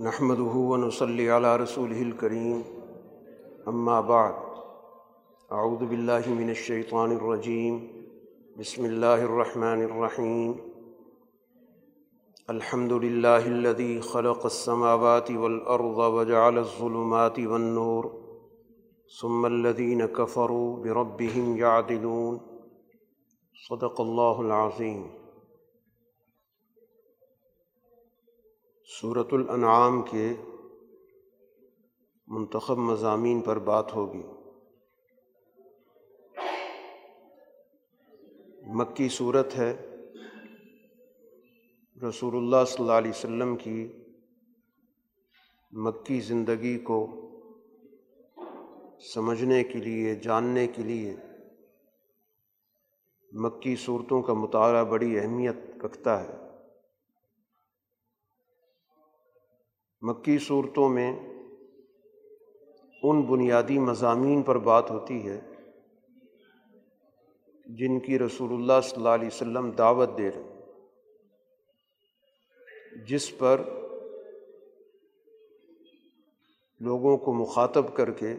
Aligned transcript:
نحمده 0.00 0.42
ونصلي 0.42 1.30
على 1.30 1.56
رسوله 1.56 2.02
الكريم. 2.02 2.64
أما 3.68 4.00
بعد، 4.00 4.34
أعوذ 5.52 5.86
بالله 5.86 6.28
من 6.28 6.50
الشيطان 6.50 7.12
الرجيم. 7.12 7.88
بسم 8.58 8.84
الله 8.84 9.14
الرحمن 9.14 9.82
الرحيم. 9.82 10.56
الحمد 12.50 12.92
لله 12.92 13.46
الذي 13.46 14.00
خلق 14.00 14.44
السماوات 14.44 15.30
والأرض 15.30 15.98
وجعل 15.98 16.58
الظلمات 16.58 17.38
والنور. 17.38 18.12
ثم 19.20 19.46
الذين 19.46 20.06
كفروا 20.06 20.76
بربهم 20.76 21.56
يعدلون. 21.56 22.40
صدق 23.68 24.00
الله 24.00 24.40
العظيم. 24.40 25.23
صورت 28.86 29.28
الانعام 29.32 30.02
کے 30.02 30.32
منتخب 32.26 32.78
مضامین 32.78 33.40
پر 33.40 33.58
بات 33.58 33.94
ہوگی۔ 33.94 34.22
مکی 38.66 39.08
صورت 39.08 39.54
ہے۔ 39.56 39.96
رسول 42.08 42.36
اللہ 42.36 42.64
صلی 42.66 42.82
اللہ 42.82 42.92
علیہ 42.92 43.10
وسلم 43.10 43.56
کی 43.56 43.92
مکی 45.72 46.20
زندگی 46.20 46.78
کو 46.78 47.28
سمجھنے 49.14 49.64
کے 49.64 49.78
لیے، 49.78 50.14
جاننے 50.14 50.66
کے 50.66 50.82
لیے 50.82 51.16
مکی 53.32 53.76
صورتوں 53.76 54.22
کا 54.22 54.32
مطالعہ 54.32 54.84
بڑی 54.84 55.18
اہمیت 55.18 55.56
رکھتا 55.84 56.22
ہے۔ 56.22 56.43
مکی 60.06 60.38
صورتوں 60.38 60.88
میں 60.88 61.12
ان 63.02 63.22
بنیادی 63.22 63.78
مضامین 63.78 64.42
پر 64.42 64.58
بات 64.58 64.90
ہوتی 64.90 65.28
ہے 65.28 65.40
جن 67.66 68.00
کی 68.00 68.18
رسول 68.18 68.52
اللہ 68.52 68.80
صلی 68.82 68.96
اللہ 68.96 69.08
علیہ 69.08 69.26
وسلم 69.26 69.70
دعوت 69.70 70.08
دے 70.18 70.30
رہے 70.30 70.60
جس 73.08 73.38
پر 73.38 73.60
لوگوں 76.80 77.16
کو 77.16 77.32
مخاطب 77.32 77.94
کر 77.94 78.10
کے 78.10 78.34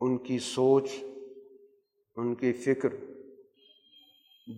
ان 0.00 0.18
کی 0.18 0.38
سوچ، 0.38 0.90
ان 2.16 2.34
کی 2.34 2.52
فکر، 2.52 2.88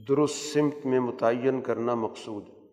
درست 0.08 0.34
سمت 0.34 0.86
میں 0.86 1.00
متعین 1.00 1.61
کرنا 1.62 1.94
مقصود 1.94 2.48
ہے۔ 2.48 2.63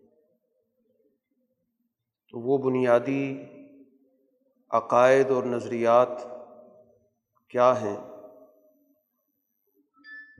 تو 2.32 2.40
وہ 2.40 2.58
بنیادی 2.58 3.42
عقائد 4.70 5.30
اور 5.30 5.42
نظریات 5.42 6.08
کیا 7.48 7.80
ہیں 7.80 7.96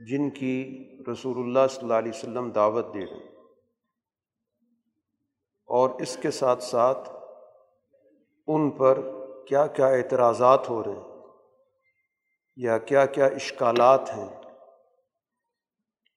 جن 0.07 0.29
کی 0.29 0.87
رسول 1.11 1.37
اللہ 1.37 1.67
صلی 1.69 1.81
اللہ 1.81 1.93
علیہ 1.93 2.11
وسلم 2.15 2.49
دعوت 2.49 2.93
دے 2.93 3.05
رہے 3.05 3.17
ہیں؟ 3.17 3.31
اور 5.65 5.89
اس 5.89 6.17
کے 6.21 6.31
ساتھ 6.31 6.63
ساتھ 6.63 7.09
ان 8.47 8.71
پر 8.71 8.99
کیا 9.47 9.67
کیا 9.67 9.87
اعتراضات 9.87 10.69
ہو 10.69 10.83
رہے 10.83 10.91
ہیں 10.91 11.21
یا 12.55 12.77
کیا 12.77 13.05
کیا 13.05 13.25
اشکالات 13.25 14.09
ہیں؟ 14.17 14.41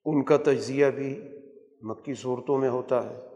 ان 0.05 0.25
کا 0.25 0.37
تجزیہ 0.37 0.87
بھی 0.87 1.39
مکی 1.83 2.15
صورتوں 2.15 2.59
میں 2.59 2.69
ہوتا 2.69 3.11
ہے۔ 3.11 3.36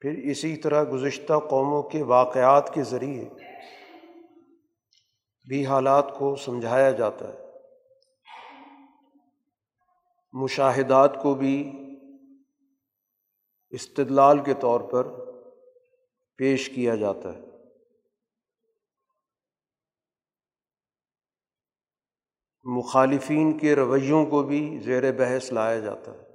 پھر 0.00 0.18
اسی 0.30 0.56
طرح 0.56 0.84
گزشتہ 0.92 1.32
قوموں 1.50 1.82
کے 1.82 2.02
واقعات 2.02 2.74
کے 2.74 2.82
ذریعے 2.82 3.28
بھی 5.48 5.66
حالات 5.66 6.18
کو 6.18 6.36
سمجھایا 6.36 6.90
جاتا 6.90 7.28
ہے۔ 7.28 7.38
مشاہدات 10.32 11.22
کو 11.22 11.34
بھی 11.34 11.72
استدلال 13.70 14.44
کے 14.44 14.54
طور 14.54 14.80
پر 14.80 15.06
پیش 16.36 16.68
کیا 16.68 16.94
جاتا 16.94 17.32
ہے۔ 17.34 17.40
مخالفین 22.64 23.58
کے 23.58 23.76
رویوں 23.76 24.26
کو 24.26 24.42
بھی 24.42 24.78
زیر 24.84 25.12
بحث 25.12 25.52
لایا 25.52 25.78
جاتا 25.78 26.12
ہے۔ 26.12 26.26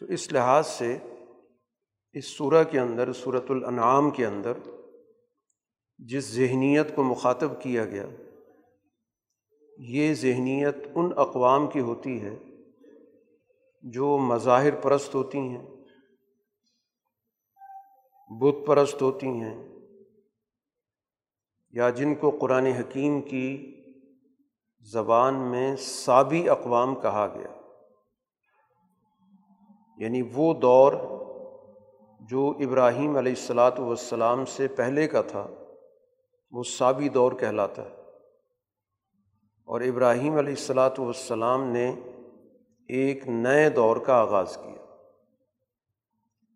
تو 0.00 0.06
اس 0.06 0.32
لحاظ 0.32 0.66
سے 0.66 0.98
اس 2.18 2.36
صورح 2.36 2.62
کے 2.62 2.80
اندر 2.80 3.12
صورت 3.12 3.44
الانعام 3.48 4.10
کے 4.10 4.26
اندر 4.26 4.52
جس 5.98 6.24
ذہنیت 6.24 6.96
کو 6.96 7.02
مخاطب 7.02 7.62
کیا 7.62 7.84
گیا، 7.84 8.06
یہ 9.78 10.14
ذہنیت 10.14 10.76
ان 10.94 11.12
اقوام 11.16 11.66
کی 11.66 11.80
ہوتی 11.80 12.22
ہے 12.22 12.36
جو 13.82 14.18
مظاہر 14.18 14.74
پرست 14.74 15.14
ہوتی 15.14 15.38
ہیں، 15.38 15.66
بت 18.40 18.66
پرست 18.66 19.02
ہوتی 19.02 19.26
ہیں، 19.26 19.68
یا 21.70 21.90
جن 21.90 22.14
کو 22.14 22.38
قرآن 22.40 22.66
حکیم 22.66 23.22
کی 23.22 23.74
زبان 24.80 25.34
میں 25.50 25.76
سابی 25.76 26.48
اقوام 26.48 26.94
کہا 26.94 27.26
گیا۔ 27.34 27.60
یعنی 29.98 30.22
وہ 30.32 30.54
دور 30.54 31.17
جو 32.28 32.54
ابراہیم 32.60 33.16
علیہ 33.16 33.32
السلاۃ 33.32 33.78
والسلام 33.78 34.44
سے 34.44 34.68
پہلے 34.68 35.08
کا 35.08 35.22
تھا، 35.22 35.46
وہ 36.50 36.62
سابی 36.62 37.08
دور 37.08 37.32
کہلاتا 37.32 37.84
ہے۔ 37.84 37.94
اور 39.64 39.80
ابراہیم 39.80 40.36
علیہ 40.36 40.50
السلاۃ 40.50 40.98
والسلام 40.98 41.64
نے 41.64 41.94
ایک 42.88 43.28
نئے 43.28 43.70
دور 43.70 43.96
کا 43.96 44.14
آغاز 44.14 44.56
کیا۔ 44.56 44.96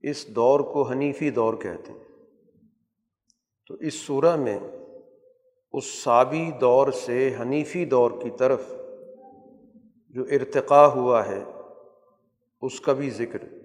اس 0.02 0.28
دور 0.28 0.60
کو 0.60 0.82
حنیفی 0.82 1.30
دور 1.30 1.54
کہتے 1.54 1.92
ہیں۔ 1.92 2.04
تو 3.66 3.74
اس 3.74 4.06
صورح 4.06 4.36
میں 4.36 4.58
اس 5.72 5.84
سابی 5.84 6.50
دور 6.50 6.92
سے 6.92 7.34
حنیفی 7.40 7.84
دور 7.84 8.10
کی 8.10 8.30
طرف 8.30 8.72
جو 10.08 10.22
ارتقا 10.22 10.86
ہوا 10.86 11.26
ہے، 11.26 11.44
اس 12.62 12.80
کا 12.80 12.92
بھی 12.92 13.10
ذکر 13.10 13.61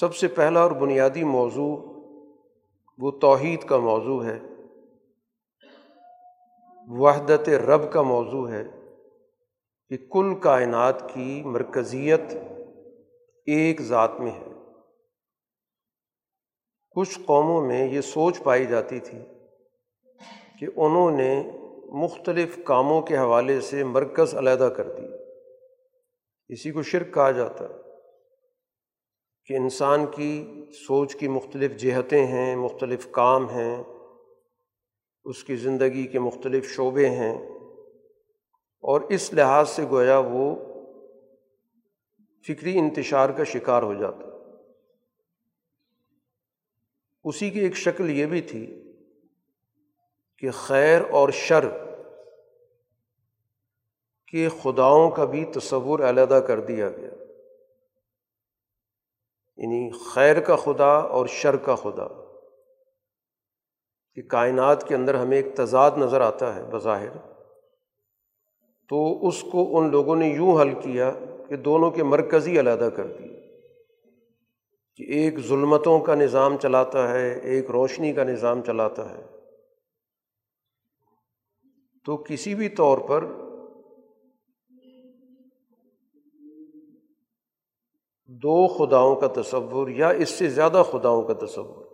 سب 0.00 0.14
سے 0.14 0.28
پہلا 0.28 0.60
اور 0.60 0.70
بنیادی 0.70 1.24
موضوع 1.24 1.76
وہ 2.98 3.10
توحید 3.10 3.62
کا 3.62 3.76
موضوع 3.76 4.24
ہے۔ 4.24 4.38
وحدت 6.88 7.48
رب 7.48 7.92
کا 7.92 8.02
موضوع 8.02 8.50
ہے 8.50 8.64
کہ 9.88 9.96
کل 10.10 10.34
کائنات 10.40 11.14
کی 11.14 11.42
مرکزیت 11.44 12.20
ایک 13.46 13.80
ذات 13.80 14.20
میں 14.20 14.30
ہے۔ 14.30 14.44
کچھ 16.90 17.18
قوموں 17.26 17.66
میں 17.66 17.88
یہ 17.88 18.00
سوچ 18.00 18.42
پائی 18.42 18.66
جاتی 18.66 19.00
تھی 19.00 19.18
کہ 20.60 20.66
انہوں 20.76 21.10
نے 21.10 21.50
مختلف 21.84 22.58
کاموں 22.64 23.02
کے 23.02 23.18
حوالے 23.18 23.60
سے 23.60 23.84
مرکز 23.84 24.34
علیحدہ 24.34 24.72
کر 24.76 24.92
دی۔ 24.92 25.06
اسی 26.48 26.70
کو 26.70 26.82
شرک 26.82 27.14
کہا 27.14 27.30
جاتا۔ 27.30 27.64
ہے 27.64 27.85
کہ 29.46 29.54
انسان 29.54 30.06
کی 30.06 30.64
سوچ 30.72 31.16
کی 31.16 31.28
مختلف 31.28 31.76
جہتیں 31.76 32.26
ہیں، 32.26 32.56
مختلف 32.56 33.08
کام 33.10 33.50
ہیں، 33.50 33.82
اس 35.24 35.44
کی 35.44 35.56
زندگی 35.56 36.06
کے 36.06 36.18
مختلف 36.18 36.76
شعبے 36.76 37.08
ہیں 37.08 37.38
اور 38.80 39.00
اس 39.00 39.32
لحاظ 39.32 39.68
سے 39.68 39.84
گویا 39.90 40.18
وہ 40.18 40.54
فکری 42.46 42.78
انتشار 42.78 43.30
کا 43.30 43.44
شکار 43.44 43.82
ہو 43.82 43.94
جاتا۔ 43.94 44.26
اسی 47.24 47.50
کی 47.50 47.60
ایک 47.60 47.76
شکل 47.76 48.10
یہ 48.10 48.26
بھی 48.26 48.40
تھی 48.40 48.92
کہ 50.38 50.50
خیر 50.50 51.00
اور 51.10 51.28
شر 51.30 51.68
کے 54.26 54.48
خداؤں 54.62 55.10
کا 55.10 55.24
بھی 55.24 55.44
تصور 55.44 56.00
علیحدہ 56.00 56.40
کر 56.46 56.60
دیا 56.60 56.88
گیا۔ 56.88 57.25
یعنی 59.56 59.90
خیر 59.90 60.40
کا 60.40 60.56
خدا 60.56 60.92
اور 60.92 61.26
شر 61.26 61.56
کا 61.56 61.74
خدا، 61.74 62.06
کہ 64.14 64.22
کائنات 64.22 64.88
کے 64.88 64.94
اندر 64.94 65.14
ہمیں 65.14 65.36
ایک 65.36 65.56
تضاد 65.56 65.90
نظر 65.96 66.20
آتا 66.20 66.54
ہے 66.56 66.62
بظاہر۔ 66.62 67.16
تو 68.88 69.26
اس 69.26 69.42
کو 69.42 69.78
ان 69.78 69.90
لوگوں 69.90 70.16
نے 70.16 70.28
یوں 70.28 70.60
حل 70.60 70.74
کیا 70.80 71.12
کہ 71.48 71.56
دونوں 71.56 71.90
کے 71.90 72.02
مرکزی 72.02 72.60
علیحدہ 72.60 72.88
کر 72.96 73.06
دیے 73.06 73.60
کہ 74.96 75.02
ایک 75.02 75.38
ظلمتوں 75.38 75.98
کا 76.00 76.14
نظام 76.14 76.56
چلاتا 76.56 77.10
ہے، 77.10 77.38
ایک 77.38 77.70
روشنی 77.70 78.12
کا 78.12 78.24
نظام 78.24 78.62
چلاتا 78.62 79.10
ہے۔ 79.10 79.26
تو 82.04 82.16
کسی 82.16 82.54
بھی 82.54 82.68
طور 82.68 82.98
پر 82.98 83.24
دو 88.26 88.66
خداؤں 88.68 89.16
کا 89.16 89.42
تصور 89.42 89.88
یا 89.88 90.08
اس 90.08 90.28
سے 90.28 90.48
زیادہ 90.48 90.82
خداؤں 90.90 91.22
کا 91.22 91.46
تصور۔ 91.46 91.86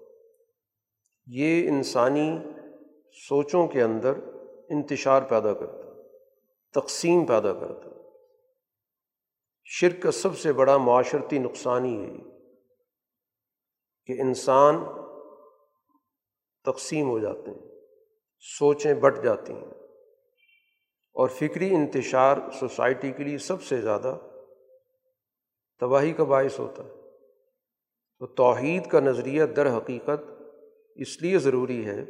یہ 1.26 1.68
انسانی 1.68 2.38
سوچوں 3.28 3.68
کے 3.68 3.82
اندر 3.82 4.12
انتشار 4.68 5.22
پیدا 5.22 5.52
کرتا، 5.52 6.02
تقسیم 6.80 7.26
پیدا 7.26 7.52
کرتا۔ 7.52 7.90
شرک 9.64 10.02
کا 10.02 10.10
سب 10.10 10.38
سے 10.38 10.52
بڑا 10.52 10.76
معاشرتی 10.76 11.38
نقصان 11.38 11.84
ہی 11.84 12.04
ہے 12.04 12.16
کہ 14.06 14.20
انسان 14.20 14.84
تقسیم 16.64 17.08
ہو 17.08 17.18
جاتے 17.18 17.50
ہیں، 17.50 17.80
سوچیں 18.38 18.94
بٹ 18.94 19.24
جاتی 19.24 19.52
ہیں 19.52 19.70
اور 21.14 21.28
فکری 21.28 21.74
انتشار 21.74 22.36
سوسائٹی 22.60 23.12
کے 23.12 23.24
لیے 23.24 23.38
سب 23.38 23.62
سے 23.62 23.80
زیادہ 23.80 24.18
تباہی 25.82 26.12
کا 26.12 26.24
باعث 26.24 26.58
ہوتا 26.58 26.84
ہے۔ 26.84 26.88
تو 28.18 28.26
توحید 28.26 28.86
کا 28.86 29.00
نظریہ 29.00 29.44
در 29.44 29.76
حقیقت 29.76 30.42
اس 30.94 31.22
لیے 31.22 31.38
ضروری 31.38 31.86
ہے 31.86 32.04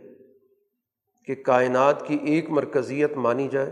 کہ 1.24 1.34
کائنات 1.34 2.06
کی 2.06 2.18
ایک 2.22 2.50
مرکزیت 2.50 3.12
مانی 3.16 3.48
جائے 3.48 3.70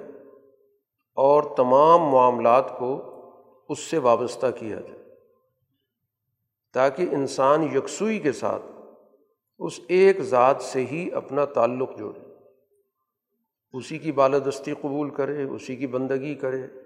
اور 1.15 1.43
تمام 1.57 2.01
معاملات 2.01 2.79
کو 2.79 3.07
اس 3.69 3.79
سے 3.79 3.99
وابستہ 3.99 4.47
کیا 4.59 4.81
جائے 4.81 5.15
تاکہ 6.73 7.03
انسان 7.03 7.63
یکسوئی 7.63 8.19
کے 8.19 8.33
ساتھ 8.33 8.63
اس 9.59 9.81
ایک 9.89 10.21
ذات 10.21 10.63
سے 10.63 10.85
ہی 10.87 11.13
اپنا 11.13 11.45
تعلق 11.45 11.99
جوڑے۔ 11.99 12.21
اسی 13.73 13.99
کی 13.99 14.13
بالادستی 14.13 14.73
قبول 14.73 15.11
کرے، 15.11 15.43
اسی 15.43 15.77
کی 15.77 15.87
بندگی 15.87 16.35
کرے 16.35 16.80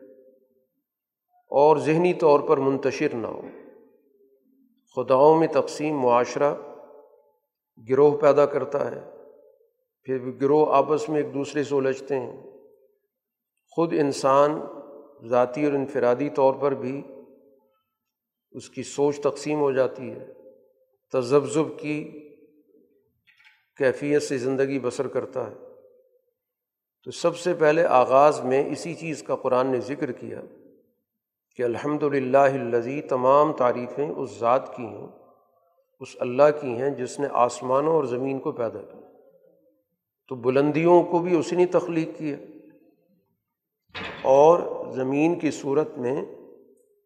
اور 1.57 1.77
ذہنی 1.77 2.15
طور 2.15 2.41
پر 2.41 2.57
منتشر 2.57 3.15
نہ 3.15 3.27
ہو۔ 3.27 3.43
خداؤں 4.97 5.39
میں 5.39 5.49
تقسیم 5.49 5.99
معاشرہ 5.99 6.55
گروہ 7.91 8.17
پیدا 8.17 8.47
کرتا 8.47 8.91
ہے، 8.91 9.11
پھر 10.03 10.19
گروہ 10.41 10.75
آپس 10.75 11.09
میں 11.09 11.23
ایک 11.23 11.35
دوسرے 11.35 11.65
سے 11.65 11.75
الجھتے 11.75 12.21
ہیں۔ 12.21 12.41
خود 13.71 13.93
انسان 13.93 14.61
ذاتی 15.29 15.65
اور 15.65 15.73
انفرادی 15.73 16.31
طور 16.31 16.55
پر 16.55 16.73
بھی 16.73 17.03
اس 18.53 18.71
کی 18.71 18.83
سوچ 18.83 19.21
تقسیم 19.21 19.61
ہو 19.61 19.73
جاتی 19.73 20.11
ہے۔ 20.11 20.27
تذبذب 21.13 21.79
کی 21.79 22.29
کیفیت 23.77 24.23
سے 24.23 24.39
زندگی 24.39 24.79
بسر 24.79 25.09
کرتا 25.09 25.51
ہے۔ 25.51 25.55
تو 27.05 27.11
سب 27.11 27.37
سے 27.37 27.55
پہلے 27.55 27.85
آغاز 27.85 28.41
میں 28.41 28.71
اسی 28.73 28.95
چیز 28.95 29.23
کا 29.23 29.37
قرآن 29.37 29.67
نے 29.67 29.81
ذکر 29.81 30.13
کیا۔ 30.13 30.41
کہ 31.57 31.63
الحمد 31.63 32.03
للہ 32.03 32.39
الزی 32.39 33.01
تمام 33.01 33.53
تعریفیں 33.53 34.09
اس 34.09 34.31
ذات 34.39 34.77
کی 34.77 34.87
ہیں، 34.87 35.09
اس 36.01 36.09
اللہ 36.21 36.43
کی 36.61 36.69
ہیں 36.69 36.91
جس 36.91 37.21
نے 37.21 37.27
آسمانوں 37.33 37.93
اور 37.93 38.05
زمین 38.05 38.39
کو 38.39 38.53
پیدا 38.53 38.83
کیا 38.83 39.01
تو 40.29 40.35
بلندیوں 40.35 41.03
کو 41.03 41.19
بھی 41.19 41.39
اسی 41.39 41.57
نے 41.57 41.67
تخلیق 41.67 42.19
کیا 42.19 42.37
اور 44.23 44.87
زمین 44.93 45.39
کی 45.39 45.51
صورت 45.51 45.99
میں 45.99 46.25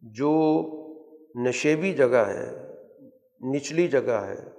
جو 0.03 0.33
نشیبی 1.35 1.93
جگہ 1.93 2.25
ہے، 2.27 2.75
نچلی 3.41 3.89
جگہ 3.89 4.21
ہے، 4.27 4.51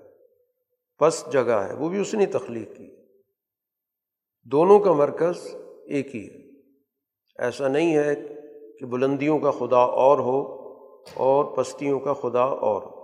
پس 0.99 1.25
جگہ 1.31 1.65
ہے، 1.67 1.73
وہ 1.73 1.89
بھی 1.89 1.99
اس 1.99 2.13
نے 2.13 2.25
تخلیق 2.25 2.77
کی۔ 2.77 2.95
دونوں 4.43 4.79
کا 4.79 4.93
مرکز 4.93 5.55
ایک 5.85 6.15
ہی 6.15 6.27
ہے۔ 6.27 6.49
ایسا 7.39 7.67
نہیں 7.67 7.97
ہے 7.97 8.38
کہ 8.79 8.85
بلندیوں 8.85 9.39
کا 9.39 9.51
خدا 9.51 9.77
اور 9.77 10.19
ہو 10.19 10.59
اور 11.13 11.57
پستیوں 11.57 11.99
کا 11.99 12.13
خدا 12.13 12.43
اور 12.43 12.83
ہو۔ 12.83 12.99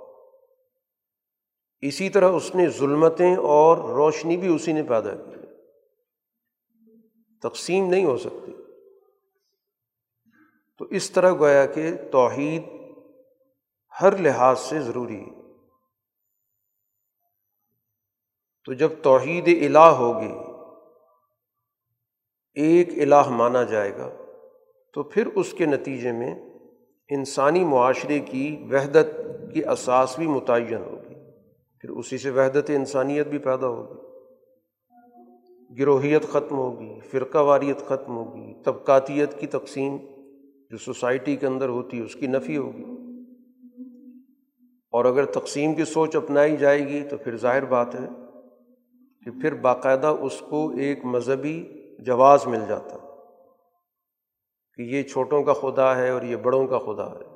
اسی 1.82 2.10
طرح 2.10 2.30
اس 2.30 2.56
نے 2.56 2.70
ظلمتیں 2.70 3.36
اور 3.36 3.78
روشنی 3.78 4.38
بھی 4.38 4.56
اسی 4.56 4.74
نے 4.74 4.84
پیدا 4.84 5.16
کی 5.16 5.32
تقسیم 7.42 7.90
نہیں 7.90 8.06
ہو 8.06 8.18
سکتی۔ 8.18 8.52
تو 10.78 10.86
اس 10.86 11.12
طرح 11.12 11.32
گویا 11.32 11.66
کہ 11.66 11.92
توحید 12.12 12.64
ہر 14.02 14.18
لحاظ 14.18 14.60
سے 14.60 14.80
ضروری 14.80 15.22
ہے۔ 15.22 15.42
تو 18.66 18.74
جب 18.74 18.92
توحید 19.04 19.48
الہ 19.48 19.80
ہوگی، 19.80 20.34
ایک 22.54 22.90
الہ 23.02 23.30
مانا 23.30 23.64
جائے 23.64 23.98
گا 23.98 24.25
تو 24.96 25.04
پھر 25.04 25.28
اس 25.36 25.54
کے 25.54 25.66
نتیجے 25.66 26.12
میں 26.12 26.36
انسانی 27.10 27.64
معاشرے 27.64 28.20
کی 28.20 28.58
وحدت 28.72 29.22
کی 29.54 29.66
اساس 29.66 30.20
بھی 30.20 30.28
متعین 30.28 30.76
ہوگی۔ 30.76 31.16
پھر 31.80 31.90
اسی 31.90 32.18
سے 32.18 32.30
وحدت 32.30 32.70
انسانیت 32.70 33.28
بھی 33.28 33.38
پیدا 33.38 33.68
ہوگی۔ 33.68 34.02
گروہیت 35.80 36.24
ختم 36.24 36.58
ہوگی، 36.58 37.00
فرقہ 37.12 37.38
واریت 37.38 37.78
ختم 37.78 38.18
ہوگی، 38.18 38.54
طبقاتیت 38.64 39.40
کی 39.40 39.48
تقسیم 39.48 39.98
جو 40.70 40.78
سوسائٹی 40.78 41.36
کے 41.36 41.48
اندر 41.48 41.70
ہوتی 41.70 41.98
ہے، 41.98 42.04
اس 42.04 42.16
کی 42.16 42.28
نفی 42.28 42.58
ہوگی۔ 42.58 42.86
اور 44.92 45.06
اگر 45.06 45.26
تقسیم 45.26 45.74
کی 45.74 45.86
سوچ 45.86 46.16
اپنائی 46.16 46.58
جائے 46.58 46.88
گی 46.88 47.04
تو 47.04 47.18
پھر 47.18 47.38
ظاہر 47.38 47.66
بات 47.66 47.96
ہے 47.96 48.08
کہ 49.26 49.32
پھر 49.42 49.54
باقاعدہ 49.54 50.08
اس 50.08 50.44
کو 50.50 50.70
ایک 50.70 51.06
مذہبی 51.06 51.66
جواز 52.00 52.48
مل 52.48 52.60
جاتا۔ 52.68 53.05
کہ 54.78 54.82
یہ 54.82 55.04
چھوٹوں 55.04 55.44
کا 55.44 55.54
خدا 55.54 55.96
ہے 55.96 56.10
اور 56.10 56.22
یہ 56.22 56.36
بڑوں 56.36 56.68
کا 56.68 56.80
خدا 56.80 57.12
ہے۔ 57.12 57.36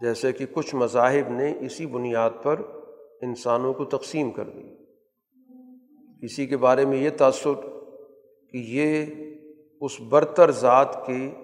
جیسے 0.00 0.32
کہ 0.32 0.46
کچھ 0.52 0.74
مذاہب 0.74 1.28
نے 1.28 1.54
اسی 1.60 1.86
بنیاد 1.86 2.30
پر 2.42 2.60
انسانوں 3.22 3.74
کو 3.74 3.84
تقسیم 3.84 4.30
کر 4.30 4.44
دی۔ 4.44 4.76
کسی 6.22 6.46
کے 6.46 6.56
بارے 6.56 6.86
میں 6.86 6.98
یہ 6.98 7.10
تاثر 7.18 7.60
کہ 8.50 8.56
یہ 8.56 9.06
اس 9.80 10.00
برتر 10.00 10.50
ذات 10.50 11.06
کے 11.06 11.34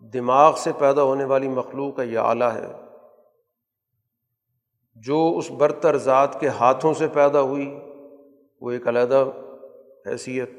دماغ 0.00 0.54
سے 0.56 0.70
پیدا 0.78 1.02
ہونے 1.02 1.24
والی 1.24 1.48
مخلوق 1.48 1.96
کا 1.96 2.02
یہ 2.02 2.18
آلہ 2.18 2.44
ہے۔ 2.44 2.66
جو 4.96 5.34
اس 5.36 5.50
برتر 5.50 5.96
ذات 5.96 6.40
کے 6.40 6.48
ہاتھوں 6.48 6.94
سے 6.94 7.08
پیدا 7.08 7.40
ہوئی، 7.40 7.78
وہ 8.60 8.70
ایک 8.70 8.88
علیحدہ 8.88 9.30
حیثیت 10.06 10.50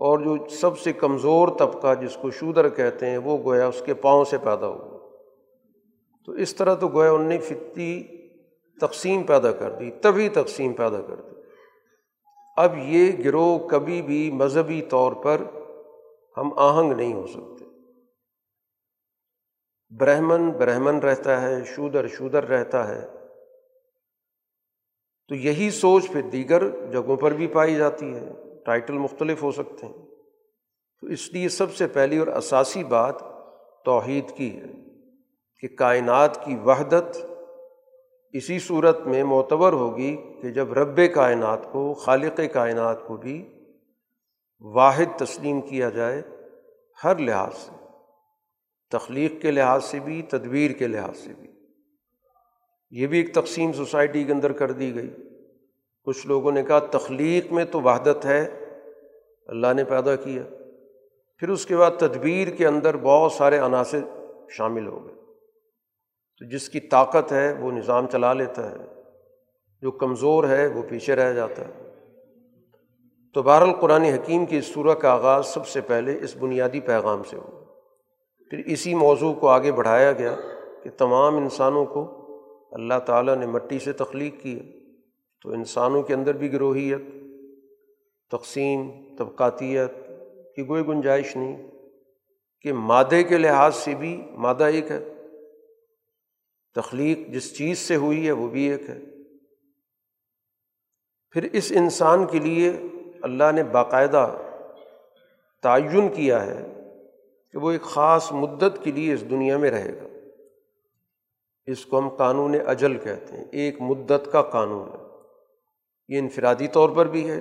اور 0.00 0.18
جو 0.18 0.48
سب 0.48 0.78
سے 0.78 0.92
کمزور 0.92 1.48
طبقہ 1.48 1.94
جس 1.94 2.16
کو 2.20 2.30
شودر 2.30 2.68
کہتے 2.68 3.10
ہیں، 3.10 3.18
وہ 3.18 3.38
گویا 3.44 3.66
اس 3.66 3.82
کے 3.86 3.94
پاؤں 3.94 4.24
سے 4.24 4.38
پیدا 4.38 4.66
ہوا 4.66 5.10
تو 6.26 6.32
اس 6.32 6.54
طرح 6.54 6.74
تو 6.74 6.88
گویا 6.88 7.12
ان 7.12 7.22
نے 7.22 7.38
فطری 7.38 8.04
تقسیم 8.80 9.22
پیدا 9.22 9.52
کر 9.52 9.70
دی، 9.70 9.90
تبھی 9.90 10.28
تقسیم 10.28 10.72
پیدا 10.72 11.00
کر 11.00 11.14
دی۔ 11.14 11.40
اب 12.56 12.72
یہ 12.78 13.12
گروہ 13.24 13.68
کبھی 13.68 14.02
بھی 14.02 14.30
مذہبی 14.30 14.82
طور 14.82 15.12
پر 15.12 15.42
ہم 16.36 16.50
آہنگ 16.56 16.92
نہیں 16.92 17.14
ہو 17.14 17.26
سکتے۔ 17.26 17.64
برہمن 19.98 20.50
برہمن 20.50 20.98
رہتا 20.98 21.42
ہے، 21.42 21.64
شودر 21.64 22.08
شودر 22.08 22.44
رہتا 22.44 22.88
ہے۔ 22.88 23.06
تو 25.28 25.34
یہی 25.34 25.70
سوچ 25.70 26.08
پھر 26.12 26.22
دیگر 26.22 26.90
جگہوں 26.90 27.16
پر 27.16 27.32
بھی 27.32 27.46
پائی 27.46 27.74
جاتی 27.74 28.14
ہے۔ 28.14 28.49
ٹائٹل 28.64 28.98
مختلف 28.98 29.42
ہو 29.42 29.52
سکتے 29.52 29.86
ہیں۔ 29.86 30.06
تو 31.00 31.06
اس 31.06 31.32
لیے 31.32 31.48
سب 31.48 31.74
سے 31.74 31.86
پہلی 31.86 32.18
اور 32.18 32.26
اساسی 32.26 32.84
بات 32.84 33.14
توحید 33.84 34.36
کی 34.36 34.56
ہے 34.56 34.66
کہ 35.60 35.76
کائنات 35.76 36.44
کی 36.44 36.56
وحدت 36.56 37.16
اسی 38.32 38.58
صورت 38.58 39.00
میں 39.00 39.24
معتبر 39.24 39.72
ہوگی 39.72 40.16
کہ 40.42 40.50
جب 40.50 40.72
رب 40.72 41.00
کائنات 41.14 41.72
کو، 41.72 41.94
خالق 41.94 42.40
کائنات 42.52 43.06
کو 43.06 43.16
بھی 43.16 43.48
واحد 44.60 45.18
تسلیم 45.18 45.60
کیا 45.60 45.88
جائے 45.88 46.22
ہر 47.04 47.18
لحاظ 47.18 47.56
سے، 47.56 47.84
تخلیق 48.90 49.42
کے 49.42 49.50
لحاظ 49.50 49.84
سے 49.84 49.98
بھی، 50.00 50.22
تدبیر 50.22 50.70
کے 50.70 50.86
لحاظ 50.86 51.16
سے 51.16 51.32
بھی۔ 51.38 51.50
یہ 52.90 53.06
بھی 53.06 53.18
ایک 53.18 53.34
تقسیم 53.34 53.72
سوسائٹی 53.72 54.24
کے 54.24 54.32
اندر 54.32 54.52
کر 54.52 54.72
دی 54.72 54.94
گئی۔ 54.94 55.29
کچھ 56.10 56.26
لوگوں 56.26 56.52
نے 56.52 56.62
کہا 56.62 56.78
تخلیق 56.78 57.52
میں 57.52 57.64
تو 57.64 57.80
وحدت 57.80 58.24
ہے، 58.24 58.48
اللہ 59.46 59.66
نے 59.76 59.84
پیدا 59.84 60.16
کیا۔ 60.16 60.42
پھر 61.38 61.48
اس 61.48 61.66
کے 61.66 61.76
بعد 61.76 61.90
تدبیر 61.98 62.48
کے 62.48 62.66
اندر 62.66 62.96
بہت 62.96 63.32
سارے 63.32 63.58
عناصر 63.58 63.98
شامل 64.50 64.86
ہو 64.86 65.06
گئے۔ 65.06 65.14
تو 66.38 66.48
جس 66.48 66.68
کی 66.68 66.80
طاقت 66.80 67.32
ہے، 67.32 67.52
وہ 67.52 67.72
نظام 67.72 68.06
چلا 68.06 68.32
لیتا 68.32 68.70
ہے۔ 68.70 68.76
جو 69.82 69.90
کمزور 69.90 70.44
ہے، 70.44 70.66
وہ 70.66 70.82
پیچھے 70.88 71.16
رہ 71.16 71.32
جاتا 71.32 71.62
ہے۔ 71.62 71.94
تو 73.34 73.42
بہر 73.42 73.62
القرآن 73.62 74.02
حکیم 74.02 74.46
کی 74.46 74.58
اس 74.58 74.66
صورت 74.66 75.00
کا 75.00 75.12
آغاز 75.12 75.46
سب 75.46 75.66
سے 75.66 75.80
پہلے 75.80 76.18
اس 76.22 76.36
بنیادی 76.36 76.80
پیغام 76.80 77.22
سے 77.22 77.36
ہو 77.36 77.64
پھر 78.50 78.58
اسی 78.66 78.94
موضوع 78.94 79.34
کو 79.34 79.48
آگے 79.48 79.72
بڑھایا 79.72 80.12
گیا 80.12 80.36
کہ 80.82 80.90
تمام 80.98 81.36
انسانوں 81.36 81.84
کو 81.84 82.16
اللہ 82.72 82.98
تعالیٰ 83.06 83.36
نے 83.36 83.46
مٹی 83.46 83.78
سے 83.78 83.92
تخلیق 83.92 84.42
کی 84.42 84.79
تو 85.42 85.50
انسانوں 85.50 86.02
کے 86.02 86.14
اندر 86.14 86.36
بھی 86.36 86.52
گروہیت، 86.52 87.00
تقسیم، 88.30 88.90
طبقاتیت 89.18 89.90
کی 90.56 90.64
کوئی 90.64 90.86
گنجائش 90.86 91.36
نہیں 91.36 91.70
کہ 92.62 92.72
مادے 92.72 93.22
کے 93.22 93.38
لحاظ 93.38 93.76
سے 93.76 93.94
بھی 93.94 94.22
مادہ 94.30 94.64
ایک 94.64 94.90
ہے۔ 94.90 95.04
تخلیق 96.74 97.18
جس 97.28 97.56
چیز 97.56 97.78
سے 97.78 97.96
ہوئی 97.96 98.26
ہے 98.26 98.32
وہ 98.32 98.48
بھی 98.48 98.70
ایک 98.70 98.90
ہے۔ 98.90 98.98
پھر 101.30 101.48
اس 101.52 101.72
انسان 101.76 102.26
کے 102.26 102.38
لیے 102.38 102.72
اللہ 103.22 103.52
نے 103.54 103.64
باقاعدہ 103.64 104.36
تعین 105.62 106.08
کیا 106.08 106.46
ہے 106.46 106.66
کہ 107.52 107.58
وہ 107.58 107.70
ایک 107.70 107.82
خاص 107.82 108.32
مدت 108.32 108.84
کے 108.84 108.92
لیے 108.92 109.14
اس 109.14 109.30
دنیا 109.30 109.56
میں 109.56 109.70
رہے 109.70 109.96
گا۔ 109.96 110.06
اس 111.66 111.86
کو 111.86 111.98
ہم 111.98 112.08
قانون 112.08 112.54
اجل 112.66 112.98
کہتے 112.98 113.36
ہیں، 113.36 113.44
ایک 113.52 113.80
مدت 113.80 114.32
کا 114.32 114.42
قانون 114.42 114.88
ہے۔ 114.88 115.09
یہ 116.10 116.18
انفرادی 116.18 116.68
طور 116.68 116.90
پر 116.90 117.06
بھی 117.06 117.30
ہے 117.30 117.40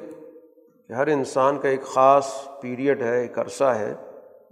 کہ 0.88 0.94
ہر 0.94 1.08
انسان 1.08 1.60
کا 1.60 1.70
ایک 1.70 1.82
خاص 1.82 2.48
پیریڈ 2.62 3.02
ہے، 3.02 3.22
ایک 3.22 3.40
عرصہ 3.40 3.64
ہے، 3.64 3.94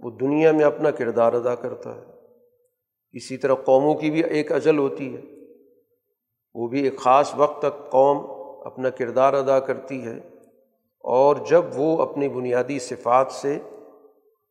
وہ 0.00 0.10
دنیا 0.10 0.52
میں 0.52 0.64
اپنا 0.64 0.90
کردار 0.90 1.32
ادا 1.32 1.54
کرتا 1.54 1.94
ہے۔ 1.94 2.04
اسی 3.12 3.36
طرح 3.36 3.54
قوموں 3.54 3.94
کی 3.94 4.10
بھی 4.10 4.24
ایک 4.24 4.52
اجل 4.52 4.78
ہوتی 4.78 5.16
ہے۔ 5.16 5.20
وہ 6.54 6.68
بھی 6.68 6.82
ایک 6.82 6.98
خاص 6.98 7.32
وقت 7.36 7.62
تک 7.62 7.90
قوم 7.90 8.16
اپنا 8.66 8.90
کردار 8.90 9.32
ادا 9.32 9.60
کرتی 9.60 10.04
ہے 10.04 10.18
اور 11.00 11.36
جب 11.48 11.64
وہ 11.74 12.02
اپنی 12.02 12.28
بنیادی 12.28 12.78
صفات 12.78 13.32
سے 13.32 13.58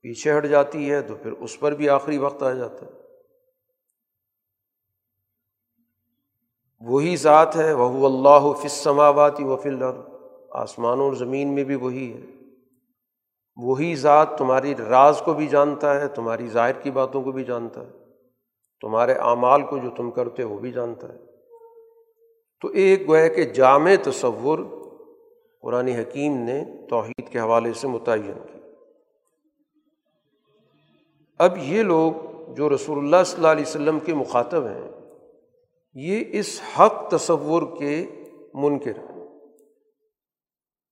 پیچھے 0.01 0.37
ہٹ 0.37 0.45
جاتی 0.45 0.91
ہے 0.91 1.01
تو 1.01 1.15
پھر 1.15 1.31
اس 1.31 1.59
پر 1.59 1.71
بھی 1.71 1.89
آخری 1.89 2.17
وقت 2.17 2.43
آ 2.43 2.51
جاتا 2.51 2.85
ہے۔ 2.85 2.96
وہی 6.79 7.15
ذات 7.15 7.55
ہے 7.55 7.73
وہ 7.73 8.07
اللہ 8.07 8.67
فسماواتی 8.67 9.43
و 9.43 9.55
فل 9.55 9.83
آسمانوں 10.49 11.05
اور 11.05 11.13
زمین 11.13 11.47
میں 11.47 11.63
بھی 11.63 11.75
وہی 11.75 12.13
ہے۔ 12.13 12.21
وہی 13.55 13.95
ذات 13.95 14.37
تمہاری 14.37 14.75
راز 14.75 15.21
کو 15.25 15.33
بھی 15.33 15.47
جانتا 15.47 16.01
ہے، 16.01 16.07
تمہاری 16.07 16.47
ظاہر 16.47 16.71
کی 16.71 16.91
باتوں 16.91 17.23
کو 17.23 17.31
بھی 17.31 17.43
جانتا 17.43 17.81
ہے۔ 17.81 17.91
تمہارے 18.81 19.13
اعمال 19.13 19.61
کو 19.61 19.77
جو 19.77 19.89
تم 19.89 20.11
کرتے 20.11 20.43
وہ 20.43 20.57
بھی 20.57 20.71
جانتا 20.71 21.13
ہے۔ 21.13 21.17
تو 22.61 22.67
ایک 22.67 23.07
گویا 23.07 23.27
کہ 23.27 23.43
جامع 23.43 23.91
تصور 24.03 24.59
قرآن 25.61 25.87
حکیم 25.87 26.37
نے 26.37 26.63
توحید 26.89 27.29
کے 27.29 27.39
حوالے 27.39 27.73
سے 27.73 27.87
متعین 27.87 28.39
کی 28.53 28.59
اب 31.39 31.57
یہ 31.57 31.83
لوگ 31.83 32.11
جو 32.53 32.69
رسول 32.69 32.97
اللہ 32.97 33.23
صلی 33.25 33.35
اللہ 33.37 33.47
علیہ 33.47 33.65
وسلم 33.67 33.99
کے 33.99 34.13
مخاطب 34.13 34.65
ہیں 34.65 34.91
یہ 35.99 36.23
اس 36.27 36.61
حق 36.79 37.09
تصور 37.11 37.61
کے 37.79 38.05
منکر 38.53 38.97
ہیں۔ 38.97 39.25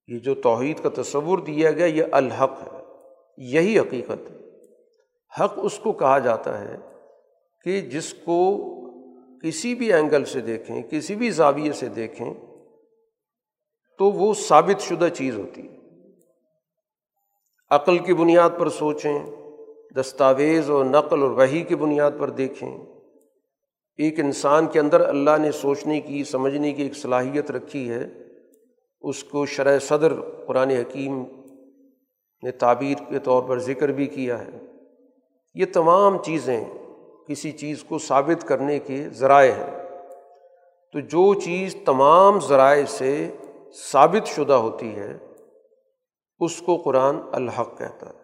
یہ 0.07 0.19
جو 0.19 0.35
توحید 0.35 0.83
کا 0.83 1.01
تصور 1.01 1.37
دیا 1.37 1.71
گیا، 1.71 1.85
یہ 1.85 2.03
الحق 2.11 2.63
ہے۔ 2.63 2.79
یہی 3.37 3.79
حقیقت 3.79 4.31
ہے۔ 4.31 4.37
حق 5.39 5.53
اس 5.57 5.79
کو 5.79 5.91
کہا 5.91 6.19
جاتا 6.19 6.61
ہے 6.61 6.75
کہ 7.63 7.81
جس 7.81 8.13
کو 8.13 8.57
کسی 9.39 9.75
بھی 9.75 9.93
اینگل 9.93 10.25
سے 10.25 10.41
دیکھیں، 10.41 10.81
کسی 10.81 11.15
بھی 11.15 11.29
زاویے 11.29 11.71
سے 11.71 11.87
دیکھیں، 11.87 12.33
تو 13.97 14.11
وہ 14.11 14.33
ثابت 14.33 14.81
شدہ 14.81 15.07
چیز 15.13 15.37
ہوتی 15.37 15.61
ہے۔ 15.61 15.77
عقل 17.69 17.97
کی 17.97 18.13
بنیاد 18.13 18.49
پر 18.59 18.69
سوچیں، 18.69 19.25
دستاویز 19.95 20.69
اور 20.69 20.85
نقل 20.85 21.21
اور 21.21 21.29
وحی 21.29 21.61
کی 21.61 21.75
بنیاد 21.75 22.11
پر 22.19 22.29
دیکھیں۔ 22.29 22.94
ایک 23.97 24.19
انسان 24.19 24.67
کے 24.67 24.79
اندر 24.79 25.01
اللہ 25.07 25.37
نے 25.41 25.51
سوچنے 25.51 26.01
کی، 26.01 26.23
سمجھنے 26.23 26.73
کی 26.73 26.83
ایک 26.83 26.95
صلاحیت 26.95 27.51
رکھی 27.51 27.89
ہے، 27.89 28.07
اس 29.01 29.23
کو 29.23 29.45
شرح 29.45 29.79
صدر 29.79 30.13
قرآن 30.21 30.69
حکیم 30.69 31.23
نے 32.43 32.51
تعبیر 32.51 33.03
کے 33.09 33.19
طور 33.19 33.43
پر 33.43 33.59
ذکر 33.59 33.89
بھی 33.89 34.07
کیا 34.07 34.45
ہے۔ 34.45 34.59
یہ 35.53 35.65
تمام 35.73 36.23
چیزیں 36.23 36.65
کسی 37.27 37.51
چیز 37.51 37.83
کو 37.83 37.99
ثابت 37.99 38.47
کرنے 38.47 38.79
کے 38.79 39.09
ذرائع 39.09 39.51
ہیں۔ 39.51 39.89
تو 40.93 40.99
جو 40.99 41.33
چیز 41.33 41.75
تمام 41.85 42.39
ذرائع 42.39 42.85
سے 42.85 43.31
ثابت 43.91 44.27
شدہ 44.27 44.53
ہوتی 44.53 44.95
ہے، 44.95 45.17
اس 46.39 46.61
کو 46.61 46.77
قرآن 46.77 47.15
الحق 47.31 47.77
کہتا 47.77 48.09
ہے۔ 48.09 48.21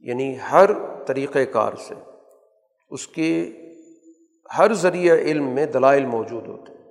یعنی 0.00 0.36
ہر 0.52 0.70
طریقۂ 1.06 1.40
کار 1.52 1.72
سے، 1.74 1.94
اس 2.90 3.08
کے 3.08 3.52
ہر 4.58 4.72
ذریعہ 4.72 5.16
علم 5.16 5.46
میں 5.46 5.66
دلائل 5.66 6.06
موجود 6.06 6.48
ہوتے 6.48 6.72
ہیں۔ 6.72 6.82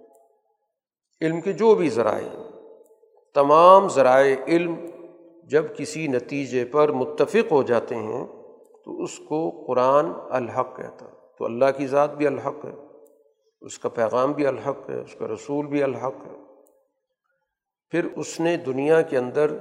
علم 1.22 1.42
کے 1.42 1.54
جو 1.54 1.76
بھی 1.76 1.90
ذرائع 1.90 2.42
تمام 3.34 3.88
ذرائع 3.88 4.36
علم 4.48 4.76
جب 5.44 5.66
کسی 5.78 6.08
نتیجے 6.08 6.66
پر 6.66 6.92
متفق 6.92 7.52
ہو 7.52 7.64
جاتے 7.64 7.96
ہیں، 7.96 8.28
تو 8.86 9.02
اس 9.04 9.20
کو 9.20 9.64
قرآن 9.68 10.06
الحق 10.30 10.78
کہتا 10.78 11.06
ہے۔ 11.06 11.12
تو 11.38 11.46
اللہ 11.46 11.66
کی 11.78 11.88
ذات 11.88 12.16
بھی 12.16 12.28
الحق 12.28 12.66
ہے، 12.66 12.74
اس 13.62 13.80
کا 13.80 13.90
پیغام 13.90 14.32
بھی 14.32 14.48
الحق 14.48 14.90
ہے، 14.90 15.00
اس 15.00 15.16
کا 15.16 15.28
رسول 15.28 15.66
بھی 15.66 15.84
الحق 15.84 16.16
ہے۔ 16.26 16.38
پھر 17.90 18.08
اس 18.16 18.40
نے 18.40 18.58
دنیا 18.58 19.02
کے 19.02 19.18
اندر 19.18 19.52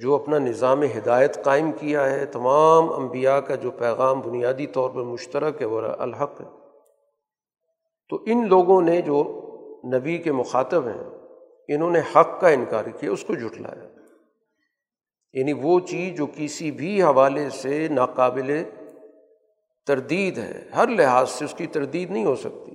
جو 0.00 0.14
اپنا 0.14 0.38
نظام 0.38 0.82
ہدایت 0.82 1.44
قائم 1.44 1.72
کیا 1.72 2.10
ہے، 2.10 2.26
تمام 2.26 2.92
انبیاء 2.92 3.38
کا 3.38 3.54
جو 3.54 3.70
پیغام 3.70 4.20
بنیادی 4.20 4.66
طور 4.66 4.90
پر 4.90 5.02
مشترک 5.02 5.60
ہے، 5.60 5.66
وہ 5.66 5.80
الحق 5.98 6.40
ہے۔ 6.40 6.65
تو 8.08 8.22
ان 8.26 8.48
لوگوں 8.48 8.82
نے 8.82 9.00
جو 9.00 9.42
نبی 9.94 10.18
کے 10.18 10.32
مخاطب 10.32 10.86
ہیں، 10.86 11.04
انہوں 11.68 11.90
نے 11.90 11.98
حق 11.98 12.40
کا 12.40 12.48
انکار 12.48 12.84
کیا، 12.84 13.10
اس 13.10 13.24
کو 13.24 13.34
جھٹلایا۔ 13.34 13.88
یعنی 15.32 15.52
وہ 15.52 15.80
چیز 15.80 16.16
جو 16.16 16.26
کسی 16.36 16.70
بھی 16.70 17.02
حوالے 17.02 17.50
سے 17.50 17.88
ناقابل 17.88 18.62
تردید 19.86 20.38
ہے، 20.38 20.68
ہر 20.76 20.88
لحاظ 20.88 21.30
سے 21.30 21.44
اس 21.44 21.54
کی 21.54 21.66
تردید 21.66 22.10
نہیں 22.10 22.24
ہو 22.24 22.36
سکتی۔ 22.36 22.72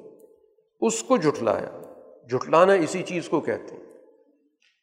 اس 0.79 1.03
کو 1.03 1.17
جھٹلایا۔ 1.17 1.81
جھٹلانا 2.29 2.73
اسی 2.73 3.03
چیز 3.03 3.29
کو 3.29 3.41
کہتے 3.41 3.75
ہیں 3.75 3.83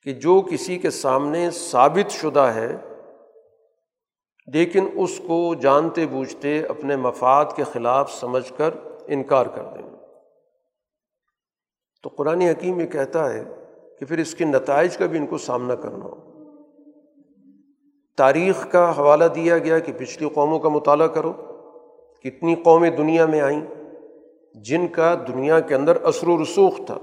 کہ 0.02 0.12
جو 0.12 0.40
کسی 0.40 0.78
کے 0.78 0.90
سامنے 0.90 1.50
ثابت 1.50 2.10
شدہ 2.10 2.40
ہے، 2.40 2.76
لیکن 4.52 4.88
اس 4.94 5.20
کو 5.26 5.54
جانتے 5.54 6.06
بوجھتے 6.06 6.62
اپنے 6.62 6.96
مفاد 6.96 7.44
کے 7.56 7.64
خلاف 7.64 8.12
سمجھ 8.12 8.52
کر 8.56 8.70
انکار 9.06 9.46
کر 9.46 9.62
دیں۔ 9.62 9.97
تو 12.02 12.08
قرآن 12.08 12.40
حکیم 12.40 12.80
یہ 12.80 12.86
کہتا 12.86 13.34
ہے 13.34 13.44
کہ 13.98 14.06
پھر 14.06 14.18
اس 14.18 14.34
کے 14.34 14.44
نتائج 14.44 14.96
کا 14.96 15.06
بھی 15.06 15.18
ان 15.18 15.26
کو 15.26 15.38
سامنا 15.38 15.74
کرنا 15.74 16.04
ہو۔ 16.04 16.28
تاریخ 18.16 18.70
کا 18.70 18.98
حوالہ 18.98 19.24
دیا 19.24 19.58
گیا 19.58 19.78
کہ 19.78 19.92
پچھلی 19.98 20.28
قوموں 20.28 20.58
کا 20.58 20.68
مطالعہ 20.68 21.06
کرو، 21.06 21.32
کتنی 22.24 22.54
قومیں 22.54 22.90
دنیا 22.90 23.26
میں 23.26 23.40
آئیں، 23.40 23.60
جن 24.54 24.88
کا 24.88 25.14
دنیا 25.28 25.60
کے 25.60 25.74
اندر 25.74 25.96
اثر 26.02 26.28
و 26.28 26.42
رسوخ 26.42 26.80
تھا۔ 26.86 26.98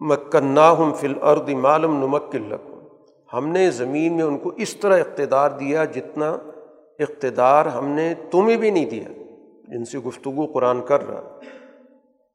مکنا 0.00 0.72
ہم 0.72 0.92
فل 0.92 1.14
ارد 1.22 1.48
معلوم 1.48 1.96
نمک 1.96 2.34
لکم 2.34 2.78
ہم 3.32 3.48
نے 3.48 3.70
زمین 3.70 4.16
میں 4.16 4.24
ان 4.24 4.38
کو 4.38 4.50
اس 4.56 4.76
طرح 4.76 5.00
اقتدار 5.00 5.50
دیا 5.50 5.84
جتنا 5.84 6.30
اقتدار 6.98 7.66
ہم 7.66 7.88
نے 7.88 8.14
تمہیں 8.30 8.56
بھی 8.56 8.70
نہیں 8.70 8.90
دیا، 8.90 9.22
جن 9.68 9.84
سے 9.84 9.98
گفتگو 9.98 10.46
قرآن 10.46 10.80
کر 10.82 11.08
رہا۔ 11.08 11.38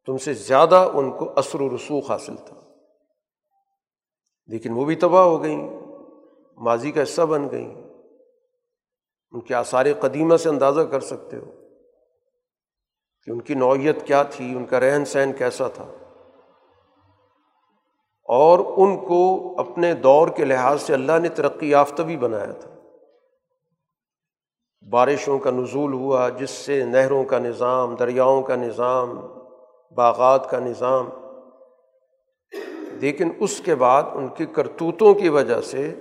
تم 0.08 0.18
سے 0.18 0.34
زیادہ 0.34 0.90
ان 0.94 1.12
کو 1.12 1.34
اثر 1.36 1.62
و 1.62 1.76
رسوخ 1.76 2.12
حاصل 2.12 2.36
تھا۔ 2.46 2.56
لیکن 4.48 4.72
وہ 4.72 4.86
بھی 4.86 4.96
تباہ 4.96 5.24
ہو 5.24 5.44
گئیں، 5.44 5.70
ماضی 6.58 6.92
کا 6.92 7.04
حصہ 7.04 7.22
بن 7.22 7.52
گئیں۔ 7.52 7.76
ان 9.32 9.40
کے 9.42 9.56
آثار 9.56 9.86
قدیمہ 10.00 10.38
سے 10.38 10.50
اندازہ 10.50 10.82
کر 10.82 11.00
سکتے 11.00 11.38
ہو 11.38 11.46
کہ 13.26 13.32
ان 13.32 13.42
کی 13.42 13.54
نوعیت 13.54 14.08
کیا 14.08 14.24
تھی، 14.24 14.56
ان 14.56 14.66
کا 14.66 14.80
رہن 14.80 15.06
سہن 15.06 15.32
کیسا 15.38 15.68
تھا۔ 15.68 15.88
اور 18.24 18.60
ان 18.60 19.06
کو 19.06 19.54
اپنے 19.58 19.94
دور 19.94 20.28
کے 20.28 20.46
لحاظ 20.46 20.82
سے 20.82 20.94
اللہ 20.94 21.20
نے 21.22 21.30
ترقی 21.30 21.70
یافتہ 21.70 22.02
بھی 22.02 22.18
بنایا 22.18 22.52
تھا۔ 22.52 22.70
بارشوں 24.90 25.40
کا 25.40 25.52
نزول 25.52 25.94
ہوا، 25.94 26.30
جس 26.30 26.50
سے 26.50 26.86
نہروں 26.86 27.24
کا 27.24 27.40
نظام، 27.40 27.96
دریاؤں 27.96 28.42
کا 28.42 28.56
نظام 28.56 29.37
باغات 29.96 30.50
کا 30.50 30.60
نظام۔ 30.60 31.10
لیکن 32.92 33.32
اس 33.40 33.60
کے 33.60 33.76
بعد 33.76 34.04
ان 34.14 34.28
کی 34.28 34.46
کرتوتوں 34.46 35.14
کی 35.14 35.30
وجہ 35.30 35.62
سے 35.62 35.94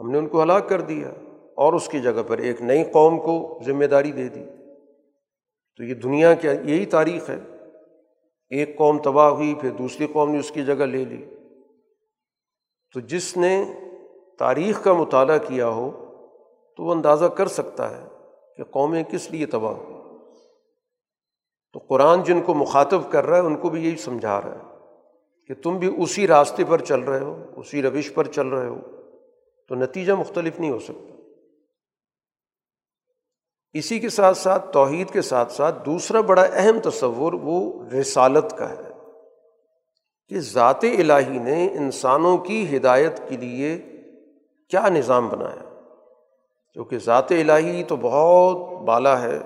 ہم 0.00 0.10
نے 0.10 0.18
ان 0.18 0.28
کو 0.28 0.42
ہلاک 0.42 0.68
کر 0.68 0.80
دیا 0.80 1.08
اور 1.56 1.72
اس 1.72 1.88
کی 1.88 2.00
جگہ 2.00 2.22
پر 2.26 2.38
ایک 2.38 2.62
نئی 2.62 2.84
قوم 2.84 3.18
کو 3.18 3.60
ذمہ 3.66 3.84
داری 3.84 4.12
دے 4.12 4.28
دی۔ 4.28 4.44
تو 5.76 5.84
یہ 5.84 5.94
دنیا 5.94 6.34
کیا 6.34 6.52
یہی 6.52 6.86
تاریخ 6.86 7.30
ہے۔ 7.30 7.38
ایک 8.50 8.76
قوم 8.76 8.98
تباہ 8.98 9.28
ہوئی، 9.28 9.54
پھر 9.60 9.70
دوسری 9.70 10.06
قوم 10.06 10.30
نے 10.30 10.38
اس 10.38 10.50
کی 10.50 10.64
جگہ 10.64 10.74
لے 10.74 11.04
لی۔ 11.04 11.24
تو 12.94 13.00
جس 13.00 13.36
نے 13.36 13.64
تاریخ 14.38 14.84
کا 14.84 14.92
مطالعہ 14.92 15.38
کیا 15.38 15.68
ہو، 15.68 15.90
تو 16.76 16.84
وہ 16.84 16.92
اندازہ 16.92 17.24
کر 17.24 17.46
سکتا 17.46 17.90
ہے 17.90 18.08
کہ 18.56 18.64
قومیں 18.64 19.02
کس 19.02 19.30
لیے 19.30 19.46
تباہ 19.46 19.72
ہوئی 19.72 19.91
تو 21.72 21.78
قرآن 21.78 22.22
جن 22.22 22.42
کو 22.42 22.54
مخاطب 22.54 23.00
کر 23.10 23.26
رہا 23.26 23.36
ہے، 23.36 23.42
ان 23.42 23.56
کو 23.56 23.68
بھی 23.68 23.88
یہی 23.88 23.96
سمجھا 23.96 24.40
رہا 24.40 24.54
ہے 24.54 24.76
کہ 25.46 25.54
تم 25.54 25.78
بھی 25.78 26.02
اسی 26.02 26.26
راستے 26.26 26.64
پر 26.64 26.80
چل 26.80 27.00
رہے 27.00 27.20
ہو، 27.20 27.44
اسی 27.56 27.82
روش 27.82 28.14
پر 28.14 28.24
چل 28.24 28.46
رہے 28.46 28.68
ہو، 28.68 28.78
تو 29.68 29.74
نتیجہ 29.74 30.12
مختلف 30.12 30.60
نہیں 30.60 30.70
ہو 30.70 30.78
سکتا۔ 30.78 31.14
اسی 33.72 33.98
کے 33.98 34.08
ساتھ 34.08 34.38
ساتھ، 34.38 34.72
توحید 34.72 35.10
کے 35.10 35.22
ساتھ 35.22 35.52
ساتھ 35.52 35.86
دوسرا 35.86 36.20
بڑا 36.20 36.42
اہم 36.42 36.80
تصور 36.80 37.32
وہ 37.32 37.84
رسالت 37.84 38.58
کا 38.58 38.70
ہے 38.70 38.92
کہ 40.28 40.40
ذات 40.40 40.84
الہی 40.84 41.38
نے 41.38 41.68
انسانوں 41.72 42.38
کی 42.38 42.76
ہدایت 42.76 43.28
کے 43.28 43.36
لیے 43.36 43.78
کیا 44.68 44.88
نظام 44.88 45.28
بنایا۔ 45.28 45.68
کیونکہ 46.72 46.98
ذات 46.98 47.32
الہی 47.32 47.84
تو 47.84 47.96
بہت 47.96 48.82
بالا 48.82 49.22
ہے 49.22 49.38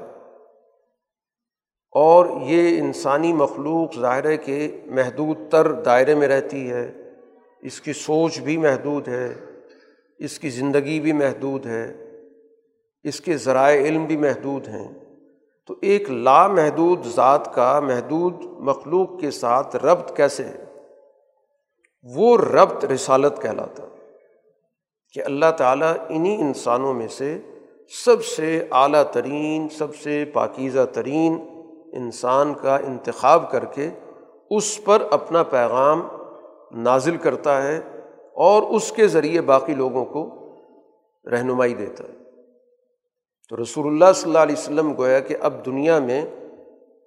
اور 1.96 2.26
یہ 2.40 2.78
انسانی 2.78 3.32
مخلوق 3.32 4.00
ظاہر 4.00 4.36
کے 4.36 4.80
محدود 4.86 5.38
تر 5.50 5.72
دائرے 5.72 6.14
میں 6.14 6.28
رہتی 6.28 6.70
ہے، 6.70 6.92
اس 7.62 7.80
کی 7.80 7.92
سوچ 7.92 8.38
بھی 8.40 8.56
محدود 8.56 9.08
ہے، 9.08 9.34
اس 10.18 10.38
کی 10.38 10.50
زندگی 10.50 11.00
بھی 11.00 11.12
محدود 11.12 11.66
ہے، 11.66 12.04
اس 13.04 13.20
کے 13.20 13.36
ذرائع 13.36 13.80
علم 13.82 14.04
بھی 14.04 14.16
محدود 14.16 14.68
ہیں۔ 14.68 14.88
تو 15.66 15.74
ایک 15.82 16.10
لامحدود 16.10 17.06
ذات 17.06 17.54
کا 17.54 17.80
محدود 17.80 18.34
مخلوق 18.42 19.20
کے 19.20 19.30
ساتھ 19.30 19.76
ربط 19.76 20.16
کیسے 20.16 20.44
ہے؟ 20.44 20.64
وہ 22.02 22.38
ربط 22.38 22.84
رسالت 22.84 23.42
کہلاتا 23.42 23.86
کہ 25.12 25.22
اللہ 25.24 25.50
تعالیٰ 25.56 25.92
انہیں 26.08 26.38
انسانوں 26.38 26.94
میں 26.94 27.08
سے 27.08 27.38
سب 28.04 28.24
سے 28.24 28.64
اعلیٰ 28.70 29.02
ترین، 29.02 29.68
سب 29.68 29.96
سے 29.96 30.24
پاکیزہ 30.32 30.84
ترین 30.92 31.55
انسان 31.96 32.54
کا 32.54 32.76
انتخاب 32.76 33.50
کر 33.50 33.64
کے 33.64 33.90
اس 34.50 34.84
پر 34.84 35.02
اپنا 35.10 35.42
پیغام 35.42 36.08
نازل 36.72 37.16
کرتا 37.16 37.62
ہے 37.62 37.80
اور 38.34 38.62
اس 38.62 38.92
کے 38.92 39.06
ذریعے 39.06 39.40
باقی 39.40 39.74
لوگوں 39.74 40.04
کو 40.04 40.52
رہنمائی 41.30 41.74
دیتا 41.74 42.04
ہے۔ 42.04 42.16
تو 43.48 43.62
رسول 43.62 43.86
اللہ 43.86 44.12
صلی 44.14 44.30
اللہ 44.30 44.38
علیہ 44.38 44.56
وسلم 44.58 44.94
گویا 44.98 45.20
کہ 45.20 45.36
اب 45.40 45.66
دنیا 45.66 45.98
میں 45.98 46.24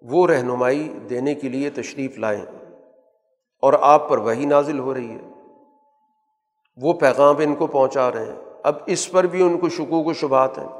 وہ 0.01 0.27
رہنمائی 0.27 0.99
دینے 1.09 1.35
کے 1.35 1.49
لیے 1.49 1.69
تشریف 1.69 2.17
لائیں 2.17 2.45
اور 3.61 3.73
آپ 3.81 4.09
پر 4.09 4.17
وہی 4.17 4.45
نازل 4.45 4.79
ہو 4.79 4.93
رہی 4.93 5.09
ہے۔ 5.09 5.29
وہ 6.77 6.93
پیغام 6.93 7.35
ان 7.39 7.55
کو 7.55 7.67
پہنچا 7.67 8.11
رہے 8.11 8.25
ہیں۔ 8.25 8.35
اب 8.63 8.75
اس 8.85 9.11
پر 9.11 9.23
بھی 9.23 9.41
ان 9.41 9.57
کو 9.57 9.69
شکوک 9.69 10.07
و 10.07 10.13
شبات 10.13 10.57
ہیں۔ 10.57 10.78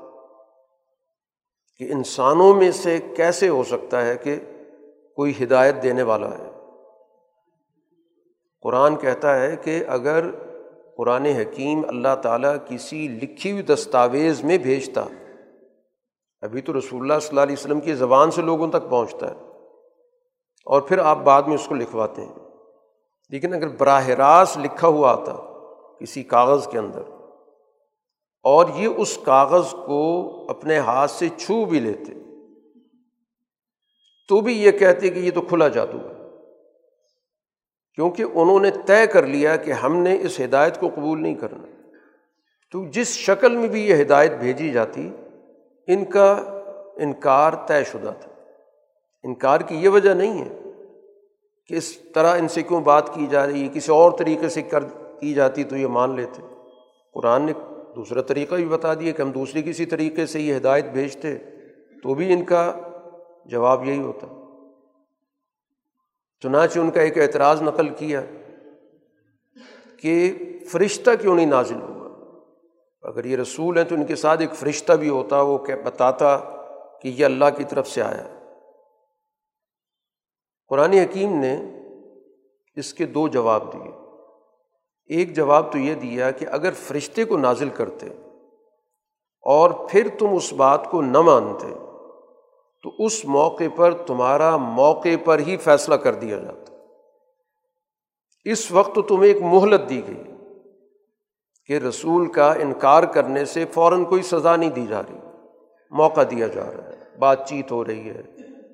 کہ 1.80 1.92
انسانوں 1.92 2.54
میں 2.54 2.72
سے 2.72 3.00
کیسے 3.16 3.50
ہو 3.50 3.64
سکتا 3.64 4.06
ہے 4.06 4.18
کہ 4.18 4.36
کوئی 5.16 5.34
ہدایت 5.44 5.84
دینے 5.84 6.04
والا 6.04 6.30
ہے؟ 6.30 6.52
قرآن 8.62 8.96
کہتا 8.96 9.40
ہے 9.40 9.56
کہ 9.56 9.84
اگر 9.88 10.26
قرآن 10.98 11.26
حکیم 11.26 11.82
اللہ 11.88 12.16
تعالیٰ 12.22 12.56
کسی 12.68 13.08
لکھی 13.08 13.52
ہوئی 13.52 13.64
دستاویز 13.64 14.44
میں 14.44 14.58
بھیجتا، 14.58 15.06
ابھی 16.42 16.62
تو 16.62 16.78
رسول 16.78 17.02
اللہ 17.02 17.20
صلی 17.20 17.30
اللہ 17.30 17.42
علیہ 17.42 17.56
وسلم 17.60 17.80
کی 17.80 17.94
زبان 17.94 18.32
سے 18.32 18.42
لوگوں 18.42 18.68
تک 18.68 18.90
پہنچتا 18.90 19.28
ہے 19.28 19.36
اور 20.66 20.82
پھر 20.82 20.98
آپ 20.98 21.18
بعد 21.18 21.44
میں 21.44 21.56
اس 21.56 21.68
کو 21.68 21.76
لکھواتے 21.76 22.22
ہیں۔ 22.22 22.34
لیکن 23.30 23.54
اگر 23.54 23.68
براہ 23.68 24.08
راست 24.08 24.58
لکھا 24.58 24.88
ہوا 24.88 25.12
آتا 25.12 25.36
کسی 26.00 26.24
کاغذ 26.24 26.68
کے 26.68 26.78
اندر 26.78 27.02
اور 28.44 28.66
یہ 28.76 28.88
اس 28.88 29.20
کاغذ 29.26 29.74
کو 29.86 30.30
اپنے 30.50 30.78
ہاتھ 30.78 31.12
سے 31.12 31.30
چھو 31.30 31.66
بھی 31.66 31.80
لیتے۔ 31.80 32.14
تو 34.28 34.42
بھی 34.42 34.64
یہ 34.64 34.72
کہتے 34.72 35.10
کہ 35.10 35.20
یہ 35.20 35.32
تو 35.32 35.42
کھلا 35.42 35.68
جادو 35.68 35.98
ہے۔ 35.98 36.20
کیونکہ 37.96 38.24
انہوں 38.24 38.60
نے 38.60 38.72
طے 38.86 39.08
کر 39.08 39.26
لیا 39.26 39.56
کہ 39.56 39.72
ہم 39.72 39.96
نے 39.96 40.18
اس 40.22 40.40
ہدایت 40.40 40.80
کو 40.80 40.90
قبول 40.96 41.22
نہیں 41.22 41.36
کرنا۔ 41.36 41.68
تو 42.72 42.86
جس 42.86 43.08
شکل 43.08 43.58
میں 43.58 43.68
بھی 43.68 43.90
یہ 43.90 44.02
ہدایت 44.02 44.32
بھیجی 44.32 44.72
جاتی، 44.72 45.12
ان 45.88 46.06
کا 46.06 46.32
انکار 46.98 47.54
طے 47.68 47.84
شدہ 47.84 48.14
تھا۔ 48.22 48.32
انکار 49.24 49.60
کی 49.60 49.76
یہ 49.76 49.90
وجہ 49.90 50.14
نہیں 50.14 50.46
ہے 50.46 50.60
کہ 51.68 51.74
اس 51.74 51.98
طرح 51.98 52.38
ان 52.38 52.48
سے 52.48 52.64
کیوں 52.64 52.82
بات 52.82 53.14
کی 53.14 53.28
جا 53.28 53.48
رہی 53.48 53.64
ہے، 53.64 53.68
کسی 53.74 53.92
اور 53.92 54.12
طریقے 54.12 54.50
سے 54.50 54.62
کر 54.62 54.84
کی 55.20 55.34
جاتی 55.34 55.64
تو 55.64 55.78
یہ 55.78 55.88
مان 55.88 56.16
لیتے۔ 56.16 56.42
قرآن 57.14 57.42
نے 57.42 57.54
دوسرا 58.00 58.22
طریقہ 58.22 58.56
بھی 58.56 58.66
بتا 58.66 58.94
دیا 58.94 59.12
کہ 59.12 59.22
ہم 59.22 59.32
دوسری 59.32 59.62
کسی 59.62 59.86
طریقے 59.86 60.26
سے 60.26 60.40
یہ 60.40 60.58
ہدایت 60.58 60.86
بھیجتے 60.86 61.38
تو 62.04 62.14
بھی 62.14 62.34
ان 62.34 62.46
کا 62.46 62.74
جواب 63.46 63.86
یہی 63.86 64.00
ہوتا۔ 64.00 64.28
چنانچہ 66.40 66.80
ان 66.80 66.92
کا 66.92 67.02
ایک 67.02 67.18
اعتراض 67.18 67.62
نقل 67.62 67.90
کیا 67.90 68.22
کہ 69.98 70.34
فرشتہ 70.68 71.12
کیوں 71.22 71.36
نہیں 71.36 71.46
نازل 71.46 71.82
ہوا؟ 71.82 72.10
اگر 73.02 73.26
یہ 73.26 73.38
رسول 73.38 73.78
ہیں 73.78 73.86
تو 73.86 73.96
ان 73.96 74.06
کے 74.06 74.16
ساتھ 74.16 74.42
ایک 74.42 74.54
فرشتہ 74.54 74.94
بھی 74.94 75.10
ہوتا، 75.10 75.42
وہ 75.42 75.58
کہ 75.58 75.76
بتاتا 75.76 76.38
کہ 77.02 77.08
یہ 77.08 77.26
اللہ 77.26 77.46
کی 77.58 77.64
طرف 77.64 77.88
سے 77.88 78.02
آیا۔ 78.02 78.40
قرآن 80.68 80.94
حکیم 80.94 81.40
نے 81.40 81.62
اس 82.76 82.94
کے 82.94 83.06
دو 83.06 83.28
جواب 83.28 83.74
دیے۔ 83.74 83.99
ایک 85.10 85.36
جواب 85.36 85.72
تو 85.72 85.78
یہ 85.78 85.96
دیا 85.96 86.32
کہ 86.32 86.46
اگر 86.52 86.72
فرشتے 86.74 87.26
کو 87.26 87.38
نازل 87.38 87.70
کرتے 87.70 88.08
اور 89.42 89.72
پھر 89.90 90.08
تم 90.20 90.28
اس 90.34 90.54
بات 90.54 90.92
کو 90.92 91.02
نہ 91.02 91.22
مانتے، 91.22 91.68
تو 92.84 92.92
اس 93.00 93.26
موقع 93.26 93.64
پر 93.76 93.94
تمہارا 93.94 94.58
موقع 94.58 95.16
پر 95.24 95.40
ہی 95.40 95.58
فیصلہ 95.58 95.96
کر 95.96 96.14
دیا 96.14 96.38
جاتا۔ 96.38 96.74
اس 98.46 98.72
وقت 98.72 99.00
تمہیں 99.08 99.34
ایک 99.34 99.42
مہلت 99.42 99.90
دی 99.90 100.02
گئی 100.08 100.24
کہ 101.66 101.74
رسول 101.74 102.32
کا 102.32 102.54
انکار 102.54 103.04
کرنے 103.04 103.46
سے 103.46 103.66
فوراً 103.66 104.06
کوئی 104.06 104.22
سزا 104.22 104.56
نہیں 104.56 104.70
دی 104.70 104.86
جا 104.90 105.02
رہی، 105.02 105.18
موقع 105.92 106.22
دیا 106.32 106.48
جا 106.48 106.64
رہا 106.64 106.84
ہے، 106.84 107.18
بات 107.20 107.50
چیت 107.50 107.72
ہو 107.72 107.86
رہی 107.86 108.10
ہے، 108.10 108.22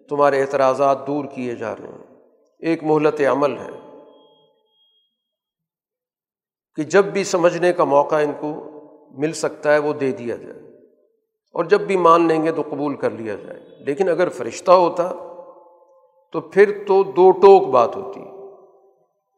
تمہارے 0.09 0.41
اعتراضات 0.41 1.07
دور 1.07 1.25
کیے 1.25 1.55
جا 1.55 1.75
رہے 1.75 1.87
ہیں۔ 1.87 2.15
ایک 2.59 2.83
مہلت 2.83 3.21
عمل 3.21 3.57
ہے۔ 3.57 3.84
کہ 6.75 6.83
جب 6.83 7.05
بھی 7.05 7.23
سمجھنے 7.23 7.73
کا 7.73 7.83
موقع 7.83 8.15
ان 8.15 8.31
کو 8.39 8.53
مل 9.11 9.33
سکتا 9.33 9.73
ہے 9.73 9.77
وہ 9.77 9.93
دے 9.93 10.11
دیا 10.11 10.35
جائے 10.35 10.59
اور 11.53 11.63
جب 11.63 11.81
بھی 11.81 11.97
مان 11.97 12.27
لیں 12.27 12.43
گے 12.43 12.51
تو 12.51 12.61
قبول 12.61 12.95
کر 12.95 13.09
لیا 13.09 13.35
جائے 13.35 13.59
لیکن 13.79 14.09
اگر 14.09 14.29
فرشتہ 14.29 14.71
ہوتا 14.71 15.11
تو 16.31 16.41
پھر 16.41 16.83
تو 16.87 17.03
دو 17.03 17.31
ٹوک 17.31 17.67
بات 17.67 17.95
ہوتی 17.95 18.19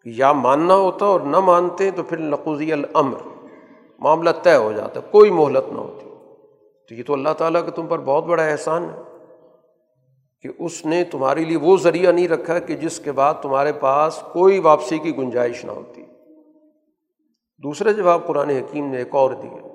کہ 0.03 0.19
یا 0.19 0.31
ماننا 0.31 0.75
ہوتا 0.75 1.05
اور 1.05 1.19
نہ 1.19 1.39
مانتے 1.39 1.91
تو 1.91 2.03
پھر 2.03 2.17
نقوزی 2.17 2.73
الامر، 2.73 3.17
معاملہ 3.99 4.29
طے 4.43 4.55
ہو 4.55 4.71
جاتا، 4.71 4.99
کوئی 4.99 5.31
مہلت 5.31 5.73
نہ 5.73 5.77
ہوتی۔ 5.77 6.09
تو 6.89 6.95
یہ 6.95 7.03
تو 7.07 7.13
اللہ 7.13 7.29
تعالیٰ 7.37 7.65
کا 7.65 7.71
تم 7.71 7.87
پر 7.87 7.99
بہت 7.99 8.23
بڑا 8.23 8.43
احسان 8.43 8.83
ہے 8.83 9.01
کہ 10.41 10.49
اس 10.59 10.85
نے 10.85 11.03
تمہارے 11.03 11.45
لیے 11.45 11.57
وہ 11.57 11.77
ذریعہ 11.77 12.11
نہیں 12.11 12.27
رکھا 12.27 12.59
کہ 12.59 12.75
جس 12.75 12.99
کے 12.99 13.11
بعد 13.11 13.33
تمہارے 13.41 13.73
پاس 13.73 14.23
کوئی 14.33 14.59
واپسی 14.59 14.97
کی 14.97 15.17
گنجائش 15.17 15.65
نہ 15.65 15.71
ہوتی۔ 15.71 16.03
دوسرا 17.63 17.91
جواب 17.91 18.27
قرآن 18.27 18.49
حکیم 18.49 18.91
نے 18.91 18.97
ایک 18.97 19.15
اور 19.15 19.31
دیا 19.31 19.67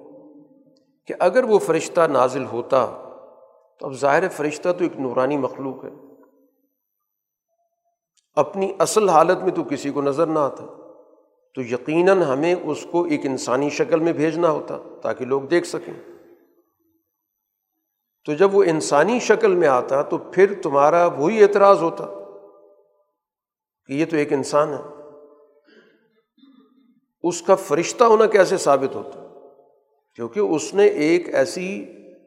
کہ 1.07 1.15
اگر 1.19 1.45
وہ 1.45 1.59
فرشتہ 1.59 2.01
نازل 2.01 2.45
ہوتا 2.45 2.87
تو 3.81 3.87
اب 3.87 3.93
ظاہر 3.93 4.29
فرشتہ 4.29 4.69
تو 4.73 4.85
ایک 4.85 4.97
نورانی 4.97 5.37
مخلوق 5.37 5.85
ہے۔ 5.85 5.91
اپنی 8.35 8.73
اصل 8.79 9.09
حالت 9.09 9.39
میں 9.43 9.51
تو 9.51 9.63
کسی 9.65 9.91
کو 9.91 10.03
نظر 10.03 10.27
نہ 10.27 10.39
آتا۔ 10.39 10.67
تو 11.55 11.63
یقیناً 11.63 12.23
ہمیں 12.23 12.55
اس 12.55 12.87
کو 12.91 13.05
ایک 13.05 13.27
انسانی 13.27 13.71
شکل 13.71 14.01
میں 14.01 14.13
بھیجنا 14.13 14.51
ہوتا 14.51 14.79
تاکہ 15.03 15.25
لوگ 15.25 15.43
دیکھ 15.43 15.67
سکیں۔ 15.67 16.13
تو 18.25 18.35
جب 18.35 18.57
وہ 18.57 18.63
انسانی 18.63 19.19
شکل 19.19 19.55
میں 19.55 19.69
آتا 19.69 20.03
تو 20.03 20.19
پھر 20.19 20.55
تمہارا 20.63 21.07
وہی 21.07 21.43
اعتراض 21.43 21.83
ہوتا 21.83 22.07
کہ 23.87 23.93
یہ 23.93 24.05
تو 24.11 24.17
ایک 24.17 24.33
انسان 24.33 24.73
ہے۔ 24.73 24.92
اس 27.23 27.43
کا 27.43 27.55
فرشتہ 27.55 28.05
ہونا 28.05 28.27
کیسے 28.27 28.57
ثابت 28.57 28.95
ہوتا؟ 28.95 29.19
کیونکہ 30.15 30.41
اس 30.41 30.75
نے 30.75 30.87
ایک 30.87 31.35
ایسی 31.35 31.87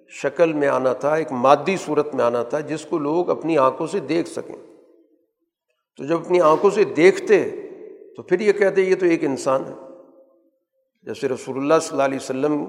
شکل 0.10 0.54
میں 0.54 0.68
آنا 0.68 0.94
تھا، 0.94 1.16
ایک 1.16 1.32
مادی 1.32 1.78
صورت 1.78 2.16
میں 2.16 2.26
آنا 2.26 2.44
تھا، 2.44 2.60
جس 2.60 2.86
کو 2.86 2.98
لوگ 2.98 3.30
اپنی 3.30 3.58
آنکھوں 3.58 3.88
سے 3.88 4.00
دیکھ 4.00 4.30
سکیں۔ 4.30 4.56
تو 5.98 6.06
جب 6.06 6.20
اپنی 6.20 6.42
آنکھوں 6.42 6.70
سے 6.70 6.84
دیکھتے، 6.84 7.50
تو 8.16 8.24
پھر 8.24 8.40
یہ 8.40 8.52
کہتے، 8.52 8.82
یہ 8.82 8.96
تو 8.96 9.06
ایک 9.06 9.24
انسان 9.24 9.62
ہے۔ 9.66 9.74
جیسے 11.04 11.28
رسول 11.28 11.58
اللہ 11.58 11.74
صلی 11.82 11.90
اللہ 11.92 12.04
علیہ 12.04 12.20
وسلم 12.22 12.66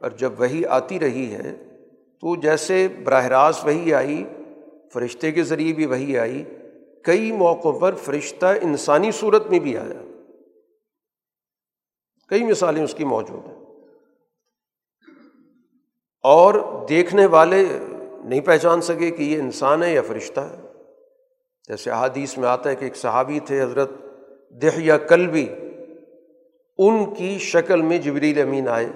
پر 0.00 0.10
جب 0.10 0.32
وہی 0.40 0.64
آتی 0.64 1.00
رہی 1.00 1.32
ہے، 1.32 1.54
تو 2.20 2.36
جیسے 2.36 2.88
براہ 3.04 3.26
راست 3.26 3.66
وہی 3.66 3.94
آئی، 3.94 4.24
فرشتے 4.92 5.32
کے 5.32 5.42
ذریعے 5.42 5.72
بھی 5.72 5.86
وہی 5.86 6.18
آئی، 6.18 6.44
کئی 7.04 7.32
موقعوں 7.32 7.80
پر 7.80 7.94
فرشتہ 7.94 8.46
انسانی 8.62 9.12
صورت 9.12 9.50
میں 9.50 9.58
بھی 9.58 9.76
آیا۔ 9.76 10.07
کئی 12.28 12.44
مثالیں 12.44 12.84
اس 12.84 12.94
کی 12.94 13.04
موجود 13.04 13.48
ہیں۔ 13.48 13.58
اور 16.22 16.54
دیکھنے 16.88 17.26
والے 17.26 17.64
نہیں 18.24 18.40
پہچان 18.40 18.80
سکے 18.80 19.10
کہ 19.10 19.22
یہ 19.22 19.38
انسان 19.38 19.82
ہے 19.82 19.94
یا 19.94 20.02
فرشتہ 20.02 20.40
ہے۔ 20.40 20.56
جیسے 21.68 21.90
احادیث 21.90 22.38
میں 22.38 22.48
آتا 22.48 22.70
ہے 22.70 22.76
کہ 22.76 22.84
ایک 22.84 22.96
صحابی 22.96 23.40
تھے، 23.40 23.62
حضرت 23.62 23.90
دہ 24.62 24.66
یا 24.76 24.98
کل 24.98 25.26
بھی 25.26 25.48
ان 26.78 27.14
کی 27.14 27.38
شکل 27.38 27.82
میں 27.82 27.98
جبریل 27.98 28.42
امین 28.42 28.68
آئے۔ 28.68 28.88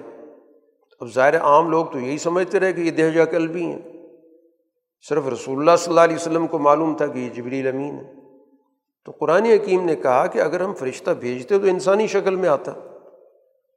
اب 0.99 1.13
ظاہر 1.13 1.41
عام 1.41 1.69
لوگ 1.69 1.85
تو 1.85 1.99
یہی 1.99 2.17
سمجھتے 2.17 2.59
رہے 2.59 2.73
کہ 2.73 2.81
یہ 2.81 2.91
دہجہ 2.91 3.21
کل 3.21 3.47
بھی 3.47 3.65
ہیں۔ 3.65 3.81
صرف 5.09 5.27
رسول 5.27 5.59
اللہ 5.59 5.75
صلی 5.77 5.91
اللہ 5.91 6.01
علیہ 6.01 6.15
وسلم 6.15 6.47
کو 6.47 6.59
معلوم 6.59 6.97
تھا 6.97 7.07
کہ 7.07 7.19
یہ 7.19 7.29
جبریل 7.29 7.67
امین 7.67 7.95
ہے۔ 7.95 8.13
تو 9.05 9.11
قرآن 9.11 9.45
حکیم 9.45 9.85
نے 9.85 9.95
کہا 9.95 10.27
کہ 10.27 10.39
اگر 10.39 10.61
ہم 10.61 10.73
فرشتہ 10.73 11.11
بھیجتے 11.11 11.59
تو 11.59 11.67
انسانی 11.67 12.07
شکل 12.07 12.35
میں 12.35 12.49
آتا۔ 12.49 12.92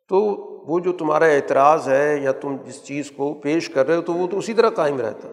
تو 0.09 0.21
وہ 0.69 0.81
جو 0.81 0.93
تمہارا 0.93 1.25
اعتراض 1.25 1.89
ہے 1.89 2.19
یا 2.19 2.33
تم 2.33 2.57
جس 2.65 2.85
چیز 2.85 3.11
کو 3.11 3.35
پیش 3.35 3.69
کر 3.69 3.87
رہے 3.87 3.97
ہو 3.97 4.03
تو 4.03 4.13
وہ 4.13 4.27
تو 4.27 4.39
اسی 4.39 4.55
طرح 4.55 4.71
قائم 4.71 5.01
رہتا 5.01 5.29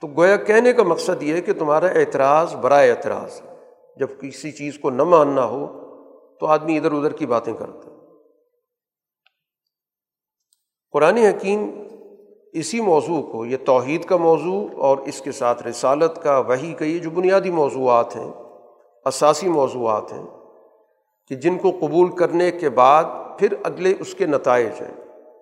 تو 0.00 0.06
گویا 0.06 0.36
کہنے 0.36 0.72
کا 0.72 0.82
مقصد 0.82 1.22
یہ 1.22 1.34
ہے 1.34 1.40
کہ 1.40 1.52
تمہارا 1.52 1.86
اعتراض 1.86 2.54
برائے 2.54 2.90
اعتراض 2.90 3.40
جب 3.96 4.08
کسی 4.20 4.50
چیز 4.50 4.78
کو 4.78 4.90
نہ 4.90 5.02
ماننا 5.02 5.44
ہو 5.44 5.66
تو 6.40 6.46
آدمی 6.46 6.76
ادھر 6.76 6.92
ادھر 6.92 7.12
کی 7.12 7.26
باتیں 7.26 7.54
کرتا 7.54 7.90
قرآن 10.92 11.16
حکیم 11.16 11.70
اسی 12.52 12.80
موضوع 12.80 13.22
کو، 13.22 13.46
یہ 13.46 13.56
توحید 13.66 14.04
کا 14.04 14.16
موضوع 14.16 14.68
اور 14.76 14.98
اس 14.98 15.20
کے 15.20 15.32
ساتھ 15.32 15.62
رسالت 15.62 16.22
کا 16.22 16.38
وہی 16.38 16.72
کا 16.72 16.84
یہ 16.84 16.98
جو 16.98 17.10
بنیادی 17.10 17.50
موضوعات 17.50 18.16
ہیں، 18.16 18.30
اساسی 19.04 19.48
موضوعات 19.48 20.12
ہیں 20.12 20.26
کہ 21.30 21.34
جن 21.34 21.58
کو 21.58 21.70
قبول 21.80 22.10
کرنے 22.16 22.50
کے 22.50 22.68
بعد 22.70 23.04
پھر 23.38 23.54
اگلے 23.62 23.94
اس 24.00 24.14
کے 24.14 24.26
نتائج 24.26 24.80
ہیں 24.82 24.94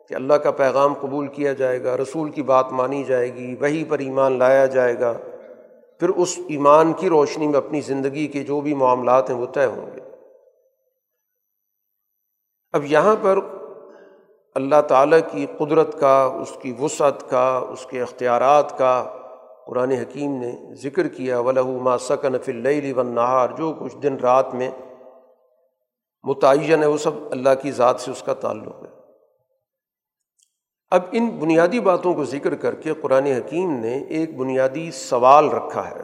کہ 0.09 0.15
اللہ 0.15 0.35
کا 0.35 0.51
پیغام 0.51 0.95
قبول 0.95 1.27
کیا 1.27 1.53
جائے 1.53 1.83
گا، 1.85 1.97
رسول 1.97 2.31
کی 2.31 2.43
بات 2.43 2.73
مانی 2.73 3.03
جائے 3.05 3.35
گی 3.35 3.55
وہی 3.61 3.85
پر 3.85 3.99
ایمان 3.99 4.39
لایا 4.39 4.67
جائے 4.67 4.99
گا، 5.01 5.13
پھر 6.01 6.09
اس 6.09 6.39
ایمان 6.49 6.93
کی 6.93 7.09
روشنی 7.09 7.47
میں 7.47 7.57
اپنی 7.57 7.81
زندگی 7.81 8.27
کے 8.27 8.43
جو 8.43 8.61
بھی 8.61 8.75
معاملات 8.75 9.31
ہیں 9.31 9.37
وہ 9.37 9.47
طے 9.55 9.65
ہوں 9.65 9.87
گے۔ 9.95 10.01
اب 12.75 12.85
یہاں 12.85 13.17
پر 13.23 13.39
اللہ 14.57 14.81
تعالیٰ 14.89 15.19
کی 15.33 15.47
قدرت 15.59 15.99
کا، 16.01 16.17
اس 16.43 16.57
کی 16.63 16.75
وسعت 16.81 17.29
کا، 17.31 17.47
اس 17.71 17.87
کے 17.87 18.03
اختیارات 18.03 18.79
کا 18.79 18.95
قرآن 19.67 19.91
حکیم 19.91 20.37
نے 20.41 20.53
ذکر 20.83 21.09
کیا 21.09 21.39
ولہ 21.41 21.67
ما 21.83 21.99
سکن 21.99 22.39
فی 22.39 22.53
اللیل 22.53 22.99
و 22.99 23.03
نہار 23.03 23.49
جو 23.59 23.73
کچھ 23.79 23.97
دن 23.97 24.17
رات 24.17 24.55
میں 24.55 24.71
متعین 26.27 26.83
ہے 26.83 26.87
وہ 26.87 26.97
سب 26.97 27.11
اللہ 27.31 27.49
کی 27.63 27.73
ذات 27.73 28.01
سے 28.01 28.11
اس 28.11 28.23
کا 28.23 28.35
تعلق 28.35 28.83
ہے۔ 28.83 28.97
اب 30.91 31.01
ان 31.13 31.29
بنیادی 31.29 31.81
باتوں 31.81 32.15
کو 32.15 32.25
ذکر 32.25 32.55
کر 32.55 32.75
کے 32.75 32.95
قرآن 32.95 33.27
حکیم 33.27 33.71
نے 33.71 34.05
ایک 34.05 34.37
بنیادی 34.37 34.91
سوال 34.91 35.49
رکھا 35.49 35.91
ہے 35.91 36.01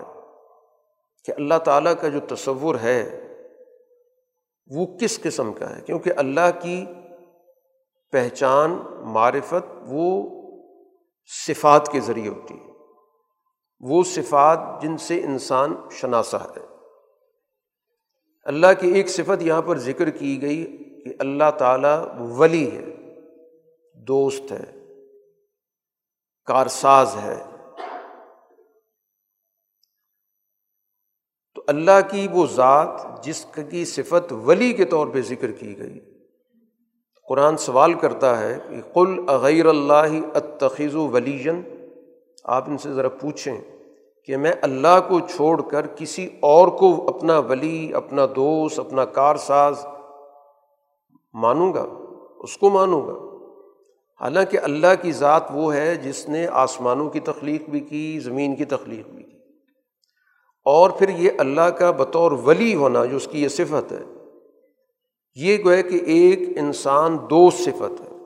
کہ 1.24 1.32
اللہ 1.36 1.58
تعالیٰ 1.64 1.92
کا 2.00 2.08
جو 2.08 2.20
تصور 2.20 2.74
ہے 2.82 3.28
وہ 4.66 4.86
کس 4.98 5.22
قسم 5.22 5.52
کا 5.52 5.76
ہے؟ 5.76 5.80
کیونکہ 5.80 6.12
اللہ 6.16 6.50
کی 6.62 6.84
پہچان، 8.12 8.82
معرفت 9.00 9.74
وہ 9.86 10.30
صفات 11.46 11.88
کے 11.88 12.00
ذریعے 12.00 12.28
ہوتی 12.28 12.54
ہے۔ 12.54 12.70
وہ 13.80 14.02
صفات 14.02 14.82
جن 14.82 14.96
سے 14.96 15.20
انسان 15.20 15.74
شناسا 15.90 16.38
ہے۔ 16.38 16.71
اللہ 18.44 18.66
کی 18.80 18.88
ایک 18.88 19.08
صفت 19.08 19.42
یہاں 19.42 19.62
پر 19.62 19.78
ذکر 19.78 20.10
کی 20.10 20.42
گئی 20.42 20.76
کہ 21.04 21.14
اللہ 21.18 21.50
تعالیٰ 21.58 22.06
ولی 22.18 22.70
ہے، 22.70 22.84
دوست 23.94 24.52
ہے، 24.52 24.64
کارساز 26.44 27.16
ہے۔ 27.16 27.44
تو 31.54 31.62
اللہ 31.66 32.10
کی 32.10 32.28
وہ 32.32 32.46
ذات 32.46 33.24
جس 33.24 33.46
کی 33.70 33.84
صفت 33.84 34.32
ولی 34.32 34.72
کے 34.72 34.84
طور 34.84 35.06
پہ 35.06 35.20
ذکر 35.20 35.52
کی 35.52 35.78
گئی۔ 35.78 36.00
قرآن 37.28 37.56
سوال 37.56 37.94
کرتا 37.94 38.38
ہے 38.38 38.58
کہ 38.68 38.76
قل 38.92 39.20
اغیر 39.28 39.66
اللہ 39.66 40.26
اتخذ 40.34 40.94
ولیجن 40.94 41.60
آپ 42.44 42.70
ان 42.70 42.78
سے 42.78 42.92
ذرا 42.92 43.08
پوچھیں۔ 43.08 43.81
کہ 44.26 44.36
میں 44.36 44.52
اللہ 44.62 45.00
کو 45.08 45.20
چھوڑ 45.20 45.62
کر 45.62 45.86
کسی 45.86 46.28
اور 46.40 46.68
کو 46.68 47.08
اپنا 47.08 47.38
ولی، 47.38 47.94
اپنا 47.94 48.26
دوست، 48.26 48.78
اپنا 48.78 49.04
کار 49.04 49.36
ساز 49.36 49.86
مانوں 51.34 51.74
گا؟ 51.74 51.84
اس 52.40 52.58
کو 52.58 52.70
مانوں 52.70 53.06
گا؟ 53.06 53.32
حالانکہ 54.20 54.58
اللہ 54.62 55.02
کی 55.02 55.12
ذات 55.12 55.42
وہ 55.54 55.74
ہے 55.74 55.94
جس 55.94 56.28
نے 56.28 56.46
آسمانوں 56.46 57.10
کی 57.10 57.20
تخلیق 57.20 57.68
بھی 57.68 57.80
کی، 57.80 58.20
زمین 58.20 58.56
کی 58.56 58.64
تخلیق 58.64 59.08
بھی 59.08 59.22
کی۔ 59.22 59.38
اور 60.64 60.90
پھر 60.90 61.08
یہ 61.08 61.30
اللہ 61.38 61.60
کا 61.60 61.90
بطور 61.90 62.32
ولی 62.32 62.74
ہونا 62.74 63.04
جو 63.04 63.16
اس 63.16 63.28
کی 63.30 63.42
یہ 63.42 63.48
صفت 63.48 63.92
ہے، 63.92 64.02
یہ 65.34 65.56
گوئے 65.64 65.82
کہ 65.82 66.00
ایک 66.06 66.58
انسان 66.58 67.16
دو 67.30 67.50
صفت 67.50 68.00
ہے۔ 68.00 68.16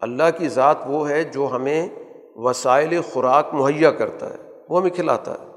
اللہ 0.00 0.38
کی 0.38 0.48
ذات 0.48 0.76
وہ 0.86 1.08
ہے 1.08 1.24
جو 1.24 1.48
ہمیں 1.52 1.88
وسائل 2.36 3.00
خوراک 3.12 3.54
مہیا 3.54 3.90
کرتا 3.90 4.30
ہے۔ 4.30 4.47
وہ 4.68 4.80
ہمیں 4.80 4.90
کھلاتا 4.90 5.32
ہے۔ 5.32 5.48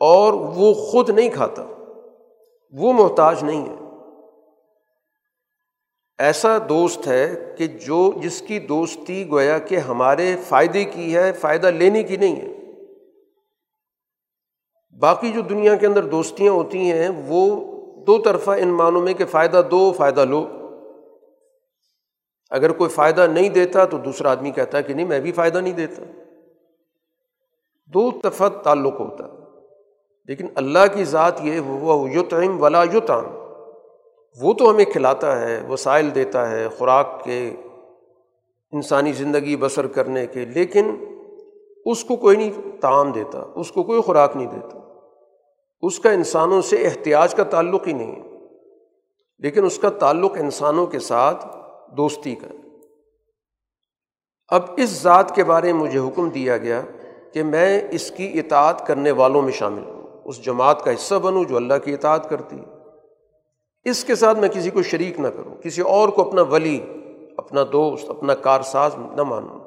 اور 0.00 0.32
وہ 0.32 0.74
خود 0.74 1.10
نہیں 1.10 1.30
کھاتا۔ 1.30 1.66
وہ 2.72 2.92
محتاج 2.92 3.44
نہیں 3.44 3.66
ہے۔ 3.68 3.74
ایسا 6.18 6.58
دوست 6.68 7.08
ہے 7.08 7.54
کہ 7.58 7.66
جو 7.66 8.12
جس 8.16 8.40
کی 8.40 8.58
دوستی 8.58 9.28
گویا 9.30 9.58
کہ 9.58 9.74
ہمارے 9.74 10.36
فائدے 10.48 10.84
کی 10.84 11.16
ہے، 11.16 11.32
فائدہ 11.32 11.66
لینے 11.66 12.02
کی 12.02 12.16
نہیں 12.16 12.36
ہے۔ 12.36 12.56
باقی 14.98 15.32
جو 15.32 15.40
دنیا 15.40 15.76
کے 15.76 15.86
اندر 15.86 16.02
دوستیاں 16.02 16.52
ہوتی 16.52 16.78
ہیں، 16.78 17.08
وہ 17.26 17.64
دو 18.02 18.18
طرفہ 18.18 18.50
ان 18.50 18.68
معنوں 18.68 19.00
میں 19.00 19.14
کہ 19.14 19.24
فائدہ 19.24 19.62
دو، 19.70 19.92
فائدہ 19.92 20.24
لو۔ 20.24 20.46
اگر 22.50 22.72
کوئی 22.72 22.90
فائدہ 22.90 23.26
نہیں 23.26 23.48
دیتا 23.48 23.84
تو 23.84 23.98
دوسرا 23.98 24.30
آدمی 24.30 24.50
کہتا 24.50 24.78
ہے 24.78 24.82
کہ 24.82 24.94
نہیں، 24.94 25.06
میں 25.06 25.20
بھی 25.20 25.32
فائدہ 25.32 25.58
نہیں 25.58 25.72
دیتا۔ 25.72 26.02
دو 27.86 28.10
طرفہ 28.22 28.44
تعلق 28.62 29.00
ہوتا 29.00 29.24
لیکن 30.24 30.46
اللہ 30.54 30.78
کی 30.94 31.04
ذات 31.04 31.44
یہ 31.44 31.58
ہوا 31.58 32.10
یوتعم 32.10 32.62
ولا 32.62 32.82
یوتام 32.82 33.24
وہ 34.42 34.52
تو 34.52 34.70
ہمیں 34.70 34.84
کھلاتا 34.84 35.40
ہے 35.40 35.66
وسائل 35.68 36.14
دیتا 36.14 36.50
ہے 36.50 36.68
خوراک 36.68 37.24
کے، 37.24 37.54
انسانی 38.72 39.12
زندگی 39.12 39.56
بسر 39.56 39.86
کرنے 39.86 40.26
کے۔ 40.26 40.44
لیکن 40.44 41.04
اس 41.84 42.04
کو 42.04 42.16
کوئی 42.16 42.36
نہیں 42.36 42.52
تعام 42.80 43.12
دیتا، 43.12 43.44
اس 43.54 43.72
کو 43.72 43.82
کوئی 43.82 44.00
خوراک 44.00 44.36
نہیں 44.36 44.46
دیتا۔ 44.46 44.78
اس 45.82 45.98
کا 45.98 46.10
انسانوں 46.10 46.60
سے 46.60 46.86
احتیاط 46.86 47.34
کا 47.34 47.44
تعلق 47.44 47.88
ہی 47.88 47.92
نہیں 47.92 48.16
ہے۔ 48.16 48.38
لیکن 49.38 49.64
اس 49.64 49.78
کا 49.78 49.90
تعلق 49.90 50.32
انسانوں 50.40 50.86
کے 50.86 50.98
ساتھ 50.98 51.46
دوستی 51.96 52.34
کا۔ 52.34 52.48
اب 54.48 54.62
اس 54.76 54.90
ذات 54.90 55.34
کے 55.34 55.44
بارے 55.44 55.72
میں 55.72 55.80
مجھے 55.80 55.98
حکم 55.98 56.28
دیا 56.28 56.56
گیا 56.56 56.82
کہ 57.36 57.42
میں 57.42 57.82
اس 57.90 58.10
کی 58.10 58.40
اطاعت 58.40 58.86
کرنے 58.86 59.10
والوں 59.10 59.42
میں 59.42 59.52
شامل 59.52 59.82
ہوں۔ 59.82 60.22
اس 60.24 60.44
جماعت 60.44 60.84
کا 60.84 60.94
حصہ 60.94 61.14
بنوں 61.14 61.44
جو 61.44 61.56
اللہ 61.56 61.74
کی 61.84 61.92
اطاعت 61.92 62.30
کرتی 62.30 62.56
اس 63.84 64.04
کے 64.04 64.14
ساتھ 64.14 64.38
میں 64.38 64.48
کسی 64.48 64.70
کو 64.70 64.82
شریک 64.82 65.20
نہ 65.20 65.28
کروں، 65.28 65.56
کسی 65.56 65.82
اور 65.82 66.08
کو 66.08 66.28
اپنا 66.28 66.42
ولی، 66.42 66.80
اپنا 67.36 67.60
دوست، 67.72 68.10
اپنا 68.10 68.34
کارساز 68.34 68.94
نہ 68.98 69.22
مانوں۔ 69.22 69.60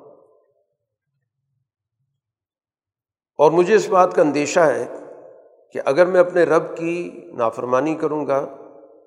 اور 3.38 3.52
مجھے 3.52 3.76
اس 3.76 3.90
بات 3.90 4.16
کا 4.16 4.22
اندیشہ 4.22 4.60
ہے 4.60 4.88
کہ 5.74 5.82
اگر 5.86 6.06
میں 6.06 6.20
اپنے 6.20 6.44
رب 6.44 6.78
کی 6.78 7.20
نافرمانی 7.34 7.96
کروں 7.96 8.28
گا، 8.28 8.46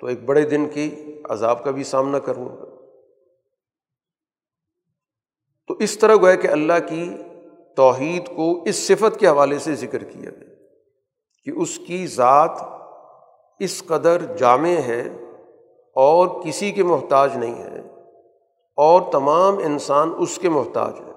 تو 0.01 0.07
ایک 0.07 0.25
بڑے 0.25 0.43
دن 0.43 0.69
کی 0.69 1.21
عذاب 1.25 1.65
کا 1.65 1.71
بھی 1.71 1.85
سامنا 1.85 2.19
کروں 2.19 2.49
گا۔ 2.49 2.65
تو 5.67 5.75
اس 5.75 5.99
طرح 5.99 6.15
گویا 6.15 6.35
کہ 6.35 6.49
اللہ 6.49 6.89
کی 6.89 7.17
توحید 7.77 8.37
کو 8.37 8.63
اس 8.65 8.87
صفت 8.89 9.21
کے 9.21 9.29
حوالے 9.29 9.59
سے 9.59 9.75
ذکر 9.75 10.05
کیا 10.05 10.31
گیا 10.31 10.55
کہ 11.45 11.51
اس 11.61 11.79
کی 11.79 12.07
ذات 12.07 12.51
اس 13.59 13.83
قدر 13.87 14.37
جامع 14.37 14.81
ہے 14.87 15.09
اور 15.95 16.43
کسی 16.45 16.73
کے 16.73 16.83
محتاج 16.83 17.37
نہیں 17.37 17.55
ہے 17.55 17.81
اور 18.77 19.13
تمام 19.13 19.59
انسان 19.59 20.13
اس 20.19 20.39
کے 20.39 20.49
محتاج 20.49 21.01
ہیں۔ 21.01 21.13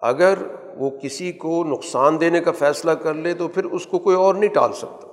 اگر 0.00 0.34
وہ 0.76 0.90
کسی 1.02 1.32
کو 1.32 1.64
نقصان 1.64 2.20
دینے 2.20 2.40
کا 2.40 2.52
فیصلہ 2.52 2.90
کر 2.90 3.14
لے 3.14 3.34
تو 3.34 3.48
پھر 3.48 3.64
اس 3.64 3.86
کو 3.86 3.98
کوئی 3.98 4.16
اور 4.16 4.34
نہیں 4.34 4.50
ٹال 4.50 4.72
سکتا۔ 4.72 5.06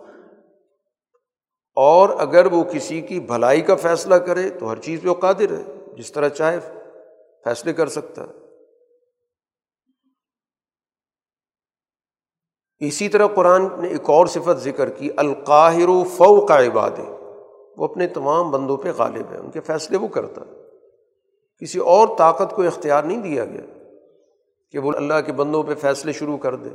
اور 1.75 2.09
اگر 2.09 2.45
وہ 2.45 2.63
کسی 2.63 3.01
کی 3.01 3.19
بھلائی 3.19 3.61
کا 3.61 3.75
فیصلہ 3.75 4.15
کرے 4.15 4.49
تو 4.49 4.71
ہر 4.71 4.79
چیز 4.79 5.01
پہ 5.01 5.09
وہ 5.09 5.13
قادر 5.13 5.57
ہے، 5.57 5.93
جس 5.97 6.11
طرح 6.11 6.29
چاہے 6.29 6.59
فیصلے 7.43 7.73
کر 7.73 7.87
سکتا 7.87 8.21
ہے۔ 8.21 8.46
اسی 12.79 13.09
طرح 13.09 13.27
قرآن 13.27 13.67
نے 13.77 13.87
ایک 13.87 14.09
اور 14.09 14.27
صفت 14.27 14.57
ذکر 14.57 14.89
کی 14.89 15.09
القاہر 15.17 15.87
و 15.87 16.03
فو 16.03 16.45
کا 16.45 16.65
عباد 16.65 16.91
وہ 17.77 17.83
اپنے 17.85 18.07
تمام 18.07 18.51
بندوں 18.51 18.77
پہ 18.77 18.91
غالب 18.97 19.31
ہے 19.31 19.37
ان 19.37 19.51
کے 19.51 19.59
فیصلے 19.59 19.97
وہ 19.97 20.07
کرتا 20.07 20.41
ہے۔ 20.41 20.51
کسی 21.59 21.79
اور 21.79 22.07
طاقت 22.17 22.55
کو 22.55 22.61
اختیار 22.61 23.03
نہیں 23.03 23.21
دیا 23.21 23.45
گیا 23.45 23.61
کہ 24.71 24.79
وہ 24.79 24.91
اللہ 24.95 25.13
کے 25.25 25.31
بندوں 25.31 25.63
پہ 25.63 25.75
فیصلے 25.75 26.11
شروع 26.11 26.37
کر 26.37 26.55
دے۔ 26.55 26.69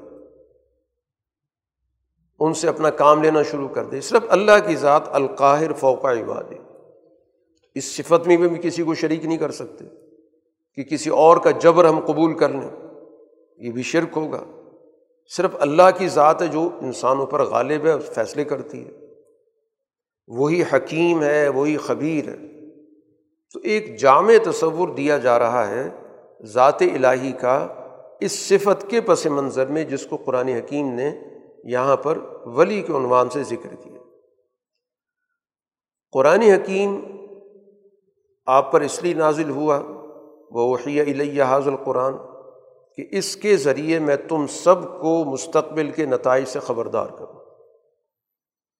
ان 2.41 2.55
سے 2.55 2.69
اپنا 2.69 2.91
کام 2.91 3.23
لینا 3.23 3.43
شروع 3.43 3.69
کر 3.69 3.85
دے۔ 3.85 4.01
صرف 4.01 4.23
اللہ 4.29 4.67
کی 4.67 4.77
ذات 4.77 5.03
القاہر 5.07 5.73
فوقا 5.73 6.13
عباد 6.13 6.53
اس 7.75 7.97
صفت 7.97 8.27
میں 8.27 8.37
بھی 8.37 8.49
کسی 8.63 8.83
کو 8.83 8.95
شریک 8.95 9.25
نہیں 9.25 9.39
کر 9.39 9.51
سکتے 9.51 9.85
کہ 10.75 10.83
کسی 10.83 11.11
اور 11.11 11.37
کا 11.37 11.51
جبر 11.51 11.85
ہم 11.85 12.01
قبول 12.01 12.39
کر 12.39 12.49
لیں۔ 12.49 12.71
یہ 13.57 13.71
بھی 13.71 13.83
شرک 13.83 14.17
ہوگا۔ 14.17 14.45
صرف 15.29 15.51
اللہ 15.61 15.83
کی 15.99 16.09
ذات 16.09 16.43
ہے 16.43 16.47
جو 16.47 16.71
انسانوں 16.83 17.27
پر 17.27 17.43
غالب 17.43 17.87
ہے 17.87 17.99
فیصلے 17.99 18.45
کرتی 18.45 18.87
ہے۔ 18.87 18.91
وہی 20.29 20.63
حکیم 20.63 21.23
ہے، 21.23 21.49
وہی 21.49 21.77
خبیر 21.77 22.29
ہے۔ 22.29 22.37
تو 23.53 23.61
ایک 23.65 23.99
جامع 23.99 24.33
تصور 24.45 24.89
دیا 24.89 25.19
جا 25.19 25.39
رہا 25.39 25.69
ہے 25.69 25.89
ذات 26.43 26.83
الہی 26.83 27.33
کا 27.33 27.69
اس 28.21 28.33
صفت 28.33 28.91
کے 28.91 29.01
پس 29.01 29.27
منظر 29.27 29.67
میں 29.67 29.85
جس 29.85 30.07
کو 30.07 30.17
قرآن 30.17 30.49
حکیم 30.49 30.95
نے 30.95 31.21
یہاں 31.65 31.97
پر 31.97 32.19
ولی 32.45 32.83
کے 32.83 32.93
عنوان 32.93 33.31
سے 33.31 33.43
ذکر 33.43 33.75
کیا۔ 33.75 33.99
قرآن 36.13 36.43
حکیم 36.43 37.01
آپ 38.47 38.73
پر 38.73 38.81
اس 38.81 39.03
لیے 39.03 39.15
نازل 39.15 39.51
ہوا 39.51 39.77
وہ 40.51 40.69
وحی 40.69 41.01
علیہ 41.01 41.43
حاض 41.43 41.69
القرآن۔ 41.69 42.15
کہ 42.97 43.07
اس 43.11 43.37
کے 43.37 43.57
ذریعے 43.57 43.99
میں 43.99 44.17
تم 44.29 44.47
سب 44.47 44.83
کو 45.01 45.25
مستقبل 45.25 45.91
کے 45.91 46.05
نتائج 46.05 46.49
سے 46.49 46.61
خبردار 46.61 47.07
کروں۔ 47.07 47.43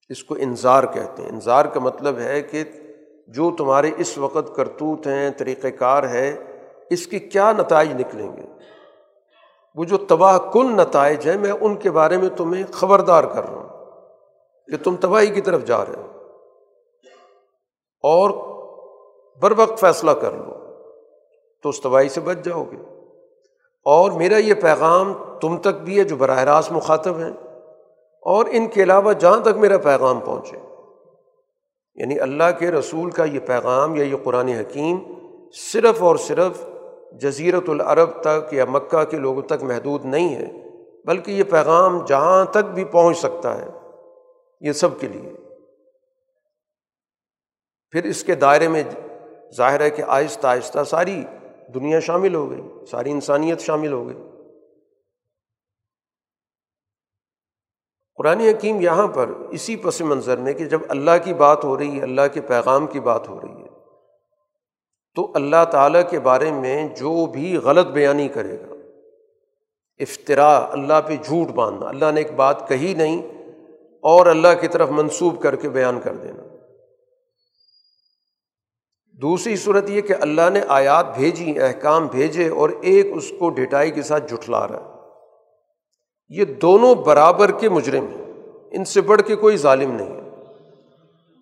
اس 0.09 0.25
کو 0.25 0.35
انظار 0.35 0.85
کہتے 0.95 1.23
ہیں۔ 1.23 1.31
انظار 1.31 1.65
کا 1.65 1.81
مطلب 1.81 2.19
ہے 2.19 2.43
کہ 2.43 2.65
جو 3.29 3.57
تمہارے 3.57 3.91
اس 3.97 4.19
وقت 4.19 4.57
کرتوت 4.57 5.07
ہیں 5.07 5.31
طریقۂ 5.31 5.69
کار 5.79 6.09
ہے، 6.09 6.37
اس 6.91 7.07
کے 7.07 7.19
کیا 7.19 7.53
نتائج 7.53 7.93
نکلیں 7.93 8.37
گے؟ 8.37 8.43
وہ 9.75 9.85
جو 9.85 9.97
تباہ 9.99 10.39
کن 10.39 10.77
نتائج 10.77 11.29
ہیں، 11.29 11.39
میں 11.39 11.53
ان 11.61 11.77
کے 11.77 11.91
بارے 11.91 12.17
میں 12.17 12.29
تمہیں 12.37 12.63
خبردار 12.73 13.25
کر 13.25 13.45
رہا 13.45 13.59
ہوں 13.59 13.69
کہ 14.67 14.85
تم 14.85 14.97
تباہی 14.97 15.27
کی 15.27 15.41
طرف 15.41 15.65
جا 15.65 15.85
رہے 15.85 15.97
ہو۔ 15.97 16.09
اور 18.03 18.31
بر 19.39 19.53
وقت 19.57 19.81
فیصلہ 19.81 20.11
کر 20.11 20.33
لو 20.33 20.53
تو 21.63 21.69
اس 21.69 21.81
تباہی 21.81 22.09
سے 22.09 22.21
بچ 22.21 22.37
جاؤ 22.45 22.65
گے۔ 22.65 22.92
اور 23.87 24.13
میرا 24.13 24.37
یہ 24.37 24.55
پیغام 24.55 25.13
تم 25.41 25.57
تک 25.57 25.81
بھی 25.85 25.99
ہے 25.99 26.05
جو 26.05 26.17
براہ 26.17 26.43
راست 26.45 26.73
مخاطب 26.73 27.19
ہیں، 27.19 27.33
اور 28.23 28.47
ان 28.51 28.67
کے 28.69 28.83
علاوہ 28.83 29.13
جہاں 29.13 29.41
تک 29.41 29.57
میرا 29.57 29.79
پیغام 29.79 30.21
پہنچے۔ 30.21 30.59
یعنی 31.99 32.19
اللہ 32.21 32.51
کے 32.59 32.71
رسول 32.71 33.11
کا 33.11 33.25
یہ 33.25 33.41
پیغام 33.47 33.97
یا 33.97 34.05
یہ 34.05 34.17
قرآن 34.25 34.49
حکیم 34.49 34.99
صرف 35.73 36.03
اور 36.03 36.17
صرف 36.17 36.63
جزیرت 37.21 37.69
العرب 37.69 38.21
تک 38.21 38.55
یا 38.55 38.65
مکہ 38.65 39.03
کے 39.05 39.17
لوگوں 39.17 39.43
تک 39.43 39.63
محدود 39.63 40.05
نہیں 40.05 40.35
ہے، 40.37 40.47
بلکہ 41.07 41.31
یہ 41.31 41.45
پیغام 41.51 42.05
جہاں 42.05 42.45
تک 42.45 42.71
بھی 42.75 42.85
پہنچ 42.85 43.19
سکتا 43.19 43.57
ہے، 43.59 43.69
یہ 44.61 44.73
سب 44.73 44.99
کے 45.01 45.09
لیے۔ 45.09 45.33
پھر 47.95 48.05
اس 48.05 48.25
کے 48.25 48.35
دائرے 48.35 48.69
میں 48.69 48.83
ظاہر 49.57 49.81
ہے 49.81 49.91
کہ 49.91 50.03
آہستہ 50.07 50.47
آہستہ 50.47 50.85
ساری 50.85 51.23
دنیا 51.75 52.01
شامل 52.01 52.35
ہو 52.35 52.51
گئی، 52.51 52.63
ساری 52.91 53.11
انسانیت 53.11 53.61
شامل 53.61 53.93
ہو 53.93 54.07
گئی۔ 54.07 54.17
قرآن 58.19 58.41
حکیم 58.41 58.81
یہاں 58.81 59.07
پر 59.09 59.31
اسی 59.51 59.77
پس 59.77 60.01
منظر 60.01 60.39
میں 60.39 60.53
کہ 60.53 60.65
جب 60.65 60.81
اللہ 60.89 61.17
کی 61.25 61.35
بات 61.35 61.65
ہو 61.65 61.77
رہی 61.79 61.97
ہے، 61.97 62.03
اللہ 62.03 62.27
کے 62.33 62.41
پیغام 62.41 62.87
کی 62.87 63.01
بات 63.01 63.29
ہو 63.29 63.41
رہی 63.41 63.63
ہے، 63.63 63.69
تو 65.17 65.31
اللہ 65.35 65.65
تعالیٰ 65.71 66.03
کے 66.11 66.21
بارے 66.21 66.51
میں 66.53 66.89
جو 66.89 67.27
بھی 67.27 67.57
غلط 67.57 67.87
بیانی 67.87 68.29
کرے 68.29 68.61
گا 68.61 68.75
افطرا 70.01 70.57
اللہ 70.73 71.01
پہ 71.07 71.17
جھوٹ 71.17 71.49
باندھنا، 71.49 71.89
اللہ 71.89 72.13
نے 72.13 72.21
ایک 72.21 72.33
بات 72.33 72.69
کہی 72.69 72.95
نہیں 72.95 73.21
اور 74.05 74.27
اللہ 74.27 74.61
کی 74.61 74.69
طرف 74.69 74.91
منسوب 74.91 75.43
کر 75.43 75.57
کے 75.57 75.69
بیان 75.69 76.01
کر 76.01 76.15
دینا۔ 76.15 76.42
دوسری 79.23 79.57
صورت 79.57 79.91
یہ 79.91 80.01
کہ 80.01 80.15
اللہ 80.21 80.51
نے 80.53 80.61
آیات 80.69 81.17
بھیجی، 81.17 81.61
احکام 81.61 82.07
بھیجے 82.07 82.49
اور 82.49 82.71
ایک 82.81 83.07
اس 83.15 83.33
کو 83.39 83.51
ڈٹائی 83.51 83.91
کے 83.91 84.03
ساتھ 84.03 84.33
جٹلا 84.33 84.69
رہا 84.69 84.77
ہے۔ 84.77 84.85
یہ 86.29 86.45
دونوں 86.45 86.95
برابر 86.95 87.51
کے 87.51 87.69
مجرم 87.69 88.07
ہیں۔ 88.07 88.33
ان 88.71 88.85
سے 88.85 89.01
بڑھ 89.01 89.23
کے 89.23 89.37
کوئی 89.37 89.57
ظالم 89.57 89.93
نہیں 89.93 90.17
ہے۔ 90.17 90.29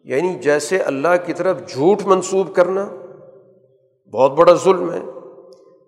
یعنی 0.05 0.35
جیسے 0.35 0.79
اللہ 0.79 1.09
کی 1.27 1.33
طرف 1.33 1.69
جھوٹ 1.69 2.03
منسوب 2.05 2.55
کرنا 2.55 2.89
بہت 4.13 4.33
بڑا 4.33 4.53
ظلم 4.55 4.93
ہے، 4.93 5.01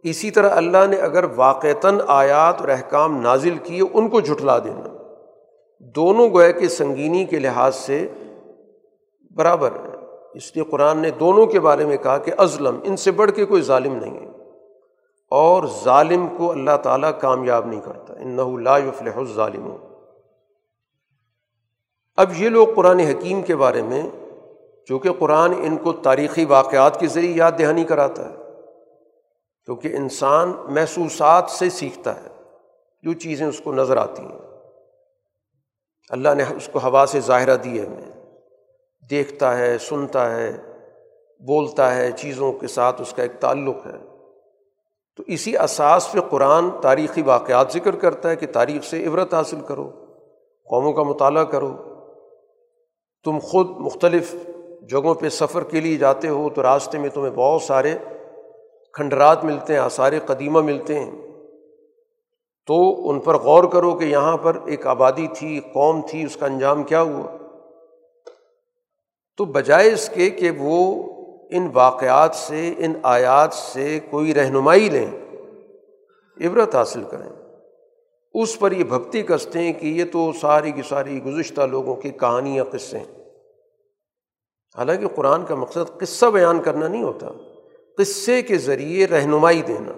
اسی 0.02 0.31
طرح 0.31 0.50
اللہ 0.50 0.87
نے 0.90 0.96
اگر 0.96 1.24
واقعتاً 1.37 2.00
آیات 2.07 2.61
اور 2.61 2.68
احکام 2.68 3.20
نازل 3.20 3.55
کیے، 3.62 3.83
ان 3.92 4.09
کو 4.09 4.20
جھٹلا 4.20 4.59
دینا۔ 4.59 4.96
دونوں 5.81 6.31
گویا 6.31 6.50
کے 6.50 6.68
سنگینی 6.68 7.24
کے 7.24 7.38
لحاظ 7.38 7.76
سے 7.76 8.09
برابر 9.31 9.72
ہیں 9.72 9.91
اس 10.34 10.56
لیے 10.56 10.64
قرآن 10.64 10.98
نے 10.98 11.10
دونوں 11.10 11.46
کے 11.46 11.60
بارے 11.60 11.84
میں 11.84 11.96
کہا 11.96 12.18
کہ 12.18 12.32
ازلم 12.38 12.78
ان 12.84 12.96
سے 12.96 13.10
بڑھ 13.10 13.32
کے 13.32 13.44
کوئی 13.44 13.62
ظالم 13.62 13.94
نہیں 13.94 14.20
ہے۔ 14.20 14.26
اور 15.30 15.64
ظالم 15.84 16.26
کو 16.38 16.50
اللہ 16.50 16.76
تعالیٰ 16.82 17.10
کامیاب 17.20 17.66
نہیں 17.66 17.80
کرتا۔ 17.80 18.14
ان 18.14 18.62
لا 18.64 18.78
یفلح 18.78 19.16
الظالم 19.16 19.76
اب 22.16 22.30
یہ 22.36 22.48
لوگ 22.48 22.66
قرآن 22.76 23.00
حکیم 23.00 23.42
کے 23.42 23.56
بارے 23.56 23.82
میں، 23.82 24.02
چونکہ 24.88 25.10
قرآن 25.18 25.52
ان 25.52 25.76
کو 25.76 25.92
تاریخی 25.92 26.44
واقعات 26.44 27.00
کے 27.00 27.06
ذریعے 27.06 27.36
یاد 27.36 27.52
دہانی 27.58 27.84
کراتا 27.84 28.28
ہے، 28.28 28.34
کیونکہ 29.64 29.96
انسان 29.96 30.52
محسوسات 30.68 31.50
سے 31.50 31.70
سیکھتا 31.70 32.22
ہے، 32.22 32.28
جو 33.02 33.12
چیزیں 33.12 33.46
اس 33.46 33.60
کو 33.64 33.72
نظر 33.72 33.96
آتی 33.96 34.22
ہیں۔ 34.22 34.38
اللہ 36.10 36.28
نے 36.34 36.42
اس 36.56 36.68
کو 36.72 36.78
ہوا 36.78 37.04
سے 37.08 37.20
ظاہرہ 37.20 37.56
دی 37.56 37.80
ہے۔ 37.80 37.86
ہمیں 37.86 38.21
دیکھتا 39.10 39.58
ہے، 39.58 39.78
سنتا 39.78 40.36
ہے، 40.36 40.52
بولتا 41.46 41.94
ہے، 41.94 42.10
چیزوں 42.10 42.52
کے 42.52 42.66
ساتھ 42.66 43.02
اس 43.02 43.12
کا 43.12 43.22
ایک 43.22 43.32
تعلق 43.40 43.86
ہے۔ 43.86 43.98
تو 45.16 45.22
اسی 45.26 45.58
اساس 45.58 46.12
پہ 46.12 46.20
قرآن 46.20 46.70
تاریخی 46.82 47.22
واقعات 47.22 47.72
ذکر 47.72 47.94
کرتا 47.94 48.30
ہے 48.30 48.36
کہ 48.36 48.46
تاریخ 48.46 48.84
سے 48.84 49.06
عبرت 49.06 49.34
حاصل 49.34 49.60
کرو، 49.60 49.90
قوموں 50.64 50.92
کا 50.92 51.02
مطالعہ 51.02 51.44
کرو۔ 51.44 51.76
تم 53.24 53.38
خود 53.42 53.70
مختلف 53.70 54.34
جگہوں 54.82 55.14
پہ 55.14 55.28
سفر 55.28 55.64
کے 55.64 55.80
لیے 55.80 55.96
جاتے 55.96 56.28
ہو 56.28 56.48
تو 56.50 56.62
راستے 56.62 56.98
میں 56.98 57.08
تمہیں 57.08 57.30
بہت 57.30 57.62
سارے 57.62 57.98
کھنڈرات 58.92 59.44
ملتے 59.44 59.72
ہیں، 59.72 59.80
آثار 59.80 60.12
قدیمہ 60.26 60.60
ملتے 60.60 61.00
ہیں۔ 61.00 61.10
تو 62.66 63.08
ان 63.10 63.20
پر 63.20 63.34
غور 63.34 63.64
کرو 63.64 63.94
کہ 63.94 64.04
یہاں 64.04 64.36
پر 64.36 64.56
ایک 64.66 64.86
آبادی 64.86 65.26
تھی، 65.34 65.60
قوم 65.72 66.00
تھی، 66.10 66.24
اس 66.24 66.36
کا 66.36 66.46
انجام 66.46 66.82
کیا 66.82 67.02
ہوا؟ 67.02 67.41
تو 69.42 69.46
بجائے 69.46 69.92
اس 69.92 70.11
کے 70.14 70.31
کہ 70.31 70.50
وہ 70.59 71.02
ان 71.50 71.68
واقعات 71.72 72.35
سے، 72.35 72.74
ان 72.78 72.92
آیات 73.02 73.55
سے 73.55 74.00
کوئی 74.11 74.35
رہنمائی 74.35 74.88
لیں، 74.88 75.07
عبرت 76.46 76.74
حاصل 76.74 77.02
کریں۔ 77.11 77.28
اس 78.35 78.59
پر 78.59 78.72
یہ 78.72 78.85
بھکتی 78.85 79.22
کستے 79.22 79.59
ہیں 79.59 79.72
کہ 79.72 79.87
یہ 79.87 80.05
تو 80.12 80.33
ساری 80.40 80.72
کی 80.72 80.83
ساری 80.88 81.24
گزشتہ 81.24 81.61
لوگوں 81.61 81.96
کی 81.96 82.11
کہانیاں 82.11 82.64
قصے 82.64 82.98
ہیں۔ 82.98 83.05
حالانکہ 84.76 85.09
قرآن 85.09 85.44
کا 85.44 85.55
مقصد 85.55 85.98
قصہ 86.00 86.26
بیان 86.26 86.62
کرنا 86.62 86.88
نہیں 86.88 87.02
ہوتا، 87.02 87.28
قصے 87.98 88.42
کے 88.42 88.59
ذریعے 88.59 89.07
رہنمائی 89.07 89.62
دینا۔ 89.62 89.92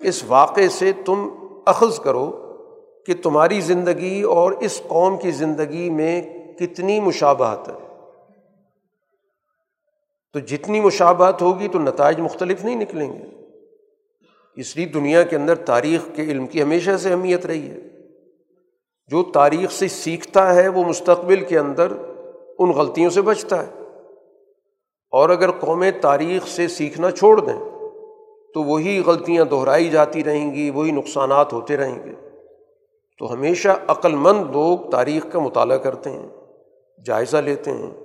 اس 0.00 0.24
واقعے 0.26 0.68
سے 0.68 0.92
تم 1.04 1.28
اخذ 1.66 2.00
کرو 2.00 2.56
کہ 3.06 3.14
تمہاری 3.22 3.60
زندگی 3.60 4.22
اور 4.22 4.52
اس 4.52 4.82
قوم 4.88 5.16
کی 5.16 5.30
زندگی 5.30 5.90
میں 5.90 6.22
کتنی 6.58 7.00
مشابہت 7.00 7.68
ہے۔ 7.68 7.89
تو 10.32 10.38
جتنی 10.38 10.80
مشابہت 10.80 11.42
ہوگی 11.42 11.68
تو 11.68 11.78
نتائج 11.78 12.20
مختلف 12.20 12.64
نہیں 12.64 12.74
نکلیں 12.74 13.12
گے۔ 13.12 13.24
اس 14.56 14.76
لیے 14.76 14.86
دنیا 14.86 15.22
کے 15.22 15.36
اندر 15.36 15.54
تاریخ 15.54 16.08
کے 16.14 16.22
علم 16.22 16.46
کی 16.46 16.62
ہمیشہ 16.62 16.96
سے 16.96 17.10
اہمیت 17.10 17.46
رہی 17.46 17.70
ہے۔ 17.70 17.78
جو 19.06 19.22
تاریخ 19.22 19.72
سے 19.72 19.88
سیکھتا 19.88 20.54
ہے 20.54 20.68
وہ 20.68 20.84
مستقبل 20.84 21.44
کے 21.44 21.58
اندر 21.58 21.92
ان 22.58 22.70
غلطیوں 22.70 23.10
سے 23.10 23.22
بچتا 23.22 23.66
ہے۔ 23.66 23.72
اور 25.10 25.30
اگر 25.30 25.50
قومیں 25.50 25.90
تاریخ 26.00 26.46
سے 26.46 26.68
سیکھنا 26.68 27.10
چھوڑ 27.10 27.40
دیں 27.40 27.60
تو 28.54 28.62
وہی 28.62 29.02
غلطیاں 29.06 29.44
دہرائی 29.44 29.88
جاتی 29.88 30.24
رہیں 30.24 30.54
گی، 30.54 30.70
وہی 30.70 30.90
نقصانات 30.90 31.52
ہوتے 31.52 31.76
رہیں 31.76 31.98
گے۔ 32.04 32.28
تو 33.18 33.32
ہمیشہ 33.32 33.68
عقل 33.86 34.14
مند 34.14 34.50
لوگ 34.50 34.90
تاریخ 34.90 35.26
کا 35.32 35.38
مطالعہ 35.38 35.76
کرتے 35.76 36.10
ہیں، 36.10 36.28
جائزہ 37.04 37.36
لیتے 37.36 37.70
ہیں۔ 37.70 37.99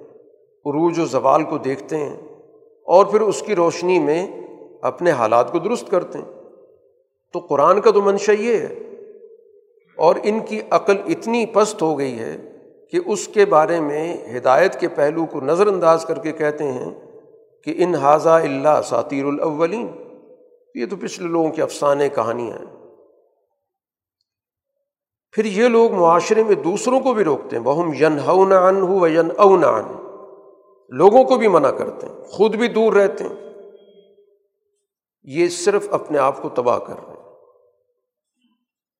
عروج 0.65 0.99
و 0.99 1.05
زوال 1.05 1.43
کو 1.43 1.57
دیکھتے 1.57 1.97
ہیں 1.97 2.17
اور 2.83 3.05
پھر 3.05 3.21
اس 3.21 3.41
کی 3.41 3.55
روشنی 3.55 3.99
میں 3.99 4.41
اپنے 4.81 5.11
حالات 5.11 5.51
کو 5.51 5.59
درست 5.59 5.89
کرتے 5.89 6.19
ہیں۔ 6.19 6.25
تو 7.33 7.39
قرآن 7.39 7.81
کا 7.81 7.91
تو 7.91 8.01
منشا 8.01 8.31
یہ 8.31 8.57
ہے 8.57 8.75
اور 9.97 10.15
ان 10.23 10.39
کی 10.39 10.61
عقل 10.69 10.95
اتنی 11.07 11.45
پست 11.45 11.81
ہو 11.81 11.99
گئی 11.99 12.19
ہے 12.19 12.37
کہ 12.91 12.99
اس 13.05 13.27
کے 13.27 13.45
بارے 13.45 13.79
میں 13.79 14.17
ہدایت 14.37 14.79
کے 14.79 14.87
پہلو 14.87 15.25
کو 15.25 15.41
نظر 15.41 15.67
انداز 15.67 16.05
کر 16.05 16.19
کے 16.19 16.31
کہتے 16.31 16.63
ہیں 16.71 16.91
کہ 17.63 17.73
ان 17.77 17.95
حاضہ 17.95 18.29
اللہ 18.29 18.81
ساتیر 18.83 19.25
الاولین۔ 19.25 19.87
یہ 20.75 20.85
تو 20.85 20.95
پچھلے 20.95 21.27
لوگوں 21.27 21.51
کے 21.51 21.61
افسانے 21.61 22.09
کہانیاں 22.09 22.57
ہیں۔ 22.57 22.93
پھر 25.31 25.45
یہ 25.45 25.67
لوگ 25.67 25.91
معاشرے 25.91 26.43
میں 26.43 26.55
دوسروں 26.55 26.99
کو 26.99 27.13
بھی 27.13 27.23
روکتے 27.23 27.57
ہیں۔ 27.57 27.63
وہ 27.63 27.95
ین 27.99 28.19
ہو 28.19 28.45
نان 28.45 28.81
ہو 28.81 29.07
ین 29.07 29.31
او 29.37 29.57
نان 29.57 30.04
لوگوں 30.89 31.23
کو 31.23 31.35
بھی 31.35 31.47
منع 31.47 31.71
کرتے 31.71 32.07
ہیں، 32.07 32.23
خود 32.23 32.55
بھی 32.55 32.67
دور 32.67 32.93
رہتے 32.93 33.23
ہیں۔ 33.23 33.51
یہ 35.23 35.47
صرف 35.47 35.87
اپنے 35.91 36.17
آپ 36.17 36.41
کو 36.41 36.49
تباہ 36.49 36.79
کر 36.79 36.93
رہے 37.07 37.13
ہیں۔ 37.13 37.23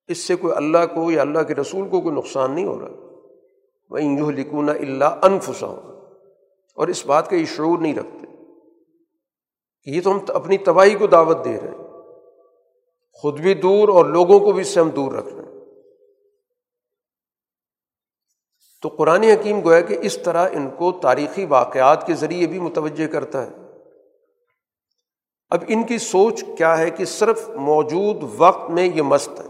اس 0.08 0.18
سے 0.18 0.36
کوئی 0.36 0.54
اللہ 0.56 0.86
کو 0.96 1.12
یا 1.12 1.22
اللہ 1.22 1.40
کے 1.40 1.56
رسول 1.56 1.90
کو 1.90 2.02
کوئی 2.02 2.16
نقصان 2.16 2.52
نہیں 2.52 2.66
ہو 2.66 2.80
رہا۔ 2.80 2.88
وہ 3.90 4.04
یوں 4.04 4.32
لکھونا 4.32 4.72
اللہ 4.72 5.20
انفسا 5.22 5.68
اور 6.76 6.88
اس 6.88 7.06
بات 7.06 7.30
کا 7.30 7.36
یہ 7.36 7.46
شعور 7.46 7.78
نہیں 7.78 7.96
رکھتے۔ 7.96 8.26
کہ 9.84 9.90
یہ 9.90 10.02
تو 10.02 10.12
ہم 10.12 10.20
اپنی 10.28 10.58
تباہی 10.58 10.96
کو 10.96 11.08
دعوت 11.08 11.46
دے 11.46 11.60
رہے 11.60 11.68
ہیں۔ 11.68 11.88
خود 13.14 13.40
بھی 13.40 13.54
دور 13.54 13.90
اور 13.90 14.06
لوگوں 14.06 14.40
کو 14.40 14.52
بھی 14.52 14.62
اس 14.62 14.68
سے 14.68 14.80
ہم 14.80 14.90
دور 14.90 15.12
رکھ 15.12 15.34
رہے 15.34 15.44
ہیں۔ 15.44 15.55
تو 18.86 18.90
قرآن 18.90 19.24
حکیم 19.24 19.60
گویا 19.60 19.82
کہ 19.82 19.98
اس 20.02 20.18
طرح 20.18 20.50
ان 20.54 20.70
کو 20.70 20.92
تاریخی 20.92 21.46
واقعات 21.46 22.08
کے 22.08 22.14
ذریعے 22.14 22.48
بھی 22.48 22.60
متوجہ 22.60 23.08
کرتا 23.08 23.44
ہے۔ 23.44 23.50
اب 25.50 25.64
ان 25.68 25.84
کی 25.84 25.98
سوچ 25.98 26.44
کیا 26.58 26.78
ہے 26.78 26.90
کہ 26.90 27.06
صرف 27.06 27.50
موجود 27.50 28.18
وقت 28.38 28.70
میں 28.70 28.90
یہ 28.96 29.02
مست 29.02 29.30
ہے۔ 29.30 29.46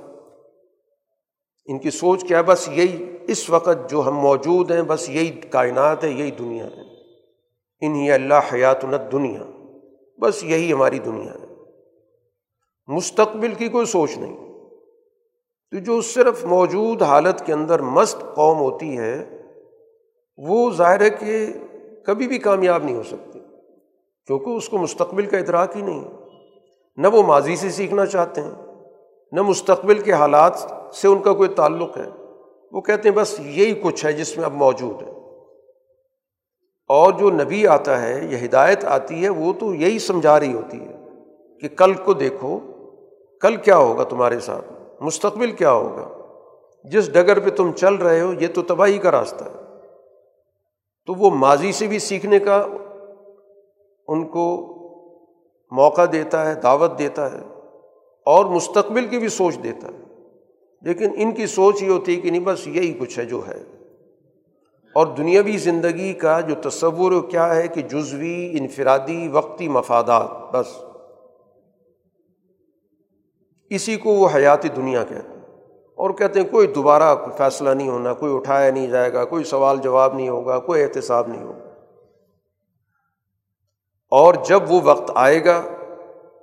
ان 1.66 1.80
کی 1.80 1.92
سوچ 1.92 2.28
کیا 2.28 2.38
ہے؟ 2.38 2.44
بس 2.44 2.68
یہی 2.68 3.18
اس 3.28 3.50
وقت 3.50 3.90
جو 3.90 4.02
ہم 4.08 4.16
موجود 4.16 4.72
ہیں، 4.72 4.82
بس 4.82 5.10
یہی 5.10 5.28
کائنات 5.28 6.04
ہے، 6.04 6.10
یہی 6.10 6.32
دنیا 6.32 6.66
ہے۔ 6.66 6.82
انہیں 7.82 8.12
اللہ 8.12 8.54
حیات 8.54 8.86
نت 8.86 9.12
دنیا 9.12 9.44
بس 10.22 10.44
یہی 10.44 10.74
ہماری 10.74 11.00
دنیا 11.00 11.34
ہے۔ 11.34 11.48
مستقبل 12.88 13.54
کی 13.54 13.68
کوئی 13.68 13.86
سوچ 13.86 14.18
نہیں۔ 14.18 14.45
تو 15.72 15.80
جو 15.80 16.02
صرف 16.02 16.46
موجود 16.46 17.02
حالت 17.02 17.46
کے 17.46 17.54
اندر 17.54 17.82
مست 17.82 18.22
قوم 18.36 18.58
ہوتی 18.58 18.98
ہے، 18.98 19.42
وہ 20.38 20.72
ظاہر 20.72 21.02
ہے 21.02 21.10
کہ 21.10 21.54
کبھی 22.06 22.28
بھی 22.28 22.38
کامیاب 22.40 22.84
نہیں 22.84 22.96
ہو 22.96 23.04
سکتی، 23.04 23.40
کیونکہ 24.28 24.50
اس 24.50 24.70
کو 24.70 24.78
مستقبل 24.78 25.26
کا 25.26 25.38
ادراک 25.38 25.78
ہی 25.78 25.82
نہیں 25.82 26.04
نہ 26.98 27.08
وہ 27.08 27.24
ماضی 27.24 27.56
سے 27.56 27.70
سیکھنا 27.70 28.06
چاہتے 28.06 28.42
ہیں، 28.42 28.52
نہ 29.32 29.42
مستقبل 29.42 30.00
کے 30.00 30.12
حالات 30.12 30.54
سے 30.96 31.08
ان 31.08 31.22
کا 31.22 31.34
کوئی 31.34 31.50
تعلق 31.50 31.98
ہے۔ 31.98 32.10
وہ 32.72 32.82
کہتے 32.82 33.10
ہیں 33.10 33.16
بس 33.16 33.40
یہی 33.40 33.74
کچھ 33.84 34.06
ہے 34.06 34.14
جس 34.14 34.38
میں 34.38 34.46
اب 34.46 34.54
موجود 34.54 35.02
ہے۔ 35.02 35.12
اور 36.90 37.14
جو 37.14 37.32
نبی 37.32 37.68
آتا 37.68 38.02
ہے، 38.02 38.28
یا 38.30 38.46
ہدایت 38.46 38.86
آتی 38.86 39.24
ہے، 39.24 39.30
وہ 39.30 39.54
تو 39.60 39.74
یہی 39.74 40.00
سمجھا 40.00 40.40
رہی 40.40 40.54
ہوتی 40.54 40.80
ہے 40.80 40.96
کہ 41.62 41.68
کل 41.68 41.94
کو 41.94 42.14
دیکھو، 42.14 42.60
کل 43.42 43.56
کیا 43.56 43.78
ہوگا 43.78 44.04
تمہارے 44.04 44.40
ساتھ؟ 44.40 44.75
مستقبل 45.00 45.52
کیا 45.52 45.72
ہوگا؟ 45.72 46.10
جس 46.84 47.14
ڈگر 47.14 47.40
پہ 47.40 47.50
تم 47.50 47.72
چل 47.72 47.96
رہے 47.96 48.22
ہو، 48.22 48.34
یہ 48.34 48.48
تو 48.56 48.62
تباہی 48.62 48.98
کا 48.98 49.12
راستہ 49.12 49.44
ہے۔ 49.44 49.66
تو 51.06 51.14
وہ 51.14 51.30
ماضی 51.30 51.72
سے 51.72 51.88
بھی 51.88 52.00
سیکھنے 52.00 52.40
کا 52.40 52.68
ان 54.08 54.28
کو 54.28 54.72
موقع 55.72 56.02
دیتا 56.12 56.50
ہے، 56.50 56.54
دعوت 56.54 57.00
دیتا 57.00 57.32
ہے 57.32 57.40
اور 58.26 58.46
مستقبل 58.46 59.08
کی 59.08 59.18
بھی 59.18 59.28
سوچ 59.28 59.58
دیتا 59.64 59.88
ہے۔ 59.88 60.04
لیکن 60.82 61.10
ان 61.16 61.32
کی 61.32 61.48
سوچ 61.48 61.84
یہ 61.84 61.90
ہوتی 61.90 62.16
ہے 62.16 62.22
کہ 62.22 62.30
نہیں، 62.30 62.46
بس 62.46 62.68
یہی 62.68 62.94
کچھ 62.94 63.20
ہے 63.20 63.26
جو 63.26 63.42
ہے۔ 63.48 63.64
اور 64.96 65.08
دنیاوی 65.08 65.58
زندگی 65.58 66.14
کا 66.14 66.40
جو 66.40 66.70
تصور 66.70 67.30
کیا 67.30 67.56
ہے 67.56 67.68
کہ 67.68 67.82
جزوی، 67.82 68.56
انفرادی، 68.60 69.28
وقتی 69.28 69.68
مفادات، 69.68 70.56
بس۔ 70.56 70.95
اسی 73.70 73.98
کو 73.98 74.10
وہ 74.10 74.30
حیاتی 74.36 74.70
دنیا 74.70 75.04
کہتے 75.04 75.30
ہیں۔ 75.30 75.36
اور 75.96 76.10
کہتے 76.10 76.42
ہیں 76.42 76.48
کوئی 76.48 76.68
دوبارہ 76.68 77.16
فیصلہ 77.38 77.70
نہیں 77.70 77.90
ہونا، 77.90 78.14
کوئی 78.14 78.36
اٹھایا 78.36 78.72
نہیں 78.72 78.88
جائے 78.88 79.14
گا، 79.14 79.26
کوئی 79.26 79.44
سوال 79.44 79.78
جواب 79.78 80.14
نہیں 80.14 80.30
ہوگا، 80.30 80.60
کوئی 80.60 80.84
احتساب 80.84 81.28
نہیں 81.28 81.44
ہوگا۔ 81.44 81.70
اور 84.10 84.34
جب 84.46 84.72
وہ 84.72 84.82
وقت 84.84 85.12
آئے 85.16 85.46
گا، 85.46 85.62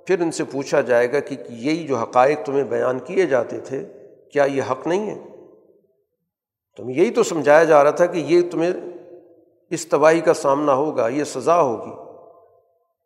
پھر 0.07 0.21
ان 0.21 0.31
سے 0.31 0.43
پوچھا 0.43 0.81
جائے 0.81 1.13
گا 1.13 1.19
کہ 1.19 1.35
یہی 1.49 1.87
جو 1.87 1.97
حقائق 1.97 2.39
تمہیں 2.45 2.63
بیان 2.63 2.99
کیے 2.99 3.25
جاتے 3.25 3.59
تھے، 3.59 3.85
کیا 4.33 4.43
یہ 4.43 4.61
حق 4.71 4.87
نہیں 4.87 5.09
ہے؟ 5.09 5.19
تمہیں 6.77 6.97
یہی 6.97 7.11
تو 7.11 7.23
سمجھایا 7.23 7.63
جا 7.63 7.83
رہا 7.83 7.91
تھا 7.91 8.05
کہ 8.05 8.17
یہ 8.17 8.41
تمہیں 8.51 8.71
اس 9.69 9.85
تباہی 9.85 10.21
کا 10.21 10.33
سامنا 10.33 10.73
ہوگا، 10.73 11.07
یہ 11.07 11.23
سزا 11.23 11.61
ہوگی۔ 11.61 12.02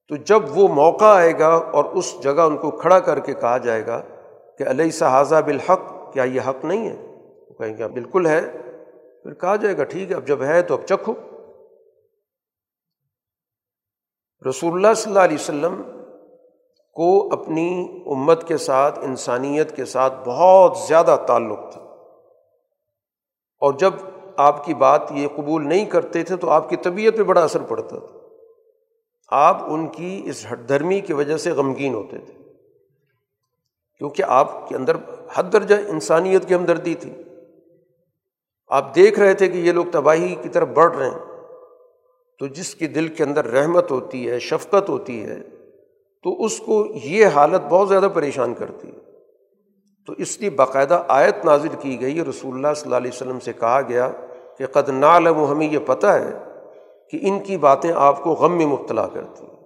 تو 0.09 0.15
جب 0.15 0.57
وہ 0.57 0.67
موقع 0.67 1.05
آئے 1.05 1.39
گا 1.39 1.47
اور 1.47 1.85
اس 1.85 2.21
جگہ 2.23 2.41
ان 2.41 2.57
کو 2.57 2.71
کھڑا 2.71 2.99
کر 2.99 3.19
کے 3.19 3.33
کہا 3.33 3.57
جائے 3.57 3.85
گا 3.85 4.01
کہ 4.57 4.63
علیہ 4.69 4.91
صحاظہ 4.91 5.35
بالحق، 5.45 6.13
کیا 6.13 6.23
یہ 6.23 6.41
حق 6.41 6.65
نہیں 6.65 6.89
ہے؟ 6.89 7.15
وہ 7.49 7.53
کہیں 7.53 7.77
گے، 7.77 7.87
بالکل 7.87 8.25
ہے۔ 8.25 8.41
پھر 9.23 9.33
کہا 9.33 9.55
جائے 9.55 9.77
گا، 9.77 9.83
ٹھیک 9.83 10.11
ہے، 10.11 10.15
اب 10.15 10.27
جب 10.27 10.43
ہے 10.43 10.61
تو 10.61 10.73
اب 10.73 10.85
چکھو۔ 10.85 11.13
رسول 14.49 14.73
اللہ 14.73 14.93
صلی 14.93 15.11
اللہ 15.11 15.23
علیہ 15.23 15.37
وسلم 15.39 15.81
کو 16.93 17.29
اپنی 17.31 18.01
امت 18.05 18.47
کے 18.47 18.57
ساتھ، 18.57 18.99
انسانیت 18.99 19.75
کے 19.75 19.85
ساتھ 19.85 20.13
بہت 20.25 20.77
زیادہ 20.77 21.17
تعلق 21.27 21.59
تھا۔ 21.73 21.81
اور 23.59 23.73
جب 23.73 23.91
آپ 24.37 24.65
کی 24.65 24.73
بات 24.73 25.01
یہ 25.11 25.27
قبول 25.35 25.67
نہیں 25.67 25.85
کرتے 25.85 26.23
تھے 26.23 26.35
تو 26.35 26.49
آپ 26.49 26.69
کی 26.69 26.75
طبیعت 26.75 27.17
پہ 27.17 27.23
بڑا 27.23 27.43
اثر 27.43 27.59
پڑتا 27.61 27.99
تھا۔ 27.99 28.16
آپ 29.27 29.63
ان 29.67 29.87
کی 29.87 30.21
اس 30.25 30.45
ہٹ 30.51 30.59
دھرمی 30.67 30.99
کی 30.99 31.13
وجہ 31.13 31.37
سے 31.37 31.51
غمگین 31.51 31.93
ہوتے 31.93 32.17
تھے۔ 32.17 32.33
کیونکہ 33.97 34.23
آپ 34.27 34.69
کے 34.69 34.75
اندر 34.75 34.97
حد 35.33 35.43
درجہ 35.53 35.75
انسانیت 35.87 36.47
کی 36.47 36.53
ہمدردی 36.53 36.95
تھی۔ 36.95 37.11
آپ 38.67 38.95
دیکھ 38.95 39.19
رہے 39.19 39.33
تھے 39.33 39.47
کہ 39.47 39.57
یہ 39.57 39.71
لوگ 39.71 39.85
تباہی 39.91 40.35
کی 40.35 40.49
طرف 40.49 40.67
بڑھ 40.67 40.97
رہے 40.97 41.09
ہیں۔ 41.09 41.19
تو 42.39 42.47
جس 42.47 42.75
کی 42.75 42.87
دل 42.87 43.07
کے 43.07 43.23
اندر 43.23 43.45
رحمت 43.45 43.91
ہوتی 43.91 44.29
ہے، 44.29 44.39
شفقت 44.39 44.89
ہوتی 44.89 45.23
ہے، 45.23 45.37
تو 46.23 46.45
اس 46.45 46.57
کو 46.57 46.87
یہ 47.03 47.25
حالت 47.25 47.61
بہت 47.69 47.89
زیادہ 47.89 48.07
پریشان 48.13 48.53
کرتی 48.53 48.87
ہے۔ 48.87 48.99
تو 50.05 50.13
اس 50.17 50.39
لیے 50.39 50.49
باقاعدہ 50.49 51.03
آیت 51.07 51.45
نازل 51.45 51.69
کی 51.79 52.01
گئی۔ 52.01 52.21
رسول 52.21 52.53
اللہ 52.55 52.73
صلی 52.75 52.83
اللہ 52.83 52.95
علیہ 52.95 53.11
وسلم 53.13 53.39
سے 53.39 53.53
کہا 53.53 53.81
گیا 53.81 54.11
کہ 54.57 54.65
قد 54.65 54.89
نالم 54.89 55.45
ہمیں 55.45 55.71
یہ 55.71 55.79
پتہ 55.85 56.07
ہے 56.07 56.46
کہ 57.11 57.19
ان 57.21 57.39
کی 57.39 57.57
باتیں 57.57 57.91
آپ 57.95 58.23
کو 58.23 58.29
غم 58.29 58.57
میں 58.57 58.65
مبتلا 58.65 59.07
کرتی 59.07 59.45
ہیں۔ 59.45 59.63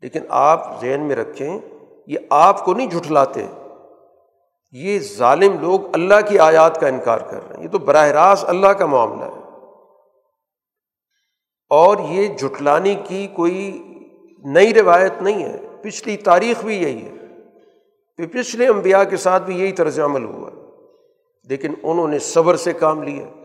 لیکن 0.00 0.20
آپ 0.28 0.80
ذہن 0.80 1.00
میں 1.00 1.16
رکھیں، 1.16 1.58
یہ 2.06 2.18
آپ 2.30 2.64
کو 2.64 2.74
نہیں 2.74 2.86
جھٹلاتے۔ 2.86 3.46
یہ 4.72 4.98
ظالم 4.98 5.58
لوگ 5.60 5.80
اللہ 5.92 6.14
کی 6.28 6.38
آیات 6.38 6.80
کا 6.80 6.88
انکار 6.88 7.18
کر 7.18 7.48
رہے 7.48 7.56
ہیں۔ 7.56 7.64
یہ 7.64 7.68
تو 7.68 7.78
براہ 7.78 8.08
راست 8.08 8.44
اللہ 8.48 8.66
کا 8.66 8.86
معاملہ 8.86 9.24
ہے۔ 9.24 9.40
اور 11.70 11.96
یہ 12.08 12.28
جھٹلانے 12.28 12.94
کی 12.94 13.26
کوئی 13.26 13.82
نئی 14.38 14.74
روایت 14.74 15.12
نہیں 15.20 15.44
ہے۔ 15.44 15.56
پچھلی 15.82 16.16
تاریخ 16.16 16.64
بھی 16.64 16.82
یہی 16.82 17.06
ہے۔ 17.06 17.12
کہ 18.16 18.26
پچھلے 18.26 18.68
انبیاء 18.68 19.02
کے 19.02 19.16
ساتھ 19.16 19.42
بھی 19.42 19.60
یہی 19.60 19.72
طرز 19.72 20.00
عمل 20.00 20.24
ہوا۔ 20.24 20.50
لیکن 21.44 21.74
انہوں 21.82 22.08
نے 22.08 22.18
صبر 22.18 22.56
سے 22.56 22.72
کام 22.72 23.02
لیا۔ 23.02 23.39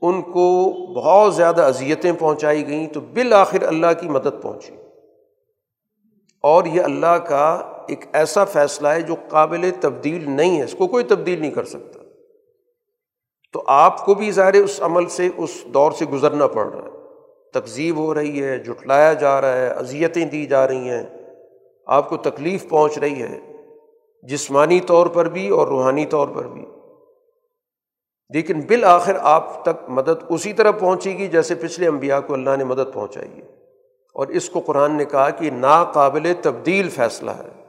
ان 0.00 0.22
کو 0.22 0.72
بہت 0.94 1.34
زیادہ 1.34 1.62
اذیتیں 1.62 2.12
پہنچائی 2.18 2.68
گئیں 2.68 2.86
تو 2.86 3.00
بالآخر 3.00 3.62
اللہ 3.62 3.86
کی 4.00 4.08
مدد 4.08 4.42
پہنچی۔ 4.42 4.74
اور 6.42 6.64
یہ 6.64 6.82
اللہ 6.82 7.16
کا 7.16 7.72
ایک 7.88 8.04
ایسا 8.12 8.44
فیصلہ 8.44 8.88
ہے 8.88 9.00
جو 9.00 9.14
قابل 9.28 9.70
تبدیل 9.80 10.30
نہیں 10.30 10.58
ہے، 10.58 10.64
اس 10.64 10.74
کو 10.78 10.86
کوئی 10.86 11.04
تبدیل 11.04 11.40
نہیں 11.40 11.50
کر 11.50 11.64
سکتا۔ 11.64 12.00
تو 13.52 13.62
آپ 13.66 14.04
کو 14.04 14.14
بھی 14.14 14.30
ظاہر 14.30 14.54
اس 14.54 14.82
عمل 14.82 15.06
سے، 15.06 15.28
اس 15.36 15.50
دور 15.74 15.92
سے 15.92 16.04
گزرنا 16.04 16.46
پڑ 16.46 16.66
رہا 16.66 16.82
ہے۔ 16.82 16.88
تقزیب 17.52 17.96
ہو 17.96 18.14
رہی 18.14 18.42
ہے 18.42 18.58
جٹلایا 18.58 19.12
جا 19.12 19.40
رہا 19.40 19.52
ہے، 19.52 19.66
اذیتیں 19.66 20.26
دی 20.26 20.46
جا 20.46 20.68
رہی 20.68 20.90
ہیں۔ 20.90 21.06
آپ 21.86 22.08
کو 22.08 22.16
تکلیف 22.16 22.68
پہنچ 22.68 22.98
رہی 22.98 23.22
ہے، 23.22 23.40
جسمانی 24.22 24.80
طور 24.80 25.06
پر 25.06 25.28
بھی 25.28 25.48
اور 25.48 25.68
روحانی 25.68 26.06
طور 26.06 26.28
پر 26.28 26.46
بھی۔ 26.46 26.64
لیکن 28.28 28.60
بالآخر 28.60 29.16
آپ 29.20 29.62
تک 29.62 29.88
مدد 29.88 30.24
اسی 30.28 30.52
طرح 30.52 30.70
پہنچے 30.70 31.18
گی 31.18 31.26
جیسے 31.26 31.54
پچھلے 31.54 31.88
انبیاء 31.88 32.20
کو 32.20 32.34
اللہ 32.34 32.56
نے 32.56 32.64
مدد 32.64 32.94
پہنچائی 32.94 33.42
ہے۔ 33.42 33.46
اور 34.14 34.26
اس 34.26 34.50
کو 34.50 34.60
قرآن 34.60 34.96
نے 34.96 35.04
کہا 35.04 35.30
کہ 35.30 35.50
ناقابل 35.50 36.32
تبدیل 36.42 36.88
فیصلہ 36.88 37.30
ہے۔ 37.30 37.64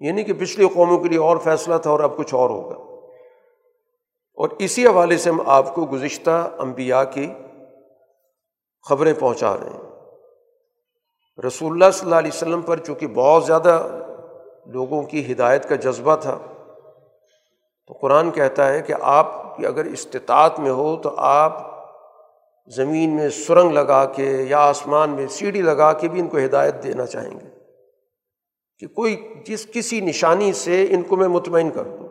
یعنی 0.00 0.24
کہ 0.24 0.32
پچھلی 0.32 0.68
قوموں 0.74 0.98
کے 0.98 1.08
لیے 1.08 1.18
اور 1.18 1.36
فیصلہ 1.36 1.74
تھا 1.78 1.90
اور 1.90 2.00
اب 2.00 2.16
کچھ 2.16 2.34
اور 2.34 2.50
ہوگا۔ 2.50 2.74
اور 4.34 4.48
اسی 4.58 4.86
حوالے 4.86 5.16
سے 5.16 5.30
ہم 5.30 5.40
آپ 5.46 5.74
کو 5.74 5.86
گزشتہ 5.92 6.50
انبیاء 6.58 7.02
کی 7.14 7.32
خبریں 8.88 9.14
پہنچا 9.18 9.54
رہے 9.54 9.70
ہیں۔ 9.70 9.90
رسول 11.46 11.72
اللہ 11.72 11.90
صلی 11.92 12.06
اللہ 12.06 12.18
علیہ 12.18 12.30
وسلم 12.34 12.62
پر 12.62 12.76
چونکہ 12.76 13.06
بہت 13.06 13.44
زیادہ 13.44 13.88
لوگوں 14.66 15.02
کی 15.02 15.32
ہدایت 15.32 15.68
کا 15.68 15.74
جذبہ 15.74 16.16
تھا، 16.16 16.38
تو 17.86 17.94
قرآن 18.00 18.30
کہتا 18.30 18.72
ہے 18.72 18.82
کہ 18.82 18.94
آپ 19.00 19.49
کی 19.60 19.66
اگر 19.66 19.84
استطاعت 19.84 20.60
میں 20.60 20.70
ہو 20.70 20.96
تو 20.96 21.14
آپ 21.16 21.70
زمین 22.66 23.10
میں 23.16 23.28
سرنگ 23.28 23.70
لگا 23.70 24.04
کے 24.04 24.44
یا 24.48 24.58
آسمان 24.58 25.10
میں 25.10 25.26
سیڑھی 25.26 25.62
لگا 25.62 25.92
کے 25.92 26.08
بھی 26.08 26.20
ان 26.20 26.28
کو 26.28 26.38
ہدایت 26.38 26.82
دینا 26.82 27.06
چاہیں 27.06 27.40
گے 27.40 27.46
کہ 28.78 28.86
کوئی 28.86 29.34
جس 29.46 29.66
کسی 29.72 30.00
نشانی 30.00 30.52
سے 30.52 30.86
ان 30.90 31.02
کو 31.02 31.16
میں 31.16 31.28
مطمئن 31.28 31.70
کر 31.70 31.84
دوں۔ 31.84 32.08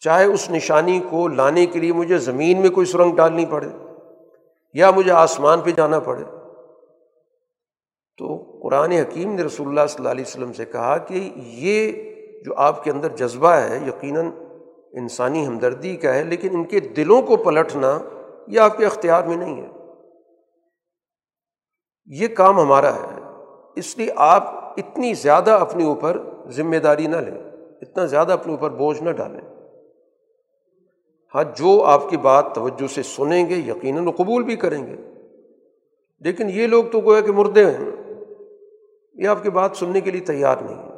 چاہے 0.00 0.24
اس 0.24 0.50
نشانی 0.50 1.00
کو 1.10 1.28
لانے 1.28 1.66
کے 1.66 1.78
لیے 1.78 1.92
مجھے 1.92 2.18
زمین 2.18 2.60
میں 2.60 2.70
کوئی 2.70 2.86
سرنگ 2.86 3.16
ڈالنی 3.16 3.46
پڑے 3.46 3.68
یا 4.74 4.90
مجھے 4.90 5.12
آسمان 5.12 5.60
پہ 5.60 5.70
جانا 5.70 6.00
پڑے۔ 6.00 6.24
تو 8.18 8.58
قرآن 8.62 8.92
حکیم 8.92 9.34
نے 9.34 9.42
رسول 9.42 9.68
اللہ 9.68 9.80
صلی 9.88 9.96
اللہ 9.98 10.08
علیہ 10.08 10.24
وسلم 10.28 10.52
سے 10.52 10.64
کہا 10.64 10.98
کہ 10.98 11.32
یہ 11.36 11.92
جو 12.44 12.54
آپ 12.56 12.84
کے 12.84 12.90
اندر 12.90 13.08
جذبہ 13.08 13.48
ہے، 13.48 13.78
یقیناً 13.86 14.30
انسانی 14.94 15.46
ہمدردی 15.46 15.96
کا 15.96 16.14
ہے، 16.14 16.24
لیکن 16.24 16.48
ان 16.52 16.64
کے 16.64 16.80
دلوں 16.80 17.22
کو 17.22 17.36
پلٹنا 17.36 17.98
یہ 18.48 18.60
آپ 18.60 18.76
کے 18.76 18.86
اختیار 18.86 19.24
میں 19.24 19.36
نہیں 19.36 19.62
ہے۔ 19.62 19.68
یہ 22.06 22.28
کام 22.28 22.60
ہمارا 22.60 22.94
ہے، 22.94 23.20
اس 23.76 23.98
لیے 23.98 24.08
آپ 24.16 24.42
اتنی 24.76 25.14
زیادہ 25.14 25.50
اپنے 25.50 25.84
اوپر 25.84 26.22
ذمہ 26.48 26.76
داری 26.76 27.06
نہ 27.06 27.16
لیں، 27.16 27.38
اتنا 27.82 28.04
زیادہ 28.04 28.32
اپنے 28.32 28.52
اوپر 28.52 28.70
بوجھ 28.70 29.02
نہ 29.02 29.10
ڈالیں۔ 29.10 29.40
ہاں 31.34 31.44
جو 31.56 31.84
آپ 31.84 32.10
کی 32.10 32.16
بات 32.16 32.54
توجہ 32.54 32.86
سے 32.86 33.02
سنیں 33.02 33.48
گے، 33.48 33.54
یقیناً 33.54 34.10
قبول 34.10 34.42
بھی 34.42 34.56
کریں 34.56 34.86
گے۔ 34.86 34.96
لیکن 36.20 36.50
یہ 36.50 36.66
لوگ 36.66 36.84
تو 36.92 37.00
گویا 37.00 37.20
کہ 37.20 37.32
مردے 37.32 37.70
ہیں، 37.70 37.90
یہ 39.14 39.28
آپ 39.28 39.42
کی 39.42 39.50
بات 39.50 39.76
سننے 39.76 40.00
کے 40.00 40.10
لیے 40.10 40.20
تیار 40.20 40.56
نہیں 40.56 40.82
ہے 40.82 40.93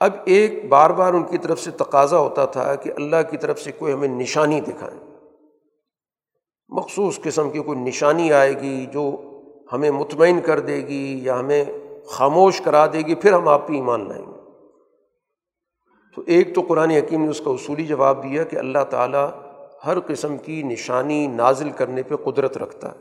اب 0.00 0.12
ایک 0.24 0.68
بار 0.68 0.90
بار 0.90 1.14
ان 1.14 1.24
کی 1.24 1.38
طرف 1.38 1.60
سے 1.60 1.70
تقاضا 1.70 2.18
ہوتا 2.18 2.44
تھا 2.44 2.74
کہ 2.74 2.92
اللہ 2.96 3.16
کی 3.30 3.36
طرف 3.36 3.60
سے 3.60 3.72
کوئی 3.72 3.92
ہمیں 3.92 4.08
نشانی 4.08 4.60
دکھائیں۔ 4.60 5.00
مخصوص 6.68 7.20
قسم 7.20 7.50
کی 7.50 7.58
کوئی 7.58 7.78
نشانی 7.78 8.32
آئے 8.32 8.60
گی 8.60 8.86
جو 8.86 9.16
ہمیں 9.72 9.90
مطمئن 9.90 10.40
کر 10.40 10.60
دے 10.60 10.76
گی 10.76 11.24
یا 11.24 11.40
ہمیں 11.40 11.64
خاموش 12.06 12.60
کرا 12.60 12.86
دے 12.86 12.98
گی، 12.98 13.14
پھر 13.14 13.32
ہم 13.32 13.48
آپ 13.48 13.68
پہ 13.68 13.72
ایمان 13.72 14.08
لائیں 14.08 14.26
گے۔ 14.26 14.34
تو 16.16 16.22
ایک 16.26 16.54
تو 16.54 16.62
قرآن 16.68 16.90
حکیم 16.90 17.22
نے 17.22 17.28
اس 17.28 17.40
کا 17.44 17.50
اصولی 17.50 17.86
جواب 17.86 18.22
دیا 18.22 18.44
کہ 18.44 18.56
اللہ 18.56 18.84
تعالیٰ 18.90 19.30
ہر 19.86 20.00
قسم 20.00 20.38
کی 20.38 20.62
نشانی 20.62 21.26
نازل 21.26 21.70
کرنے 21.70 22.02
پہ 22.02 22.16
قدرت 22.16 22.58
رکھتا 22.58 22.92
ہے۔ 22.92 22.96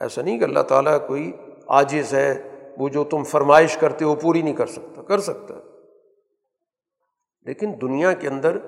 ایسا 0.00 0.22
نہیں 0.22 0.38
کہ 0.38 0.44
اللہ 0.44 0.60
تعالیٰ 0.60 0.98
کوئی 1.06 1.32
عاجز 1.66 2.14
ہے 2.14 2.55
وہ 2.76 2.88
جو 2.88 3.04
تم 3.04 3.22
فرمائش 3.22 3.76
کرتے 3.76 4.04
ہو 4.04 4.14
پوری 4.14 4.42
نہیں 4.42 4.54
کر 4.54 4.66
سکتا 4.66 5.02
کر 5.02 5.18
سکتا 5.18 5.54
لیکن 7.42 7.72
دنیا 7.80 8.12
کے 8.12 8.28
اندر 8.28 8.58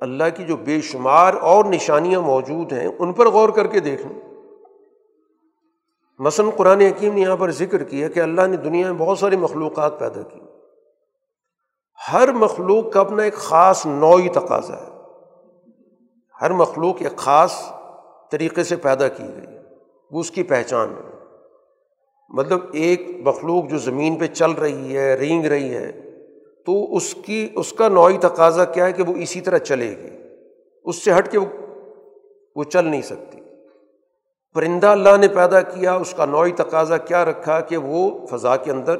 اللہ 0.00 0.24
کی 0.36 0.44
جو 0.44 0.56
بے 0.56 0.80
شمار 0.80 1.34
اور 1.34 1.64
نشانیاں 1.64 2.20
موجود 2.20 2.72
ہیں، 2.72 2.88
ان 2.98 3.12
پر 3.12 3.28
غور 3.28 3.48
کر 3.48 3.66
کے 3.66 3.80
دیکھ 3.80 4.06
لیں 4.06 4.20
مثلاً 6.18 6.50
قرآن 6.56 6.80
حکیم 6.80 7.14
نے 7.14 7.20
یہاں 7.20 7.36
پر 7.36 7.50
ذکر 7.50 7.84
کیا 7.84 8.08
کہ 8.08 8.20
اللہ 8.20 8.46
نے 8.46 8.56
دنیا 8.56 8.92
میں 8.92 9.06
بہت 9.06 9.18
ساری 9.18 9.36
مخلوقات 9.36 9.98
پیدا 9.98 10.22
کی۔ 10.22 10.40
ہر 12.12 12.32
مخلوق 12.32 12.92
کا 12.92 13.00
اپنا 13.00 13.22
ایک 13.22 13.34
خاص 13.34 13.86
نوعی 13.86 14.28
تقاضا 14.28 14.76
ہے۔ 14.76 14.88
ہر 16.40 16.50
مخلوق 16.50 16.96
ایک 16.98 17.16
خاص 17.16 17.62
طریقے 18.30 18.64
سے 18.64 18.76
پیدا 18.76 19.08
کی 19.08 19.24
گئی 19.24 19.54
ہے، 19.54 19.62
وہ 20.10 20.20
اس 20.20 20.30
کی 20.30 20.42
پہچان 20.42 20.90
ہے۔ 20.90 21.11
مطلب 22.32 22.60
ایک 22.72 23.02
مخلوق 23.24 23.70
جو 23.70 23.78
زمین 23.78 24.16
پہ 24.16 24.26
چل 24.26 24.50
رہی 24.50 24.96
ہے، 24.96 25.14
رینگ 25.14 25.44
رہی 25.44 25.74
ہے، 25.74 25.92
تو 26.66 26.96
اس 26.96 27.14
کی، 27.14 27.48
اس 27.54 27.72
کا 27.72 27.88
نوعی 27.88 28.18
تقاضا 28.18 28.64
کیا 28.64 28.86
ہے 28.86 28.92
کہ 28.92 29.02
وہ 29.02 29.14
اسی 29.16 29.40
طرح 29.40 29.58
چلے 29.58 29.96
گی۔ 29.96 30.08
اس 30.84 31.04
سے 31.04 31.12
ہٹ 31.18 31.32
کے 31.32 31.38
وہ 31.38 31.46
وہ 32.56 32.64
چل 32.64 32.84
نہیں 32.84 33.02
سکتی۔ 33.02 33.38
پرندہ 34.54 34.86
اللہ 34.86 35.16
نے 35.20 35.28
پیدا 35.28 35.60
کیا، 35.60 35.94
اس 35.94 36.14
کا 36.16 36.24
نوعی 36.24 36.52
تقاضا 36.52 36.96
کیا 36.96 37.24
رکھا 37.24 37.60
کہ 37.60 37.76
وہ 37.76 38.26
فضا 38.26 38.56
کے 38.56 38.70
اندر 38.70 38.96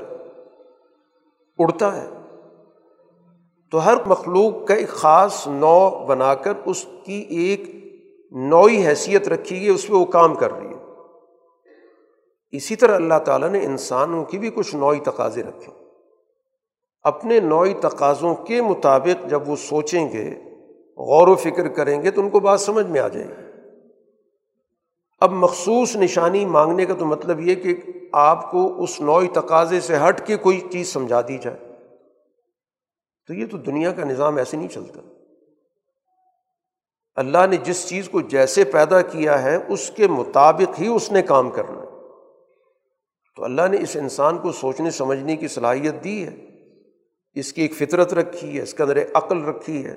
اڑتا 1.59 2.03
ہے۔ 2.03 2.09
تو 3.71 3.87
ہر 3.87 3.95
مخلوق 4.07 4.69
کا 4.69 4.75
ایک 4.75 4.89
خاص 4.89 5.47
نو 5.47 6.05
بنا 6.07 6.35
کر 6.35 6.53
اس 6.65 6.87
کی 7.05 7.25
ایک 7.29 7.63
نوعی 8.31 8.87
حیثیت 8.87 9.29
رکھی 9.29 9.61
گئی، 9.61 9.69
اس 9.69 9.89
پہ 9.89 9.93
وہ 9.93 10.05
کام 10.05 10.35
کر 10.35 10.53
رہی 10.53 10.67
ہے۔ 10.67 10.72
اسی 12.53 12.77
طرح 12.77 12.95
اللہ 12.95 13.19
تعالیٰ 13.19 13.49
نے 13.49 13.65
انسانوں 13.65 14.25
کی 14.25 14.39
بھی 14.39 14.51
کچھ 14.51 14.75
نوعی 14.75 15.01
تقاضے 15.01 15.43
رکھے 15.43 15.73
اپنے 17.03 17.41
نوعی 17.41 17.75
تقاضوں 17.75 18.35
کے 18.35 18.63
مطابق 18.63 19.29
جب 19.29 19.49
وہ 19.49 19.57
سوچیں 19.57 20.09
گے، 20.13 20.31
غور 20.97 21.29
و 21.29 21.35
فکر 21.35 21.69
کریں 21.69 22.03
گے، 22.03 22.11
تو 22.11 22.21
ان 22.21 22.31
کو 22.31 22.41
بات 22.41 22.61
سمجھ 22.61 22.87
میں 22.87 23.01
آ 23.01 23.09
جائے 23.09 23.29
گی۔ 23.29 23.33
اب 25.21 25.33
مخصوص 25.33 25.97
نشانی 25.97 26.47
مانگنے 26.47 26.87
کا 26.87 26.95
تو 26.95 27.07
مطلب 27.07 27.41
یہ 27.41 27.55
کہ 27.55 27.75
آپ 28.13 28.51
کو 28.51 28.83
اس 28.83 29.01
نوعی 29.01 29.29
تقاضے 29.29 29.81
سے 29.81 29.97
ہٹ 30.09 30.27
کے 30.27 30.37
کوئی 30.37 30.61
چیز 30.71 30.93
سمجھا 30.93 31.21
دی 31.21 31.39
جائے۔ 31.39 31.57
تو 33.27 33.35
یہ 33.35 33.47
تو 33.47 33.57
دنیا 33.57 33.93
کا 33.93 34.05
نظام 34.05 34.37
ایسے 34.37 34.57
نہیں 34.57 34.69
چلتا۔ 34.69 35.01
اللہ 37.15 37.47
نے 37.51 37.57
جس 37.57 37.89
چیز 37.89 38.09
کو 38.09 38.21
جیسے 38.21 38.65
پیدا 38.65 39.01
کیا 39.01 39.43
ہے، 39.43 39.59
اس 39.69 39.91
کے 39.91 40.07
مطابق 40.07 40.81
ہی 40.81 40.87
اس 40.87 41.13
نے 41.13 41.23
کام 41.23 41.51
کرنا 41.51 41.92
تو 43.37 43.45
اللہ 43.45 43.63
نے 43.71 43.77
اس 43.81 43.97
انسان 43.97 44.39
کو 44.39 44.53
سوچنے 44.53 44.91
سمجھنے 44.91 45.37
کی 45.37 45.49
صلاحیت 45.49 46.05
دی 46.05 46.27
ہے۔ 46.27 46.37
اس 47.35 47.53
کی 47.53 47.63
ایک 47.63 47.75
فطرت 47.75 48.15
رکھی 48.15 48.59
ہے، 48.59 48.63
اس 48.63 48.75
کے 48.75 48.83
اندر 48.83 48.99
عقل 49.15 49.45
رکھی 49.45 49.87
ہے۔ 49.87 49.97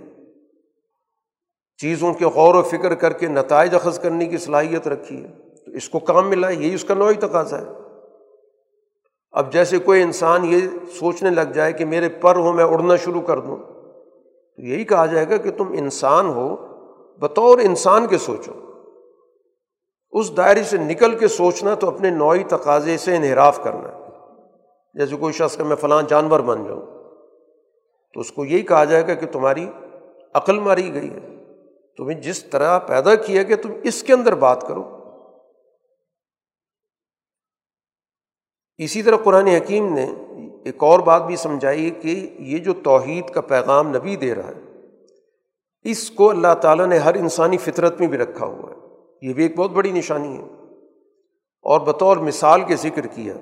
چیزوں 1.77 2.13
کے 2.13 2.25
غور 2.25 2.55
و 2.55 2.61
فکر 2.61 2.95
کر 2.95 3.13
کے 3.13 3.27
نتائج 3.27 3.75
اخذ 3.75 3.99
کرنے 3.99 4.25
کی 4.25 4.37
صلاحیت 4.37 4.87
رکھی 4.87 5.23
ہے۔ 5.23 5.27
تو 5.65 5.71
اس 5.71 5.89
کو 5.89 5.99
کام 5.99 6.29
ملا 6.29 6.49
ہے 6.49 6.53
یہی 6.53 6.73
اس 6.73 6.83
کا 6.83 6.93
نوعی 6.93 7.13
تقاضا 7.13 7.61
ہے۔ 7.61 7.65
اب 9.31 9.53
جیسے 9.53 9.77
کوئی 9.77 10.01
انسان 10.01 10.45
یہ 10.45 10.59
سوچنے 10.99 11.29
لگ 11.29 11.41
جائے 11.41 11.73
کہ 11.73 11.85
میرے 11.85 12.09
پر 12.09 12.35
ہو، 12.35 12.53
میں 12.53 12.63
اڑنا 12.63 12.95
شروع 12.95 13.21
کر 13.21 13.39
دوں، 13.39 13.57
تو 14.55 14.61
یہی 14.61 14.83
کہا 14.83 15.05
جائے 15.05 15.29
گا 15.29 15.37
کہ 15.37 15.51
تم 15.51 15.67
انسان 15.67 16.27
ہو، 16.27 16.55
بطور 17.19 17.59
انسان 17.59 18.07
کے 18.07 18.17
سوچو۔ 18.17 18.51
اس 20.19 20.37
دائرے 20.37 20.63
سے 20.63 20.77
نکل 20.77 21.17
کے 21.17 21.27
سوچنا 21.27 21.75
تو 21.75 21.87
اپنے 21.87 22.09
نوعی 22.09 22.43
تقاضے 22.43 22.97
سے 22.97 23.15
انحراف 23.15 23.63
کرنا 23.63 24.09
جیسے 24.93 25.15
کوئی 25.15 25.33
شخص 25.33 25.57
کا 25.57 25.63
میں 25.63 25.75
فلاں 25.75 26.01
جانور 26.01 26.39
بن 26.39 26.63
جاؤں۔ 26.63 26.81
تو 28.13 28.19
اس 28.19 28.31
کو 28.31 28.45
یہی 28.45 28.61
کہا 28.61 28.83
جائے 28.83 29.07
گا 29.07 29.13
کہ 29.13 29.25
تمہاری 29.25 29.69
عقل 30.33 30.59
ماری 30.59 30.93
گئی 30.93 31.09
ہے۔ 31.09 31.19
تمہیں 31.97 32.21
جس 32.21 32.43
طرح 32.43 32.79
پیدا 32.79 33.15
کیا 33.15 33.43
کہ 33.43 33.55
تم 33.55 33.73
اس 33.83 34.03
کے 34.03 34.13
اندر 34.13 34.35
بات 34.35 34.67
کرو۔ 34.67 34.83
اسی 38.77 39.03
طرح 39.03 39.15
قرآن 39.15 39.47
حکیم 39.47 39.93
نے 39.93 40.13
ایک 40.65 40.83
اور 40.83 40.99
بات 40.99 41.23
بھی 41.23 41.35
سمجھائی 41.35 41.89
کہ 41.89 42.35
یہ 42.39 42.57
جو 42.57 42.73
توحید 42.83 43.29
کا 43.29 43.41
پیغام 43.41 43.87
نبی 43.87 44.15
دے 44.15 44.35
رہا 44.35 44.47
ہے، 44.47 44.61
اس 45.83 46.11
کو 46.11 46.29
اللہ 46.29 46.53
تعالیٰ 46.61 46.85
نے 46.85 46.97
ہر 46.97 47.15
انسانی 47.15 47.57
فطرت 47.57 47.99
میں 47.99 48.07
بھی 48.07 48.17
رکھا 48.17 48.45
ہوا 48.45 48.71
ہے۔ 48.71 48.84
یہ 49.27 49.33
بھی 49.33 49.43
ایک 49.43 49.55
بہت 49.55 49.71
بڑی 49.71 49.91
نشانی 49.91 50.37
ہے۔ 50.37 50.43
اور 51.61 51.79
بطور 51.79 52.17
مثال 52.17 52.61
کے 52.61 52.75
ذکر 52.75 53.07
کیا 53.07 53.33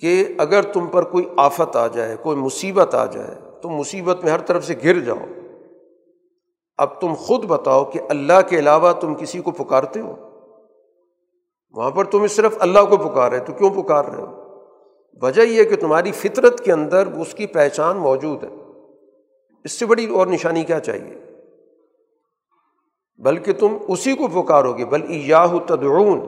کہ 0.00 0.24
اگر 0.38 0.62
تم 0.62 0.86
پر 0.86 1.02
کوئی 1.02 1.24
آفت 1.36 1.76
آ 1.76 1.86
جائے، 1.86 2.16
کوئی 2.22 2.36
مصیبت 2.36 2.94
آ 2.94 3.06
جائے 3.06 3.60
تو 3.62 3.70
مصیبت 3.70 4.24
میں 4.24 4.32
ہر 4.32 4.40
طرف 4.40 4.66
سے 4.66 4.74
گر 4.84 5.00
جاؤ۔ 5.00 5.24
اب 6.76 7.00
تم 7.00 7.14
خود 7.14 7.44
بتاؤ 7.44 7.84
کہ 7.84 8.00
اللہ 8.08 8.40
کے 8.48 8.58
علاوہ 8.58 8.92
تم 8.92 9.14
کسی 9.14 9.40
کو 9.40 9.50
پکارتے 9.50 10.00
ہو۔ 10.00 10.14
وہاں 11.70 11.90
پر 11.90 12.04
تم 12.04 12.26
صرف 12.26 12.56
اللہ 12.60 12.78
کو 12.90 12.96
پکار 12.96 13.32
رہے، 13.32 13.38
تو 13.38 13.52
کیوں 13.52 13.82
پکار 13.82 14.04
رہے 14.04 14.22
ہو؟ 14.22 14.42
وجہ 15.22 15.42
یہ 15.42 15.64
کہ 15.64 15.76
تمہاری 15.76 16.12
فطرت 16.12 16.64
کے 16.64 16.72
اندر 16.72 17.06
اس 17.06 17.34
کی 17.34 17.46
پہچان 17.46 17.96
موجود 17.96 18.44
ہے۔ 18.44 18.48
اس 19.64 19.72
سے 19.72 19.86
بڑی 19.86 20.06
اور 20.06 20.26
نشانی 20.26 20.62
کیا 20.62 20.80
چاہیے؟ 20.80 21.31
بلکہ 23.22 23.52
تم 23.52 23.76
اسی 23.88 24.14
کو 24.14 24.42
پکارو 24.42 24.72
گے، 24.72 24.84
بل 24.84 25.00
یاہ 25.08 25.58
تدعون۔ 25.66 26.20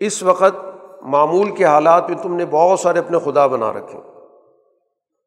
اس 0.00 0.22
وقت 0.22 0.66
معمول 1.02 1.50
کے 1.50 1.64
حالات 1.64 2.10
میں 2.10 2.18
تم 2.22 2.34
نے 2.34 2.44
بہت 2.50 2.80
سارے 2.80 2.98
اپنے 2.98 3.18
خدا 3.24 3.46
بنا 3.46 3.72
رکھے۔ 3.72 3.98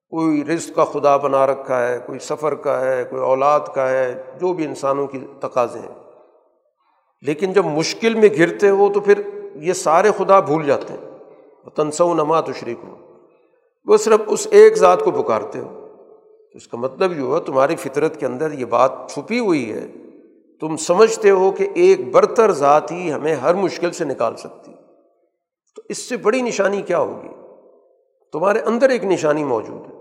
کوئی 0.10 0.46
رزق 0.46 0.76
کا 0.76 0.84
خدا 0.84 1.18
بنا 1.18 1.48
رکھا 1.48 1.88
ہے، 1.88 2.00
کوئی 2.06 2.20
سفر 2.20 2.56
کا 2.56 2.82
ہے، 2.82 3.04
کوئی 3.10 3.22
اولاد 3.22 3.60
کا 3.76 3.90
ہے، 3.90 4.24
جو 4.42 4.54
بھی 4.54 4.66
انسانوں 4.66 5.08
کی 5.08 5.20
تقاضے 5.40 5.80
ہیں۔ 5.80 5.96
لیکن 7.22 7.54
جب 7.54 7.66
مشکل 7.66 8.14
میں 8.14 8.30
گرتے 8.40 8.70
ہو 8.70 8.90
تو 8.94 9.00
پھر 9.00 9.22
یہ 9.56 9.74
سارے 9.74 10.12
خدا 10.18 10.40
بھول 10.40 10.66
جاتے 10.66 10.94
ہیں۔ 10.94 11.18
تنسو 11.76 12.14
نما 12.14 12.42
تو 12.42 12.54
شریک 12.54 12.78
ہو 12.84 12.96
وہ 13.86 13.98
صرف 13.98 14.20
اس 14.28 14.48
ایک 14.52 14.78
ذات 14.78 15.04
کو 15.04 15.12
پکارتے 15.12 15.60
ہو۔ 15.60 15.88
اس 16.54 16.68
کا 16.68 16.78
مطلب 16.78 17.18
یہ 17.18 17.22
ہوا، 17.22 17.40
تمہاری 17.40 17.76
فطرت 17.76 18.20
کے 18.20 18.26
اندر 18.26 18.52
یہ 18.52 18.66
بات 18.66 18.92
چھپی 19.10 19.40
ہوئی 19.40 19.74
ہے۔ 19.74 19.88
تم 20.62 20.78
سمجھتے 20.78 21.30
ہو 21.30 21.52
کہ 21.52 21.68
ایک 21.76 22.12
برتر 22.12 22.52
ذات 22.52 22.92
ہی 22.92 23.14
ہمیں 23.14 23.36
ہر 23.36 23.54
مشکل 23.54 23.92
سے 23.92 24.06
نکال 24.06 24.36
سکتی 24.36 24.74
تو 25.76 25.82
اس 25.90 25.98
سے 25.98 26.18
بڑی 26.18 26.42
نشانی 26.42 26.82
کیا 26.82 27.00
ہوگی؟ 27.00 27.30
تمہارے 28.34 28.60
اندر 28.60 28.90
ایک 28.90 29.04
نشانی 29.04 29.44
موجود 29.44 29.92
ہے۔ 29.92 29.96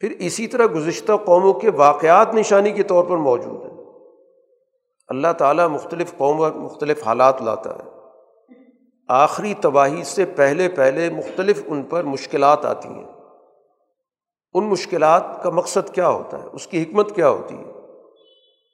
پھر 0.00 0.10
اسی 0.18 0.46
طرح 0.46 0.66
گزشتہ 0.74 1.12
قوموں 1.24 1.52
کے 1.52 1.70
واقعات 1.70 2.34
نشانی 2.34 2.70
کے 2.70 2.82
طور 2.82 3.04
پر 3.04 3.16
موجود 3.16 3.62
ہیں۔ 3.62 3.84
اللہ 5.08 5.32
تعالیٰ 5.38 5.68
مختلف 5.68 6.16
قوم 6.16 6.62
مختلف 6.62 7.06
حالات 7.06 7.42
لاتا 7.42 7.70
ہے۔ 7.70 7.90
آخری 9.08 9.54
تباہی 9.60 10.04
سے 10.04 10.24
پہلے 10.24 10.68
پہلے 10.68 11.10
مختلف 11.10 11.62
ان 11.66 11.82
پر 11.82 12.02
مشکلات 12.02 12.64
آتی 12.64 12.88
ہیں۔ 12.88 13.12
ان 14.54 14.64
مشکلات 14.64 15.42
کا 15.42 15.50
مقصد 15.50 15.94
کیا 15.94 16.08
ہوتا 16.08 16.42
ہے؟ 16.42 16.48
اس 16.52 16.66
کی 16.66 16.82
حکمت 16.82 17.14
کیا 17.14 17.28
ہوتی 17.28 17.56
ہے؟ 17.56 17.75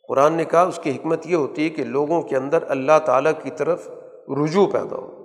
قرآن 0.09 0.34
نے 0.34 0.44
کہا، 0.44 0.62
اس 0.62 0.78
کی 0.82 0.90
حکمت 0.90 1.26
یہ 1.26 1.36
ہوتی 1.36 1.64
ہے 1.64 1.68
کہ 1.68 1.84
لوگوں 1.84 2.22
کے 2.22 2.36
اندر 2.36 2.59
اللہ 2.68 2.98
تعالیٰ 3.05 3.32
کی 3.42 3.50
طرف 3.50 3.88
رجوع 4.28 4.66
پیدا 4.66 4.96
ہو۔ 4.96 5.24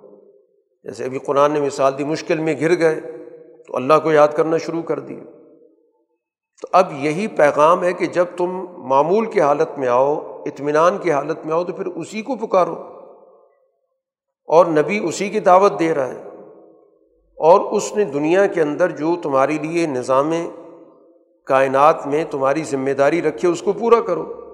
جیسے 0.84 1.05
ابھی 1.05 1.19
قرآن 1.19 1.51
نے 1.51 1.61
مثال 1.61 1.97
دی، 1.97 2.03
مشکل 2.03 2.39
میں 2.39 2.55
گر 2.61 2.80
گئے، 2.80 3.01
تو 3.67 3.75
اللہ 3.75 3.93
کو 4.03 4.11
یاد 4.11 4.28
کرنا 4.28 4.57
شروع 4.57 4.82
کر 4.82 4.99
دیے۔ 4.99 5.19
تو 6.61 6.67
اب 6.71 6.91
یہی 6.91 7.28
پیغام 7.28 7.84
ہے 7.84 7.93
کہ 7.93 8.05
جب 8.05 8.25
تم 8.38 8.65
معمول 8.78 9.25
کی 9.25 9.41
حالت 9.41 9.80
میں 9.80 9.88
آؤ، 9.88 10.15
اطمینان 10.45 10.97
کی 10.97 11.11
حالت 11.11 11.45
میں 11.45 11.53
آؤ، 11.53 11.63
تو 11.63 11.73
پھر 11.73 11.86
اسی 11.86 12.21
کو 12.21 12.36
پکارو۔ 12.36 12.75
اور 14.45 14.65
نبی 14.65 14.99
اسی 15.03 15.30
کی 15.30 15.39
دعوت 15.39 15.80
دے 15.80 15.93
رہا 15.93 16.07
ہے۔ 16.07 16.23
اور 17.36 17.71
اس 17.71 17.95
نے 17.95 18.03
دنیا 18.03 18.45
کے 18.45 18.61
اندر 18.61 18.89
جو 18.89 19.15
تمہارے 19.23 19.53
لیے 19.53 19.88
نظام 19.88 20.32
کائنات 21.45 22.07
میں 22.07 22.25
تمہاری 22.32 22.63
ذمہ 22.63 22.91
داری 22.91 23.21
رکھی، 23.21 23.47
اس 23.47 23.61
کو 23.61 23.73
پورا 23.73 24.01
کرو۔ 24.01 24.47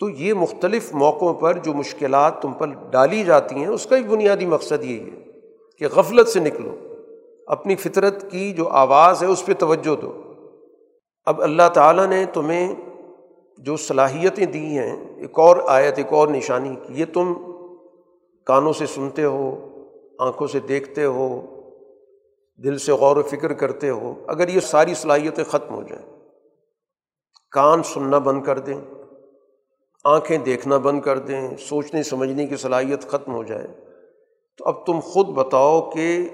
تو 0.00 0.10
یہ 0.10 0.34
مختلف 0.34 0.94
موقعوں 0.94 1.34
پر 1.34 1.52
جو 1.54 1.74
مشکلات 1.74 2.42
تم 2.42 2.52
پر 2.52 2.66
ڈالی 2.90 3.24
جاتی 3.24 3.54
ہیں، 3.54 3.66
اس 3.66 3.86
کا 3.86 3.96
ایک 3.96 4.06
بنیادی 4.06 4.46
مقصد 4.46 4.84
یہی 4.84 5.10
ہے 5.10 5.24
کہ 5.78 5.86
غفلت 5.94 6.28
سے 6.28 6.40
نکلو، 6.40 6.74
اپنی 7.46 7.76
فطرت 7.76 8.30
کی 8.30 8.52
جو 8.52 8.68
آواز 8.68 9.22
ہے 9.22 9.28
اس 9.28 9.46
پہ 9.46 9.52
توجہ 9.54 10.00
دو۔ 10.00 10.12
اب 11.24 11.42
اللہ 11.42 11.68
تعالیٰ 11.74 12.06
نے 12.06 12.24
تمہیں 12.34 12.74
جو 13.58 13.76
صلاحیتیں 13.76 14.46
دی 14.46 14.78
ہیں، 14.78 15.16
ایک 15.16 15.38
اور 15.38 15.56
آیت، 15.66 15.94
ایک 15.96 16.12
اور 16.12 16.28
نشانی 16.28 16.76
کی، 16.82 17.00
یہ 17.00 17.04
تم 17.14 17.32
کانوں 18.46 18.72
سے 18.72 18.86
سنتے 18.86 19.24
ہو، 19.24 19.68
آنکھوں 20.18 20.46
سے 20.46 20.60
دیکھتے 20.60 21.04
ہو، 21.04 21.40
دل 22.64 22.78
سے 22.78 22.92
غور 22.92 23.16
و 23.16 23.22
فکر 23.22 23.52
کرتے 23.52 23.90
ہو، 23.90 24.14
اگر 24.26 24.48
یہ 24.48 24.60
ساری 24.60 24.94
صلاحیتیں 24.94 25.44
ختم 25.44 25.74
ہو 25.74 25.82
جائیں۔ 25.82 26.18
کان 27.52 27.82
سننا 27.82 28.18
بند 28.18 28.44
کر 28.44 28.58
دیں۔ 28.58 28.80
آنکھیں 30.04 30.38
دیکھنا 30.38 30.76
بند 30.76 31.00
کر 31.00 31.18
دیں، 31.18 31.56
سوچنے، 31.56 32.02
سمجھنے 32.02 32.46
کی 32.46 32.56
صلاحیت 32.56 33.02
ختم 33.02 33.34
ہو 33.34 33.42
جائے۔ 33.42 33.66
تو 34.58 34.64
اب 34.64 34.86
تم 34.86 35.00
خود 35.00 35.28
بتاؤ 35.28 35.90
کہ 35.90 36.28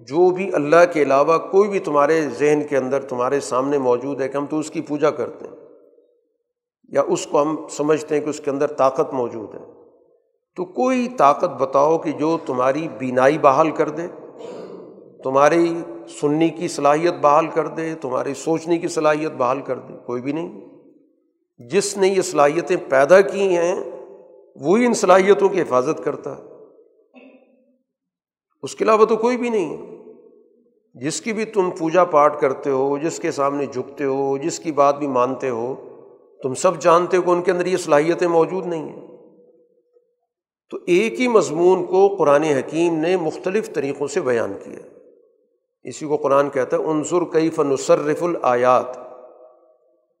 جو 0.00 0.30
بھی 0.30 0.50
اللہ 0.52 0.92
کے 0.92 1.02
علاوہ 1.02 1.38
کوئی 1.38 1.68
بھی 1.70 1.78
تمہارے 1.78 2.20
ذہن 2.38 2.60
کے 2.68 2.76
اندر، 2.76 3.02
تمہارے 3.02 3.40
سامنے 3.40 3.78
موجود 3.78 4.20
ہے 4.20 4.28
کہ 4.28 4.36
ہم 4.36 4.46
تو 4.46 4.58
اس 4.58 4.70
کی 4.70 4.80
پوجا 4.80 5.10
کرتے 5.10 5.46
ہیں، 5.48 5.56
یا 6.88 7.02
اس 7.08 7.26
کو 7.26 7.42
ہم 7.42 7.68
سمجھتے 7.70 8.14
ہیں 8.14 8.22
کہ 8.22 8.28
اس 8.28 8.40
کے 8.40 8.50
اندر 8.50 8.66
طاقت 8.66 9.14
موجود 9.14 9.54
ہے۔ 9.54 9.60
تو 10.56 10.64
کوئی 10.64 11.08
طاقت 11.08 11.50
بتاؤ 11.50 11.98
کہ 11.98 12.12
جو 12.12 12.38
تمہاری 12.46 12.88
بینائی 12.98 13.38
بحال 13.38 13.70
کر 13.70 13.88
دے، 13.88 14.06
تمہاری 15.24 15.74
سننے 16.20 16.48
کی 16.48 16.68
صلاحیت 16.68 17.14
بحال 17.14 17.46
کر 17.46 17.66
دے، 17.66 17.94
تمہاری 17.94 18.34
سوچنے 18.34 18.78
کی 18.78 18.88
صلاحیت 18.88 19.32
بحال 19.32 19.60
کر 19.60 19.78
دے، 19.78 19.94
کوئی 20.06 20.22
بھی 20.22 20.32
نہیں۔ 20.32 20.71
جس 21.70 21.96
نے 21.96 22.08
یہ 22.08 22.22
صلاحیتیں 22.22 22.76
پیدا 22.88 23.20
کی 23.20 23.56
ہیں، 23.56 23.74
وہی 24.56 24.86
ان 24.86 24.94
صلاحیتوں 24.94 25.48
کی 25.48 25.62
حفاظت 25.62 26.04
کرتا 26.04 26.38
ہے۔ 26.38 26.42
اس 28.62 28.74
کے 28.74 28.84
علاوہ 28.84 29.04
تو 29.04 29.16
کوئی 29.16 29.36
بھی 29.36 29.50
نہیں 29.50 29.76
ہے۔ 29.76 29.92
جس 30.94 31.20
کی 31.20 31.32
بھی 31.32 31.44
تم 31.44 31.70
پوجا 31.70 32.04
پاٹ 32.04 32.40
کرتے 32.40 32.70
ہو، 32.70 32.98
جس 32.98 33.18
کے 33.18 33.30
سامنے 33.30 33.66
جھکتے 33.66 34.04
ہو، 34.04 34.38
جس 34.38 34.58
کی 34.58 34.72
بات 34.72 34.98
بھی 34.98 35.06
مانتے 35.06 35.48
ہو، 35.48 35.74
تم 36.42 36.54
سب 36.54 36.80
جانتے 36.80 37.16
ہو 37.16 37.22
کہ 37.22 37.30
ان 37.30 37.42
کے 37.42 37.50
اندر 37.50 37.66
یہ 37.66 37.76
صلاحیتیں 37.76 38.28
موجود 38.28 38.66
نہیں 38.66 38.88
ہیں۔ 38.88 39.06
تو 40.70 40.78
ایک 40.86 41.20
ہی 41.20 41.28
مضمون 41.28 41.86
کو 41.86 42.16
قرآن 42.18 42.42
حکیم 42.42 42.94
نے 42.94 43.16
مختلف 43.16 43.72
طریقوں 43.72 44.06
سے 44.06 44.20
بیان 44.20 44.52
کیا۔ 44.64 44.98
اسی 45.82 46.06
کو 46.06 46.16
قرآن 46.16 46.50
کہتا 46.50 46.76
ہے 46.76 46.84
عنصر 46.84 47.24
کئی 47.32 47.50
فنصرف 47.50 48.24
الیات 48.42 48.98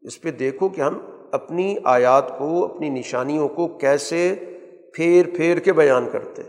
اس 0.00 0.20
پہ 0.20 0.30
دیکھو 0.30 0.68
کہ 0.68 0.80
ہم 0.80 0.98
اپنی 1.32 1.76
آیات 1.84 2.38
کو، 2.38 2.64
اپنی 2.64 2.88
نشانیوں 2.88 3.48
کو 3.48 3.68
کیسے 3.68 4.34
پھیر 4.94 5.26
پھیر 5.36 5.58
کے 5.58 5.72
بیان 5.72 6.08
کرتے 6.12 6.42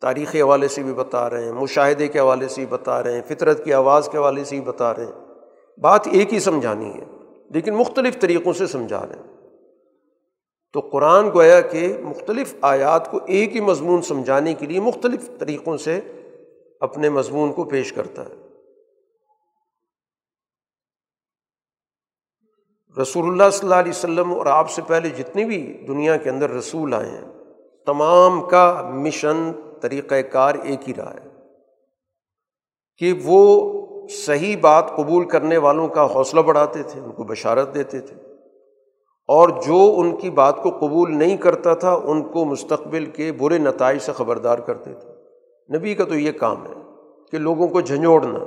تاریخی 0.00 0.42
حوالے 0.42 0.68
سے 0.68 0.82
بھی 0.82 0.92
بتا 0.92 1.30
رہے 1.30 1.44
ہیں، 1.44 1.52
مشاہدے 1.52 2.08
کے 2.08 2.18
حوالے 2.18 2.48
سے 2.48 2.54
بھی 2.54 2.66
بتا 2.66 3.02
رہے 3.02 3.14
ہیں، 3.14 3.22
فطرت 3.28 3.64
کی 3.64 3.72
آواز 3.72 4.08
کے 4.08 4.18
حوالے 4.18 4.44
سے 4.44 4.56
بھی 4.56 4.64
بتا 4.64 4.94
رہے 4.94 5.04
ہیں۔ 5.04 5.12
بات 5.80 6.08
ایک 6.12 6.34
ہی 6.34 6.40
سمجھانی 6.40 6.94
ہے، 6.94 7.04
لیکن 7.50 7.74
مختلف 7.74 8.20
طریقوں 8.20 8.52
سے 8.52 8.66
سمجھا 8.66 9.06
رہے 9.06 9.16
ہیں۔ 9.16 9.38
تو 10.72 10.80
قرآن 10.80 11.30
گویا 11.34 11.60
کہ 11.60 11.96
مختلف 12.02 12.54
آیات 12.60 13.10
کو 13.10 13.18
ایک 13.26 13.56
ہی 13.56 13.60
مضمون 13.60 14.02
سمجھانے 14.02 14.54
کے 14.54 14.66
لیے 14.66 14.80
مختلف 14.80 15.30
طریقوں 15.38 15.76
سے 15.76 16.00
اپنے 16.80 17.08
مضمون 17.08 17.52
کو 17.52 17.64
پیش 17.64 17.92
کرتا 17.92 18.22
ہے۔ 18.22 18.47
رسول 23.02 23.28
اللہ 23.28 23.50
صلی 23.52 23.66
اللہ 23.66 23.80
علیہ 23.80 23.90
وسلم 23.90 24.32
اور 24.32 24.46
آپ 24.46 24.70
سے 24.70 24.82
پہلے 24.86 25.08
جتنے 25.08 25.44
بھی 25.44 25.84
دنیا 25.88 26.16
کے 26.16 26.30
اندر 26.30 26.50
رسول 26.50 26.94
آئے 26.94 27.10
ہیں، 27.10 27.28
تمام 27.86 28.40
کا 28.40 28.90
مشن 28.94 29.50
طریقۂ 29.80 30.14
کار 30.32 30.54
ایک 30.62 30.88
ہی 30.88 30.94
رہا 30.94 31.14
ہے۔ 31.14 31.28
کہ 32.98 33.12
وہ 33.24 33.72
صحیح 34.08 34.56
بات 34.60 34.96
قبول 34.96 35.24
کرنے 35.24 35.56
والوں 35.56 35.88
کا 35.88 36.14
حوصلہ 36.14 36.40
بڑھاتے 36.40 36.82
تھے، 36.82 37.00
ان 37.00 37.12
کو 37.12 37.24
بشارت 37.24 37.74
دیتے 37.74 38.00
تھے۔ 38.00 38.16
اور 39.28 39.48
جو 39.48 39.94
ان 39.96 40.16
کی 40.16 40.30
بات 40.30 40.62
کو 40.62 40.70
قبول 40.70 41.16
نہیں 41.16 41.36
کرتا 41.36 41.74
تھا، 41.74 42.00
ان 42.04 42.22
کو 42.22 42.44
مستقبل 42.44 43.06
کے 43.06 43.32
برے 43.32 43.58
نتائج 43.58 43.98
سے 43.98 44.12
خبردار 44.12 44.58
کرتے 44.58 44.92
تھے۔ 44.92 45.10
نبی 45.78 45.94
کا 45.94 46.04
تو 46.04 46.14
یہ 46.14 46.32
کام 46.32 46.66
ہے 46.66 46.72
کہ 47.30 47.38
لوگوں 47.38 47.68
کو 47.68 47.80
جھنجھوڑنا، 47.80 48.38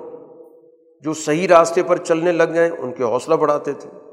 جو 1.02 1.14
صحیح 1.14 1.48
راستے 1.48 1.84
پر 1.84 1.98
چلنے 1.98 2.32
لگ 2.32 2.44
گئے 2.54 2.70
ان 2.80 2.92
کے 2.92 3.04
حوصلہ 3.04 3.36
بڑھاتے 3.36 3.74
تھے۔ 3.74 4.11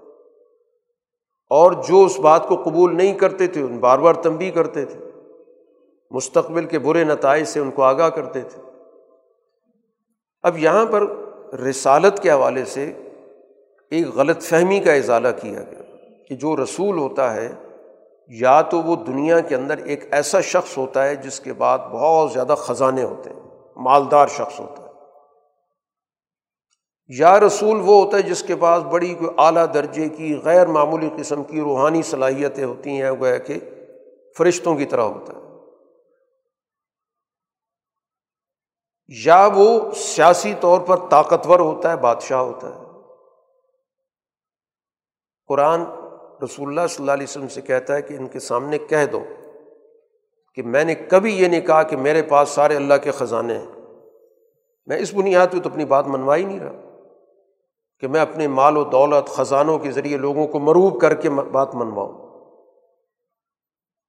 اور 1.50 1.72
جو 1.72 2.04
اس 2.04 2.18
بات 2.18 2.48
کو 2.48 2.56
قبول 2.56 2.96
نہیں 2.96 3.14
کرتے 3.14 3.46
تھے، 3.46 3.60
ان 3.62 3.78
بار 3.78 3.98
بار 3.98 4.14
تنبی 4.14 4.50
کرتے 4.50 4.84
تھے۔ 4.84 4.98
مستقبل 6.10 6.64
کے 6.64 6.78
برے 6.78 7.04
نتائج 7.04 7.44
سے 7.44 7.60
ان 7.60 7.70
کو 7.70 7.82
آگاہ 7.82 8.08
کرتے 8.08 8.40
تھے۔ 8.40 8.62
اب 10.42 10.58
یہاں 10.58 10.86
پر 10.86 11.04
رسالت 11.54 12.22
کے 12.22 12.30
حوالے 12.30 12.64
سے 12.64 12.92
ایک 13.90 14.06
غلط 14.14 14.42
فہمی 14.42 14.80
کا 14.80 14.92
اضالہ 14.92 15.28
کیا 15.42 15.62
گیا 15.70 15.82
کہ 16.28 16.34
جو 16.34 16.56
رسول 16.56 16.98
ہوتا 16.98 17.34
ہے، 17.34 17.52
یا 18.28 18.62
تو 18.62 18.82
وہ 18.82 18.96
دنیا 18.96 19.40
کے 19.40 19.54
اندر 19.54 19.78
ایک 19.78 20.04
ایسا 20.10 20.40
شخص 20.40 20.78
ہوتا 20.78 21.04
ہے 21.04 21.16
جس 21.16 21.40
کے 21.40 21.52
بعد 21.52 21.78
بہت 21.78 22.32
زیادہ 22.32 22.54
خزانے 22.58 23.02
ہوتے 23.02 23.30
ہیں، 23.30 23.40
مالدار 23.76 24.26
شخص 24.26 24.60
ہوتا 24.60 24.82
ہے۔ 24.82 24.87
یا 27.08 27.40
رسول 27.40 27.76
وہ 27.80 28.04
ہوتا 28.04 28.16
ہے 28.16 28.22
جس 28.22 28.42
کے 28.42 28.56
پاس 28.56 28.82
بڑی 28.82 29.14
کوئی 29.14 29.30
اعلیٰ 29.38 29.66
درجے 29.74 30.08
کی 30.08 30.40
غیر 30.44 30.66
معمولی 30.66 31.10
قسم 31.18 31.44
کی 31.44 31.60
روحانی 31.60 32.02
صلاحیتیں 32.02 32.64
ہوتی 32.64 32.90
ہیں، 32.90 33.10
وہ 33.10 33.26
کہ 33.46 33.54
فرشتوں 34.38 34.76
کی 34.76 34.84
طرح 34.84 35.00
ہوتا 35.00 35.32
ہے۔ 35.32 35.38
یا 39.24 39.48
وہ 39.54 39.90
سیاسی 39.96 40.54
طور 40.60 40.80
پر 40.80 40.96
طاقتور 41.10 41.60
ہوتا 41.60 41.90
ہے، 41.90 41.96
بادشاہ 41.96 42.38
ہوتا 42.38 42.74
ہے۔ 42.74 42.80
قرآن 45.46 45.82
رسول 46.44 46.68
اللہ 46.68 46.86
صلی 46.86 47.02
اللہ 47.02 47.12
علیہ 47.12 47.26
وسلم 47.28 47.48
سے 47.48 47.60
کہتا 47.60 47.94
ہے 47.94 48.02
کہ 48.02 48.14
ان 48.14 48.26
کے 48.26 48.40
سامنے 48.40 48.78
کہہ 48.78 49.06
دو 49.12 49.20
کہ 50.54 50.62
میں 50.62 50.84
نے 50.84 50.94
کبھی 50.94 51.42
یہ 51.42 51.48
نہیں 51.48 51.60
کہا 51.60 51.82
کہ 51.82 51.96
میرے 51.96 52.22
پاس 52.22 52.48
سارے 52.48 52.76
اللہ 52.76 52.94
کے 52.94 53.10
خزانے 53.10 53.58
ہیں۔ 53.58 53.66
میں 54.86 54.98
اس 54.98 55.14
بنیاد 55.14 55.46
پہ 55.52 55.60
تو 55.60 55.70
اپنی 55.70 55.84
بات 55.84 56.06
منوا 56.06 56.36
ہی 56.36 56.44
نہیں 56.44 56.60
رہا۔ 56.60 56.87
کہ 58.00 58.08
میں 58.08 58.20
اپنے 58.20 58.48
مال 58.48 58.76
و 58.76 58.84
دولت 58.84 59.28
خزانوں 59.28 59.78
کے 59.78 59.90
ذریعے 59.90 60.16
لوگوں 60.16 60.46
کو 60.46 60.58
مروب 60.58 61.00
کر 61.00 61.14
کے 61.14 61.30
بات 61.30 61.74
منواؤں۔ 61.74 62.28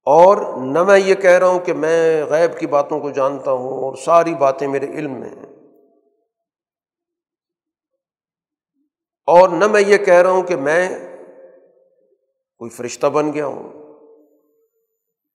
اور 0.04 0.36
نہ 0.56 0.82
میں 0.82 0.98
یہ 0.98 1.14
کہہ 1.14 1.30
رہا 1.30 1.46
ہوں 1.46 1.58
کہ 1.58 1.72
میں 1.72 2.24
غیب 2.24 2.58
کی 2.58 2.66
باتوں 2.66 3.00
کو 3.00 3.10
جانتا 3.10 3.52
ہوں 3.52 3.68
اور 3.68 3.94
ساری 3.94 4.34
باتیں 4.34 4.68
میرے 4.68 4.86
علم 4.86 5.12
میں 5.12 5.28
ہیں۔ 5.28 5.56
اور 9.26 9.48
نہ 9.48 9.66
میں 9.66 9.80
یہ 9.80 9.96
کہہ 9.96 10.14
رہا 10.14 10.30
ہوں 10.30 10.42
کہ 10.42 10.56
میں 10.56 10.88
کوئی 12.58 12.70
فرشتہ 12.70 13.06
بن 13.06 13.32
گیا 13.32 13.46
ہوں۔ 13.46 13.68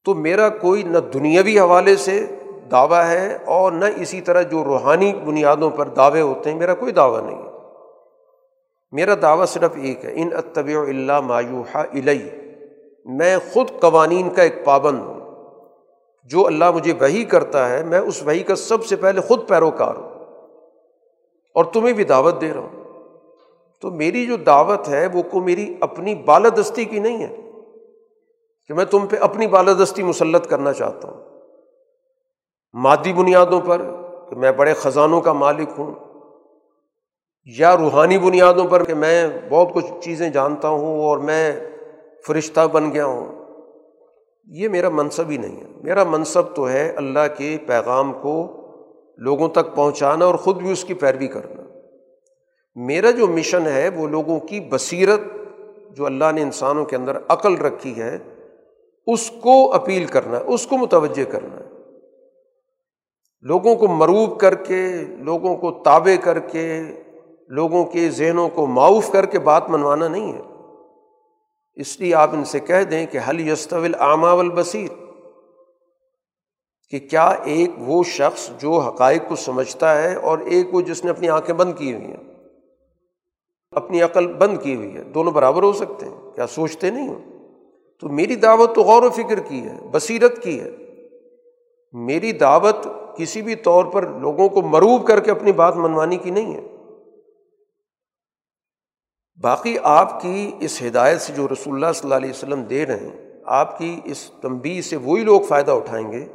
تو 0.03 0.13
میرا 0.13 0.49
کوئی 0.49 0.83
نہ 0.83 0.97
دنیاوی 0.97 1.59
حوالے 1.59 1.95
سے 1.95 2.25
دعویٰ 2.71 3.05
ہے 3.05 3.37
اور 3.45 3.71
نہ 3.71 3.85
اسی 3.95 4.21
طرح 4.21 4.41
جو 4.41 4.63
روحانی 4.63 5.13
بنیادوں 5.13 5.69
پر 5.69 5.87
دعوے 5.87 6.21
ہوتے 6.21 6.51
ہیں، 6.51 6.57
میرا 6.57 6.75
کوئی 6.75 6.91
دعویٰ 6.91 7.21
نہیں 7.21 7.43
ہے۔ 7.43 7.54
میرا 8.95 9.13
دعویٰ 9.21 9.45
صرف 9.45 9.71
ایک 9.75 10.05
ہے، 10.05 10.11
ان 10.15 10.29
اتبع 10.33 10.79
اللہ 10.79 11.19
مایوحا 11.19 11.81
الئی 11.81 12.29
میں 13.05 13.37
خود 13.53 13.81
قوانین 13.81 14.29
کا 14.29 14.41
ایک 14.41 14.65
پابند 14.65 14.99
ہوں۔ 14.99 15.19
جو 16.23 16.47
اللہ 16.47 16.71
مجھے 16.71 16.93
وہی 17.01 17.25
کرتا 17.25 17.69
ہے، 17.69 17.83
میں 17.83 17.99
اس 17.99 18.23
وہی 18.23 18.39
کا 18.39 18.55
سب 18.55 18.85
سے 18.85 18.95
پہلے 18.95 19.21
خود 19.21 19.47
پیروکار 19.47 19.95
ہوں۔ 19.95 20.09
اور 21.53 21.65
تمہیں 21.65 21.93
بھی 21.93 22.03
دعوت 22.03 22.41
دے 22.41 22.53
رہا 22.53 22.59
ہوں۔ 22.59 22.83
تو 23.81 23.91
میری 23.91 24.25
جو 24.25 24.37
دعوت 24.37 24.89
ہے، 24.89 25.07
وہ 25.13 25.21
کو 25.31 25.39
میری 25.39 25.73
اپنی 25.79 26.15
بالادستی 26.15 26.85
کی 26.85 26.99
نہیں 26.99 27.23
ہے 27.23 27.35
کہ 28.67 28.73
میں 28.73 28.85
تم 28.85 29.07
پہ 29.07 29.17
اپنی 29.19 29.47
بالادستی 29.47 30.03
مسلط 30.03 30.47
کرنا 30.47 30.73
چاہتا 30.73 31.07
ہوں۔ 31.07 31.23
مادی 32.73 33.13
بنیادوں 33.13 33.61
پر 33.61 33.81
کہ 34.29 34.35
میں 34.35 34.51
بڑے 34.51 34.73
خزانوں 34.73 35.21
کا 35.21 35.33
مالک 35.33 35.69
ہوں۔ 35.77 36.04
یا 37.45 37.77
روحانی 37.77 38.17
بنیادوں 38.17 38.67
پر 38.67 38.83
کہ 38.83 38.93
میں 38.93 39.27
بہت 39.49 39.73
کچھ 39.73 39.85
چیزیں 40.01 40.29
جانتا 40.29 40.67
ہوں 40.67 40.99
اور 41.03 41.17
میں 41.17 41.59
فرشتہ 42.27 42.67
بن 42.71 42.91
گیا 42.93 43.05
ہوں، 43.05 43.45
یہ 44.45 44.67
میرا 44.67 44.89
منصب 44.89 45.29
ہی 45.29 45.37
نہیں 45.37 45.61
ہے۔ 45.61 45.67
میرا 45.83 46.03
منصب 46.03 46.55
تو 46.55 46.69
ہے 46.69 46.89
اللہ 46.89 47.27
کے 47.37 47.57
پیغام 47.67 48.13
کو 48.13 48.61
لوگوں 49.17 49.49
تک 49.49 49.75
پہنچانا 49.75 50.25
اور 50.25 50.35
خود 50.35 50.57
بھی 50.57 50.71
اس 50.71 50.83
کی 50.83 50.93
پیروی 50.93 51.27
کرنا۔ 51.27 51.63
میرا 52.75 53.11
جو 53.11 53.27
مشن 53.27 53.67
ہے 53.67 53.89
وہ 53.89 54.07
لوگوں 54.07 54.39
کی 54.39 54.59
بصیرت 54.59 55.19
جو 55.91 56.05
اللہ 56.05 56.31
نے 56.35 56.41
انسانوں 56.41 56.85
کے 56.85 56.95
اندر 56.95 57.17
عقل 57.27 57.55
رکھی 57.55 58.01
ہے، 58.01 58.17
اس 59.07 59.31
کو 59.41 59.73
اپیل 59.73 60.05
کرنا 60.05 60.39
ہے 60.39 60.43
اس 60.43 60.67
کو 60.67 60.77
متوجہ 60.77 61.31
کرنا۔ 61.31 61.55
ہے 61.55 61.69
لوگوں 63.41 63.75
کو 63.75 63.87
مروب 63.87 64.39
کر 64.39 64.55
کے، 64.55 64.85
لوگوں 65.17 65.55
کو 65.57 65.71
تابع 65.71 66.15
کر 66.23 66.39
کے 66.39 66.81
لوگوں 67.47 67.85
کے 67.85 68.09
ذہنوں 68.09 68.49
کو 68.49 68.65
معاف 68.65 69.11
کر 69.11 69.25
کے 69.25 69.39
بات 69.39 69.69
منوانا 69.69 70.07
نہیں 70.07 70.33
ہے۔ 70.33 70.41
اس 71.73 71.99
لیے 71.99 72.15
آپ 72.15 72.29
ان 72.33 72.45
سے 72.45 72.59
کہہ 72.59 72.83
دیں 72.83 73.05
کہ 73.05 73.19
حل 73.29 73.49
یستول 73.49 73.95
آما 73.99 74.31
البصیر 74.31 74.87
کہ 76.89 76.99
کیا 76.99 77.29
ایک 77.29 77.69
وہ 77.77 78.03
شخص 78.03 78.49
جو 78.59 78.71
حقائق 78.71 79.21
کو 79.27 79.35
سمجھتا 79.35 80.01
ہے 80.01 80.15
اور 80.15 80.37
ایک 80.39 80.75
وہ 80.75 80.81
جس 80.81 81.05
نے 81.05 81.11
اپنی 81.11 81.29
آنکھیں 81.29 81.55
بند 81.55 81.73
کی 81.77 81.93
ہوئی 81.93 82.05
ہیں، 82.05 82.33
اپنی 83.71 84.01
عقل 84.01 84.33
بند 84.33 84.57
کی 84.63 84.75
ہوئی 84.75 84.95
ہے، 84.95 85.03
دونوں 85.03 85.31
برابر 85.31 85.63
ہو 85.63 85.73
سکتے 85.73 86.05
ہیں۔ 86.05 86.31
کیا 86.35 86.47
سوچتے 86.47 86.89
نہیں 86.89 87.07
ہو؟ 87.07 87.19
تو 87.99 88.09
میری 88.09 88.35
دعوت 88.35 88.75
تو 88.75 88.81
غور 88.81 89.03
و 89.03 89.09
فکر 89.09 89.39
کی 89.39 89.61
ہے، 89.61 89.79
بصیرت 89.91 90.43
کی 90.43 90.59
ہے۔ 90.59 90.71
میری 91.93 92.31
دعوت 92.31 92.87
کسی 93.17 93.41
بھی 93.41 93.55
طور 93.55 93.85
پر 93.85 94.07
لوگوں 94.07 94.49
کو 94.49 94.61
مروب 94.61 95.07
کر 95.07 95.19
کے 95.19 95.31
اپنی 95.31 95.51
بات 95.51 95.75
منوانی 95.75 96.17
کی 96.17 96.29
نہیں 96.29 96.55
ہے۔ 96.55 96.74
باقی 99.41 99.77
آپ 99.83 100.21
کی 100.21 100.51
اس 100.59 100.81
ہدایت 100.81 101.21
سے 101.21 101.33
جو 101.33 101.47
رسول 101.47 101.73
اللہ 101.73 101.93
صلی 101.93 102.01
اللہ 102.03 102.15
علیہ 102.15 102.29
وسلم 102.29 102.63
دے 102.63 102.85
رہے 102.85 102.95
ہیں، 102.95 103.33
آپ 103.45 103.77
کی 103.77 103.99
اس 104.05 104.31
تنبی 104.41 104.81
سے 104.81 104.95
وہی 104.95 105.23
لوگ 105.23 105.41
فائدہ 105.41 105.71
اٹھائیں 105.71 106.11
گے 106.11 106.25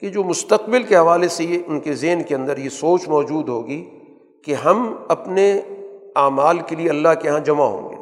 کہ 0.00 0.08
جو 0.08 0.24
مستقبل 0.24 0.82
کے 0.82 0.96
حوالے 0.96 1.28
سے 1.28 1.44
یہ 1.44 1.58
ان 1.66 1.80
کے 1.80 1.94
ذہن 1.94 2.22
کے 2.28 2.34
اندر 2.34 2.58
یہ 2.58 2.68
سوچ 2.68 3.08
موجود 3.08 3.48
ہوگی 3.48 3.90
کہ 4.44 4.54
ہم 4.54 4.96
اپنے 5.08 5.60
اعمال 6.16 6.58
کے 6.58 6.76
لیے 6.76 6.90
اللہ 6.90 7.08
کے 7.22 7.28
یہاں 7.28 7.38
جمع 7.38 7.64
ہوں 7.64 7.90
گے۔ 7.90 7.96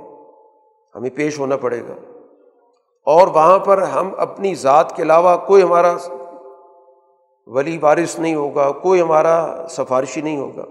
ہمیں 0.94 1.10
پیش 1.10 1.38
ہونا 1.38 1.56
پڑے 1.56 1.80
گا۔ 1.80 1.94
اور 3.06 3.28
وہاں 3.28 3.58
پر 3.58 3.82
ہم 3.82 4.10
اپنی 4.16 4.54
ذات 4.54 4.96
کے 4.96 5.02
علاوہ 5.02 5.36
کوئی 5.36 5.62
ہمارا 5.62 5.96
ولی 7.46 7.78
وارث 7.78 8.18
نہیں 8.18 8.34
ہوگا، 8.34 8.70
کوئی 8.70 9.02
ہمارا 9.02 9.66
سفارشی 9.70 10.20
نہیں 10.20 10.36
ہوگا۔ 10.36 10.64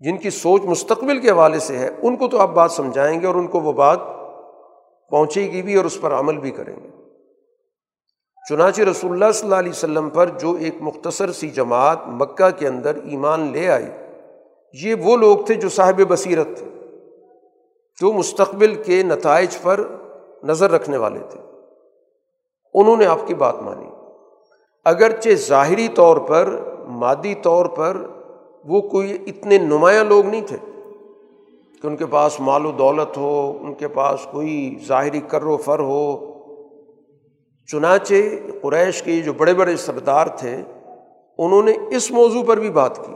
جن 0.00 0.16
کی 0.16 0.30
سوچ 0.30 0.62
مستقبل 0.64 1.20
کے 1.20 1.30
حوالے 1.30 1.58
سے 1.58 1.78
ہے، 1.78 1.88
ان 2.02 2.16
کو 2.16 2.28
تو 2.28 2.38
آپ 2.38 2.50
بات 2.50 2.72
سمجھائیں 2.72 3.20
گے 3.20 3.26
اور 3.26 3.34
ان 3.34 3.46
کو 3.46 3.60
وہ 3.60 3.72
بات 3.72 3.98
پہنچے 5.10 5.42
گی 5.42 5.62
بھی 5.62 5.74
اور 5.74 5.84
اس 5.84 6.00
پر 6.00 6.12
عمل 6.12 6.38
بھی 6.38 6.50
کریں 6.50 6.76
گے۔ 6.76 6.88
چنانچہ 8.48 8.82
رسول 8.82 9.12
اللہ 9.12 9.32
صلی 9.32 9.46
اللہ 9.46 9.58
علیہ 9.58 9.70
وسلم 9.70 10.10
پر 10.10 10.26
جو 10.26 10.56
ایک 10.60 10.74
مختصر 10.80 11.32
سی 11.32 11.50
جماعت 11.50 11.98
مکہ 12.06 12.50
کے 12.50 12.68
اندر 12.68 12.94
ایمان 12.94 13.52
لے 13.52 13.68
آئی، 13.68 13.86
یہ 14.72 14.94
وہ 14.94 15.16
لوگ 15.16 15.38
تھے 15.46 15.54
جو 15.54 15.68
صاحب 15.68 16.00
بصیرت 16.08 16.48
تھے، 16.58 16.66
جو 18.00 18.12
مستقبل 18.12 18.74
کے 18.74 19.02
نتائج 19.02 19.58
پر 19.62 19.84
نظر 20.44 20.70
رکھنے 20.70 20.96
والے 20.96 21.18
تھے۔ 21.30 21.40
انہوں 22.74 22.96
نے 22.96 23.06
آپ 23.06 23.18
کی 23.26 23.34
بات 23.34 23.54
مانی۔ 23.62 23.90
اگرچہ 24.84 25.28
ظاہری 25.34 25.88
طور 25.88 26.16
پر، 26.16 26.58
مادی 26.88 27.34
طور 27.34 27.66
پر 27.66 27.96
وہ 28.68 28.80
کوئی 28.80 29.16
اتنے 29.26 29.58
نمایاں 29.58 30.04
لوگ 30.04 30.26
نہیں 30.26 30.46
تھے 30.46 30.56
کہ 31.82 31.86
ان 31.86 31.96
کے 31.96 32.06
پاس 32.06 32.40
مال 32.40 32.66
و 32.66 32.70
دولت 32.70 33.16
ہو، 33.16 33.58
ان 33.60 33.74
کے 33.74 33.88
پاس 33.88 34.26
کوئی 34.30 34.74
ظاہری 34.86 35.20
کر 35.20 35.42
و 35.42 35.56
فر 35.56 35.78
ہو۔ 35.78 36.34
چنانچہ 37.68 38.14
قریش 38.62 39.02
کے 39.02 39.20
جو 39.20 39.32
بڑے 39.32 39.54
بڑے 39.54 39.76
سردار 39.76 40.26
تھے، 40.26 40.56
انہوں 41.38 41.62
نے 41.62 41.72
اس 41.90 42.10
موضوع 42.10 42.42
پر 42.42 42.58
بھی 42.58 42.70
بات 42.70 43.06
کی 43.06 43.12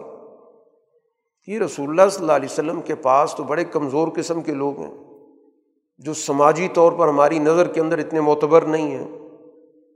کہ 1.49 1.59
رسول 1.59 1.89
اللہ 1.89 2.09
صلی 2.11 2.23
اللہ 2.23 2.33
علیہ 2.33 2.49
وسلم 2.53 2.81
کے 2.81 2.95
پاس 2.95 3.35
تو 3.35 3.43
بڑے 3.43 3.65
کمزور 3.65 4.09
قسم 4.09 4.43
کے 4.43 4.53
لوگ 4.53 4.81
ہیں، 4.81 4.91
جو 5.99 6.15
سماجی 6.15 6.69
طور 6.69 6.93
پر 6.93 7.09
ہماری 7.09 7.39
نظر 7.39 7.69
کے 7.69 7.81
اندر 7.81 7.99
اتنے 7.99 8.21
معتبر 8.21 8.63
نہیں 8.63 8.91
ہیں۔ 8.91 9.09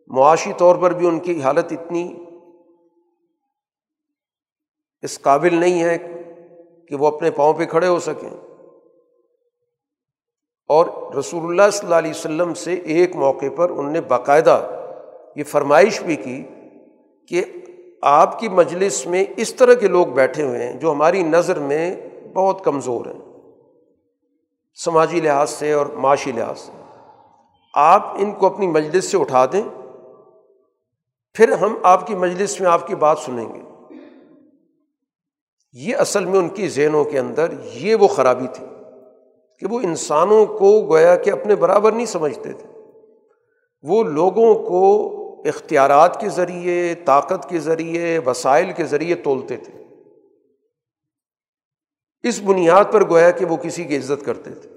معاشی 0.09 0.53
طور 0.57 0.77
پر 0.77 0.93
بھی 0.93 1.07
ان 1.07 1.19
کی 1.19 1.41
حالت 1.43 1.73
اتنی 1.73 2.09
اس 5.07 5.21
قابل 5.21 5.55
نہیں 5.55 5.85
ہے 5.85 5.99
کہ 6.89 6.97
وہ 6.97 7.07
اپنے 7.07 7.31
پاؤں 7.31 7.53
پہ 7.53 7.65
کھڑے 7.65 7.87
ہو 7.87 7.99
سکیں۔ 7.99 8.31
اور 10.69 11.15
رسول 11.15 11.45
اللہ 11.45 11.71
صلی 11.73 11.87
اللہ 11.87 11.95
علیہ 11.95 12.11
وسلم 12.11 12.55
سے 12.55 12.75
ایک 12.75 13.17
موقع 13.17 13.45
پر 13.57 13.71
ان 13.71 13.93
نے 13.93 14.01
باقاعدہ 14.01 14.71
یہ 15.37 15.45
فرمائش 15.45 16.03
بھی 16.03 16.17
کی 16.17 16.45
کہ 17.29 17.45
آپ 18.03 18.39
کی 18.39 18.49
مجلس 18.49 19.07
میں 19.07 19.25
اس 19.37 19.55
طرح 19.55 19.75
کے 19.75 19.89
لوگ 19.89 20.07
بیٹھے 20.07 20.43
ہوئے 20.43 20.63
ہیں 20.63 20.81
جو 20.81 20.93
ہماری 20.93 21.23
نظر 21.23 21.59
میں 21.59 21.97
بہت 22.35 22.65
کمزور 22.65 23.07
ہیں، 23.07 23.21
سماجی 24.75 25.21
لحاظ 25.21 25.51
سے 25.51 25.73
اور 25.73 25.87
معاشی 25.87 26.33
لحاظ 26.33 26.59
سے۔ 26.59 26.73
آپ 27.75 28.07
ان 28.19 28.33
کو 28.33 28.47
اپنی 28.47 28.67
مجلس 28.67 29.05
سے 29.05 29.19
اٹھا 29.19 29.47
دیں، 29.53 29.63
پھر 31.35 31.53
ہم 31.53 31.79
آپ 31.83 32.07
کی 32.07 32.15
مجلس 32.15 32.61
میں 32.61 32.71
آپ 32.71 32.87
کی 32.87 32.95
بات 32.95 33.19
سنیں 33.19 33.55
گے۔ 33.55 33.66
یہ 35.79 35.97
اصل 35.97 36.24
میں 36.24 36.39
ان 36.39 36.49
کی 36.49 36.68
ذہنوں 36.68 37.05
کے 37.05 37.18
اندر 37.18 37.51
یہ 37.72 37.95
وہ 37.95 38.09
خرابی 38.09 38.47
تھی 38.53 38.66
کہ 39.59 39.66
وہ 39.66 39.81
انسانوں 39.81 40.47
کو 40.47 40.87
گویا 40.89 41.16
کہ 41.16 41.31
اپنے 41.31 41.55
برابر 41.55 41.93
نہیں 41.93 42.07
سمجھتے 42.07 42.53
تھے۔ 42.53 42.81
وہ 43.83 44.03
لوگوں 44.03 44.55
کو 44.55 45.12
اختیارات 45.49 46.20
کے 46.20 46.29
ذریعے، 46.29 46.95
طاقت 46.95 47.49
کے 47.49 47.59
ذریعے، 47.59 48.18
وسائل 48.18 48.72
کے 48.77 48.85
ذریعے 48.85 49.14
تولتے 49.14 49.57
تھے۔ 49.57 49.85
اس 52.22 52.41
بنیاد 52.45 52.85
پر 52.93 53.11
گویا 53.11 53.31
کہ 53.31 53.45
وہ 53.45 53.57
کسی 53.57 53.85
کی 53.85 53.97
عزت 53.97 54.24
کرتے 54.24 54.51
تھے۔ 54.51 54.70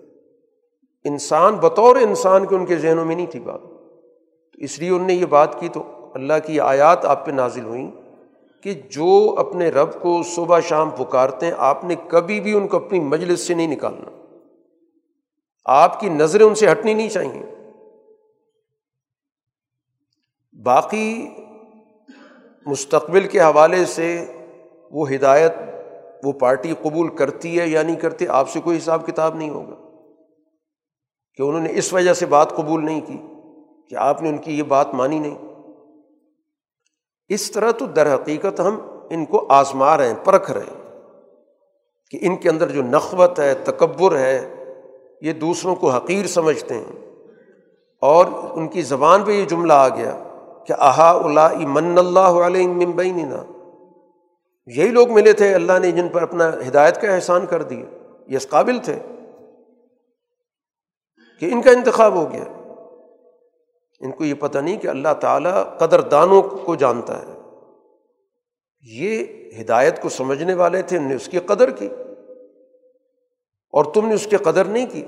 انسان 1.05 1.55
بطور 1.55 1.95
انسان 1.95 2.45
کے 2.45 2.55
ان 2.55 2.65
کے 2.65 2.77
ذہنوں 2.77 3.05
میں 3.05 3.15
نہیں 3.15 3.27
تھی 3.27 3.39
بات۔ 3.39 3.61
اس 4.53 4.79
لیے 4.79 4.89
ان 4.89 5.07
نے 5.07 5.13
یہ 5.13 5.25
بات 5.25 5.59
کی 5.59 5.69
تو 5.69 6.11
اللہ 6.15 6.33
کی 6.45 6.59
آیات 6.59 7.05
آپ 7.05 7.25
پہ 7.25 7.31
نازل 7.31 7.63
ہوئیں۔ 7.63 7.91
کہ 8.63 8.73
جو 8.73 9.35
اپنے 9.37 9.69
رب 9.69 10.01
کو 10.01 10.23
صبح 10.23 10.59
شام 10.59 10.89
پکارتے 10.89 11.45
ہیں، 11.45 11.53
آپ 11.57 11.83
نے 11.83 11.95
کبھی 12.07 12.41
بھی 12.41 12.53
ان 12.53 12.67
کو 12.67 12.77
اپنی 12.77 12.99
مجلس 12.99 13.47
سے 13.47 13.53
نہیں 13.53 13.67
نکالنا۔ 13.67 14.09
آپ 15.65 15.99
کی 15.99 16.09
نظریں 16.09 16.45
ان 16.45 16.55
سے 16.55 16.71
ہٹنی 16.71 16.93
نہیں 16.93 17.09
چاہیے۔ 17.09 17.45
باقی 20.63 21.29
مستقبل 22.65 23.27
کے 23.27 23.39
حوالے 23.39 23.85
سے 23.85 24.25
وہ 24.91 25.11
ہدایت، 25.11 25.53
وہ 26.23 26.31
پارٹی 26.31 26.73
قبول 26.81 27.15
کرتی 27.15 27.59
ہے 27.59 27.67
یا 27.67 27.83
نہیں 27.83 27.95
کرتی، 27.95 28.27
آپ 28.27 28.49
سے 28.49 28.61
کوئی 28.61 28.77
حساب 28.77 29.07
کتاب 29.07 29.35
نہیں 29.35 29.49
ہوگا۔ 29.49 29.75
کہ 31.35 31.41
انہوں 31.41 31.61
نے 31.61 31.69
اس 31.73 31.93
وجہ 31.93 32.13
سے 32.13 32.25
بات 32.25 32.55
قبول 32.55 32.85
نہیں 32.85 33.01
کی، 33.01 33.17
کہ 33.89 33.95
آپ 33.95 34.21
نے 34.21 34.29
ان 34.29 34.37
کی 34.37 34.57
یہ 34.57 34.63
بات 34.63 34.93
مانی 34.93 35.19
نہیں۔ 35.19 35.48
اس 37.29 37.51
طرح 37.51 37.71
تو 37.71 37.85
در 37.85 38.13
حقیقت 38.15 38.59
ہم 38.59 38.79
ان 39.09 39.25
کو 39.25 39.45
آزما 39.49 39.97
رہے 39.97 40.07
ہیں، 40.07 40.15
پرکھ 40.23 40.51
رہے 40.51 40.61
ہیں 40.61 41.01
کہ 42.11 42.19
ان 42.21 42.37
کے 42.37 42.49
اندر 42.49 42.67
جو 42.67 42.83
نخوت 42.83 43.39
ہے، 43.39 43.53
تکبر 43.53 44.17
ہے، 44.17 44.55
یہ 45.21 45.33
دوسروں 45.33 45.75
کو 45.75 45.91
حقیر 45.91 46.27
سمجھتے 46.27 46.73
ہیں۔ 46.73 47.09
اور 48.01 48.25
ان 48.51 48.67
کی 48.67 48.81
زبان 48.81 49.23
پہ 49.23 49.31
یہ 49.31 49.45
جملہ 49.45 49.73
آ 49.73 49.89
گیا 49.89 50.23
کہ 50.67 50.73
آہا 50.77 51.09
اللہ 51.23 51.57
من 51.57 51.97
اللہ 51.97 52.19
علیہ 52.19 52.67
ممبئی 52.67 53.11
نا 53.11 53.43
یہی 54.65 54.87
لوگ 54.87 55.09
ملے 55.09 55.33
تھے، 55.33 55.53
اللہ 55.53 55.79
نے 55.79 55.91
جن 55.91 56.09
پر 56.09 56.21
اپنا 56.21 56.49
ہدایت 56.67 57.01
کا 57.01 57.15
احسان 57.15 57.45
کر 57.45 57.61
دیا، 57.61 57.85
یہ 58.27 58.37
اس 58.37 58.49
قابل 58.49 58.79
تھے 58.79 58.99
کہ 61.39 61.45
ان 61.51 61.61
کا 61.61 61.71
انتخاب 61.71 62.13
ہو 62.13 62.31
گیا۔ 62.31 62.43
ان 63.99 64.11
کو 64.11 64.25
یہ 64.25 64.33
پتہ 64.33 64.57
نہیں 64.57 64.77
کہ 64.77 64.87
اللہ 64.87 65.13
تعالیٰ 65.19 65.77
قدر 65.77 66.01
دانوں 66.01 66.41
کو 66.41 66.75
جانتا 66.75 67.21
ہے۔ 67.21 67.39
یہ 68.81 69.23
ہدایت 69.61 70.01
کو 70.01 70.09
سمجھنے 70.09 70.53
والے 70.53 70.81
تھے 70.81 70.97
ان 70.97 71.07
نے 71.07 71.15
اس 71.15 71.25
کی 71.25 71.39
قدر 71.39 71.69
کی۔ 71.69 71.89
اور 73.71 73.85
تم 73.85 74.07
نے 74.07 74.13
اس 74.13 74.27
کی 74.27 74.37
قدر 74.37 74.65
نہیں 74.65 74.85
کی۔ 74.91 75.05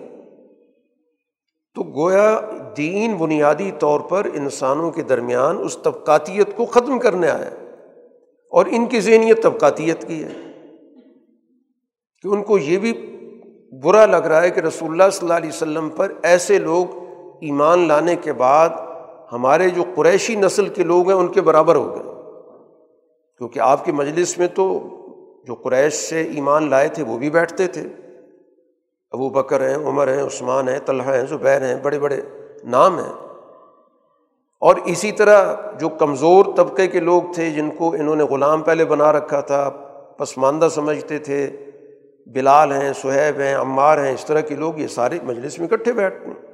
تو 1.76 1.84
گویا 1.84 2.40
دین 2.78 3.16
بنیادی 3.16 3.72
طور 3.80 4.00
پر 4.00 4.28
انسانوں 4.34 4.92
کے 4.92 5.02
درمیان 5.02 5.58
اس 5.60 5.78
طبقاتیت 5.84 6.48
کو 6.56 6.66
ختم 6.66 7.00
کرنے 7.00 7.30
آیا 7.30 7.50
اور 8.52 8.66
ان 8.66 8.86
کی 8.86 9.02
ذہنیت 9.02 9.44
طبقاتیت 9.44 10.08
کی 10.08 10.24
ہے۔ 10.24 10.34
کہ 12.22 12.28
ان 12.28 12.44
کو 12.44 12.58
یہ 12.58 12.80
بھی 12.80 12.94
برا 13.84 14.06
لگ 14.06 14.16
رہا 14.16 14.42
ہے 14.42 14.50
کہ 14.50 14.60
رسول 14.60 14.92
اللہ 14.92 15.10
صلی 15.12 15.26
اللہ 15.26 15.38
علیہ 15.38 15.50
وسلم 15.50 15.90
پر 15.90 16.12
ایسے 16.22 16.60
لوگ 16.60 17.01
ایمان 17.42 17.88
لانے 17.88 18.16
کے 18.16 18.34
بعد 18.34 18.70
ہمارے 19.32 19.70
جو 19.70 19.84
قریشی 19.96 20.36
نسل 20.36 20.68
کے 20.68 20.84
لوگ 20.84 21.10
ہیں 21.10 21.18
ان 21.18 21.28
کے 21.28 21.42
برابر 21.42 21.76
ہو 21.76 21.96
گئے۔ 21.96 22.04
کیونکہ 23.38 23.60
آپ 23.60 23.86
کی 23.86 23.92
مجلس 23.92 24.38
میں 24.38 24.48
تو 24.48 24.80
جو 25.48 25.54
قریش 25.54 25.94
سے 25.94 26.22
ایمان 26.22 26.70
لائے 26.70 26.88
تھے 26.88 27.04
وہ 27.04 27.18
بھی 27.18 27.30
بیٹھتے 27.30 27.68
تھے۔ 27.68 27.82
ابو 29.12 29.30
بکر 29.30 29.70
ہیں، 29.70 29.76
عمر 29.76 30.08
ہیں، 30.08 30.24
عثمان 30.24 30.70
ہیں، 30.70 30.80
طلحہ 30.86 31.16
ہیں، 31.16 31.26
زبیر 31.30 31.62
ہیں، 31.62 31.76
بڑے 31.76 32.00
بڑے 32.00 32.22
نام 32.64 33.00
ہیں۔ 33.00 33.14
اور 34.60 34.76
اسی 34.86 35.12
طرح 35.12 35.56
جو 35.80 35.90
کمزور 35.90 36.46
طبقے 36.56 36.88
کے 36.88 37.00
لوگ 37.00 37.22
تھے 37.36 37.50
جن 37.50 37.70
کو 37.70 37.94
انہوں 37.94 38.16
نے 38.16 38.24
غلام 38.24 38.62
پہلے 38.62 38.86
بنا 38.86 39.12
رکھا 39.12 39.42
تھا، 39.42 39.70
پسماندہ 40.18 40.68
سمجھتے 40.72 41.20
تھے، 41.20 41.52
بلال 42.26 42.72
ہیں، 42.72 42.94
سہیب 42.94 43.40
ہیں، 43.40 43.56
عمار 43.56 43.98
ہیں، 43.98 44.14
اس 44.14 44.26
طرح 44.26 44.40
کے 44.40 44.56
لوگ 44.56 44.78
یہ 44.78 44.88
سارے 44.88 45.20
مجلس 45.24 45.60
میں 45.60 45.68
اکٹھے 45.68 45.94
بیٹھتے 45.94 46.28
ہیں۔ 46.28 46.51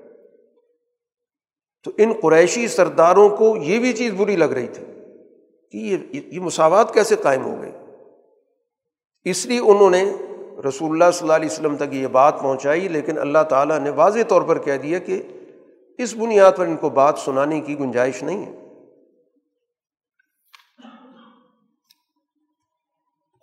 تو 1.84 1.91
ان 1.97 2.13
قریشی 2.21 2.67
سرداروں 2.67 3.30
کو 3.30 3.57
یہ 3.57 3.80
بھی 3.80 3.93
چیز 3.93 4.13
بری 4.13 4.36
لگ 4.36 4.45
رہی 4.45 4.67
تھی 4.67 4.86
کہ 5.71 5.78
یہ 5.78 5.97
یہ 6.11 6.39
مساوات 6.39 6.93
کیسے 6.93 7.15
قائم 7.15 7.45
ہو 7.45 7.61
گئی؟ 7.61 7.71
اس 9.23 9.45
لیے 9.45 9.59
انہوں 9.59 9.89
نے 9.89 10.13
رسول 10.67 10.91
اللہ 10.91 11.11
صلی 11.13 11.21
اللہ 11.21 11.34
علیہ 11.34 11.49
وسلم 11.51 11.75
تک 11.75 11.93
یہ 11.93 12.07
بات 12.07 12.39
پہنچائی، 12.39 12.88
لیکن 12.88 13.17
اللہ 13.17 13.43
تعالیٰ 13.49 13.80
نے 13.80 13.89
واضح 13.89 14.19
طور 14.28 14.41
پر 14.41 14.59
کہہ 14.59 14.78
دیا 14.78 14.99
کہ 14.99 15.21
اس 15.97 16.13
بنیاد 16.13 16.51
پر 16.57 16.65
ان 16.65 16.78
کو 16.78 16.89
بات 16.89 17.19
سنانے 17.19 17.61
کی 17.61 17.80
گنجائش 17.80 18.23
نہیں 18.23 18.45
ہے۔ 18.45 18.51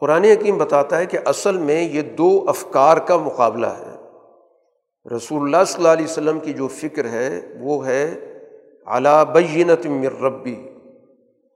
قرآن 0.00 0.24
حکیم 0.24 0.58
بتاتا 0.58 0.98
ہے 0.98 1.06
کہ 1.06 1.18
اصل 1.24 1.56
میں 1.56 1.82
یہ 1.82 2.02
دو 2.02 2.44
افکار 2.48 2.96
کا 2.96 3.16
مقابلہ 3.16 3.66
ہے۔ 3.66 3.93
رسول 5.12 5.42
اللہ 5.42 5.64
صلی 5.66 5.76
اللہ 5.76 5.88
علیہ 5.88 6.04
وسلم 6.04 6.38
کی 6.38 6.52
جو 6.52 6.68
فکر 6.68 7.04
ہے، 7.04 7.40
وہ 7.60 7.86
ہے 7.86 8.14
اعلیٰ 8.86 9.24
بینت 9.24 9.86
مر 9.86 10.22
ربی، 10.22 10.68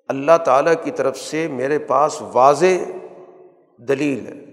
اللہ 0.08 0.36
تعالیٰ 0.44 0.72
کی 0.84 0.90
طرف 0.90 1.18
سے 1.18 1.48
میرے 1.48 1.78
پاس 1.78 2.22
واضح 2.32 2.90
دلیل 3.76 4.26
ہے، 4.26 4.44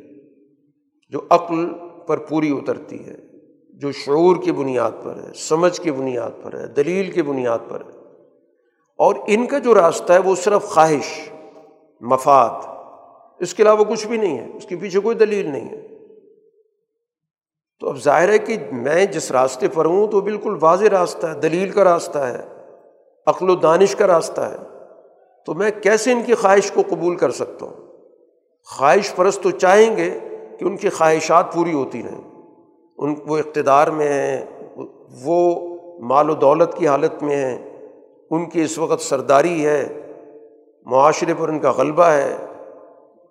جو 1.09 1.21
عقل 1.29 1.73
پر 2.07 2.17
پوری 2.17 2.51
اترتی 2.51 3.07
ہے، 3.07 3.15
جو 3.73 3.91
شعور 3.91 4.35
کی 4.43 4.51
بنیاد 4.51 4.91
پر 5.03 5.15
ہے، 5.15 5.33
سمجھ 5.35 5.81
کی 5.81 5.91
بنیاد 5.91 6.43
پر 6.43 6.59
ہے، 6.59 6.67
دلیل 6.67 7.11
کی 7.11 7.21
بنیاد 7.21 7.59
پر 7.69 7.81
ہے۔ 7.81 7.99
اور 8.97 9.15
ان 9.27 9.45
کا 9.45 9.57
جو 9.57 9.75
راستہ 9.75 10.13
ہے، 10.13 10.19
وہ 10.19 10.35
صرف 10.35 10.63
خواہش، 10.63 11.29
مفاد، 12.01 12.65
اس 13.39 13.53
کے 13.53 13.63
علاوہ 13.63 13.83
کچھ 13.83 14.07
بھی 14.07 14.17
نہیں 14.17 14.37
ہے، 14.37 14.51
اس 14.53 14.65
کے 14.65 14.75
پیچھے 14.75 14.99
کوئی 14.99 15.15
دلیل 15.15 15.47
نہیں 15.47 15.69
ہے۔ 15.69 15.84
تو 17.79 17.89
اب 17.89 17.97
ظاہر 17.97 18.29
ہے 18.29 18.37
کہ 18.37 18.57
میں 18.71 19.05
جس 19.05 19.31
راستے 19.31 19.67
پر 19.67 19.85
ہوں 19.85 20.07
تو 20.07 20.21
بالکل 20.21 20.57
واضح 20.61 20.85
راستہ 20.85 21.27
ہے، 21.27 21.33
دلیل 21.33 21.69
کا 21.69 21.83
راستہ 21.83 22.17
ہے، 22.17 22.37
عقل 23.27 23.49
و 23.49 23.55
دانش 23.55 23.95
کا 23.95 24.07
راستہ 24.07 24.41
ہے۔ 24.41 24.55
تو 25.45 25.53
میں 25.53 25.71
کیسے 25.83 26.11
ان 26.11 26.23
کی 26.23 26.33
خواہش 26.33 26.71
کو 26.71 26.81
قبول 26.89 27.15
کر 27.15 27.31
سکتا 27.31 27.65
ہوں؟ 27.65 27.73
خواہش 28.65 29.15
پرست 29.15 29.43
تو 29.43 29.51
چاہیں 29.51 29.97
گے 29.97 30.19
کہ 30.59 30.65
ان 30.65 30.77
کی 30.77 30.89
خواہشات 30.89 31.53
پوری 31.53 31.73
ہوتی 31.73 32.03
رہیں۔ 32.03 32.41
ان، 32.97 33.15
وہ 33.27 33.37
اقتدار 33.37 33.87
میں 33.87 34.09
ہیں، 34.09 34.45
وہ 35.23 35.69
مال 35.99 36.29
و 36.29 36.33
دولت 36.33 36.77
کی 36.77 36.87
حالت 36.87 37.23
میں 37.23 37.35
ہیں۔ 37.35 37.87
ان 38.31 38.49
کی 38.49 38.61
اس 38.61 38.77
وقت 38.77 39.01
سرداری 39.01 39.65
ہے، 39.65 40.11
معاشرے 40.85 41.33
پر 41.37 41.49
ان 41.49 41.59
کا 41.59 41.71
غلبہ 41.71 42.03
ہے۔ 42.03 42.37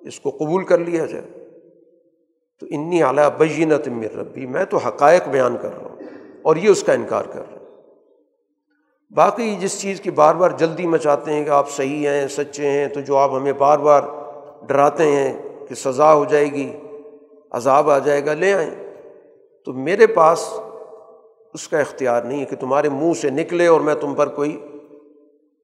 اس 0.01 0.21
کو 0.21 0.31
قبول 0.31 0.65
کر 0.65 0.79
لیا 0.79 1.07
جائے۔ 1.07 1.44
تو 2.65 2.75
انی 2.75 3.03
اعلیٰ 3.03 3.29
بینت 3.39 3.89
مر 3.89 4.17
ربی، 4.17 4.47
میں 4.47 4.65
تو 4.65 4.77
حقائق 4.77 5.29
بیان 5.29 5.57
کر 5.63 5.69
رہا 5.69 5.89
ہوں 5.89 5.97
اور 6.43 6.57
یہ 6.57 6.69
اس 6.69 6.83
کا 6.83 6.93
انکار 6.93 7.25
کر 7.25 7.43
رہا 7.51 7.59
ہوں۔ 7.59 7.67
باقی 9.11 9.57
جس 9.61 9.81
چیز 9.81 10.01
کی 10.01 10.11
بار 10.11 10.35
بار 10.35 10.51
جلدی 10.51 10.87
مچاتے 10.87 11.33
ہیں 11.33 11.45
کہ 11.45 11.51
آپ 11.51 11.71
صحیح 11.71 12.09
ہیں، 12.09 12.29
سچے 12.29 12.71
ہیں، 12.71 12.89
تو 12.89 13.01
جو 13.01 13.17
آپ 13.17 13.31
ہمیں 13.33 13.53
بار 13.53 13.79
بار 13.79 14.03
ڈراتے 14.67 15.05
ہیں 15.05 15.43
کہ 15.69 15.75
سزا 15.75 16.15
ہو 16.15 16.25
جائے 16.25 16.47
گی، 16.47 16.73
عذاب 17.51 17.91
آ 17.91 17.99
جائے 17.99 18.27
گا، 18.27 18.35
لے 18.35 18.55
آئیں۔ 18.55 18.71
تو 19.65 19.73
میرے 19.73 20.07
پاس 20.07 20.53
اس 21.55 21.69
کا 21.69 21.79
اختیار 21.79 22.23
نہیں 22.23 22.41
ہے 22.41 22.45
کہ 22.45 22.57
تمہارے 22.57 22.89
منہ 22.89 23.13
سے 23.13 23.31
نکلے 23.31 23.67
اور 23.67 23.81
میں 23.81 23.95
تم 23.95 24.15
پر 24.15 24.29
کوئی 24.29 24.67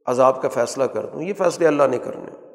عذاب 0.07 0.43
کا 0.43 0.49
فیصلہ 0.49 0.85
کر 0.85 1.07
دوں۔ 1.07 1.23
یہ 1.23 1.33
فیصلے 1.39 1.67
اللہ 1.67 1.83
نے 1.91 1.99
کرنے 1.99 2.50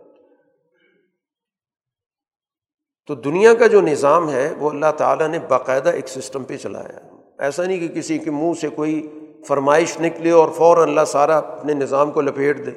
تو 3.08 3.16
دنیا 3.16 3.54
کا 3.54 3.68
جو 3.68 3.82
نظام 3.82 4.30
ہے، 4.30 4.54
وہ 4.58 4.70
اللہ 4.70 4.92
تعالیٰ 4.98 5.28
نے 5.28 5.40
باقاعدہ 5.40 5.90
ایک 5.90 6.08
سسٹم 6.08 6.44
پہ 6.44 6.58
چلایا 6.58 6.90
ہے۔ 6.90 7.10
ایسا 7.40 7.66
نہیں 7.66 7.80
کہ 7.80 7.88
کسی 7.88 8.18
کے 8.18 8.32
منہ 8.32 8.54
سے 8.62 8.70
کوئی 8.70 9.20
فرمائش 9.48 10.02
نکلے 10.02 10.32
اور 10.32 10.50
فوراً 10.50 10.90
اللہ 10.90 11.06
سارا 11.08 11.38
اپنے 11.38 11.74
نظام 11.74 12.12
کو 12.12 12.22
لپیٹ 12.22 12.66
دے۔ 12.66 12.72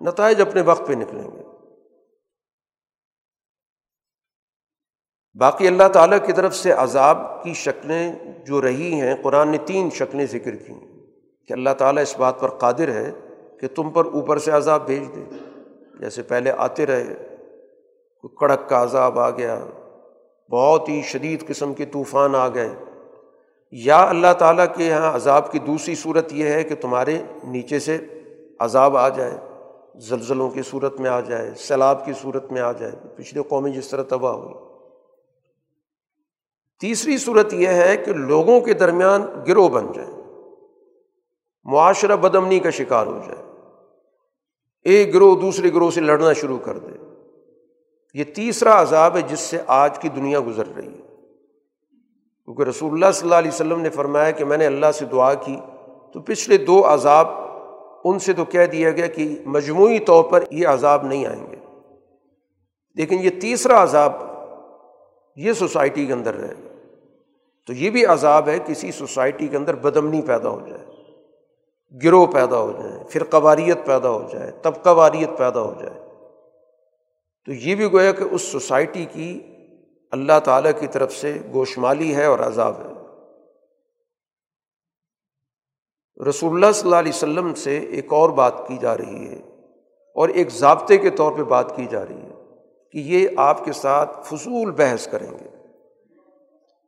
نتائج 0.00 0.40
اپنے 0.40 0.60
وقت 0.60 0.86
پہ 0.86 0.92
نکلیں 0.92 1.22
گے۔ 1.22 1.42
باقی 5.38 5.66
اللہ 5.66 5.88
تعالیٰ 5.92 6.18
کی 6.26 6.32
طرف 6.32 6.56
سے 6.56 6.72
عذاب 6.72 7.44
کی 7.44 7.54
شکلیں 7.54 8.14
جو 8.46 8.62
رہی 8.62 9.00
ہیں، 9.00 9.14
قرآن 9.22 9.48
نے 9.48 9.58
تین 9.66 9.90
شکلیں 9.90 10.26
ذکر 10.26 10.56
کی 10.56 10.74
کہ 11.48 11.52
اللہ 11.52 11.70
تعالیٰ 11.78 12.02
اس 12.02 12.18
بات 12.18 12.40
پر 12.40 12.48
قادر 12.48 12.88
ہے 12.88 13.12
کہ 13.60 13.68
تم 13.68 13.90
پر 13.90 14.04
اوپر 14.04 14.38
سے 14.38 14.50
عذاب 14.50 14.86
بھیج 14.86 15.16
دے۔ 15.16 15.24
جیسے 16.00 16.22
پہلے 16.22 16.50
آتے 16.50 16.86
رہے 16.86 17.33
کوئی 18.28 18.36
کڑک 18.36 18.68
کا 18.68 18.82
عذاب 18.82 19.18
آ 19.18 19.30
گیا، 19.30 19.64
بہت 20.50 20.88
ہی 20.88 21.02
شدید 21.02 21.46
قسم 21.46 21.74
کے 21.74 21.84
طوفان 21.84 22.34
آ 22.34 22.48
گئے۔ 22.48 22.68
یا 23.70 24.04
اللہ 24.08 24.32
تعالیٰ 24.38 24.66
کے 24.76 24.84
یہاں 24.84 25.14
عذاب 25.14 25.52
کی 25.52 25.58
دوسری 25.58 25.94
صورت 25.94 26.32
یہ 26.32 26.44
ہے 26.44 26.64
کہ 26.64 26.74
تمہارے 26.74 27.22
نیچے 27.44 27.78
سے 27.78 27.98
عذاب 28.58 28.96
آ 28.96 29.08
جائے، 29.08 29.38
زلزلوں 29.96 30.50
کی 30.50 30.62
صورت 30.62 31.00
میں 31.00 31.10
آ 31.10 31.20
جائے، 31.20 31.50
سیلاب 31.56 32.04
کی 32.04 32.12
صورت 32.22 32.52
میں 32.52 32.60
آ 32.60 32.72
جائے۔ 32.72 32.92
پچھلے 33.16 33.42
قومی 33.48 33.72
جس 33.72 33.88
طرح 33.88 34.02
تباہ 34.08 34.32
ہوئی 34.32 34.54
تیسری 36.80 37.18
صورت 37.18 37.54
یہ 37.54 37.68
ہے 37.68 37.96
کہ 37.96 38.12
لوگوں 38.12 38.60
کے 38.60 38.72
درمیان 38.72 39.22
گروہ 39.48 39.68
بن 39.68 39.86
جائے، 39.94 40.08
معاشرہ 41.64 42.16
بدمنی 42.16 42.58
کا 42.58 42.70
شکار 42.70 43.06
ہو 43.06 43.18
جائے۔ 43.26 43.42
ایک 44.82 45.14
گروہ 45.14 45.40
دوسرے 45.40 45.68
گروہ 45.68 45.90
سے 45.90 46.00
لڑنا 46.00 46.32
شروع 46.32 46.58
کر 46.58 46.78
دے۔ 46.78 47.03
یہ 48.14 48.24
تیسرا 48.24 48.82
عذاب 48.82 49.16
ہے 49.16 49.22
جس 49.22 49.40
سے 49.40 49.58
آج 49.66 49.98
کی 49.98 50.08
دنیا 50.08 50.40
گزر 50.46 50.66
رہی 50.76 50.88
ہے۔ 50.88 51.00
کیونکہ 52.44 52.62
رسول 52.62 52.92
اللہ 52.92 53.12
صلی 53.14 53.26
اللہ 53.26 53.34
علیہ 53.34 53.50
وسلم 53.50 53.80
نے 53.80 53.90
فرمایا 53.90 54.30
کہ 54.30 54.44
میں 54.44 54.56
نے 54.56 54.66
اللہ 54.66 54.92
سے 54.94 55.04
دعا 55.04 55.34
کی، 55.34 55.56
تو 56.12 56.20
پچھلے 56.20 56.56
دو 56.56 56.94
عذاب 56.94 57.28
ان 58.04 58.18
سے 58.18 58.32
تو 58.32 58.44
کہہ 58.44 58.66
دیا 58.66 58.90
گیا 58.90 59.06
کہ 59.06 59.42
مجموعی 59.46 59.98
طور 59.98 60.24
پر 60.24 60.44
یہ 60.50 60.68
عذاب 60.68 61.04
نہیں 61.04 61.26
آئیں 61.26 61.50
گے۔ 61.50 61.56
لیکن 62.94 63.18
یہ 63.20 63.30
تیسرا 63.40 63.82
عذاب 63.82 64.12
یہ 65.36 65.52
سوسائٹی 65.52 66.06
کے 66.06 66.12
اندر 66.12 66.34
رہے 66.34 66.52
گا۔ 66.64 66.68
تو 67.66 67.72
یہ 67.72 67.90
بھی 67.90 68.06
عذاب 68.06 68.48
ہے، 68.48 68.58
کسی 68.66 68.92
سوسائٹی 68.92 69.48
کے 69.48 69.56
اندر 69.56 69.74
بدمنی 69.74 70.22
پیدا 70.22 70.48
ہو 70.48 70.60
جائے، 70.68 70.84
گروہ 72.04 72.26
پیدا 72.26 72.56
ہو 72.56 72.72
جائے 72.72 73.04
پھر 73.10 73.24
قواریت 73.24 73.86
پیدا 73.86 74.08
ہو 74.08 74.28
جائے، 74.32 74.50
طبقہ 74.62 74.90
واریت 74.90 75.38
پیدا 75.38 75.60
ہو 75.60 75.74
جائے۔ 75.80 76.03
تو 77.46 77.52
یہ 77.52 77.74
بھی 77.74 77.92
گویا 77.92 78.12
کہ 78.12 78.24
اس 78.30 78.42
سوسائٹی 78.42 79.04
کی 79.04 79.40
اللہ 80.10 80.40
تعالیٰ 80.44 80.70
کی 80.80 80.86
طرف 80.86 81.12
سے 81.12 81.38
گوشمالی 81.52 82.16
ہے 82.16 82.24
اور 82.24 82.38
عذاب 82.38 82.74
ہے۔ 82.78 82.94
رسول 86.28 86.54
اللہ 86.54 86.72
صلی 86.72 86.88
اللہ 86.88 86.96
علیہ 86.96 87.12
وسلم 87.14 87.54
سے 87.54 87.78
ایک 87.78 88.12
اور 88.12 88.30
بات 88.30 88.68
کی 88.68 88.76
جا 88.76 88.96
رہی 88.96 89.28
ہے 89.28 89.40
اور 90.14 90.28
ایک 90.28 90.48
ضابطے 90.48 90.96
کے 90.96 91.10
طور 91.10 91.32
پہ 91.32 91.42
بات 91.42 91.76
کی 91.76 91.86
جا 91.90 92.06
رہی 92.06 92.22
ہے 92.22 92.34
کہ 92.92 92.98
یہ 92.98 93.28
آپ 93.36 93.64
کے 93.64 93.72
ساتھ 93.72 94.26
فضول 94.26 94.70
بحث 94.70 95.08
کریں 95.08 95.30
گے، 95.30 95.48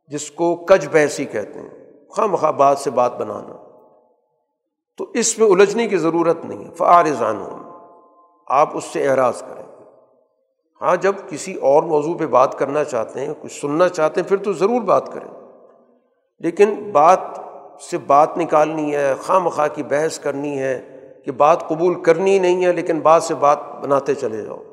جس 0.07 0.31
کو 0.31 0.55
کج 0.55 0.87
بحثی 0.91 1.25
کہتے 1.25 1.59
ہیں، 1.59 2.07
خواہ 2.09 2.27
مخواہ 2.27 2.51
بات 2.51 2.79
سے 2.79 2.91
بات 2.91 3.17
بنانا۔ 3.17 3.63
تو 4.97 5.11
اس 5.13 5.39
میں 5.39 5.47
الجھنے 5.47 5.87
کی 5.87 5.97
ضرورت 5.97 6.45
نہیں 6.45 6.65
ہے 6.65 6.73
فعارضان 6.73 7.43
آپ 8.47 8.77
اس 8.77 8.83
سے 8.83 9.07
اعراض 9.07 9.41
کریں۔ 9.41 9.56
ہاں 10.81 10.95
جب 10.95 11.15
کسی 11.29 11.53
اور 11.53 11.83
موضوع 11.83 12.17
پہ 12.17 12.25
بات 12.25 12.57
کرنا 12.57 12.83
چاہتے 12.83 13.25
ہیں، 13.25 13.33
کچھ 13.41 13.61
سننا 13.61 13.89
چاہتے 13.89 14.21
ہیں، 14.21 14.27
پھر 14.27 14.37
تو 14.37 14.53
ضرور 14.53 14.81
بات 14.81 15.13
کریں۔ 15.13 15.31
لیکن 16.39 16.91
بات 16.91 17.19
سے 17.81 17.97
بات 17.97 18.37
نکالنی 18.37 18.95
ہے 18.95 19.13
خواہ 19.15 19.39
مخواہ 19.39 19.67
کی 19.67 19.83
بحث 19.83 20.19
کرنی 20.19 20.59
ہے 20.59 20.99
کہ 21.25 21.31
بات 21.31 21.67
قبول 21.69 22.03
کرنی 22.03 22.39
نہیں 22.39 22.65
ہے، 22.65 22.73
لیکن 22.73 22.99
بات 22.99 23.23
سے 23.23 23.35
بات 23.35 23.59
بناتے 23.81 24.15
چلے 24.15 24.41
جاؤ۔ 24.41 24.63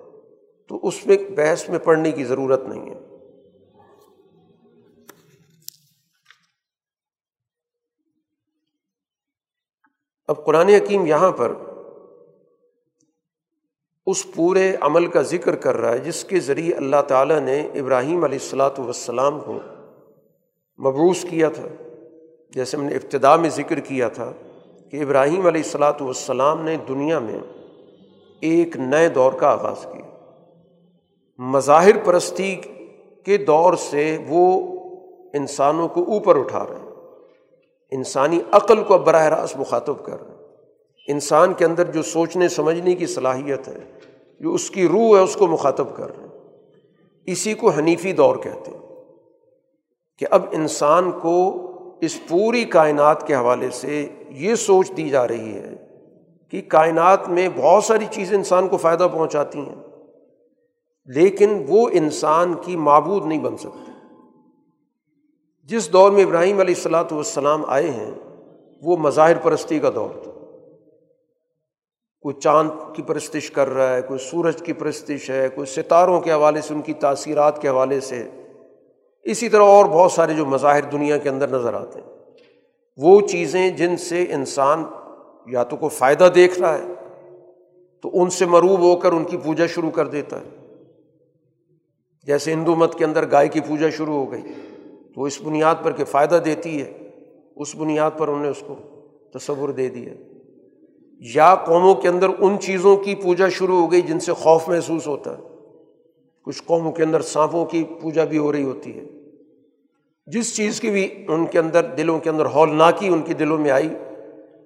تو 0.68 0.80
اس 0.82 1.07
میں 1.07 1.16
بحث 1.36 1.68
میں 1.68 1.78
پڑھنے 1.78 2.12
کی 2.12 2.24
ضرورت 2.24 2.62
نہیں 2.62 2.90
ہے۔ 2.90 3.00
اب 10.28 10.44
قرآن 10.44 10.68
حکیم 10.68 11.07
یہاں 11.07 11.32
پر 11.32 11.52
اس 14.07 14.32
پورے 14.34 14.76
عمل 14.80 15.07
کا 15.07 15.22
ذکر 15.22 15.55
کر 15.55 15.76
رہا 15.76 15.92
ہے 15.92 15.98
جس 15.98 16.24
کے 16.24 16.40
ذریعے 16.40 16.74
اللہ 16.74 17.02
تعالیٰ 17.09 17.40
نے 17.40 17.61
ابراہیم 17.61 18.24
علیہ 18.24 18.38
السلاۃ 18.42 18.78
والسلام 18.78 19.40
کو 19.40 19.52
مبوس 20.78 21.26
کیا 21.30 21.48
تھا۔ 21.48 21.84
جیسے 22.50 22.76
ہم 22.76 22.84
نے 22.84 22.94
ابتدا 22.94 23.36
میں 23.36 23.50
ذکر 23.50 23.80
کیا 23.80 24.09
تھا 24.09 24.32
کہ 24.90 25.02
ابراہیم 25.02 25.46
علیہ 25.46 25.62
السلاۃ 25.64 26.00
والسلام 26.00 26.62
نے 26.62 26.76
دنیا 26.88 27.18
میں 27.18 27.38
ایک 28.40 28.76
نئے 28.76 29.09
دور 29.09 29.32
کا 29.32 29.48
آغاز 29.48 29.86
کیا۔ 29.92 30.11
مظاہر 31.38 32.05
پرستی 32.05 32.57
کے 33.24 33.36
دور 33.36 33.74
سے 33.74 34.18
وہ 34.28 34.74
انسانوں 35.34 35.88
کو 35.88 36.02
اوپر 36.02 36.36
اٹھا 36.36 36.66
رہے 36.66 36.74
ہیں۔ 36.74 36.90
انسانی 37.90 38.40
عقل 38.52 38.82
کو 38.82 38.98
براہ 38.98 39.24
راست 39.24 39.57
مخاطب 39.57 40.05
کر 40.05 40.22
رہے 40.22 40.30
ہیں۔ 40.30 40.34
انسان 41.09 41.52
کے 41.55 41.64
اندر 41.64 41.90
جو 41.90 42.02
سوچنے، 42.02 42.48
سمجھنے 42.48 42.94
کی 42.94 43.07
صلاحیت 43.07 43.68
ہے، 43.68 43.78
جو 44.40 44.55
اس 44.55 44.70
کی 44.70 44.88
روح 44.88 45.16
ہے، 45.16 45.22
اس 45.22 45.36
کو 45.36 45.46
مخاطب 45.46 45.96
کر 45.96 46.16
رہے 46.16 46.22
ہیں۔ 46.22 46.32
اسی 47.28 47.55
کو 47.55 47.70
حنیفی 47.70 48.12
دور 48.12 48.36
کہتے 48.36 48.70
ہیں 48.70 48.82
کہ 50.20 50.26
اب 50.30 50.42
انسان 50.52 51.11
کو 51.12 51.36
اس 52.00 52.18
پوری 52.28 52.64
کائنات 52.70 53.26
کے 53.26 53.34
حوالے 53.34 53.70
سے 53.70 54.07
یہ 54.30 54.55
سوچ 54.55 54.90
دی 54.96 55.09
جا 55.09 55.26
رہی 55.28 55.55
ہے 55.55 55.74
کہ 56.52 56.61
کائنات 56.68 57.28
میں 57.28 57.48
بہت 57.57 57.84
ساری 57.84 58.07
چیزیں 58.11 58.36
انسان 58.38 58.68
کو 58.68 58.76
فائدہ 58.76 59.09
پہنچاتی 59.12 59.59
ہیں، 59.59 59.82
لیکن 61.09 61.64
وہ 61.68 61.88
انسان 61.92 62.55
کی 62.55 62.76
معبود 62.76 63.26
نہیں 63.26 63.38
بن 63.38 63.57
سکتی 63.57 63.92
جس 65.70 65.92
دور 65.92 66.11
میں 66.11 66.24
ابراہیم 66.24 66.61
علیہ 66.61 66.74
السلاۃ 66.74 67.12
والسلام 67.12 67.64
آئے 67.68 67.90
ہیں، 67.90 68.11
وہ 68.82 68.96
مظاہر 68.96 69.38
پرستی 69.38 69.78
کا 69.78 69.90
دور 69.94 70.22
تھا۔ 70.22 70.30
کوئی 72.25 72.41
چاند 72.41 72.70
کی 72.95 73.03
پرستش 73.03 73.51
کر 73.51 73.68
رہا 73.68 73.97
ہے، 73.97 74.03
کوئی 74.03 74.18
سورج 74.18 74.62
کی 74.62 74.72
پرستش 74.72 75.31
ہے، 75.31 75.49
کوئی 75.55 75.66
ستاروں 75.66 76.20
کے 76.20 76.33
حوالے 76.33 76.61
سے، 76.61 76.75
ان 76.75 76.83
کی 76.83 76.93
تاثیرات 76.93 77.62
کے 77.62 77.68
حوالے 77.68 78.01
سے۔ 78.01 78.29
اسی 79.22 79.49
طرح 79.49 79.62
اور 79.62 79.85
بہت 79.85 80.12
سارے 80.12 80.35
جو 80.35 80.47
مظاہر 80.47 80.83
دنیا 80.83 81.16
کے 81.16 81.29
اندر 81.29 81.49
نظر 81.49 81.75
آتے 81.75 82.01
ہیں۔ 82.01 82.07
وہ 82.97 83.20
چیزیں 83.20 83.70
جن 83.70 83.97
سے 83.97 84.27
انسان 84.31 84.85
یا 85.47 85.64
تو 85.64 85.77
کوئی 85.77 85.91
فائدہ 85.91 86.29
دیکھ 86.35 86.61
رہا 86.61 86.79
ہے، 86.79 86.95
تو 88.03 88.11
ان 88.12 88.31
سے 88.31 88.47
مروب 88.47 88.81
ہو 88.81 88.97
کر 88.97 89.12
ان 89.12 89.25
کی 89.25 89.37
پوجا 89.37 89.66
شروع 89.66 89.91
کر 89.91 90.07
دیتا 90.07 90.41
ہے۔ 90.41 90.77
جیسے 92.27 92.53
ہندو 92.53 92.75
مت 92.75 92.99
کے 92.99 93.05
اندر 93.05 93.31
گائے 93.31 93.49
کی 93.49 93.61
پوجا 93.61 93.91
شروع 93.91 94.14
ہو 94.14 94.33
گئی، 94.33 94.43
تو 95.14 95.22
اس 95.22 95.43
بنیاد 95.43 95.75
پر 95.83 95.93
کہ 95.93 96.05
فائدہ 96.05 96.41
دیتی 96.45 96.83
ہے، 96.83 97.11
اس 97.57 97.77
بنیاد 97.77 98.11
پر 98.18 98.29
انہوں 98.29 98.43
نے 98.43 98.49
اس 98.49 98.62
کو 98.66 98.77
تصور 99.39 99.68
دے 99.68 99.89
دیا۔ 99.89 100.34
یا 101.19 101.55
قوموں 101.55 101.95
کے 101.95 102.09
اندر 102.09 102.27
ان 102.39 102.59
چیزوں 102.61 102.97
کی 102.97 103.15
پوجا 103.15 103.49
شروع 103.49 103.81
ہو 103.81 103.93
گئی 103.93 104.01
جن 104.01 104.21
سے 104.21 104.33
خوف 104.33 104.69
محسوس 104.69 105.07
ہوتا 105.07 105.31
ہے۔ 105.31 105.43
کچھ 106.43 106.62
قوموں 106.67 106.93
کے 106.93 107.03
اندر 107.03 107.21
سانپوں 107.21 107.67
کی 107.67 107.85
پوجا 108.03 108.25
بھی 108.25 108.39
ہو 108.39 108.53
رہی 108.53 108.62
ہوتی 108.62 108.99
ہے۔ 108.99 109.05
جس 110.27 110.57
چیز 110.57 110.81
کی 110.81 110.91
بھی 110.91 111.25
ان 111.29 111.47
کے 111.47 111.59
اندر 111.59 111.85
دلوں 111.85 112.19
کے 112.19 112.31
اندر 112.31 112.47
ہولناکی 112.47 113.09
ان 113.09 113.23
کے 113.23 113.35
دلوں 113.35 113.59
میں 113.59 113.71
آئی، 113.71 113.89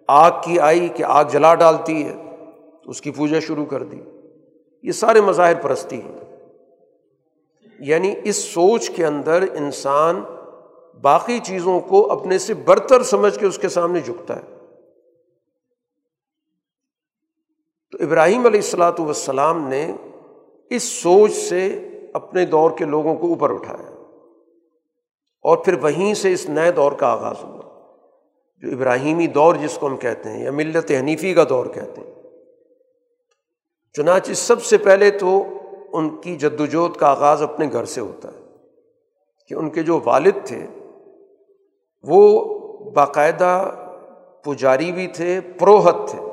آگ 0.09 0.31
کی 0.45 0.61
آئی 0.61 0.89
کہ 0.89 1.03
آگ 1.03 1.25
جلا 1.25 1.55
ڈالتی 1.55 2.05
ہے 2.05 2.15
تو 2.85 2.91
اس 2.91 3.01
کی 3.01 3.11
پوجا 3.11 3.41
شروع 3.41 3.65
کر 3.65 3.83
دی۔ 3.83 4.01
یہ 4.83 4.93
سارے 4.93 5.21
مظاہر 5.21 5.55
پرستی 5.55 5.97
ہیں۔ 5.97 6.37
یعنی 7.79 8.15
اس 8.25 8.37
سوچ 8.37 8.91
کے 8.91 9.07
اندر 9.07 9.45
انسان 9.59 10.23
باقی 11.03 11.39
چیزوں 11.39 11.81
کو 11.81 12.13
اپنے 12.13 12.39
سے 12.39 12.55
برتر 12.55 13.03
سمجھ 13.03 13.39
کے 13.39 13.47
اس 13.47 13.59
کے 13.59 13.69
سامنے 13.69 14.01
جھکتا 14.01 14.37
ہے۔ 14.37 14.58
تو 17.99 18.05
ابراہیم 18.05 18.47
علیہ 18.47 18.61
السلاۃ 18.61 18.99
والسلام 18.99 19.69
نے 19.69 19.93
اس 20.71 20.83
سوچ 20.83 21.33
سے 21.33 21.91
اپنے 22.15 22.47
دور 22.47 22.71
کے 22.71 22.85
لوگوں 22.85 23.15
کو 23.15 23.27
اوپر 23.27 23.51
اٹھایا 23.51 23.91
اور 25.45 25.57
پھر 25.57 25.75
وہیں 25.83 26.15
سے 26.15 26.33
اس 26.33 26.49
نئے 26.49 26.73
دور 26.73 26.93
کا 26.93 27.07
آغاز 27.07 27.45
ہوا، 27.45 27.61
جو 28.63 28.71
ابراہیمی 28.73 29.27
دور 29.27 29.55
جس 29.55 29.79
کو 29.79 29.87
ہم 29.87 29.97
کہتے 29.97 30.29
ہیں 30.29 30.45
یا 30.45 30.51
ملت 30.51 30.91
حنیفی 30.91 31.35
کا 31.35 31.45
دور 31.49 31.67
کہتے 31.67 32.01
ہیں۔ 32.01 32.15
چنانچہ 33.93 34.33
سب 34.33 34.63
سے 34.63 34.79
پہلے 34.79 35.11
تو 35.11 35.45
ان 35.93 36.17
کی 36.17 36.37
جد 36.37 36.61
وجہد 36.61 36.97
کا 36.97 37.09
آغاز 37.09 37.43
اپنے 37.43 37.67
گھر 37.73 37.85
سے 37.85 38.01
ہوتا 38.01 38.29
ہے 38.29 38.41
کہ 39.49 39.55
ان 39.55 39.71
کے 39.71 39.83
جو 39.83 40.01
والد 40.05 40.45
تھے، 40.45 40.67
وہ 42.03 42.45
باقاعدہ 42.91 43.71
پجاری 44.45 44.93
بھی 44.93 45.07
تھے، 45.07 45.41
پروہت 45.59 45.97
تھے۔ 46.11 46.28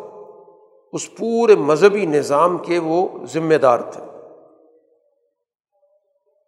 اس 0.95 1.15
پورے 1.15 1.55
مذہبی 1.55 2.05
نظام 2.05 2.57
کے 2.57 2.79
وہ 2.79 3.07
ذمہ 3.25 3.55
دار 3.55 3.79
تھے۔ 3.79 4.01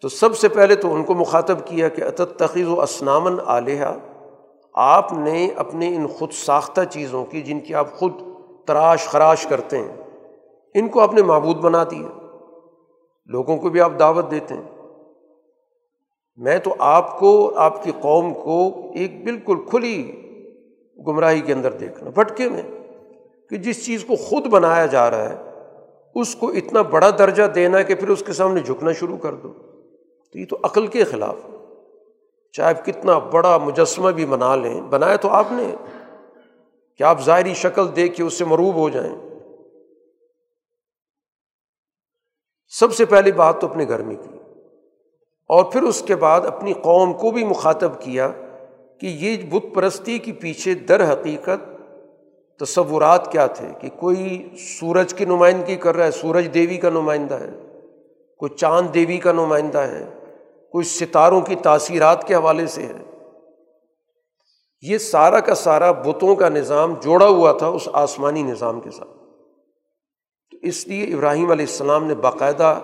تو 0.02 0.10
سب 0.10 0.38
سے 0.38 0.50
پہلے 0.50 0.76
تو 0.76 0.94
ان 0.94 1.04
کو 1.04 1.14
مخاطب 1.14 1.68
کیا 1.68 1.90
کہ 1.90 2.02
اتت 2.02 2.40
تخیض 2.40 2.68
و 2.68 2.82
اسنامن 2.82 3.40
علیہ 3.46 3.84
آپ 4.74 5.14
نے 5.14 5.50
اپنے 5.56 5.96
ان 5.96 6.08
خود 6.08 6.32
ساختہ 6.32 6.82
چیزوں 6.90 7.26
کی 7.26 7.42
جن 7.42 7.60
کی 7.60 7.76
آپ 7.76 7.94
خود 7.94 8.12
تراش 8.68 9.06
خراش 9.06 9.46
کرتے 9.46 9.78
ہیں، 9.78 9.96
ان 10.74 10.88
کو 10.88 11.00
آپ 11.00 11.14
نے 11.14 11.22
معبود 11.22 11.58
بنا 11.58 11.84
دیا۔ 11.84 12.08
لوگوں 13.26 13.58
کو 13.58 13.70
بھی 13.70 13.82
آپ 13.82 13.92
دعوت 14.00 14.32
دیتے 14.32 14.54
ہیں۔ 14.54 14.98
میں 16.36 16.58
تو 16.58 16.76
آپ 16.80 17.20
کو، 17.20 17.52
آپ 17.56 17.84
کی 17.84 17.92
قوم 18.02 18.34
کو 18.34 18.68
ایک 18.96 19.24
بالکل 19.24 19.66
کھلی 19.66 20.12
گمراہی 21.08 21.42
کے 21.42 21.54
اندر 21.54 21.72
دیکھنا۔ 21.72 22.10
بھٹکے 22.10 22.50
میں۔ 22.50 22.87
کہ 23.50 23.58
جس 23.58 23.86
چیز 23.86 24.06
کو 24.08 24.16
خود 24.16 24.46
بنایا 24.46 24.86
جا 24.86 25.12
رہا 25.12 25.30
ہے، 25.30 25.36
اس 26.16 26.36
کو 26.36 26.50
اتنا 26.50 26.82
بڑا 26.82 27.10
درجہ 27.10 27.44
دینا 27.44 27.82
کہ 27.82 27.96
پھر 27.96 28.10
اس 28.10 28.24
کے 28.26 28.34
سامنے 28.34 28.62
جھکنا 28.62 28.92
شروع 28.92 29.18
کر 29.18 29.34
دو۔ 29.34 29.54
تو 30.34 30.40
یہ 30.40 30.46
تو 30.50 30.58
عقل 30.64 30.88
کے 30.88 31.04
خلاف 31.04 31.36
چاہے 32.52 32.74
آپ 32.74 32.86
کتنا 32.86 33.18
بڑا 33.18 33.58
مجسمہ 33.58 34.12
بھی 34.12 34.26
بنا 34.26 34.56
لیں، 34.56 34.82
بنایا 34.82 35.16
تو 35.16 35.30
آپ 35.30 35.46
نے۔ 35.52 35.76
کہ 36.98 37.04
آپ 37.04 37.22
ظاہری 37.22 37.54
شکل 37.54 37.96
دیکھ 37.96 38.16
کے 38.16 38.24
اس 38.24 38.34
سے 38.34 38.46
مروب 38.46 38.76
ہو 38.76 38.90
جائیں۔ 38.90 39.16
سب 42.68 42.94
سے 42.94 43.06
پہلی 43.06 43.32
بات 43.32 43.62
تو 43.62 43.68
اپنے 43.68 43.88
گھر 43.88 44.02
میں 44.02 44.16
کی۔ 44.16 44.38
اور 45.48 45.64
پھر 45.64 45.84
اس 45.84 46.02
کے 46.02 46.16
بعد 46.16 46.42
اپنی 46.42 46.74
قوم 46.74 47.14
کو 47.14 47.32
بھی 47.32 47.46
مخاطب 47.46 48.02
کیا 48.02 48.32
کہ 49.02 49.06
یہ 49.06 49.38
بت 49.50 49.76
پرستی 49.76 50.20
کے 50.20 50.32
پیچھے 50.32 50.74
در 50.74 51.14
حقیقت 51.14 51.77
تصورات 52.60 53.32
کیا 53.32 53.48
تھے 53.48 53.68
کہ 53.82 53.90
کوئی 54.00 54.50
سورج 54.80 55.14
کی 55.14 55.26
نمائندگی 55.26 55.76
کر 55.76 55.96
رہا 55.96 56.06
ہے، 56.06 56.12
سورج 56.12 56.54
دیوی 56.54 56.78
کا 56.78 56.90
نمائندہ 56.90 57.36
ہے، 57.36 57.52
کوئی 58.38 58.58
چاند 58.58 58.94
دیوی 58.94 59.18
کا 59.18 59.32
نمائندہ 59.32 59.78
ہے، 59.78 60.06
کوئی 60.72 60.86
ستاروں 60.86 61.42
کی 61.42 61.56
تاثیرات 61.56 62.28
کے 62.28 62.36
حوالے 62.36 62.68
سے 62.68 62.82
ہے۔ 62.82 63.04
یہ 64.82 64.98
سارا 64.98 65.40
کا 65.40 65.56
سارا 65.56 65.92
بتوں 65.92 66.36
کا 66.36 66.50
نظام 66.50 66.94
جوڑا 67.02 67.28
ہوا 67.28 67.52
تھا 67.52 67.68
اس 67.68 67.90
آسمانی 67.94 68.44
نظام 68.44 68.82
کے 68.82 68.92
ساتھ۔ 68.92 69.10
تو 70.52 70.58
اس 70.62 70.88
لیے 70.88 71.04
ابراہیم 71.04 71.52
علیہ 71.52 71.66
السلام 71.66 72.04
نے 72.04 72.16
باقاعدہ 72.16 72.80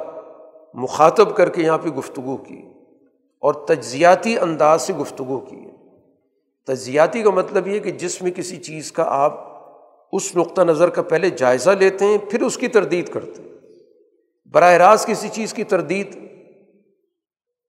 مخاطب 0.73 1.35
کر 1.35 1.49
کے 1.49 1.61
یہاں 1.61 1.77
پہ 1.77 1.89
گفتگو 1.89 2.37
کی 2.37 2.61
اور 3.39 3.53
تجزیاتی 3.53 4.39
انداز 4.39 4.81
سے 4.81 4.93
گفتگو 4.93 5.39
کی۔ 5.39 5.65
تجزیاتی 6.67 7.21
کا 7.21 7.29
مطلب 7.29 7.67
یہ 7.67 7.79
کہ 7.79 7.91
جس 7.91 8.21
میں 8.21 8.31
کسی 8.31 8.57
چیز 8.57 8.91
کا 8.91 9.03
آپ 9.07 9.52
اس 10.13 10.35
نقطہ 10.35 10.61
نظر 10.61 10.89
کا 10.89 11.01
پہلے 11.01 11.29
جائزہ 11.29 11.69
لیتے 11.69 12.05
ہیں، 12.05 12.17
پھر 12.29 12.41
اس 12.41 12.57
کی 12.57 12.67
تردید 12.67 13.09
کرتے 13.09 13.41
ہیں۔ 13.41 13.53
براہ 14.53 14.73
راست 14.73 15.07
کسی 15.07 15.29
چیز 15.29 15.53
کی 15.53 15.63
تردید 15.63 16.17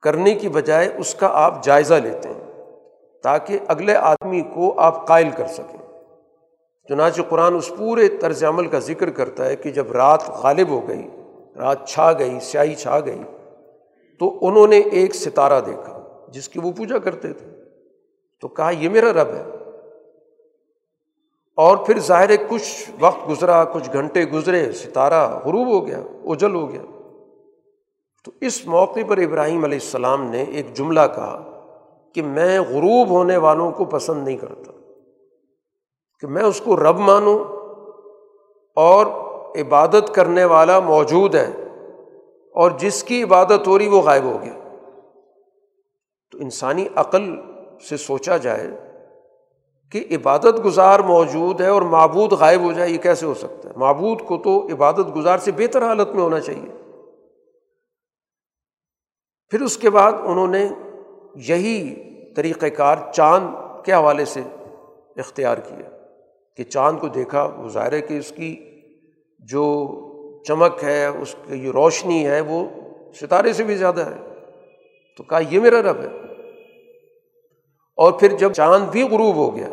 کرنے 0.02 0.34
کی 0.34 0.48
بجائے 0.48 0.88
اس 0.98 1.14
کا 1.14 1.28
آپ 1.32 1.64
جائزہ 1.64 1.94
لیتے 1.94 2.28
ہیں 2.28 2.52
تاکہ 3.22 3.58
اگلے 3.68 3.94
آدمی 3.94 4.40
کو 4.40 4.80
آپ 4.80 5.06
قائل 5.06 5.30
کر 5.36 5.46
سکیں۔ 5.46 6.00
چنانچہ 6.88 7.22
قرآن 7.22 7.54
اس 7.54 7.72
پورے 7.78 8.08
طرز 8.08 8.44
عمل 8.44 8.66
کا 8.66 8.78
ذکر 8.78 9.10
کرتا 9.10 9.46
ہے 9.46 9.56
کہ 9.56 9.70
جب 9.70 9.92
رات 9.92 10.28
غالب 10.28 10.68
ہو 10.68 10.88
گئی، 10.88 11.08
رات 11.56 11.88
چھا 11.88 12.12
گئی، 12.12 12.40
سیاہی 12.40 12.74
چھا 12.74 13.00
گئی، 13.00 13.22
تو 14.18 14.46
انہوں 14.46 14.66
نے 14.66 14.78
ایک 14.78 15.14
ستارہ 15.14 15.60
دیکھا 15.60 16.24
جس 16.28 16.48
کی 16.48 16.58
وہ 16.58 16.72
پوجا 16.72 16.98
کرتے 16.98 17.32
تھے۔ 17.32 17.46
تو 18.40 18.48
کہا، 18.48 18.70
یہ 18.70 18.88
میرا 18.88 19.12
رب 19.12 19.28
ہے۔ 19.28 19.63
اور 21.58 21.76
پھر 21.76 21.98
ظاہر 21.98 22.30
کچھ 22.48 22.90
وقت 23.00 23.28
گزرا، 23.28 23.64
کچھ 23.64 23.90
گھنٹے 23.92 24.24
گزرے، 24.24 24.72
ستارہ 24.72 25.38
غروب 25.44 25.66
ہو 25.66 25.86
گیا، 25.86 26.02
اجل 26.24 26.54
ہو 26.54 26.70
گیا۔ 26.72 26.82
تو 28.24 28.32
اس 28.40 28.66
موقع 28.66 29.00
پر 29.08 29.18
ابراہیم 29.18 29.64
علیہ 29.64 29.78
السلام 29.82 30.24
نے 30.24 30.42
ایک 30.42 30.74
جملہ 30.74 31.00
کہا 31.14 31.60
کہ 32.14 32.22
میں 32.22 32.60
غروب 32.60 33.10
ہونے 33.10 33.36
والوں 33.36 33.70
کو 33.70 33.84
پسند 33.84 34.24
نہیں 34.24 34.36
کرتا، 34.36 34.72
کہ 36.20 36.26
میں 36.26 36.42
اس 36.42 36.60
کو 36.60 36.76
رب 36.76 36.98
مانوں 36.98 37.38
اور 38.76 39.06
عبادت 39.56 40.14
کرنے 40.14 40.44
والا 40.44 40.80
موجود 40.80 41.34
ہے 41.34 41.50
اور 42.54 42.70
جس 42.70 43.04
کی 43.04 43.22
عبادت 43.22 43.66
ہو 43.66 43.78
رہی 43.78 43.88
وہ 43.88 44.02
غائب 44.02 44.24
ہو 44.24 44.38
گیا۔ 44.42 44.52
تو 46.32 46.38
انسانی 46.40 46.86
عقل 46.94 47.34
سے 47.88 47.96
سوچا 47.96 48.36
جائے 48.36 48.70
کہ 49.94 50.04
عبادت 50.10 50.64
گزار 50.64 51.00
موجود 51.00 51.60
ہے 51.60 51.66
اور 51.66 51.82
معبود 51.82 52.32
غائب 52.32 52.60
ہو 52.60 52.72
جائے، 52.72 52.90
یہ 52.90 52.98
کیسے 52.98 53.26
ہو 53.26 53.34
سکتا 53.34 53.68
ہے؟ 53.68 53.74
معبود 53.76 54.20
کو 54.20 54.36
تو 54.36 54.66
عبادت 54.72 55.16
گزار 55.16 55.38
سے 55.38 55.52
بہتر 55.52 55.82
حالت 55.82 56.08
میں 56.08 56.22
ہونا 56.22 56.40
چاہیے۔ 56.40 56.92
پھر 59.48 59.60
اس 59.60 59.76
کے 59.76 59.90
بعد 59.90 60.12
انہوں 60.12 60.46
نے 60.46 60.68
یہی 61.34 61.94
طریقۂ 62.34 62.66
کار 62.76 62.96
چاند 63.14 63.48
کے 63.84 63.92
حوالے 63.92 64.24
سے 64.24 64.40
اختیار 65.16 65.56
کیا 65.56 65.90
کہ 66.56 66.64
چاند 66.64 66.98
کو 66.98 67.08
دیکھا، 67.08 67.44
وہ 67.44 67.68
ظاہر 67.68 67.92
ہے 67.92 68.00
کہ 68.00 68.18
اس 68.18 68.32
کی 68.36 68.80
جو 69.38 69.86
چمک 70.42 70.84
ہے، 70.84 71.06
اس 71.06 71.34
کی 71.48 71.60
جو 71.60 71.72
روشنی 71.72 72.26
ہے، 72.26 72.40
وہ 72.40 72.64
ستارے 73.20 73.52
سے 73.52 73.64
بھی 73.64 73.76
زیادہ 73.76 74.00
ہے۔ 74.00 74.34
تو 75.16 75.22
کہا، 75.22 75.40
یہ 75.50 75.60
میرا 75.60 75.82
رب 75.82 76.00
ہے۔ 76.00 76.08
اور 77.96 78.12
پھر 78.12 78.36
جب 78.36 78.52
چاند 78.52 78.84
بھی 78.84 79.02
غروب 79.02 79.36
ہو 79.36 79.56
گیا 79.56 79.68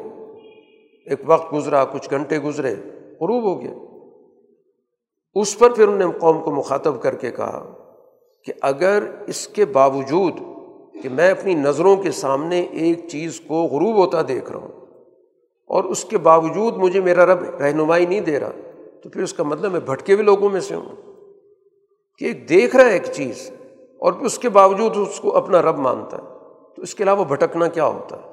ایک 1.06 1.20
وقت 1.26 1.54
گزرا، 1.54 1.86
کچھ 1.86 2.10
گھنٹے 2.10 2.40
گزرے، 2.40 2.76
غروب 3.22 3.44
ہو 3.44 3.62
گیا۔ 3.62 3.74
اس 5.34 5.60
پر 5.60 5.70
پھر 5.70 5.88
انہوں 5.88 6.12
نے 6.12 6.20
قوم 6.20 6.42
کو 6.42 6.52
مخاطب 6.52 7.02
کر 7.02 7.16
کے 7.16 7.32
کہا 7.32 7.74
کہ 8.46 8.54
اگر 8.62 9.04
اس 9.28 9.48
کے 9.48 9.66
باوجود 9.66 10.34
کہ 11.04 11.10
میں 11.10 11.32
اپنی 11.32 11.54
نظروں 11.54 11.96
کے 11.96 12.12
سامنے 12.12 12.62
ایک 12.62 13.08
چیز 13.08 13.42
کو 13.48 13.56
غروب 13.56 13.96
ہوتا 13.96 14.22
دیکھ 14.28 14.52
رہا 14.52 14.60
ہوں 14.60 14.86
اور 15.68 15.84
اس 15.84 16.06
کے 16.06 16.18
باوجود 16.18 16.78
مجھے 16.78 17.02
میرا 17.02 17.26
رب 17.26 17.44
رہنمائی 17.44 18.06
نہیں 18.06 18.22
دے 18.22 18.40
رہا، 18.40 18.52
تو 19.04 19.10
پھر 19.10 19.24
اس 19.24 19.34
کا 19.34 19.44
مطلب 19.44 19.72
میں 19.72 19.80
بھٹکے 19.80 20.14
ہوئے 20.14 20.24
لوگوں 20.24 20.50
میں 20.50 20.60
سے 20.60 20.76
ہوں 20.76 20.96
کہ 22.18 22.26
ایک 22.26 22.50
دیکھ 22.50 22.76
رہا 22.76 22.86
ہے 22.86 22.94
ایک 22.94 23.06
چیز 23.12 23.52
اور 23.98 24.14
پھر 24.14 24.26
اس 24.26 24.40
کے 24.40 24.50
باوجود 24.50 24.98
اس 24.98 25.20
کو 25.20 25.36
اپنا 25.38 25.62
رب 25.62 25.78
مانتا 25.78 26.18
ہے۔ 26.18 26.24
تو 26.76 26.82
اس 26.82 26.96
کے 26.96 27.04
علاوہ 27.04 27.24
بھٹکنا 27.24 27.68
کیا 27.68 27.86
ہوتا 27.86 28.16
ہے؟ 28.16 28.31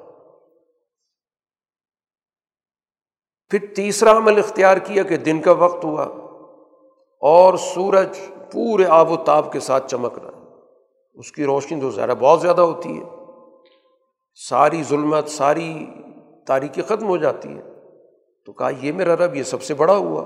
پھر 3.49 3.59
تیسرا 3.75 4.11
عمل 4.11 4.37
اختیار 4.37 4.77
کیا 4.77 5.03
کہ 5.03 5.17
دن 5.17 5.41
کا 5.41 5.51
وقت 5.51 5.85
ہوا 5.85 6.03
اور 7.21 7.53
سورج 7.53 8.17
پورے 8.51 8.85
آب 8.85 9.11
و 9.11 9.15
تاب 9.15 9.51
کے 9.51 9.59
ساتھ 9.59 9.91
چمک 9.91 10.19
رہا 10.19 10.31
ہے۔ 10.37 10.43
اس 11.13 11.31
کی 11.31 11.45
روشنی 11.45 11.81
تو 11.81 11.89
ذرا 11.89 12.13
بہت 12.13 12.41
زیادہ 12.41 12.61
ہوتی 12.61 12.99
ہے۔ 12.99 13.03
ساری 14.35 14.83
ظلمت، 14.83 15.27
ساری 15.27 15.85
تاریخی 16.47 16.81
ختم 16.81 17.07
ہو 17.07 17.17
جاتی 17.17 17.57
ہے 17.57 17.61
تو 18.45 18.51
کہا، 18.51 18.69
یہ 18.81 18.91
میرا 18.91 19.15
رب، 19.15 19.35
یہ 19.35 19.43
سب 19.43 19.61
سے 19.61 19.73
بڑا 19.73 19.95
ہوا۔ 19.95 20.23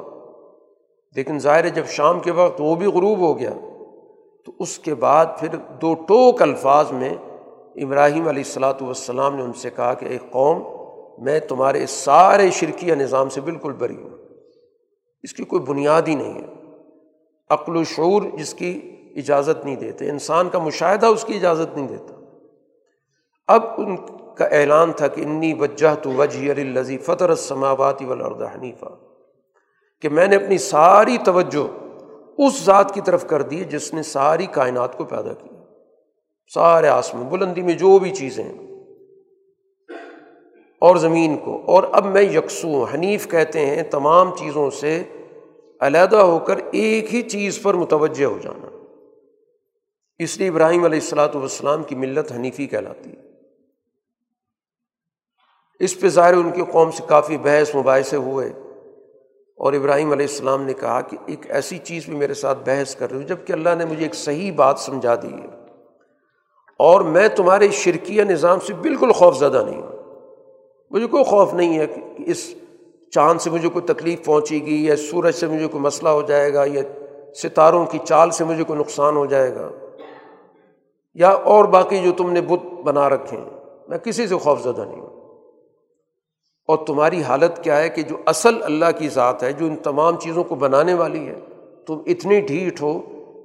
لیکن 1.16 1.40
ظاہر 1.40 1.64
ہے، 1.64 1.70
جب 1.70 1.86
شام 1.86 2.20
کے 2.20 2.32
وقت 2.32 2.62
وہ 2.62 2.76
بھی 2.76 2.88
غروب 2.88 3.20
ہو 3.20 3.40
گیا، 3.40 3.52
تو 4.46 4.52
اس 4.60 4.80
کے 4.80 4.96
بعد 4.96 5.26
پھر 5.40 5.56
دو 5.56 5.94
ٹوک 5.94 6.42
الفاظ 6.42 6.92
میں 6.92 7.14
ابراہیم 7.76 8.28
علیہ 8.28 8.44
السلاۃ 8.46 8.82
والسلام 8.82 9.36
نے 9.36 9.44
ان 9.44 9.54
سے 9.54 9.70
کہا 9.70 9.94
کہ 9.94 10.06
ایک 10.06 10.32
قوم 10.32 10.64
میں 11.18 11.40
تمہارے 11.40 11.86
سارے 11.86 12.52
شرکیہ 12.52 12.94
نظام 12.94 13.30
سے 13.30 13.42
بالکل 13.42 13.74
بری 13.74 13.96
ہوں۔ 13.96 14.10
اس 15.24 15.34
کی 15.34 15.44
کوئی 15.44 15.62
بنیاد 15.62 16.02
ہی 16.08 16.16
نہیں 16.16 16.34
ہے۔ 16.34 16.48
عقل 17.50 17.76
و 17.76 17.84
شعور 17.84 18.22
جس 18.34 18.54
کی 18.54 18.96
اجازت 19.16 19.66
نہیں 19.66 19.76
دیتے، 19.76 20.10
انسان 20.10 20.50
کا 20.50 20.60
مشاہدہ 20.60 21.06
اس 21.06 21.24
کی 21.24 21.36
اجازت 21.36 21.78
نہیں 21.78 21.88
دیتا۔ 21.88 22.14
اب 23.48 23.64
ان 23.78 23.96
کا 24.36 24.46
اعلان 24.46 24.92
تھا 24.92 25.08
کہ 25.08 25.22
انی 25.22 25.54
وجہ 25.54 25.96
تو 26.02 26.12
وجہ 26.12 26.52
الزی 26.52 26.98
فطر 26.98 27.30
السماواتی 27.30 28.06
والارض 28.06 28.42
حنیفہ 28.42 28.86
کہ 30.02 30.10
میں 30.10 30.28
نے 30.28 30.36
اپنی 30.36 30.58
ساری 30.58 31.18
توجہ 31.26 31.84
اس 32.38 32.64
ذات 32.64 32.94
کی 32.94 33.02
طرف 33.02 33.28
کر 33.28 33.42
دی 33.42 33.64
جس 33.64 33.94
نے 33.94 34.04
ساری 34.04 34.46
کائنات 34.46 34.98
کو 34.98 35.04
پیدا 35.04 35.34
کیا 35.34 35.64
سارے 36.54 36.88
آسمان 36.88 37.24
بلندی 37.24 37.62
میں 37.62 37.74
جو 37.74 38.00
بھی 38.00 38.12
چیزیں 38.12 38.44
ہیں۔ 38.44 38.73
اور 40.84 40.96
زمین 40.96 41.38
کو۔ 41.38 41.64
اور 41.66 41.84
اب 41.92 42.06
میں 42.06 42.22
یکسوں 42.22 42.86
حنیف 42.94 43.28
کہتے 43.32 43.66
ہیں، 43.66 43.84
تمام 43.84 44.36
چیزوں 44.36 44.70
سے 44.70 45.04
علیحدہ 45.80 46.16
ہو 46.16 46.40
کر 46.40 46.58
ایک 46.72 47.14
ہی 47.14 47.22
چیز 47.22 47.62
پر 47.62 47.74
متوجہ 47.74 48.26
ہو 48.26 48.38
جانا۔ 48.42 48.68
اس 50.20 50.38
لیے 50.38 50.48
ابراہیم 50.48 50.84
علیہ 50.84 51.00
السلاۃ 51.00 51.36
والسلام 51.36 51.84
کی 51.84 51.96
ملت 51.96 52.32
حنیفی 52.32 52.68
کہلاتی 52.68 53.10
ہے۔ 53.10 53.22
اس 55.80 56.00
پہ 56.00 56.10
ظاہر 56.10 56.34
ان 56.34 56.52
کی 56.52 56.62
قوم 56.72 56.92
سے 56.92 57.04
کافی 57.08 57.38
بحث 57.38 57.76
مباحثے 57.76 58.16
ہوئے۔ 58.16 58.54
اور 59.58 59.74
ابراہیم 59.74 60.12
علیہ 60.12 60.28
السلام 60.30 60.64
نے 60.64 60.74
کہا 60.74 61.02
کہ 61.02 61.18
ایک 61.26 61.52
ایسی 61.52 61.78
چیز 61.78 62.06
بھی 62.06 62.16
میرے 62.16 62.34
ساتھ 62.34 62.60
بحث 62.66 62.96
کر 62.96 63.10
رہی 63.10 63.20
ہوں 63.20 63.28
جبکہ 63.28 63.54
اللہ 63.54 63.70
نے 63.78 63.86
مجھے 63.86 64.04
ایک 64.04 64.16
صحیح 64.16 64.52
بات 64.52 64.80
سمجھا 64.80 65.16
دی 65.16 65.34
ہے۔ 65.34 65.48
اور 66.80 67.02
میں 67.02 67.28
تمہارے 67.28 67.68
شرکیہ 67.72 68.24
نظام 68.24 68.60
سے 68.60 68.74
بالکل 68.74 69.12
خوف 69.12 69.38
زدہ 69.38 69.64
نہیں 69.70 69.82
ہوں۔ 69.82 69.93
مجھے 70.94 71.08
کوئی 71.08 71.24
خوف 71.24 71.54
نہیں 71.54 71.80
ہے 71.80 71.88
کہ 71.88 72.02
اس 72.18 72.54
چاند 73.12 73.42
سے 73.42 73.50
مجھے 73.50 73.70
کوئی 73.70 73.94
تکلیف 73.94 74.26
پہنچے 74.26 74.56
گی 74.56 74.86
یا 74.86 74.96
سورج 74.96 75.36
سے 75.36 75.48
مجھے 75.48 75.68
کوئی 75.68 75.84
مسئلہ 75.84 76.10
ہو 76.10 76.22
جائے 76.22 76.54
گا 76.54 76.64
یا 76.66 76.82
ستاروں 77.36 77.86
کی 77.86 77.98
چال 78.04 78.32
سے 78.32 78.44
مجھے 78.44 78.64
کوئی 78.64 78.80
نقصان 78.80 79.16
ہو 79.16 79.26
جائے 79.26 79.56
گا 79.56 79.70
یا 81.14 81.30
اور 81.30 81.66
باقی 81.66 81.98
جو 81.98 82.12
تم 82.12 82.32
نے 82.32 82.42
بت 82.42 82.74
بنا 82.84 83.10
رکھے 83.10 83.38
ہیں، 83.38 83.46
میں 83.88 83.98
کسی 83.98 84.28
سے 84.28 84.36
خوف 84.36 84.62
زدہ 84.64 84.82
نہیں 84.90 85.02
ہوں۔ 85.02 85.10
اور 86.68 86.78
تمہاری 86.88 87.22
حالت 87.22 87.64
کیا 87.64 87.78
ہے 87.78 87.90
کہ 87.90 88.02
جو 88.02 88.18
اصل 88.26 88.64
اللہ 88.64 88.86
کی 88.98 89.10
ذات 89.10 89.44
ہے، 89.44 89.54
جو 89.54 89.66
ان 89.66 89.76
تمام 89.76 90.20
چیزوں 90.20 90.44
کو 90.44 90.56
بنانے 90.56 90.94
والی 90.94 91.28
ہے، 91.28 91.40
تم 91.88 92.02
اتنی 92.06 92.42
ڈھیٹ 92.42 92.82
ہو 92.82 93.00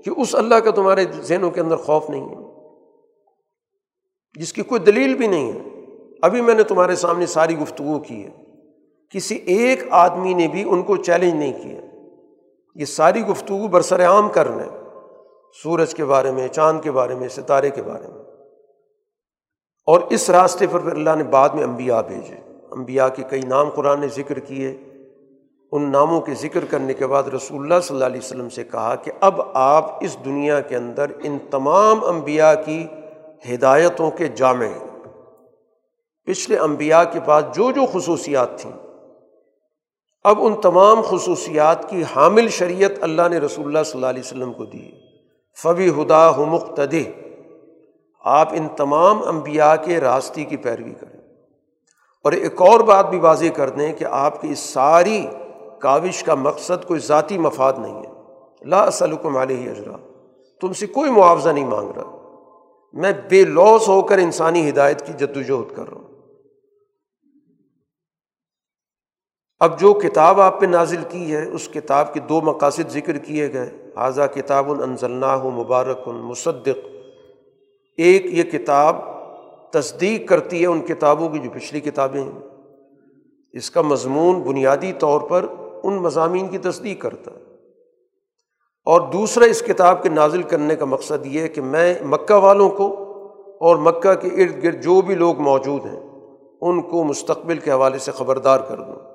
کہ 0.04 0.20
اس 0.20 0.34
اللہ 0.34 0.54
کا 0.54 0.70
تمہارے 0.70 1.04
ذہنوں 1.20 1.50
کے 1.50 1.60
اندر 1.60 1.76
خوف 1.76 2.10
نہیں 2.10 2.28
ہے۔ 2.28 2.36
جس 4.40 4.52
کی 4.52 4.62
کوئی 4.62 4.80
دلیل 4.80 5.14
بھی 5.14 5.26
نہیں 5.26 5.52
ہے۔ 5.52 5.67
ابھی 6.22 6.40
میں 6.40 6.54
نے 6.54 6.62
تمہارے 6.62 6.94
سامنے 6.94 7.26
ساری 7.26 7.58
گفتگو 7.58 7.98
کی 7.98 8.24
ہے۔ 8.24 8.30
کسی 9.10 9.34
ایک 9.34 9.84
آدمی 9.90 10.34
نے 10.34 10.48
بھی 10.48 10.64
ان 10.68 10.82
کو 10.82 10.96
چیلنج 10.96 11.34
نہیں 11.34 11.62
کیا۔ 11.62 11.80
یہ 12.74 12.84
ساری 12.84 13.26
گفتگو 13.26 13.68
برسر 13.68 14.06
عام 14.06 14.28
کر 14.28 14.48
رہے 14.48 14.64
سورج 15.62 15.94
کے 15.94 16.04
بارے 16.04 16.30
میں، 16.30 16.48
چاند 16.48 16.80
کے 16.80 16.90
بارے 16.90 17.14
میں، 17.14 17.28
ستارے 17.28 17.70
کے 17.70 17.82
بارے 17.82 18.08
میں۔ 18.08 18.24
اور 19.86 20.00
اس 20.10 20.30
راستے 20.30 20.66
پر 20.70 20.78
پھر 20.78 20.92
اللہ 20.92 21.10
نے 21.16 21.24
بعد 21.24 21.48
میں 21.48 21.64
انبیاء 21.64 22.00
بھیجے۔ 22.00 22.34
انبیاء 22.70 23.08
کے 23.08 23.22
کئی 23.30 23.40
نام 23.40 23.70
قرآن 23.70 24.00
نے 24.00 24.08
ذکر 24.08 24.38
کیے۔ 24.38 24.76
ان 25.72 25.92
ناموں 25.92 26.20
کے 26.20 26.34
ذکر 26.34 26.64
کرنے 26.64 26.94
کے 26.94 27.06
بعد 27.06 27.22
رسول 27.22 27.60
اللہ 27.62 27.80
صلی 27.82 27.94
اللہ 27.96 28.06
علیہ 28.06 28.20
وسلم 28.24 28.48
سے 28.48 28.64
کہا 28.64 28.94
کہ 28.94 29.12
اب 29.20 29.40
آپ 29.54 30.04
اس 30.04 30.16
دنیا 30.24 30.60
کے 30.60 30.76
اندر 30.76 31.06
ان 31.22 31.38
تمام 31.50 32.04
انبیاء 32.04 32.52
کی 32.64 32.86
ہدایتوں 33.54 34.10
کے 34.10 34.26
جامع 34.26 34.66
پچھلے 36.28 36.58
انبیاء 36.58 37.02
کے 37.12 37.20
پاس 37.24 37.44
جو 37.56 37.70
جو 37.70 37.80
خصوصیات 37.92 38.58
تھیں، 38.58 38.72
اب 40.24 40.38
ان 40.40 40.60
تمام 40.60 41.00
خصوصیات 41.00 41.90
کی 41.90 42.02
حامل 42.16 42.48
شریعت 42.48 42.90
اللہ 43.00 43.28
نے 43.30 43.38
رسول 43.38 43.66
اللہ 43.66 43.78
صلی 43.84 43.92
اللہ 43.94 44.06
علیہ 44.06 44.22
وسلم 44.24 44.52
کو 44.52 44.64
دی۔ 44.64 44.90
فبی 45.62 45.90
ہدا 45.90 46.30
ہو 46.30 46.44
مقتد 46.44 46.94
آپ 48.24 48.48
ان 48.52 48.68
تمام 48.76 49.28
انبیاء 49.28 49.74
کے 49.84 50.00
راستے 50.00 50.44
کی 50.44 50.56
پیروی 50.56 50.92
کریں۔ 51.00 51.20
اور 52.24 52.32
ایک 52.32 52.62
اور 52.62 52.80
بات 52.80 53.10
بھی 53.10 53.18
واضح 53.18 53.46
کر 53.54 53.70
دیں 53.70 53.92
کہ 53.92 54.04
آپ 54.04 54.40
کی 54.40 54.48
اس 54.50 54.58
ساری 54.58 55.26
کاوش 55.80 56.22
کا 56.22 56.34
مقصد 56.34 56.84
کوئی 56.84 57.00
ذاتی 57.00 57.38
مفاد 57.38 57.72
نہیں 57.78 58.02
ہے۔ 58.02 58.12
لا 58.64 58.90
سلکم 58.90 59.36
علیہ 59.36 59.70
اجرا 59.70 59.96
تم 60.60 60.72
سے 60.72 60.86
کوئی 60.86 61.10
معاوضہ 61.10 61.48
نہیں 61.48 61.66
مانگ 61.66 61.90
رہا۔ 61.96 62.16
میں 62.92 63.12
بے 63.28 63.44
لوس 63.44 63.88
ہو 63.88 64.02
کر 64.02 64.18
انسانی 64.18 64.68
ہدایت 64.68 65.06
کی 65.06 65.12
جد 65.12 65.36
وجہد 65.36 65.76
کر 65.76 65.90
رہا 65.90 65.98
ہوں۔ 65.98 66.07
اب 69.60 69.80
جو 69.80 69.94
کتاب 69.94 70.40
آپ 70.40 70.60
پہ 70.60 70.66
نازل 70.66 71.02
کی 71.08 71.36
ہے، 71.36 71.44
اس 71.44 71.68
کتاب 71.68 72.14
کے 72.14 72.20
دو 72.20 72.40
مقاصد 72.40 72.90
ذکر 72.90 73.18
کیے 73.18 73.52
گئے۔ 73.52 73.70
حاضہ 73.96 74.22
کتاب 74.34 74.70
النزلناہ 74.70 75.44
مبارک 75.44 76.08
مصدق۔ 76.08 76.86
ایک 77.96 78.26
یہ 78.26 78.42
کتاب 78.42 78.96
تصدیق 79.72 80.28
کرتی 80.28 80.62
ہے 80.62 80.66
ان 80.66 80.80
کتابوں 80.80 81.28
کی 81.28 81.38
جو 81.38 81.50
پچھلی 81.50 81.80
کتابیں 81.80 82.24
ہیں۔ 82.24 82.40
اس 83.52 83.70
کا 83.70 83.82
مضمون 83.82 84.40
بنیادی 84.40 84.92
طور 84.92 85.20
پر 85.20 85.46
ان 85.82 85.96
مضامین 85.96 86.48
کی 86.48 86.58
تصدیق 86.58 87.00
کرتا۔ 87.00 87.30
ہے 87.30 87.54
اور 88.84 89.00
دوسرا، 89.00 89.44
اس 89.44 89.62
کتاب 89.62 90.02
کے 90.02 90.08
نازل 90.08 90.42
کرنے 90.42 90.76
کا 90.76 90.84
مقصد 90.84 91.26
یہ 91.26 91.40
ہے 91.40 91.48
کہ 91.48 91.60
میں 91.60 91.94
مکہ 92.04 92.34
والوں 92.34 92.70
کو 92.70 92.86
اور 93.60 93.76
مکہ 93.76 94.14
کے 94.14 94.28
ارد 94.28 94.64
گرد 94.64 94.82
جو 94.82 95.00
بھی 95.00 95.14
لوگ 95.14 95.40
موجود 95.40 95.86
ہیں، 95.86 96.00
ان 96.60 96.82
کو 96.82 97.04
مستقبل 97.04 97.58
کے 97.58 97.70
حوالے 97.70 97.98
سے 97.98 98.12
خبردار 98.12 98.60
کر 98.60 98.76
دوں۔ 98.76 99.07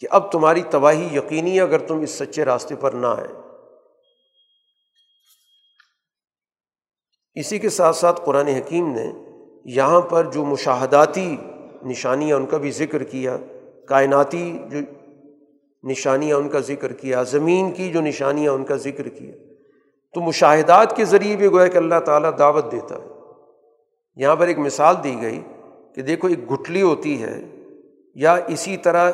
کہ 0.00 0.08
اب 0.10 0.32
تمہاری 0.32 0.62
تباہی 0.70 1.16
یقینی 1.16 1.56
ہے 1.56 1.60
اگر 1.60 1.78
تم 1.78 2.00
اس 2.00 2.10
سچے 2.10 2.44
راستے 2.44 2.74
پر 2.76 2.92
نہ 2.92 3.06
آئے۔ 3.06 3.28
اسی 7.34 7.58
کے 7.58 7.68
ساتھ 7.68 7.96
ساتھ 7.96 8.20
قرآن 8.24 8.46
حکیم 8.46 8.92
نے 8.92 9.12
یہاں 9.64 10.00
پر 10.00 10.24
جو 10.24 10.44
مشاہداتی 10.44 11.36
نشانیاں 11.82 12.36
ان 12.36 12.46
کا 12.46 12.56
بھی 12.56 12.70
ذکر 12.70 13.02
کیا، 13.02 13.36
کائناتی 13.88 14.58
جو 14.70 14.78
نشانیاں 15.90 16.36
ان 16.36 16.48
کا 16.48 16.58
ذکر 16.58 16.92
کیا، 16.92 17.22
زمین 17.22 17.74
کی 17.74 17.90
جو 17.90 18.00
نشانیاں 18.00 18.52
ان 18.52 18.64
کا 18.64 18.76
ذکر 18.76 19.08
کیا۔ 19.08 19.32
تو 20.14 20.20
مشاہدات 20.20 20.96
کے 20.96 21.04
ذریعے 21.04 21.36
بھی 21.36 21.46
گویا 21.46 21.66
کہ 21.66 21.78
اللہ 21.78 22.00
تعالیٰ 22.04 22.38
دعوت 22.38 22.72
دیتا 22.72 22.94
ہے۔ 22.94 23.06
یہاں 24.16 24.36
پر 24.36 24.46
ایک 24.46 24.58
مثال 24.58 24.94
دی 25.04 25.16
گئی 25.22 25.40
کہ 25.94 26.02
دیکھو 26.02 26.28
ایک 26.28 26.52
گٹھلی 26.52 26.82
ہوتی 26.82 27.22
ہے 27.22 27.44
یا 28.14 28.34
اسی 28.34 28.76
طرح 28.76 29.12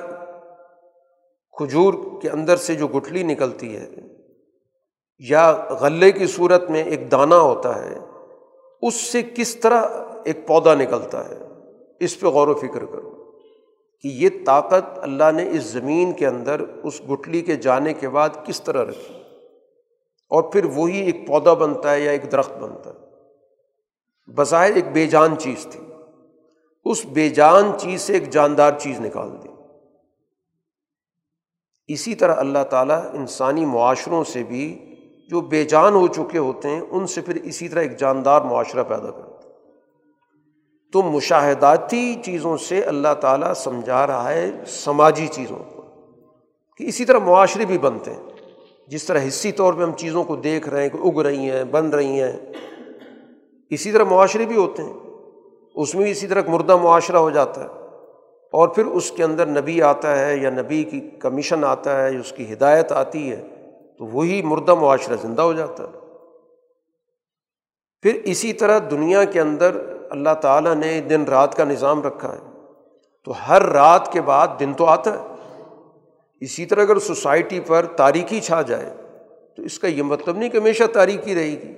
کھجور 1.56 1.94
کے 2.22 2.30
اندر 2.30 2.56
سے 2.56 2.74
جو 2.74 2.88
گٹھلی 2.88 3.22
نکلتی 3.22 3.76
ہے، 3.76 3.90
یا 5.18 5.52
غلے 5.80 6.12
کی 6.12 6.26
صورت 6.26 6.70
میں 6.70 6.84
ایک 6.84 7.10
دانہ 7.10 7.34
ہوتا 7.34 7.84
ہے، 7.84 7.98
اس 8.82 8.94
سے 8.94 9.22
کس 9.22 9.56
طرح 9.56 9.88
ایک 10.24 10.46
پودا 10.46 10.74
نکلتا 10.74 11.28
ہے؟ 11.28 11.34
اس 12.00 12.20
پہ 12.20 12.26
غور 12.26 12.48
و 12.48 12.54
فکر 12.54 12.84
کرو 12.84 13.32
کہ 14.00 14.08
یہ 14.08 14.28
طاقت 14.46 14.98
اللہ 14.98 15.32
نے 15.32 15.50
اس 15.50 15.62
زمین 15.62 16.12
کے 16.12 16.26
اندر 16.26 16.60
اس 16.60 17.00
گٹھلی 17.12 17.40
کے 17.40 17.56
جانے 17.56 17.94
کے 17.94 18.08
بعد 18.08 18.28
کس 18.44 18.62
طرح 18.62 18.84
رکھی۔ 18.84 19.14
اور 20.28 20.42
پھر 20.42 20.64
وہی 20.64 21.00
ایک 21.00 21.26
پودا 21.26 21.52
بنتا 21.52 21.92
ہے 21.92 22.00
یا 22.00 22.10
ایک 22.10 22.32
درخت 22.32 22.52
بنتا 22.52 22.90
ہے۔ 22.90 23.06
بظاہر 24.34 24.74
ایک 24.74 24.88
بے 24.92 25.06
جان 25.06 25.36
چیز 25.38 25.66
تھی۔ 25.70 25.80
اس 26.84 27.06
بے 27.06 27.28
جان 27.28 27.70
چیز 27.78 28.00
سے 28.00 28.12
ایک 28.12 28.30
جاندار 28.30 28.72
چیز 28.78 29.00
نکال 29.00 29.30
دی۔ 29.44 29.48
اسی 31.88 32.14
طرح 32.14 32.34
اللہ 32.34 32.64
تعالیٰ 32.70 33.02
انسانی 33.12 33.64
معاشروں 33.64 34.24
سے 34.24 34.42
بھی 34.42 34.94
جو 35.30 35.40
بے 35.40 35.64
جان 35.64 35.94
ہو 35.94 36.06
چکے 36.06 36.38
ہوتے 36.38 36.68
ہیں، 36.68 36.80
ان 36.90 37.06
سے 37.06 37.20
پھر 37.20 37.34
اسی 37.34 37.68
طرح 37.68 37.80
ایک 37.80 37.98
جاندار 37.98 38.42
معاشرہ 38.42 38.84
پیدا 38.84 39.10
کرتا 39.10 39.36
تو 40.92 41.02
مشاہداتی 41.02 42.14
چیزوں 42.24 42.56
سے 42.56 42.82
اللہ 42.82 43.14
تعالیٰ 43.20 43.52
سمجھا 43.54 44.06
رہا 44.06 44.32
ہے 44.32 44.50
سماجی 44.66 45.26
چیزوں 45.26 45.56
کو، 45.56 45.82
کہ 46.76 46.84
اسی 46.84 47.04
طرح 47.04 47.18
معاشرے 47.18 47.64
بھی 47.64 47.78
بنتے 47.78 48.10
ہیں۔ 48.10 48.22
جس 48.88 49.04
طرح 49.04 49.18
حصی 49.28 49.52
طور 49.52 49.72
پہ 49.72 49.82
ہم 49.82 49.92
چیزوں 49.92 50.24
کو 50.24 50.36
دیکھ 50.36 50.68
رہے 50.68 50.82
ہیں 50.82 50.88
کہ 50.88 50.98
اگ 50.98 51.20
رہی 51.20 51.50
ہیں، 51.50 51.64
بن 51.64 51.90
رہی 51.90 52.22
ہیں، 52.22 52.32
اسی 53.70 53.92
طرح 53.92 54.04
معاشرے 54.04 54.46
بھی 54.46 54.56
ہوتے 54.56 54.82
ہیں۔ 54.82 54.92
اس 55.74 55.94
میں 55.94 56.02
بھی 56.02 56.10
اسی 56.10 56.26
طرح 56.26 56.42
مردہ 56.48 56.76
معاشرہ 56.76 57.16
ہو 57.16 57.30
جاتا 57.30 57.64
ہے۔ 57.64 57.68
اور 58.52 58.68
پھر 58.68 58.86
اس 58.86 59.10
کے 59.10 59.24
اندر 59.24 59.46
نبی 59.46 59.82
آتا 59.82 60.26
ہے 60.26 60.36
یا 60.36 60.50
نبی 60.50 60.84
کی 60.84 61.00
کمیشن 61.00 61.64
آتا 61.64 62.04
ہے 62.04 62.12
یا 62.12 62.20
اس 62.20 62.32
کی 62.32 62.52
ہدایت 62.52 62.92
آتی 62.92 63.30
ہے، 63.30 63.42
تو 63.98 64.04
وہی 64.04 64.42
مردہ 64.42 64.74
معاشرہ 64.74 65.16
زندہ 65.22 65.42
ہو 65.42 65.52
جاتا 65.52 65.82
ہے۔ 65.82 65.98
پھر 68.02 68.20
اسی 68.24 68.52
طرح 68.52 68.78
دنیا 68.90 69.24
کے 69.24 69.40
اندر 69.40 69.96
اللہ 70.10 70.34
تعالیٰ 70.40 70.74
نے 70.74 71.00
دن 71.00 71.24
رات 71.24 71.54
کا 71.54 71.64
نظام 71.64 72.02
رکھا 72.02 72.32
ہے۔ 72.32 72.38
تو 73.24 73.32
ہر 73.48 73.62
رات 73.62 74.12
کے 74.12 74.20
بعد 74.20 74.48
دن 74.60 74.72
تو 74.72 74.84
آتا 74.84 75.12
ہے۔ 75.12 75.34
اسی 76.40 76.66
طرح 76.66 76.80
اگر 76.80 76.98
سوسائٹی 76.98 77.60
پر 77.60 77.86
تاریخی 77.86 78.40
چھا 78.40 78.62
جائے، 78.62 78.94
تو 79.56 79.62
اس 79.62 79.78
کا 79.78 79.88
یہ 79.88 80.02
مطلب 80.02 80.36
نہیں 80.38 80.48
کہ 80.48 80.58
ہمیشہ 80.58 80.84
تاریخی 80.84 81.34
رہے 81.34 81.50
گی۔ 81.50 81.74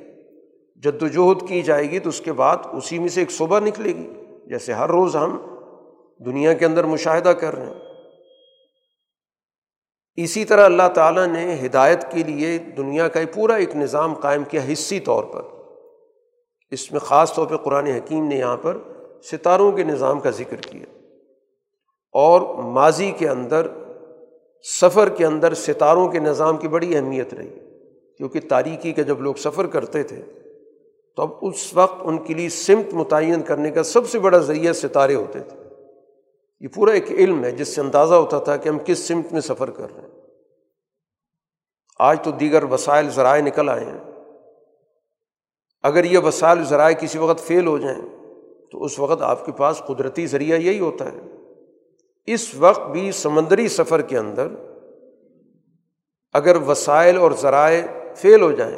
جد 0.81 1.03
وجہد 1.03 1.49
کی 1.49 1.62
جائے 1.62 1.91
گی 1.91 1.99
تو 1.99 2.09
اس 2.09 2.21
کے 2.21 2.33
بعد 2.33 2.57
اسی 2.73 2.99
میں 2.99 3.09
سے 3.09 3.21
ایک 3.21 3.31
صبح 3.31 3.61
نکلے 3.61 3.93
گی، 3.93 4.11
جیسے 4.47 4.73
ہر 4.73 4.91
روز 4.91 5.16
ہم 5.16 5.39
دنیا 6.27 6.53
کے 6.53 6.64
اندر 6.64 6.85
مشاہدہ 6.85 7.29
کر 7.29 7.55
رہے 7.55 7.66
ہیں۔ 7.66 7.75
اسی 10.14 10.45
طرح 10.45 10.64
اللہ 10.64 10.89
تعالیٰ 10.95 11.27
نے 11.27 11.57
ہدایت 11.66 12.12
کے 12.12 12.23
لیے 12.23 12.59
دنیا 12.59 13.09
کا 13.09 13.21
پورا 13.35 13.55
ایک 13.55 13.77
نظام 13.77 14.14
قائم 14.14 14.45
کیا 14.45 14.61
حصی 14.73 15.01
طور 15.01 15.25
پر۔ 15.25 15.43
اس 16.71 16.93
میں 16.93 17.01
خاص 17.01 17.35
طور 17.35 17.47
پہ 17.47 17.57
قرآن 17.57 17.87
حکیم 17.87 18.29
نے 18.29 18.37
یہاں 18.37 18.57
پر 18.57 18.77
ستاروں 19.23 19.73
کے 19.73 19.85
نظام 19.85 20.21
کا 20.21 20.31
ذکر 20.31 20.57
کیا۔ 20.57 20.99
اور 22.12 22.62
ماضی 22.62 23.11
کے 23.11 23.29
اندر، 23.29 23.66
سفر 24.81 25.09
کے 25.09 25.27
اندر 25.27 25.55
ستاروں 25.55 26.09
کے 26.09 26.19
نظام 26.19 26.57
کی 26.57 26.69
بڑی 26.69 26.97
اہمیت 26.97 27.35
رہی۔ 27.35 27.55
کیونکہ 28.16 28.41
تاریخی 28.49 28.93
کا 28.93 29.03
جب 29.03 29.21
لوگ 29.21 29.35
سفر 29.35 29.66
کرتے 29.66 30.03
تھے، 30.03 30.23
تو 31.16 31.23
اب 31.23 31.31
اس 31.43 31.75
وقت 31.75 32.01
ان 32.01 32.19
کے 32.19 32.35
لیے 32.35 32.49
سمت 32.49 32.95
متعین 32.95 33.43
کرنے 33.43 33.71
کا 33.71 33.83
سب 33.83 34.09
سے 34.09 34.19
بڑا 34.19 34.39
ذریعہ 34.39 34.73
ستارے 34.73 35.14
ہوتے 35.14 35.41
تھے۔ 35.41 35.68
یہ 36.61 36.69
پورا 36.69 36.93
ایک 36.93 37.11
علم 37.11 37.45
ہے 37.45 37.51
جس 37.51 37.69
سے 37.69 37.81
اندازہ 37.81 38.15
ہوتا 38.15 38.39
تھا 38.39 38.57
کہ 38.57 38.69
ہم 38.69 38.79
کس 38.85 38.99
سمت 38.99 39.33
میں 39.33 39.41
سفر 39.41 39.71
کر 39.71 39.95
رہے 39.95 40.03
ہیں۔ 40.03 40.09
آج 41.99 42.25
تو 42.25 42.31
دیگر 42.31 42.63
وسائل 42.63 43.11
ذرائع 43.11 43.43
نکل 43.43 43.69
آئے 43.69 43.85
ہیں۔ 43.85 43.99
اگر 45.83 46.05
یہ 46.05 46.19
وسائل 46.19 46.65
ذرائع 46.65 46.95
کسی 46.95 47.19
وقت 47.19 47.41
فیل 47.41 47.67
ہو 47.67 47.79
جائیں، 47.79 48.03
تو 48.73 48.85
اس 48.85 48.99
وقت 48.99 49.23
آپ 49.23 49.47
کے 49.47 49.53
پاس 49.53 49.83
قدرتی 49.87 50.27
ذریعہ 50.27 50.59
یہی 50.59 50.81
ہوتا 50.81 51.13
ہے۔ 51.13 51.19
اس 52.27 52.55
وقت 52.55 52.87
بھی 52.91 53.13
سمندری 53.13 53.69
سفر 53.69 54.03
کے 54.03 54.19
اندر 54.19 54.49
اگر 56.33 56.57
وسائل 56.57 57.19
اور 57.19 57.33
ذرائع 57.33 57.83
فیل 58.17 58.41
ہو 58.41 58.53
جائیں، 58.53 58.77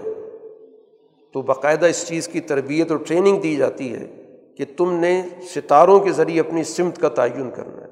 تو 1.32 1.42
باقاعدہ 1.42 1.86
اس 1.86 2.08
چیز 2.08 2.28
کی 2.28 2.40
تربیت 2.40 2.90
اور 2.90 2.98
ٹریننگ 2.98 3.40
دی 3.40 3.56
جاتی 3.56 3.94
ہے 3.94 4.19
کہ 4.60 4.66
تم 4.76 4.92
نے 4.92 5.22
ستاروں 5.42 6.00
کے 6.00 6.12
ذریعے 6.12 6.40
اپنی 6.40 6.64
سمت 6.64 6.98
کا 6.98 7.08
تعین 7.08 7.50
کرنا 7.50 7.82
ہے، 7.82 7.88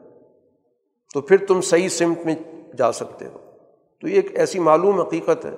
تو 1.14 1.20
پھر 1.20 1.36
تم 1.46 1.60
صحیح 1.60 1.88
سمت 1.88 2.18
میں 2.24 2.34
جا 2.78 2.92
سکتے 2.92 3.26
ہو۔ 3.26 3.38
تو 4.00 4.08
یہ 4.08 4.14
ایک 4.14 4.38
ایسی 4.38 4.58
معلوم 4.58 5.00
حقیقت 5.00 5.44
ہے۔ 5.44 5.50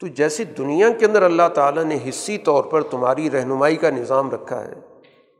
تو 0.00 0.06
جیسے 0.06 0.44
دنیا 0.44 0.90
کے 0.90 1.06
اندر 1.06 1.22
اللہ 1.22 1.48
تعالیٰ 1.54 1.84
نے 1.84 1.98
حصی 2.08 2.38
طور 2.38 2.64
پر 2.64 2.82
تمہاری 2.82 3.30
رہنمائی 3.30 3.76
کا 3.76 3.90
نظام 3.90 4.30
رکھا 4.30 4.66
ہے، 4.66 4.74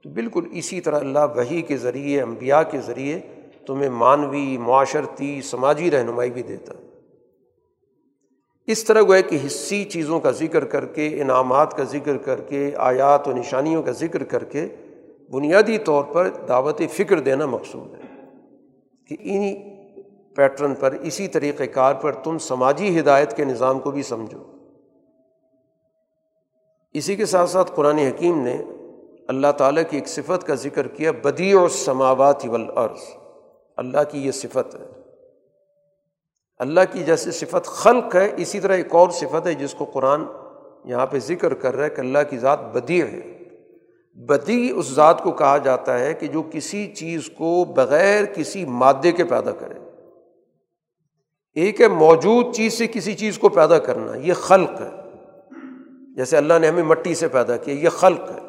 تو 0.02 0.10
بالکل 0.10 0.44
اسی 0.52 0.80
طرح 0.80 1.00
اللہ 1.00 1.26
وہی 1.36 1.62
کے 1.62 1.76
ذریعے 1.76 2.22
امبیا 2.22 2.62
کے 2.62 2.78
ذریعے 2.80 3.20
تمہیں 3.66 3.90
مانوی 3.90 4.58
معاشرتی، 4.58 5.42
سماجی 5.42 5.90
رہنمائی 5.90 6.30
بھی 6.30 6.42
دیتا 6.42 6.72
ہے۔ 6.78 6.87
اس 8.68 8.84
طرح 8.84 9.02
وہ 9.02 9.14
ہے 9.16 9.22
کہ 9.22 9.38
حصی 9.46 9.84
چیزوں 9.84 10.20
کا 10.20 10.30
ذکر 10.30 10.64
کر 10.64 10.84
کے، 10.86 11.22
انعامات 11.22 11.76
کا 11.76 11.84
ذکر 11.84 12.16
کر 12.16 12.40
کے، 12.40 12.70
آیات 12.76 13.28
و 13.28 13.32
نشانیوں 13.32 13.82
کا 13.82 13.90
ذکر 13.90 14.24
کر 14.24 14.44
کے 14.44 14.66
بنیادی 15.30 15.78
طور 15.78 16.04
پر 16.04 16.30
دعوت 16.48 16.82
فکر 16.92 17.20
دینا 17.20 17.46
مقصود 17.46 17.94
ہے 17.94 18.00
کہ 19.06 19.16
انہیں 19.20 19.84
پیٹرن 20.36 20.74
پر، 20.74 20.92
اسی 20.92 21.28
طریقۂ 21.28 21.64
کار 21.72 21.94
پر 21.94 22.12
تم 22.12 22.38
سماجی 22.38 23.00
ہدایت 23.00 23.36
کے 23.36 23.44
نظام 23.44 23.78
کو 23.78 23.90
بھی 23.90 24.02
سمجھو۔ 24.02 24.38
اسی 26.92 27.16
کے 27.16 27.26
ساتھ 27.26 27.50
ساتھ 27.50 27.72
قرآن 27.74 27.98
حکیم 27.98 28.40
نے 28.40 28.62
اللہ 29.28 29.52
تعالیٰ 29.56 29.82
کی 29.90 29.96
ایک 29.96 30.08
صفت 30.08 30.46
کا 30.46 30.54
ذکر 30.54 30.88
کیا 30.88 31.12
بدی 31.22 31.54
و 31.54 31.66
والارض۔ 32.44 32.98
اللہ 33.76 33.98
کی 34.10 34.26
یہ 34.26 34.30
صفت 34.30 34.74
ہے۔ 34.74 34.97
اللہ 36.58 36.80
کی 36.92 36.98
جیسے 36.98 37.30
صفت 37.30 37.64
خلق 37.64 38.16
ہے، 38.16 38.32
اسی 38.36 38.60
طرح 38.60 38.76
ایک 38.76 38.94
اور 38.94 39.10
صفت 39.10 39.46
ہے 39.46 39.54
جس 39.54 39.74
کو 39.74 39.84
قرآن 39.84 40.24
یہاں 40.84 41.06
پہ 41.06 41.18
ذکر 41.18 41.54
کر 41.54 41.76
رہا 41.76 41.84
ہے 41.84 41.90
کہ 41.90 42.00
اللہ 42.00 42.18
کی 42.30 42.38
ذات 42.38 42.60
بدی 42.72 43.02
ہے۔ 43.02 43.38
بدی 44.14 44.70
اس 44.70 44.86
ذات 44.86 45.22
کو 45.22 45.32
کہا 45.32 45.58
جاتا 45.58 45.98
ہے 45.98 46.14
کہ 46.14 46.26
جو 46.26 46.42
کسی 46.52 46.94
چیز 46.94 47.30
کو 47.38 47.64
بغیر 47.64 48.24
کسی 48.24 48.64
مادے 48.64 49.12
کے 49.12 49.24
پیدا 49.24 49.50
کرے۔ 49.50 49.74
ایک 51.54 51.80
ہے 51.80 51.88
موجود 51.88 52.54
چیز 52.54 52.74
سے 52.74 52.86
کسی 52.86 53.14
چیز 53.14 53.38
کو 53.38 53.48
پیدا 53.48 53.78
کرنا، 53.78 54.14
یہ 54.14 54.32
خلق 54.32 54.80
ہے۔ 54.80 54.90
جیسے 56.16 56.36
اللہ 56.36 56.54
نے 56.60 56.68
ہمیں 56.68 56.82
مٹی 56.82 57.14
سے 57.14 57.28
پیدا 57.28 57.56
کیا، 57.56 57.74
یہ 57.74 57.88
خلق 57.88 58.30
ہے۔ 58.30 58.48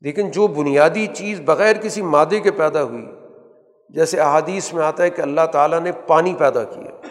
لیکن 0.00 0.30
جو 0.30 0.46
بنیادی 0.46 1.06
چیز 1.06 1.40
بغیر 1.44 1.76
کسی 1.76 2.02
مادے 2.02 2.40
کے 2.40 2.50
پیدا 2.50 2.82
ہوئی 2.82 3.06
جیسے 3.88 4.20
احادیث 4.20 4.72
میں 4.72 4.84
آتا 4.84 5.02
ہے 5.02 5.10
کہ 5.10 5.22
اللہ 5.22 5.40
تعالیٰ 5.52 5.80
نے 5.80 5.92
پانی 5.92 6.34
پیدا 6.38 6.64
کیا۔ 6.64 7.06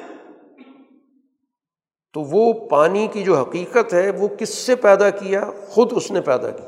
تو 2.14 2.22
وہ 2.22 2.53
پانی 2.53 3.07
کی 3.11 3.23
جو 3.23 3.35
حقیقت 3.35 3.93
ہے 3.93 4.10
وہ 4.10 4.27
کس 4.27 4.49
سے 4.49 4.76
پیدا 4.76 5.10
کیا؟ 5.10 5.49
خود 5.69 5.93
اس 5.95 6.11
نے 6.11 6.22
پیدا 6.22 6.49
کیا 6.52 6.68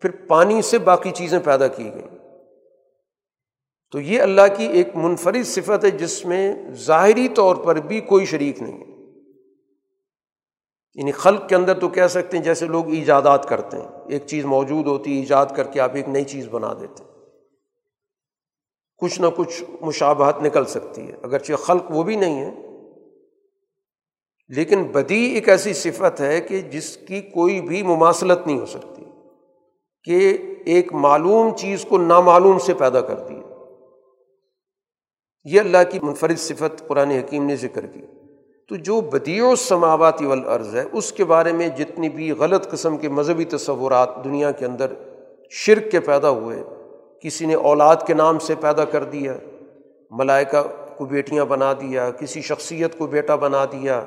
پھر 0.00 0.10
پانی 0.10 0.62
سے 0.62 0.78
باقی 0.78 1.10
چیزیں 1.10 1.38
پیدا 1.44 1.66
کی 1.66 1.84
گئیں۔ 1.84 2.18
تو 3.90 4.00
یہ 4.00 4.22
اللہ 4.22 4.40
کی 4.56 4.64
ایک 4.64 4.96
منفرد 4.96 5.44
صفت 5.44 5.84
ہے 5.84 5.90
جس 5.90 6.24
میں 6.24 6.70
ظاہری 6.72 7.28
طور 7.28 7.56
پر 7.56 7.76
بھی 7.76 8.00
کوئی 8.00 8.26
شریک 8.26 8.62
نہیں 8.62 8.80
ہے۔ 8.80 8.98
یعنی 10.94 11.12
خلق 11.12 11.48
کے 11.48 11.54
اندر 11.54 11.80
تو 11.80 11.88
کہہ 11.88 12.06
سکتے 12.06 12.36
ہیں 12.36 12.44
جیسے 12.44 12.66
لوگ 12.66 12.88
ایجادات 12.88 13.48
کرتے 13.48 13.76
ہیں۔ 13.76 13.88
ایک 14.08 14.26
چیز 14.26 14.44
موجود 14.44 14.86
ہوتی 14.86 15.14
ہے، 15.14 15.20
ایجاد 15.20 15.46
کر 15.56 15.64
کے 15.64 15.80
آپ 15.80 15.90
ایک 15.94 16.08
نئی 16.08 16.24
چیز 16.24 16.48
بنا 16.50 16.74
دیتے 16.80 17.04
ہیں۔ 17.04 17.07
کچھ 19.02 19.20
نہ 19.20 19.26
کچھ 19.36 19.62
مشابہت 19.80 20.42
نکل 20.42 20.64
سکتی 20.64 21.06
ہے۔ 21.08 21.16
اگرچہ 21.22 21.54
خلق 21.54 21.90
وہ 21.90 22.02
بھی 22.02 22.16
نہیں 22.16 22.40
ہے، 22.44 22.50
لیکن 24.50 24.82
بدی 24.84 25.20
ایک 25.24 25.48
ایسی 25.48 25.72
صفت 25.72 26.20
ہے 26.20 26.40
کہ 26.40 26.60
جس 26.60 26.96
کی 26.96 27.20
کوئی 27.20 27.60
بھی 27.60 27.82
مماثلت 27.82 28.46
نہیں 28.46 28.58
ہو 28.58 28.66
سکتی، 28.66 29.04
کہ 30.06 30.36
ایک 30.64 30.92
معلوم 30.92 31.56
چیز 31.56 31.84
کو 31.88 31.98
نامعلوم 31.98 32.58
سے 32.58 32.74
پیدا 32.74 33.00
کرتی 33.00 33.34
ہے 33.34 33.46
یہ 35.46 35.60
اللہ 35.60 35.90
کی 35.90 35.98
منفرد 36.02 36.38
صفت 36.38 36.86
قرآن 36.88 37.10
حکیم 37.10 37.44
نے 37.44 37.56
ذکر 37.56 37.86
کی۔ 37.86 38.00
تو 38.70 38.76
جو 38.76 39.00
بدی 39.00 39.40
و 39.40 39.54
سماواتی 39.56 40.26
والارض 40.26 40.74
ہے، 40.76 40.84
اس 40.92 41.12
کے 41.12 41.24
بارے 41.24 41.52
میں 41.52 41.68
جتنی 41.68 42.08
بھی 42.08 42.30
غلط 42.32 42.70
قسم 42.70 42.96
کے 42.96 43.08
مذہبی 43.08 43.44
تصورات 43.44 44.24
دنیا 44.24 44.50
کے 44.50 44.66
اندر 44.66 44.92
شرک 45.50 45.90
کے 45.90 46.00
پیدا 46.00 46.30
ہوئے 46.30 46.62
کسی 47.22 47.46
نے 47.46 47.54
اولاد 47.54 47.96
کے 48.06 48.14
نام 48.14 48.38
سے 48.38 48.54
پیدا 48.54 48.84
کر 48.84 49.04
دیا، 49.04 49.32
ملائکہ 50.10 50.62
کو 50.96 51.04
بیٹیاں 51.04 51.44
بنا 51.44 51.72
دیا، 51.72 52.10
کسی 52.10 52.40
شخصیت 52.40 52.98
کو 52.98 53.06
بیٹا 53.06 53.34
بنا 53.34 53.64
دیا۔ 53.64 54.04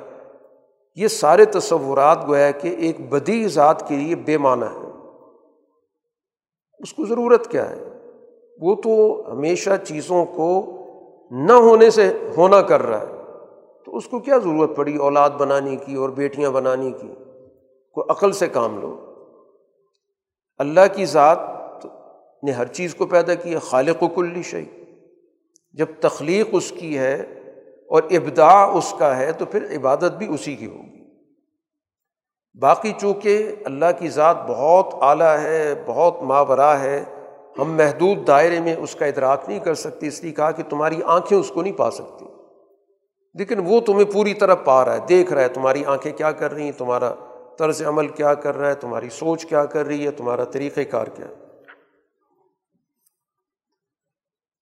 یہ 0.95 1.07
سارے 1.07 1.45
تصورات 1.45 2.27
گویا 2.27 2.51
کہ 2.51 2.67
ایک 2.67 3.09
بدی 3.09 3.47
ذات 3.47 3.87
کے 3.87 3.95
لیے 3.95 4.15
بے 4.15 4.37
معنی 4.37 4.63
ہے 4.63 4.91
اس 6.79 6.93
کو 6.93 7.05
ضرورت 7.05 7.47
کیا 7.47 7.69
ہے؟ 7.69 7.83
وہ 8.61 8.75
تو 8.75 9.23
ہمیشہ 9.31 9.69
چیزوں 9.87 10.25
کو 10.25 10.77
نہ 11.31 11.53
ہونے 11.53 11.89
سے 11.89 12.17
ہونا 12.37 12.61
کر 12.61 12.81
رہا 12.81 13.01
ہے۔ 13.01 13.21
تو 13.85 13.97
اس 13.97 14.07
کو 14.07 14.19
کیا 14.19 14.37
ضرورت 14.37 14.75
پڑی 14.75 14.95
اولاد 14.95 15.29
بنانے 15.29 15.75
کی 15.75 15.95
اور 15.95 16.09
بیٹیاں 16.09 16.51
بنانے 16.51 16.91
کی؟ 16.91 17.13
کوئی 17.93 18.11
عقل 18.11 18.31
سے 18.31 18.47
کام 18.47 18.81
لو۔ 18.81 18.95
اللہ 20.57 20.79
کی 20.93 21.05
ذات 21.05 21.37
نے 22.43 22.51
ہر 22.51 22.65
چیز 22.65 22.95
کو 22.95 23.05
پیدا 23.05 23.33
کیا، 23.33 23.59
خالق 23.59 24.03
و 24.03 24.07
کلی 24.07 24.43
شعی 24.43 24.65
جب 25.73 25.85
تخلیق 25.99 26.47
اس 26.51 26.73
کی 26.79 26.97
ہے 26.97 27.21
اور 27.89 28.03
ابدا 28.03 28.63
اس 28.63 28.93
کا 28.97 29.17
ہے 29.17 29.31
تو 29.31 29.45
پھر 29.45 29.77
عبادت 29.77 30.11
بھی 30.17 30.27
اسی 30.33 30.55
کی 30.55 30.65
ہوگی۔ 30.65 31.01
باقی 32.59 32.93
چونکہ 33.01 33.55
اللہ 33.65 33.85
کی 33.99 34.09
ذات 34.09 34.37
بہت 34.47 34.85
اعلیٰ 35.01 35.39
ہے، 35.39 35.73
بہت 35.85 36.23
ماورا 36.23 36.79
ہے، 36.79 37.03
ہم 37.59 37.71
محدود 37.71 38.27
دائرے 38.27 38.59
میں 38.59 38.75
اس 38.75 38.95
کا 38.95 39.05
ادراک 39.05 39.43
نہیں 39.47 39.59
کر 39.59 39.73
سکتے، 39.73 40.07
اس 40.07 40.23
لیے 40.23 40.31
کہا 40.31 40.51
کہ 40.51 40.63
تمہاری 40.69 41.01
آنکھیں 41.05 41.37
اس 41.37 41.51
کو 41.53 41.61
نہیں 41.61 41.73
پا 41.73 41.91
سکتی۔ 41.91 42.25
لیکن 43.33 43.59
وہ 43.65 43.79
تمہیں 43.79 44.11
پوری 44.13 44.33
طرح 44.33 44.55
پا 44.55 44.85
رہا 44.85 44.93
ہے، 44.93 44.99
دیکھ 45.09 45.33
رہا 45.33 45.41
ہے 45.41 45.47
تمہاری 45.47 45.85
آنکھیں 45.85 46.13
کیا 46.13 46.31
کر 46.31 46.53
رہی 46.53 46.63
ہیں، 46.63 46.71
تمہارا 46.71 47.13
طرز 47.57 47.83
عمل 47.85 48.07
کیا 48.07 48.33
کر 48.33 48.57
رہا 48.57 48.69
ہے، 48.69 48.75
تمہاری 48.75 49.09
سوچ 49.09 49.45
کیا 49.45 49.65
کر 49.65 49.85
رہی 49.85 50.05
ہے، 50.05 50.11
تمہارا 50.11 50.43
طریقۂ 50.43 50.81
کار 50.91 51.07
کیا۔ 51.07 51.27
ہے 51.27 51.50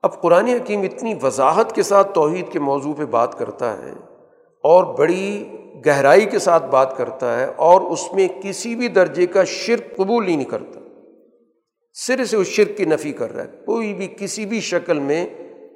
اب 0.01 0.21
قرآن 0.21 0.47
حکیم 0.47 0.81
اتنی 0.81 1.13
وضاحت 1.23 1.76
کے 1.76 1.84
ساتھ 1.84 2.13
توحید 2.13 2.51
کے 2.51 2.59
موضوع 2.59 2.93
پہ 2.97 3.05
بات 3.05 3.39
کرتا 3.39 3.77
ہے 3.77 3.91
اور 4.63 4.84
بڑی 4.84 5.49
گہرائی 5.85 6.26
کے 6.26 6.39
ساتھ 6.39 6.63
بات 6.63 6.97
کرتا 6.97 7.39
ہے 7.39 7.45
اور 7.45 7.81
اس 7.81 8.13
میں 8.13 8.27
کسی 8.43 8.76
بھی 8.76 8.88
درجے 8.88 9.27
کا 9.27 9.43
شرک 9.43 9.97
قبول 9.97 10.27
ہی 10.27 10.35
نہیں 10.35 10.49
کرتا۔ 10.49 10.80
سر 11.93 12.26
سے 12.26 12.38
اس 12.38 12.47
شرک 12.47 12.77
کی 12.77 12.85
نفی 12.85 13.11
کر 13.11 13.31
رہا 13.31 13.43
ہے۔ 13.43 13.65
کوئی 13.65 13.93
بھی 13.93 14.07
کسی 14.17 14.45
بھی 14.45 14.61
شکل 14.61 14.99
میں 14.99 15.27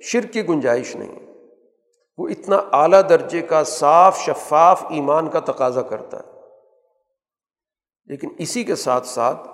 شرک 0.02 0.34
کی 0.34 0.48
گنجائش 0.48 0.96
نہیں۔ 0.96 1.34
وہ 2.18 2.28
اتنا 2.28 2.62
اعلیٰ 2.72 3.02
درجے 3.10 3.42
کا 3.42 3.64
صاف، 3.64 4.20
شفاف 4.20 4.86
ایمان 4.90 5.28
کا 5.28 5.40
تقاضا 5.40 5.82
کرتا 5.82 6.18
ہے۔ 6.18 6.24
لیکن 8.06 8.28
اسی 8.38 8.64
کے 8.64 8.76
ساتھ 8.76 9.08
ساتھ 9.08 9.48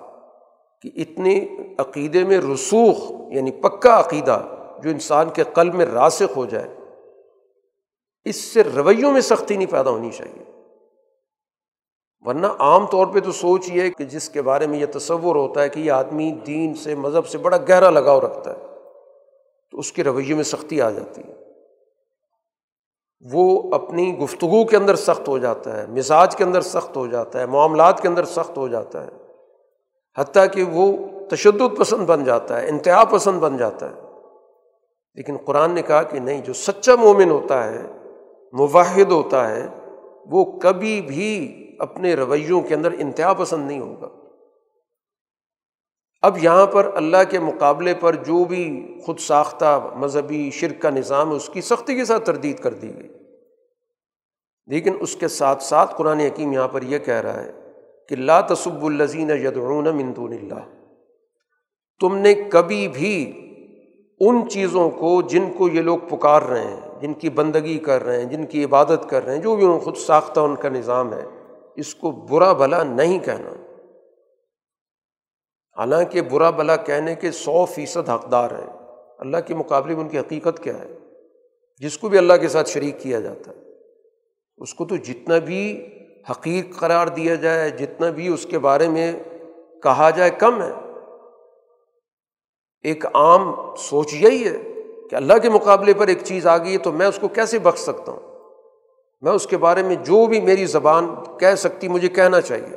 کہ 0.82 0.90
اتنے 0.94 1.46
عقیدے 1.78 2.24
میں 2.24 2.38
رسوخ 2.38 3.12
یعنی 3.30 3.50
پکا 3.50 4.00
عقیدہ 4.00 4.42
جو 4.82 4.90
انسان 4.90 5.30
کے 5.30 5.44
قلب 5.52 5.74
میں 5.74 5.86
راسخ 5.86 6.36
ہو 6.36 6.46
جائے، 6.46 6.68
اس 8.24 8.36
سے 8.36 8.62
رویوں 8.64 9.12
میں 9.12 9.20
سختی 9.20 9.56
نہیں 9.56 9.70
پیدا 9.70 9.90
ہونی 9.90 10.10
چاہیے۔ 10.10 10.44
ورنہ 12.26 12.46
عام 12.58 12.86
طور 12.86 13.06
پہ 13.06 13.20
تو 13.20 13.32
سوچ 13.32 13.68
یہ 13.68 13.82
ہے 13.82 13.90
کہ 13.90 14.04
جس 14.04 14.28
کے 14.28 14.42
بارے 14.42 14.66
میں 14.66 14.78
یہ 14.78 14.86
تصور 14.92 15.36
ہوتا 15.36 15.62
ہے 15.62 15.68
کہ 15.68 15.80
یہ 15.80 15.92
آدمی 15.92 16.32
دین 16.46 16.74
سے، 16.74 16.94
مذہب 16.94 17.26
سے 17.26 17.38
بڑا 17.38 17.56
گہرا 17.56 17.90
لگاؤ 17.90 18.20
رکھتا 18.20 18.50
ہے، 18.50 18.66
تو 19.70 19.78
اس 19.78 19.92
کے 19.92 20.04
رویے 20.04 20.34
میں 20.34 20.42
سختی 20.42 20.80
آ 20.80 20.90
جاتی 20.90 21.22
ہے۔ 21.28 21.34
وہ 23.32 23.74
اپنی 23.74 24.18
گفتگو 24.18 24.64
کے 24.64 24.76
اندر 24.76 24.94
سخت 24.94 25.28
ہو 25.28 25.38
جاتا 25.38 25.82
ہے، 25.82 25.86
مزاج 25.86 26.36
کے 26.36 26.44
اندر 26.44 26.60
سخت 26.60 26.96
ہو 26.96 27.06
جاتا 27.06 27.40
ہے، 27.40 27.46
معاملات 27.46 28.02
کے 28.02 28.08
اندر 28.08 28.24
سخت 28.24 28.56
ہو 28.56 28.68
جاتا 28.68 29.04
ہے، 29.04 29.10
حتیٰ 30.18 30.46
کہ 30.52 30.62
وہ 30.62 30.96
تشدد 31.30 31.78
پسند 31.78 32.06
بن 32.06 32.24
جاتا 32.24 32.62
ہے، 32.62 32.68
انتہا 32.68 33.04
پسند 33.04 33.40
بن 33.40 33.56
جاتا 33.56 33.90
ہے۔ 33.90 34.09
لیکن 35.14 35.36
قرآن 35.36 35.72
نے 35.72 35.82
کہا 35.82 36.02
کہ 36.02 36.18
نہیں، 36.18 36.40
جو 36.40 36.52
سچا 36.52 36.94
مومن 36.94 37.30
ہوتا 37.30 37.72
ہے، 37.72 37.82
مواحد 38.52 39.12
ہوتا 39.12 39.50
ہے، 39.50 39.66
وہ 40.26 40.58
کبھی 40.58 41.00
بھی 41.00 41.56
اپنے 41.78 42.14
رویوں 42.14 42.60
کے 42.60 42.74
اندر 42.74 42.92
انتہا 42.92 43.32
پسند 43.32 43.66
نہیں 43.66 43.80
ہوگا۔ 43.80 44.08
اب 46.22 46.38
یہاں 46.42 46.66
پر 46.66 46.90
اللہ 46.94 47.16
کے 47.30 47.38
مقابلے 47.38 47.94
پر 47.94 48.14
جو 48.14 48.44
بھی 48.44 48.98
خود 49.06 49.18
ساختہ 49.18 49.88
مذہبی 49.94 50.50
شرک 50.50 50.82
کا 50.82 50.90
نظام 50.90 51.30
ہے، 51.30 51.36
اس 51.36 51.50
کی 51.52 51.60
سختی 51.60 51.94
کے 51.94 52.04
ساتھ 52.04 52.24
تردید 52.24 52.58
کر 52.58 52.74
دی 52.74 52.94
گئی۔ 52.94 53.08
لیکن 54.66 54.96
اس 55.00 55.16
کے 55.16 55.28
ساتھ 55.28 55.62
ساتھ 55.62 55.94
قرآن 55.96 56.20
حکیم 56.20 56.52
یہاں 56.52 56.68
پر 56.68 56.82
یہ 56.82 56.98
کہہ 56.98 57.14
رہا 57.14 57.44
ہے 57.44 57.52
کہ 58.08 58.16
لا 58.16 58.40
تصب 58.40 58.84
الزین 58.84 59.30
یدعون 59.30 59.84
من 59.84 60.16
دون 60.16 60.32
اللہ۔ 60.32 60.88
تم 62.00 62.16
نے 62.16 62.34
کبھی 62.34 62.88
بھی 62.88 63.46
ان 64.20 64.48
چیزوں 64.48 64.90
کو 64.90 65.22
جن 65.22 65.52
کو 65.58 65.68
یہ 65.68 65.82
لوگ 65.82 65.98
پکار 65.98 66.42
رہے 66.42 66.64
ہیں، 66.64 66.80
جن 67.00 67.14
کی 67.14 67.30
بندگی 67.30 67.78
کر 67.78 68.04
رہے 68.04 68.16
ہیں، 68.16 68.24
جن 68.24 68.46
کی 68.46 68.64
عبادت 68.64 69.10
کر 69.10 69.24
رہے 69.24 69.34
ہیں، 69.34 69.42
جو 69.42 69.56
بھی 69.56 69.64
انہوں 69.64 69.80
خود 69.80 69.96
ساختہ 69.96 70.40
ان 70.40 70.56
کا 70.56 70.68
نظام 70.68 71.12
ہے، 71.12 71.24
اس 71.76 71.94
کو 71.94 72.10
برا 72.10 72.52
بھلا 72.52 72.82
نہیں 72.82 73.18
کہنا۔ 73.18 73.50
حالانکہ 75.78 76.22
برا 76.22 76.50
بھلا 76.50 76.76
کہنے 76.76 77.14
کے 77.14 77.30
سو 77.30 77.64
فیصد 77.64 78.08
حقدار 78.08 78.50
ہیں۔ 78.50 78.76
اللہ 79.18 79.36
کے 79.46 79.54
مقابلے 79.54 79.94
میں 79.94 80.02
ان 80.02 80.08
کی 80.08 80.18
حقیقت 80.18 80.62
کیا 80.62 80.78
ہے؟ 80.78 80.98
جس 81.78 81.98
کو 81.98 82.08
بھی 82.08 82.18
اللہ 82.18 82.32
کے 82.40 82.48
ساتھ 82.48 82.68
شریک 82.68 83.00
کیا 83.00 83.20
جاتا 83.20 83.52
ہے۔ 83.52 83.56
اس 84.58 84.74
کو 84.74 84.84
تو 84.84 84.96
جتنا 84.96 85.38
بھی 85.38 85.86
حقیق 86.30 86.78
قرار 86.78 87.06
دیا 87.06 87.34
جائے، 87.34 87.70
جتنا 87.70 88.10
بھی 88.10 88.28
اس 88.28 88.46
کے 88.50 88.58
بارے 88.58 88.88
میں 88.88 89.12
کہا 89.82 90.10
جائے، 90.10 90.30
کم 90.30 90.62
ہے۔ 90.62 90.89
ایک 92.82 93.06
عام 93.06 93.54
سوچ 93.78 94.14
یہی 94.14 94.48
ہے 94.48 94.56
کہ 95.10 95.14
اللہ 95.14 95.34
کے 95.42 95.50
مقابلے 95.50 95.94
پر 95.94 96.06
ایک 96.06 96.18
چیز 96.24 96.46
آ 96.46 96.58
گئی 96.58 96.72
ہے 96.72 96.78
تو 96.78 96.92
میں 96.92 97.06
اس 97.06 97.18
کو 97.18 97.28
کیسے 97.28 97.58
بخش 97.58 97.80
سکتا 97.80 98.12
ہوں؟ 98.12 98.20
میں 99.20 99.32
اس 99.32 99.46
کے 99.46 99.56
بارے 99.56 99.82
میں 99.82 99.94
جو 99.94 100.26
بھی 100.26 100.40
میری 100.40 100.66
زبان 100.66 101.14
کہہ 101.40 101.54
سکتی، 101.54 101.88
مجھے 101.88 102.08
کہنا 102.08 102.40
چاہیے۔ 102.40 102.76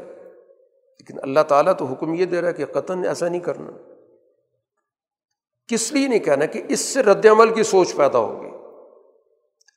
لیکن 1.00 1.14
اللہ 1.22 1.40
تعالیٰ 1.48 1.74
تو 1.78 1.86
حکم 1.86 2.14
یہ 2.14 2.26
دے 2.26 2.42
رہا 2.42 2.48
ہے 2.48 2.54
کہ 2.54 2.66
قطن 2.66 3.06
ایسا 3.06 3.28
نہیں 3.30 3.42
کرنا۔ 3.42 3.72
کس 5.68 5.92
لیے 5.92 6.08
نہیں 6.08 6.20
کہنا 6.20 6.46
کہ 6.46 6.62
اس 6.70 6.80
سے 6.80 7.04
رد 7.04 7.26
عمل 7.26 7.54
کی 7.54 7.64
سوچ 7.64 7.96
پیدا 7.96 8.20
ہوگی؟ 8.20 8.50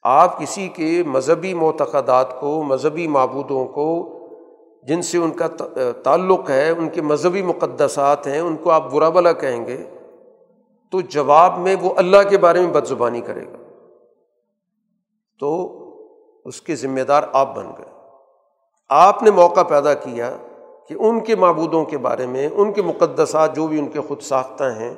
آپ 0.03 0.41
کسی 0.41 0.69
کے 0.69 1.03
مذہبی 1.07 1.55
معتقدات 1.55 2.41
کو، 2.41 2.63
مذہبی 2.63 3.09
معبودوں 3.09 3.67
کو، 3.67 4.13
جن 4.89 5.03
سے 5.03 5.19
ان 5.19 5.31
کا 5.31 5.47
تعلق 6.03 6.51
ہے، 6.51 6.71
ان 6.71 6.89
کے 6.89 7.03
مذہبی 7.03 7.43
مقدسات 7.43 8.27
ہیں، 8.27 8.41
ان 8.41 8.57
کو 8.57 8.71
آپ 8.71 8.93
برا 8.93 9.09
بلا 9.09 9.33
کہیں 9.33 9.67
گے 9.67 9.85
تو 10.91 11.01
جواب 11.01 11.59
میں 11.59 11.77
وہ 11.81 11.95
اللہ 11.97 12.17
کے 12.31 12.39
بارے 12.39 12.61
میں 12.61 12.73
بد 12.73 12.87
زبانی 12.87 13.21
کرے 13.21 13.47
گا۔ 13.47 13.57
تو 15.41 15.73
اس 16.45 16.61
کے 16.61 16.77
ذمہ 16.77 17.01
دار 17.01 17.23
آپ 17.33 17.57
بن 17.57 17.67
گئے۔ 17.79 17.93
آپ 18.89 19.23
نے 19.23 19.31
موقع 19.31 19.63
پیدا 19.63 19.95
کیا 19.95 20.37
کہ 20.89 20.95
ان 20.95 21.21
کے 21.21 21.37
معبودوں 21.37 21.85
کے 21.85 21.99
بارے 21.99 22.27
میں، 22.27 22.49
ان 22.53 22.73
کے 22.73 22.83
مقدسات 22.83 23.57
جو 23.57 23.67
بھی 23.67 23.79
ان 23.79 23.89
کے 23.89 24.01
خود 24.01 24.21
ساختہ 24.21 24.65
ہیں، 24.65 24.95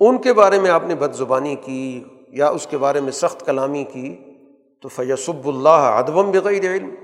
ان 0.00 0.18
کے 0.18 0.32
بارے 0.32 0.60
میں 0.60 0.70
آپ 0.70 0.82
نے 0.86 0.94
بد 0.94 1.14
زبانی 1.14 1.54
کی 1.54 2.04
یا 2.28 2.48
اس 2.48 2.66
کے 2.66 2.78
بارے 2.78 3.00
میں 3.00 3.12
سخت 3.12 3.46
کلامی 3.46 3.84
کی، 3.84 4.16
تو 4.82 4.88
فیصب 4.88 5.48
اللہ 5.48 5.68
ادبم 5.68 6.30
بغیر 6.30 6.74
علم۔ 6.74 6.94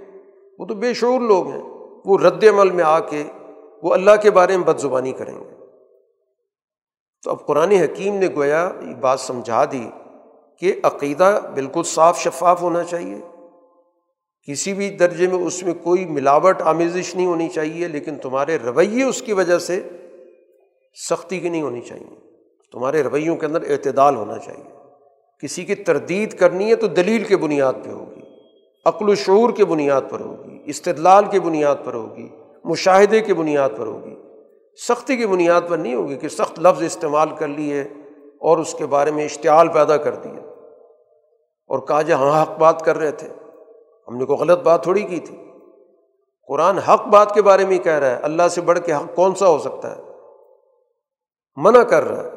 وہ 0.59 0.67
تو 0.67 0.75
بے 0.75 0.95
شعور 0.95 1.21
لوگ 1.21 1.47
ہیں۔ 1.47 1.63
وہ 2.05 2.19
رد 2.19 2.45
عمل 2.45 2.71
میں 2.71 2.85
آ 2.85 2.99
کے 2.99 3.25
وہ 3.83 3.95
اللہ 3.95 4.11
کے 4.23 4.31
بارے 4.31 4.57
میں 4.57 4.67
بد 4.67 4.79
زبانی 4.79 5.13
کریں 5.13 5.41
گے۔ 5.41 5.62
تو 7.23 7.31
اب 7.31 7.47
قرآن 7.47 7.71
حکیم 7.71 8.15
نے 8.15 8.29
گویا 8.37 8.71
یہ 8.83 8.95
بات 8.95 9.21
سمجھا 9.21 9.65
دی 9.65 9.91
کہ 10.59 10.73
عقیدہ 10.83 11.41
بالکل 11.55 11.83
صاف 11.83 12.19
شفاف 12.19 12.63
ہونا 12.63 12.85
چاہیے۔ 12.85 13.17
کسی 14.49 14.73
بھی 14.73 14.91
درجے 14.91 15.27
میں 15.27 15.39
اس 15.39 15.63
میں 15.63 15.75
کوئی 15.75 16.05
ملاوٹ، 16.05 16.63
آمیزش 16.63 17.15
نہیں 17.15 17.27
ہونی 17.27 17.49
چاہیے، 17.49 17.89
لیکن 17.89 18.17
تمہارے 18.17 18.59
رویے 18.65 19.05
اس 19.05 19.23
کی 19.23 19.33
وجہ 19.33 19.59
سے 19.59 19.89
سختی 21.11 21.41
کی 21.41 21.49
نہیں 21.49 21.63
ہونی 21.63 21.81
چاہیے۔ 21.81 22.17
تمہارے 22.73 23.03
رویوں 23.03 23.37
کے 23.37 23.47
اندر 23.47 23.63
اعتدال 23.71 24.17
ہونا 24.17 24.39
چاہیے۔ 24.39 24.71
کسی 25.43 25.65
کی 25.65 25.75
تردید 25.75 26.39
کرنی 26.39 26.71
ہے 26.71 26.77
تو 26.77 26.87
دلیل 26.87 27.25
کے 27.25 27.37
بنیاد 27.37 27.73
پہ 27.85 27.91
ہوگی، 27.91 28.21
عقل 28.85 29.09
و 29.09 29.15
شعور 29.15 29.51
کے 29.51 29.65
بنیاد 29.65 30.03
پر 30.11 30.21
ہوگی، 30.21 30.59
استدلال 30.65 31.25
کے 31.31 31.41
بنیاد 31.41 31.77
پر 31.85 31.95
ہوگی، 31.95 32.29
مشاہدے 32.65 33.21
کے 33.21 33.35
بنیاد 33.35 33.71
پر 33.77 33.87
ہوگی۔ 33.87 34.15
سختی 34.77 35.17
کی 35.17 35.27
بنیاد 35.27 35.61
پر 35.69 35.77
نہیں 35.77 35.95
ہوگی 35.95 36.17
کہ 36.17 36.29
سخت 36.29 36.59
لفظ 36.59 36.83
استعمال 36.83 37.29
کر 37.31 37.49
لیے 37.49 37.85
اور 38.41 38.59
اس 38.59 38.75
کے 38.75 38.87
بارے 38.87 39.11
میں 39.11 39.25
اشتعال 39.25 39.69
پیدا 39.69 39.97
کر 39.97 40.15
دیے۔ 40.15 40.41
اور 41.67 41.79
کہا 41.79 42.03
جی 42.03 42.13
ہاں 42.13 42.43
حق 42.43 42.59
بات 42.59 42.83
کر 42.83 42.99
رہے 42.99 43.11
تھے۔ 43.11 43.29
ہم 44.09 44.17
نے 44.17 44.25
کوئی 44.25 44.39
غلط 44.39 44.63
بات 44.63 44.83
تھوڑی 44.83 45.03
کی 45.03 45.21
تھی۔ 45.21 45.37
قرآن 46.49 46.79
حق 46.79 47.07
بات 47.07 47.35
کے 47.35 47.43
بارے 47.43 47.65
میں 47.65 47.73
ہی 47.73 47.79
کہہ 47.79 47.93
رہا 47.93 48.11
ہے۔ 48.11 48.15
اللہ 48.15 48.49
سے 48.49 48.61
بڑھ 48.61 48.79
کے 48.81 48.93
حق 48.93 49.15
کون 49.15 49.35
سا 49.35 49.49
ہو 49.49 49.59
سکتا 49.59 49.97
ہے؟ 49.97 50.03
منع 51.57 51.83
کر 51.83 52.05
رہا 52.05 52.25
ہے۔ 52.25 52.31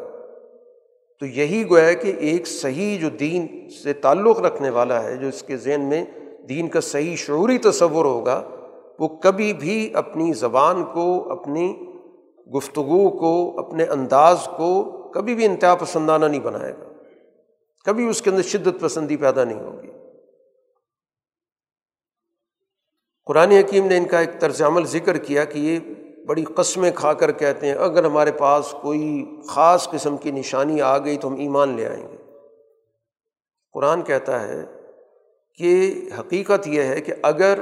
تو 1.20 1.26
یہی 1.26 1.70
گویا 1.70 1.94
کہ 1.94 2.14
ایک 2.18 2.48
صحیح 2.48 3.00
جو 3.00 3.10
دین 3.10 3.70
سے 3.84 3.94
تعلق 3.94 4.42
رکھنے 4.42 4.70
والا 4.70 5.04
ہے، 5.04 5.18
جو 5.18 5.28
اس 5.28 5.44
کے 5.44 5.58
ذہن 5.58 5.82
میں 5.82 6.06
دین 6.50 6.68
کا 6.68 6.82
صحیح 6.82 7.16
شعوری 7.16 7.58
تصور 7.58 8.06
ہوگا، 8.06 8.44
وہ 9.00 9.08
کبھی 9.08 9.54
بھی 9.54 9.92
اپنی 9.94 10.34
زبان 10.34 10.84
کو، 10.84 11.32
اپنی 11.32 11.85
گفتگو 12.54 13.10
کو، 13.10 13.60
اپنے 13.60 13.84
انداز 13.84 14.38
کو 14.58 14.84
کبھی 15.14 15.36
بھی 15.36 15.46
انتہا 15.46 15.76
پسندانہ 15.76 16.26
نہیں 16.26 16.42
بنائے 16.42 16.74
گا۔ 16.74 16.90
کبھی 17.86 18.10
اس 18.10 18.22
کے 18.22 18.30
اندر 18.30 18.42
شدت 18.42 18.82
پسندی 18.82 19.18
پیدا 19.18 19.44
نہیں 19.44 19.60
ہوگی۔ 19.60 19.92
قرآن 23.26 23.52
حکیم 23.52 23.88
نے 23.88 23.98
ان 23.98 24.06
کا 24.06 24.20
ایک 24.20 24.40
طرز 24.40 24.62
عمل 24.62 24.86
ذکر 24.86 25.18
کیا 25.18 25.46
کہ 25.46 25.60
یہ 25.60 25.80
بڑی 26.26 26.44
قسمیں 26.44 26.92
کھا 26.96 27.14
کر 27.14 27.32
کہتے 27.32 27.68
ہیں، 27.68 27.74
اگر 27.74 28.06
ہمارے 28.06 28.32
پاس 28.32 28.76
کوئی 28.82 29.26
خاص 29.50 29.90
قسم 29.90 30.18
کی 30.18 30.32
نشانی 30.32 30.82
آ 30.82 30.98
گئی 30.98 31.18
تو 31.18 31.28
ہم 31.28 31.36
ایمان 31.36 31.76
لے 31.76 31.88
آئیں 31.88 32.12
گے۔ 32.12 32.18
قرآن 33.74 34.02
کہتا 34.02 34.48
ہے 34.48 34.66
کہ 35.56 36.02
حقیقت 36.20 36.68
یہ 36.68 36.82
ہے 36.82 37.02
کہ 37.02 37.14
اگر 37.22 37.60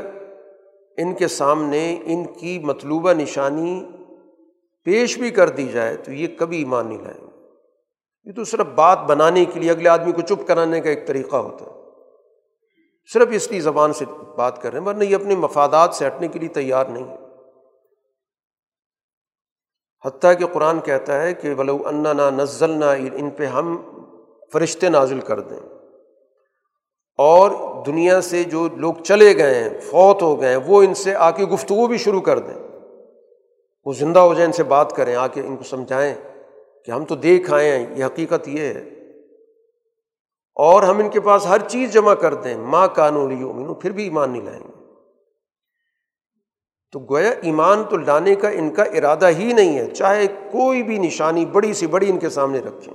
ان 0.98 1.14
کے 1.14 1.28
سامنے 1.28 2.00
ان 2.06 2.26
کی 2.26 2.60
مطلوبہ 2.60 3.14
نشانی 3.14 3.86
پیش 4.84 5.18
بھی 5.18 5.30
کر 5.30 5.50
دی 5.50 5.68
جائے 5.68 5.98
تو 5.98 6.12
یہ 6.12 6.28
کبھی 6.40 6.58
ایمان 6.58 6.88
نہیں 6.88 6.98
لائیں 6.98 7.22
گے 7.22 7.34
یہ 8.24 8.32
تو 8.32 8.44
صرف 8.44 8.66
بات 8.76 9.00
بنانے 9.00 9.46
کے 9.46 9.60
لیے 9.60 9.72
اگلے 9.72 9.90
آدمی 9.90 10.12
کو 10.12 10.22
چپ 10.22 10.48
کرانے 10.48 10.82
کا 10.82 10.90
ایک 10.90 11.08
طریقہ 11.08 11.36
ہوتا 11.36 11.66
ہے۔ 11.66 11.72
صرف 13.14 13.28
اس 13.32 13.48
کی 13.48 13.60
زبان 13.60 13.94
سے 13.94 14.06
بات 14.38 14.62
کر 14.62 14.72
رہے 14.72 14.80
ہیں، 14.80 14.86
ورنہ 14.86 15.04
یہ 15.04 15.16
اپنے 15.16 15.36
مفادات 15.36 15.96
سے 15.96 16.08
ہٹنے 16.08 16.28
کے 16.28 16.40
لیے 16.40 16.50
تیار 16.50 16.86
نہیں 16.86 17.08
ہے۔ 17.08 17.18
حتیٰ 20.06 20.40
کہ 20.40 20.46
قرآن 20.46 20.80
کہتا 20.80 21.22
ہے 21.22 21.34
کہ 21.34 21.54
ولو 21.54 21.80
انا 21.86 22.30
نزل 22.30 22.70
نہ 22.70 22.86
ان 23.14 23.30
پہ 23.30 23.46
ہم 23.46 23.82
فرشتے 24.54 24.90
نازل 24.90 25.20
کر 25.20 25.40
دیں۔ 25.40 25.60
اور 27.18 27.52
دنیا 27.86 28.22
سے 28.22 28.44
جو 28.44 28.68
لوگ 28.76 28.94
چلے 28.94 29.38
گئے 29.38 29.64
ہیں، 29.64 29.82
فوت 29.82 30.22
ہو 30.22 30.42
گئے 30.42 30.50
ہیں، 30.50 30.60
وہ 30.66 30.84
ان 30.84 30.94
سے 30.94 31.16
آ 31.16 31.32
کے 31.32 31.46
گفتگو 31.46 31.88
بھی 31.88 31.98
شروع 31.98 32.22
کر 32.22 32.40
دیں۔ 32.40 32.63
وہ 33.86 33.94
زندہ 33.94 34.20
ہو 34.20 34.34
جائیں 34.34 34.46
ان 34.46 34.52
سے 34.52 34.64
بات 34.64 34.96
کریں، 34.96 35.16
آ 35.16 35.28
کے 35.28 35.42
ان 35.42 35.58
کو 35.58 35.64
سمجھائیں 35.64 36.16
کہ 36.86 36.92
ہم 36.92 37.06
تو 37.06 37.16
دیکھ 37.16 37.54
آئے 37.54 37.72
ہیں، 37.72 37.98
یہ 37.98 38.06
حقیقت 38.06 38.48
یہ 38.48 38.62
ہے۔ 38.62 38.84
اور 40.56 40.84
ہم 40.84 41.00
ان 41.00 41.10
کے 41.10 41.20
پاس 41.20 41.46
ہر 41.46 41.58
چیز 41.68 41.94
جمع 41.94 42.14
کر 42.14 42.34
دیں 42.34 42.58
ماں 42.58 42.88
کانولی 42.88 43.36
امین 43.36 43.74
پھر 43.74 43.92
بھی 43.92 44.04
ایمان 44.04 44.32
نہیں 44.32 44.42
لائیں 44.42 44.60
گے۔ 44.60 44.84
تو 46.92 47.00
گویا 47.00 47.30
ایمان 47.30 47.84
تو 47.84 47.98
لانے 47.98 48.36
کا 48.36 48.50
ان 48.50 48.74
کا 48.74 48.84
ارادہ 48.84 49.30
ہی 49.30 49.54
نہیں 49.54 49.78
ہے، 49.78 49.92
چاہے 49.92 50.28
کوئی 50.28 50.84
بھی 50.84 50.98
نشانی 50.98 51.46
بڑی 51.46 51.74
سی 51.74 51.88
بڑی 51.88 52.10
ان 52.10 52.20
کے 52.20 52.30
سامنے 52.30 52.60
رکھیں۔ 52.60 52.94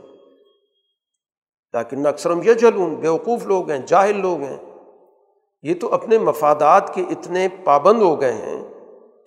لیکن 1.73 2.06
اکثرم 2.06 2.40
یہ 2.44 2.55
جلون 2.55 2.94
بیوقوف 2.94 3.47
لوگ 3.47 3.70
ہیں، 3.70 3.86
جاہل 3.86 4.20
لوگ 4.20 4.40
ہیں۔ 4.40 4.56
یہ 5.62 5.74
تو 5.81 5.94
اپنے 5.94 6.19
مفادات 6.19 6.94
کے 6.94 7.01
اتنے 7.01 7.48
پابند 7.65 8.02
ہو 8.02 8.20
گئے 8.20 8.32
ہیں 8.32 8.78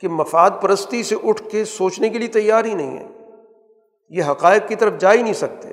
کہ 0.01 0.07
مفاد 0.07 0.49
پرستی 0.61 1.03
سے 1.03 1.15
اٹھ 1.23 1.43
کے 1.51 1.65
سوچنے 1.65 2.09
کے 2.09 2.19
لیے 2.19 2.27
تیار 2.27 2.65
ہی 2.65 2.73
نہیں 2.73 2.97
ہے 2.97 3.07
یہ 4.09 4.23
حقائق 4.23 4.67
کی 4.67 4.75
طرف 4.75 4.93
جا 4.99 5.13
ہی 5.13 5.21
نہیں 5.21 5.33
سکتے۔ 5.33 5.69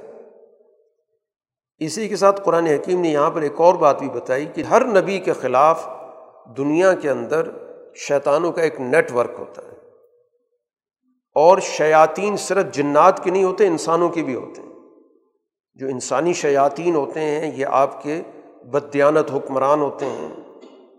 اسی 1.79 2.09
کے 2.09 2.17
ساتھ 2.17 2.41
قرآن 2.45 2.67
حکیم 2.67 3.01
نے 3.01 3.09
یہاں 3.09 3.31
پر 3.31 3.43
ایک 3.43 3.61
اور 3.61 3.75
بات 3.75 3.99
بھی 3.99 4.09
بتائی 4.09 4.47
کہ 4.55 4.63
ہر 4.63 4.85
نبی 4.85 5.19
کے 5.19 5.33
خلاف 5.33 5.89
دنیا 6.57 6.95
کے 6.95 7.11
اندر 7.11 7.49
شیطانوں 7.95 8.53
کا 8.53 8.63
ایک 8.63 8.81
نیٹ 8.81 9.13
ورک 9.13 9.33
ہوتا 9.39 9.63
ہے۔ 9.63 9.77
اور 11.35 11.59
شیاطین 11.59 12.37
صرف 12.37 12.73
جنات 12.73 13.25
کے 13.25 13.31
نہیں 13.31 13.45
ہوتے، 13.45 13.67
انسانوں 13.67 14.09
کے 14.09 14.23
بھی 14.23 14.35
ہوتے 14.35 14.63
ہیں۔ 14.63 14.73
جو 15.75 15.87
انسانی 15.87 16.33
شیاطین 16.33 16.95
ہوتے 16.95 17.21
ہیں، 17.21 17.57
یہ 17.57 17.67
آپ 17.67 18.03
کے 18.03 18.23
بدیانت 18.63 19.31
حکمران 19.31 19.81
ہوتے 19.81 20.07
ہیں۔ 20.07 20.29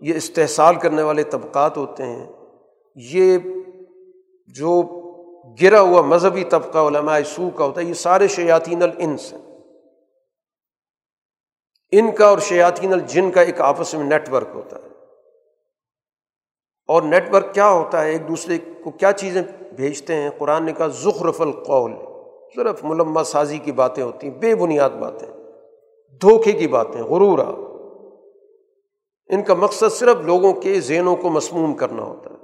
یہ 0.00 0.14
استحصال 0.14 0.74
کرنے 0.74 1.02
والے 1.02 1.22
طبقات 1.22 1.76
ہوتے 1.76 2.02
ہیں۔ 2.02 2.39
یہ 2.94 3.38
جو 4.46 4.82
گرا 5.62 5.80
ہوا 5.80 6.00
مذہبی 6.00 6.44
طبقہ 6.44 6.78
علماء 6.78 7.18
سو 7.26 7.50
کا 7.50 7.64
ہوتا 7.64 7.80
ہے، 7.80 7.86
یہ 7.86 7.94
سارے 7.94 8.28
شیاطین 8.28 8.82
الانس 8.82 9.32
ہیں۔ 9.32 9.58
ان 11.92 12.10
کا 12.12 12.26
اور 12.26 12.38
شیاطین 12.38 12.92
الجن 12.92 13.30
کا 13.30 13.40
ایک 13.40 13.60
آپس 13.60 13.94
میں 13.94 14.04
نیٹ 14.04 14.28
ورک 14.28 14.48
ہوتا 14.54 14.76
ہے۔ 14.76 14.88
اور 16.88 17.02
نیٹ 17.02 17.34
ورک 17.34 17.54
کیا 17.54 17.70
ہوتا 17.70 18.04
ہے؟ 18.04 18.10
ایک 18.10 18.28
دوسرے 18.28 18.58
کو 18.84 18.90
کیا 18.90 19.12
چیزیں 19.12 19.42
بھیجتے 19.76 20.14
ہیں؟ 20.14 20.30
قرآن 20.38 20.64
نے 20.64 20.72
کہا 20.72 20.86
ظخرف 20.86 21.40
القول۔ 21.40 21.92
صرف 22.56 22.84
ملمہ 22.84 23.22
سازی 23.22 23.58
کی 23.58 23.72
باتیں 23.72 24.04
ہوتی 24.04 24.28
ہیں، 24.28 24.34
بے 24.34 24.54
بنیاد 24.54 24.90
باتیں۔ 24.90 25.28
دھوکے 26.20 26.52
کی 26.52 26.68
باتیں 26.68 27.02
غرورا 27.02 27.48
ان 29.26 29.42
کا 29.42 29.54
مقصد 29.54 29.92
صرف 29.92 30.16
لوگوں 30.20 30.52
کے 30.52 30.80
ذہنوں 30.80 31.16
کو 31.16 31.28
مسموم 31.28 31.74
کرنا 31.74 32.02
ہوتا 32.02 32.30
ہے۔ 32.30 32.39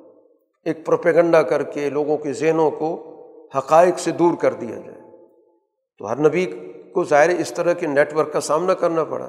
ایک 0.67 0.87
پروپیگنڈا 0.87 1.43
کر 1.43 1.63
کے 1.63 1.91
لوگوں 1.91 2.17
کے 2.17 2.33
ذہنوں 2.33 2.71
کو 2.71 3.13
حقائق 3.59 3.99
سے 3.99 4.11
دور 4.11 4.35
کر 4.35 4.53
دیا 4.53 4.77
جائے۔ 4.77 5.01
تو 5.99 6.13
ہر 6.13 6.19
نبی 6.19 6.47
کو 6.95 7.05
ظاہر 7.05 7.29
اس 7.29 7.53
طرح 7.53 7.73
کے 7.73 7.87
نیٹ 7.87 8.15
ورک 8.15 8.33
کا 8.33 8.41
سامنا 8.41 8.75
کرنا 8.75 9.05
پڑا۔ 9.05 9.29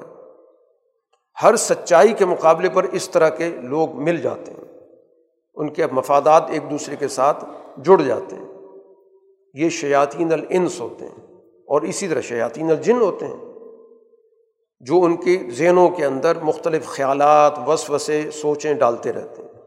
ہر 1.42 1.56
سچائی 1.56 2.12
کے 2.12 2.24
مقابلے 2.24 2.68
پر 2.68 2.84
اس 2.84 3.10
طرح 3.10 3.28
کے 3.28 3.48
لوگ 3.48 3.94
مل 3.94 4.16
جاتے 4.16 4.52
ہیں۔ 4.52 4.80
ان 5.54 5.72
کے 5.72 5.86
مفادات 5.92 6.50
ایک 6.50 6.70
دوسرے 6.70 6.96
کے 6.96 7.08
ساتھ 7.08 7.44
جڑ 7.84 8.02
جاتے 8.02 8.36
ہیں۔ 8.36 8.48
یہ 9.54 9.68
شیاطین 9.68 10.32
الانس 10.32 10.80
ہوتے 10.80 11.04
ہیں 11.04 11.34
اور 11.66 11.82
اسی 11.82 12.08
طرح 12.08 12.20
شیاطین 12.20 12.70
الجن 12.70 13.00
ہوتے 13.00 13.26
ہیں۔ 13.26 13.52
جو 14.80 15.02
ان 15.02 15.16
کے 15.16 15.38
ذہنوں 15.50 15.88
کے 15.88 16.04
اندر 16.04 16.38
مختلف 16.42 16.86
خیالات 16.86 17.58
وس 17.66 17.90
وسے 17.90 18.30
سوچیں 18.30 18.74
ڈالتے 18.74 19.12
رہتے 19.12 19.42
ہیں۔ 19.42 19.57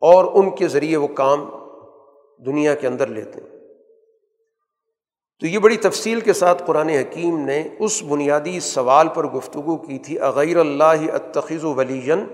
اور 0.00 0.24
ان 0.32 0.50
کے 0.50 0.68
ذریعے 0.68 0.96
وہ 0.96 1.06
کام 1.06 1.48
دنیا 2.46 2.74
کے 2.74 2.86
اندر 2.86 3.06
لیتے 3.06 3.40
ہیں۔ 3.40 3.56
تو 5.40 5.46
یہ 5.46 5.58
بڑی 5.58 5.76
تفصیل 5.76 6.20
کے 6.20 6.32
ساتھ 6.32 6.62
قرآن 6.66 6.88
حکیم 6.88 7.38
نے 7.38 7.68
اس 7.78 8.02
بنیادی 8.02 8.60
سوال 8.60 9.08
پر 9.08 9.26
گفتگو 9.26 9.76
کی 9.76 9.98
تھی، 9.98 10.20
اغیر 10.20 10.56
اللہ 10.56 11.12
اتخذ 11.12 11.64
و 11.64 11.74
ولیجن 11.74 12.26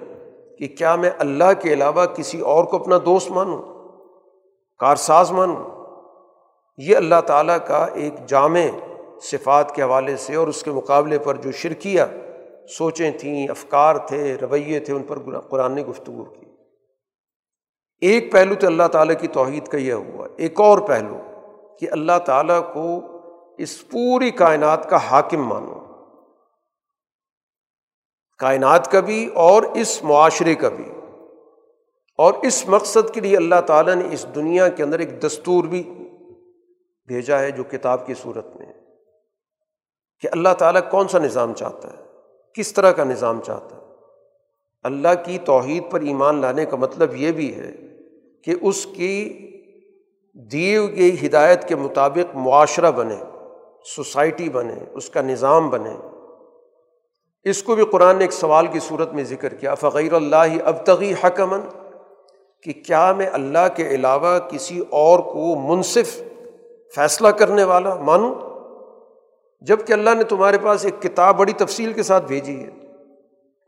کہ 0.59 0.68
کیا 0.68 0.97
میں 0.97 1.10
اللہ 1.18 1.52
کے 1.62 1.72
علاوہ 1.72 2.05
کسی 2.05 2.40
اور 2.40 2.64
کو 2.64 2.76
اپنا 2.76 2.98
دوست 3.05 3.30
مانوں، 3.30 3.62
کارساز 4.78 5.32
مانوں؟ 5.32 5.70
یہ 6.76 6.97
اللہ 6.97 7.20
تعالیٰ 7.26 7.59
کا 7.66 7.86
ایک 7.94 8.28
جامع 8.28 8.66
صفات 9.22 9.74
کے 9.74 9.82
حوالے 9.82 10.16
سے 10.16 10.34
اور 10.34 10.47
اس 10.47 10.62
کے 10.62 10.70
مقابلے 10.70 11.18
پر 11.18 11.34
جو 11.34 11.52
شرکیہ 11.52 12.02
سوچیں 12.68 13.10
تھیں، 13.10 13.48
افکار 13.48 13.97
تھے، 13.97 14.34
رویے 14.34 14.80
تھے، 14.80 14.93
ان 14.93 15.02
پر 15.02 15.40
قرآن 15.40 15.72
نے 15.72 15.82
گفتگو 15.82 16.24
کی۔ 16.24 16.51
ایک 18.02 18.32
پہلو 18.32 18.54
تو 18.54 18.66
اللہ 18.66 18.88
تعالیٰ 18.92 19.14
کی 19.20 19.28
توحید 19.28 19.68
کا 19.68 19.78
یہ 19.78 19.92
ہوا، 19.92 20.28
ایک 20.36 20.60
اور 20.60 20.78
پہلو 20.78 21.20
کہ 21.80 21.86
اللہ 21.90 22.18
تعالیٰ 22.26 22.72
کو 22.72 23.00
اس 23.58 23.88
پوری 23.88 24.30
کائنات 24.30 24.90
کا 24.90 24.96
حاکم 24.96 25.42
مانو۔ 25.46 25.78
کائنات 28.38 28.90
کا 28.90 29.00
بھی 29.00 29.26
اور 29.26 29.62
اس 29.62 30.02
معاشرے 30.02 30.54
کا 30.54 30.68
بھی۔ 30.68 30.92
اور 32.18 32.34
اس 32.42 32.68
مقصد 32.68 33.14
کے 33.14 33.20
لیے 33.20 33.36
اللہ 33.36 33.60
تعالیٰ 33.66 33.94
نے 33.94 34.14
اس 34.14 34.26
دنیا 34.34 34.68
کے 34.68 34.82
اندر 34.82 34.98
ایک 34.98 35.22
دستور 35.22 35.64
بھی 35.64 35.82
بھیجا 37.06 37.38
ہے 37.38 37.50
جو 37.50 37.64
کتاب 37.64 38.06
کی 38.06 38.14
صورت 38.14 38.56
میں 38.56 38.66
کہ 40.20 40.28
اللہ 40.32 40.54
تعالیٰ 40.58 40.90
کون 40.90 41.08
سا 41.08 41.18
نظام 41.18 41.54
چاہتا 41.54 41.92
ہے، 41.92 42.02
کس 42.54 42.72
طرح 42.72 42.92
کا 42.92 43.04
نظام 43.04 43.40
چاہتا 43.40 43.76
ہے۔ 43.76 43.82
اللہ 44.82 45.24
کی 45.26 45.38
توحید 45.38 45.90
پر 45.90 46.00
ایمان 46.00 46.40
لانے 46.40 46.64
کا 46.64 46.76
مطلب 46.76 47.14
یہ 47.14 47.32
بھی 47.32 47.54
ہے 47.56 47.91
کہ 48.44 48.55
اس 48.60 48.86
کی 48.86 49.39
دیے 50.35 50.81
گئی 50.81 51.27
ہدایت 51.27 51.69
کے 51.69 51.77
مطابق 51.77 52.36
معاشرہ 52.36 52.90
بنے، 52.90 53.16
سوسائٹی 53.85 54.48
بنے، 54.48 54.74
اس 54.93 55.10
کا 55.10 55.23
نظام 55.23 55.70
بنے۔ 55.70 55.97
اس 57.43 57.62
کو 57.62 57.74
بھی 57.74 57.85
قرآن 57.85 58.16
نے 58.16 58.24
ایک 58.24 58.32
سوال 58.32 58.66
کی 58.66 58.78
صورت 58.78 59.12
میں 59.12 59.24
ذکر 59.24 59.55
کیا 59.55 59.74
فقیر 59.74 60.12
اللہ 60.12 60.62
ابتغی 60.64 61.12
حکمن 61.24 61.60
کہ 62.62 62.73
کیا 62.73 63.12
میں 63.12 63.27
اللہ 63.32 63.74
کے 63.77 63.89
علاوہ 63.89 64.39
کسی 64.39 64.78
اور 64.90 65.19
کو 65.19 65.74
منصف، 65.74 66.23
فیصلہ 66.94 67.28
کرنے 67.28 67.64
والا 67.64 67.94
مانوں؟ 67.94 68.35
جبکہ 69.60 69.93
اللہ 69.93 70.10
نے 70.14 70.24
تمہارے 70.24 70.59
پاس 70.59 70.85
ایک 70.85 71.02
کتاب 71.02 71.36
بڑی 71.36 71.52
تفصیل 71.52 71.93
کے 71.93 72.02
ساتھ 72.02 72.24
بھیجی 72.24 72.60
ہے۔ 72.60 72.70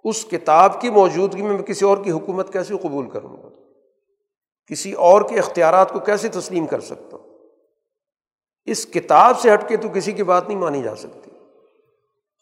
اس 0.04 0.24
کتاب 0.24 0.80
کی 0.80 0.90
موجودگی 0.90 1.42
میں 1.42 1.50
میں 1.50 1.62
کسی 1.62 1.84
اور 1.84 1.98
کی 1.98 2.10
حکومت 2.10 2.52
کیسے 2.52 2.74
قبول 2.82 3.10
کروں؟ 3.10 3.36
گا 3.36 3.43
کسی 4.70 4.92
اور 4.92 5.22
کے 5.22 5.38
اختیارات 5.38 5.92
کو 5.92 5.98
کیسے 5.98 6.28
تسلیم 6.28 6.66
کر 6.66 6.80
سکتا 6.80 7.16
ہوں؟ 7.16 7.24
اس 8.64 8.86
کتاب 8.86 9.38
سے 9.38 9.54
ہٹ 9.54 9.68
کے 9.68 9.76
تو 9.76 9.88
کسی 9.88 10.12
کی 10.12 10.22
بات 10.22 10.48
نہیں 10.48 10.58
مانی 10.58 10.82
جا 10.82 10.94
سکتی۔ 10.94 11.30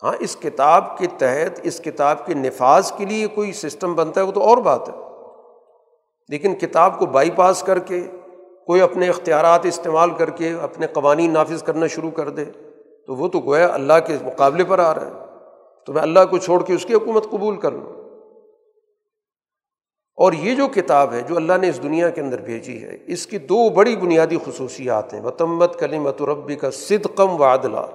ہاں 0.03 0.13
اس 0.21 0.37
کتاب 0.37 0.99
کے 0.99 1.07
تحت، 1.19 1.61
اس 1.63 1.81
کتاب 1.81 2.27
کے 2.27 2.35
نفاذ 2.35 2.93
کے 2.93 3.05
لیے 3.05 3.27
کوئی 3.27 3.53
سسٹم 3.53 3.95
بنتا 3.95 4.21
ہے، 4.21 4.27
وہ 4.27 4.33
تو 4.33 4.43
اور 4.43 4.57
بات 4.57 4.89
ہے۔ 4.89 4.95
لیکن 6.29 6.55
کتاب 6.55 6.99
کو 6.99 7.07
بائی 7.07 7.31
پاس 7.31 7.63
کر 7.63 7.79
کے، 7.79 8.07
کوئی 8.67 8.81
اپنے 8.81 9.09
اختیارات 9.09 9.67
استعمال 9.67 10.11
کر 10.11 10.31
کے، 10.31 10.53
اپنے 10.61 10.87
قوانین 10.87 11.33
نافذ 11.33 11.63
کرنا 11.63 11.87
شروع 11.87 12.11
کر 12.11 12.29
دے، 12.29 12.45
تو 13.07 13.15
وہ 13.15 13.29
تو 13.29 13.41
گویا 13.41 13.69
اللہ 13.73 13.93
کے 14.07 14.17
مقابلے 14.23 14.65
پر 14.65 14.79
آ 14.79 14.95
رہا 14.95 15.07
ہے۔ 15.07 15.13
تو 15.87 15.93
میں 15.93 16.03
اللہ 16.03 16.21
کو 16.31 16.39
چھوڑ 16.39 16.63
کے 16.63 16.75
اس 16.75 16.85
کی 16.85 16.95
حکومت 16.95 17.25
قبول 17.25 17.57
کر 17.57 17.73
لوں۔ 17.73 18.02
اور 20.15 20.33
یہ 20.33 20.55
جو 20.55 20.69
کتاب 20.69 21.13
ہے 21.13 21.21
جو 21.21 21.37
اللہ 21.37 21.53
نے 21.61 21.69
اس 21.69 21.83
دنیا 21.83 22.11
کے 22.11 22.21
اندر 22.21 22.41
بھیجی 22.41 22.85
ہے، 22.85 22.97
اس 23.07 23.27
کی 23.27 23.39
دو 23.39 23.69
بڑی 23.69 23.97
بنیادی 23.97 24.37
خصوصیات 24.45 25.15
ہیں۔ 25.15 25.21
وتمت 25.21 25.79
کلیمت 25.79 26.23
ربی 26.23 26.57
کا 26.57 26.71
صدقم 26.71 27.41
و 27.41 27.45
عدلہ 27.45 27.87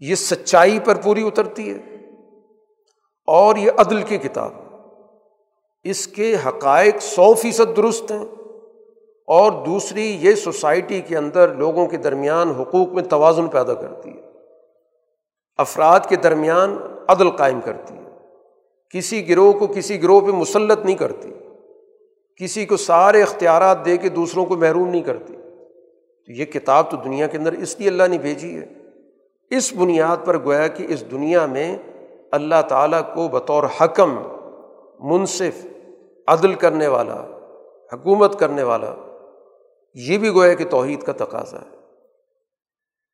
یہ 0.00 0.14
سچائی 0.14 0.78
پر 0.78 0.94
پوری 0.94 1.26
اترتی 1.26 1.72
ہے 1.72 1.78
اور 3.26 3.56
یہ 3.56 3.70
عدل 3.76 4.02
کی 4.02 4.16
کتاب 4.18 4.52
اس 5.84 6.06
کے 6.06 6.36
حقائق 6.46 6.96
سو 7.00 7.34
فیصد 7.34 7.76
درست 7.76 8.12
ہیں 8.12 8.24
اور 9.26 9.66
دوسری 9.66 10.16
یہ 10.20 10.34
سوسائٹی 10.34 11.00
کے 11.00 11.16
اندر 11.16 11.54
لوگوں 11.54 11.86
کے 11.86 11.96
درمیان 11.96 12.50
حقوق 12.50 12.88
میں 12.88 13.02
توازن 13.02 13.46
پیدا 13.46 13.74
کرتی 13.74 14.10
ہے۔ 14.10 14.22
افراد 15.56 16.00
کے 16.08 16.16
درمیان 16.16 16.76
عدل 17.08 17.30
قائم 17.30 17.60
کرتی 17.60 17.94
ہے۔ 17.94 18.03
کسی 18.94 19.28
گروہ 19.28 19.52
کو 19.52 19.66
کسی 19.66 20.02
گروہ 20.02 20.20
پہ 20.20 20.26
مسلط 20.26 20.84
نہیں 20.84 20.96
کرتی، 20.96 21.30
کسی 22.36 22.66
کو 22.66 22.76
سارے 22.76 23.22
اختیارات 23.22 23.84
دے 23.84 23.96
کے 23.96 24.08
دوسروں 24.08 24.46
کو 24.46 24.56
محروم 24.56 24.88
نہیں 24.88 25.02
کرتی۔ 25.02 25.34
تو 26.26 26.32
یہ 26.32 26.44
کتاب 26.44 26.90
تو 26.90 26.96
دنیا 26.96 27.26
کے 27.26 27.38
اندر 27.38 27.52
اس 27.52 27.80
لیے 27.80 27.88
اللہ 27.88 28.02
نے 28.08 28.18
بھیجی 28.18 28.58
ہے۔ 28.58 28.66
اس 29.50 29.72
بنیاد 29.72 30.16
پر 30.24 30.44
گویا 30.44 30.66
کہ 30.66 30.86
اس 30.88 31.10
دنیا 31.10 31.46
میں 31.46 31.78
اللہ 32.32 32.62
تعالیٰ 32.68 33.00
کو 33.14 33.28
بطور 33.28 33.62
حکم 33.80 34.22
منصف، 35.00 35.66
عدل 36.26 36.54
کرنے 36.54 36.86
والا، 36.86 37.24
حکومت 37.92 38.38
کرنے 38.38 38.62
والا، 38.62 38.94
یہ 39.94 40.18
بھی 40.18 40.28
گویا 40.28 40.54
کہ 40.54 40.64
توحید 40.64 41.02
کا 41.02 41.12
تقاضا 41.12 41.58
ہے۔ 41.58 41.76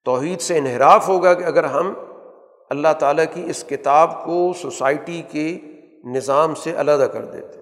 توحید 0.05 0.41
سے 0.41 0.59
انحراف 0.59 1.09
ہوگا 1.09 1.35
کہ 1.35 1.45
اگر 1.45 1.65
ہم 1.65 1.93
اللہ 2.71 2.93
تعالیٰ 2.99 3.25
کی 3.35 3.43
اس 3.47 3.65
کتاب 3.65 4.25
کو، 4.25 4.53
سوسائٹی 4.53 5.23
کے 5.31 5.59
نظام 6.05 6.55
سے 6.55 6.81
علیحدہ 6.81 7.07
کر 7.13 7.25
دیتے۔ 7.25 7.61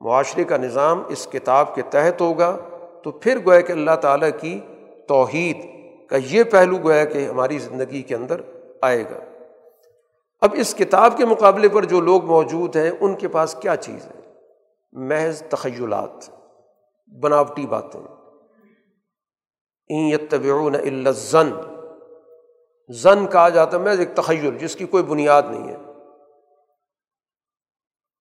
معاشرے 0.00 0.44
کا 0.44 0.56
نظام 0.56 1.02
اس 1.08 1.28
کتاب 1.32 1.74
کے 1.74 1.82
تحت 1.82 2.20
ہوگا 2.20 2.56
تو 3.04 3.10
پھر 3.10 3.38
گویا 3.46 3.60
کہ 3.60 3.72
اللہ 3.72 3.96
تعالیٰ 4.00 4.30
کی 4.40 4.60
توحید 5.08 5.56
کا 6.08 6.16
یہ 6.30 6.44
پہلو 6.44 6.76
گویا 6.76 7.04
کہ 7.04 7.26
ہماری 7.26 7.58
زندگی 7.58 8.02
کے 8.02 8.14
اندر 8.14 8.40
آئے 8.82 9.02
گا۔ 9.02 9.20
اب 10.40 10.54
اس 10.58 10.74
کتاب 10.74 11.16
کے 11.16 11.24
مقابلے 11.24 11.68
پر 11.68 11.84
جو 11.84 12.00
لوگ 12.00 12.24
موجود 12.24 12.76
ہیں، 12.76 12.90
ان 13.00 13.14
کے 13.14 13.28
پاس 13.28 13.54
کیا 13.54 13.76
چیز 13.76 14.06
ہے؟ 14.06 14.20
محض 14.92 15.42
تخیلات، 15.42 16.30
بناوٹی 17.22 17.66
باتیں۔ 17.66 18.00
یتبعون 19.88 20.74
الا 20.74 21.10
الزن 21.10 21.50
زن 22.88 23.26
کہا 23.26 23.48
جاتا 23.48 23.76
ہے، 23.76 23.82
محض 23.82 23.98
ایک 23.98 24.14
تخیل، 24.14 24.58
جس 24.58 24.76
کی 24.76 24.86
کوئی 24.86 25.02
بنیاد 25.02 25.42
نہیں 25.50 25.68
ہے۔ 25.68 25.76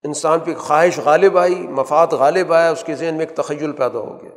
انسان 0.08 0.40
پہ 0.40 0.54
خواہش 0.54 1.00
غالب 1.00 1.38
آئی، 1.38 1.56
مفاد 1.56 2.08
غالب 2.08 2.54
آیا، 2.54 2.72
اس 2.72 2.84
کے 2.84 2.96
ذہن 2.96 3.16
میں 3.16 3.26
ایک 3.26 3.38
تخیل 3.38 3.72
پیدا 3.72 4.00
ہو 4.00 4.18
گیا۔ 4.22 4.32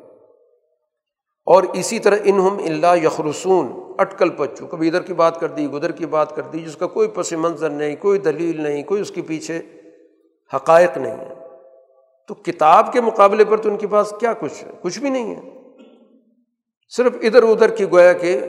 اور 1.47 1.63
اسی 1.63 1.99
طرح 1.99 2.17
انہم 2.25 2.59
اللہ 2.65 3.05
یخرسون، 3.05 3.95
اٹکل 3.99 4.29
پچو 4.29 4.67
کبھی 4.67 4.89
ادھر 4.89 5.03
کی 5.03 5.15
بات 5.15 5.41
کر 5.41 5.49
دی، 5.49 5.65
ادھر 5.65 5.93
کی 5.93 6.07
بات 6.07 6.37
کر 6.37 6.43
دی، 6.43 6.59
جس 6.59 6.77
کا 6.77 6.87
کوئی 6.87 7.09
پس 7.09 7.33
منظر 7.33 7.71
نہیں، 7.71 7.97
کوئی 7.97 8.19
دلیل 8.19 8.61
نہیں، 8.61 8.83
کوئی 8.83 9.01
اس 9.01 9.11
کے 9.11 9.23
پیچھے 9.23 9.63
حقائق 10.55 10.97
نہیں 10.97 11.17
ہے۔ 11.17 11.35
تو 12.29 12.35
کتاب 12.35 12.93
کے 12.93 13.01
مقابلے 13.01 13.45
پر 13.45 13.57
تو 13.57 13.69
ان 13.69 13.77
کے 13.77 13.87
پاس 13.87 14.15
کیا 14.21 14.33
کچھ 14.33 14.65
ہے؟ 14.65 14.71
کچھ 14.83 14.99
بھی 14.99 15.11
نہیں 15.11 15.35
ہے۔ 15.35 15.51
صرف 16.97 17.13
ادھر 17.23 17.43
ادھر 17.43 17.71
کی 17.71 17.85
گویا 17.85 18.13
کہ 18.13 18.41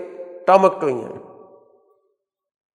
ٹامک 0.45 0.81
ٹوئی 0.81 0.93
ہیں۔ 0.93 1.19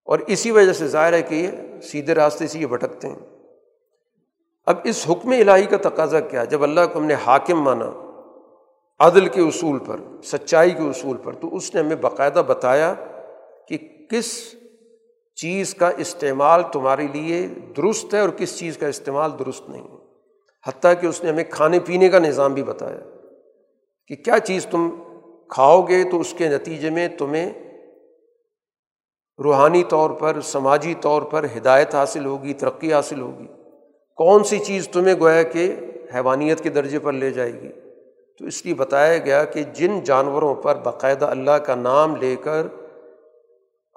اور 0.04 0.18
اسی 0.26 0.50
وجہ 0.50 0.72
سے 0.72 0.86
ظاہر 0.86 1.12
ہے 1.12 1.22
کہ 1.22 1.34
یہ 1.34 1.80
سیدھے 1.80 2.14
راستے 2.14 2.46
سے 2.46 2.58
یہ 2.58 2.66
بھٹکتے 2.66 3.08
ہیں۔ 3.08 3.35
اب 4.66 4.76
اس 4.84 5.06
حکم 5.10 5.30
الہی 5.30 5.66
کا 5.66 5.76
تقاضا 5.82 6.20
کیا 6.20 6.44
جب 6.44 6.62
اللہ 6.62 6.80
کو 6.92 6.98
ہم 6.98 7.04
نے 7.04 7.14
حاکم 7.14 7.62
مانا، 7.62 7.90
عدل 8.98 9.28
کے 9.28 9.40
اصول 9.40 9.78
پر، 9.78 10.00
سچائی 10.22 10.70
کے 10.70 10.82
اصول 10.82 11.16
پر، 11.16 11.32
تو 11.32 11.56
اس 11.56 11.74
نے 11.74 11.80
ہمیں 11.80 11.96
باقاعدہ 11.96 12.42
بتایا 12.46 12.94
کہ 13.68 13.78
کس 14.10 14.54
چیز 15.34 15.74
کا 15.74 15.90
استعمال 15.96 16.62
تمہارے 16.72 17.06
لیے 17.12 17.46
درست 17.76 18.14
ہے 18.14 18.20
اور 18.20 18.28
کس 18.28 18.58
چیز 18.58 18.78
کا 18.78 18.86
استعمال 18.86 19.30
درست 19.38 19.70
نہیں 19.70 19.82
ہے۔ 19.82 19.96
حتیٰ 20.68 20.92
کہ 21.00 21.06
اس 21.06 21.24
نے 21.24 21.30
ہمیں 21.30 21.44
کھانے 21.50 21.80
پینے 21.80 22.08
کا 22.08 22.18
نظام 22.18 22.54
بھی 22.54 22.62
بتایا 22.62 23.00
کہ 24.06 24.16
کیا 24.16 24.38
چیز 24.38 24.66
تم 24.70 24.90
کھاؤ 25.48 25.82
گے 25.82 26.04
تو 26.04 26.20
اس 26.20 26.34
کے 26.38 26.48
نتیجے 26.48 26.90
میں 26.90 27.08
تمہیں 27.08 27.52
روحانی 29.44 29.84
طور 29.84 30.10
پر، 30.10 30.40
سماجی 30.40 30.94
طور 31.00 31.22
پر 31.22 31.46
ہدایت 31.56 31.94
حاصل 31.94 32.24
ہوگی، 32.24 32.54
ترقی 32.54 32.92
حاصل 32.92 33.20
ہوگی۔ 33.20 33.46
کون 34.16 34.44
سی 34.44 34.58
چیز 34.58 34.88
تمہیں 34.88 35.14
گویا 35.20 35.42
کہ 35.42 35.76
حیوانیت 36.14 36.60
کے 36.60 36.68
درجے 36.68 36.98
پر 36.98 37.12
لے 37.12 37.30
جائے 37.30 37.52
گی؟ 37.52 37.68
تو 38.38 38.44
اس 38.44 38.64
لیے 38.64 38.74
بتایا 38.74 39.18
گیا 39.18 39.44
کہ 39.44 39.62
جن 39.62 40.00
جانوروں 40.00 40.54
پر 40.54 40.76
باقاعدہ 40.76 41.24
اللہ 41.24 41.50
کا 41.50 41.74
نام 41.74 42.16
لے 42.16 42.36
کر 42.36 42.66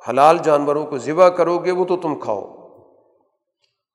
حلال 0.09 0.37
جانوروں 0.43 0.85
کو 0.85 0.97
ذبح 0.97 1.29
کرو 1.29 1.57
گے، 1.57 1.71
وہ 1.71 1.85
تو 1.85 1.97
تم 1.97 2.15
کھاؤ۔ 2.19 2.55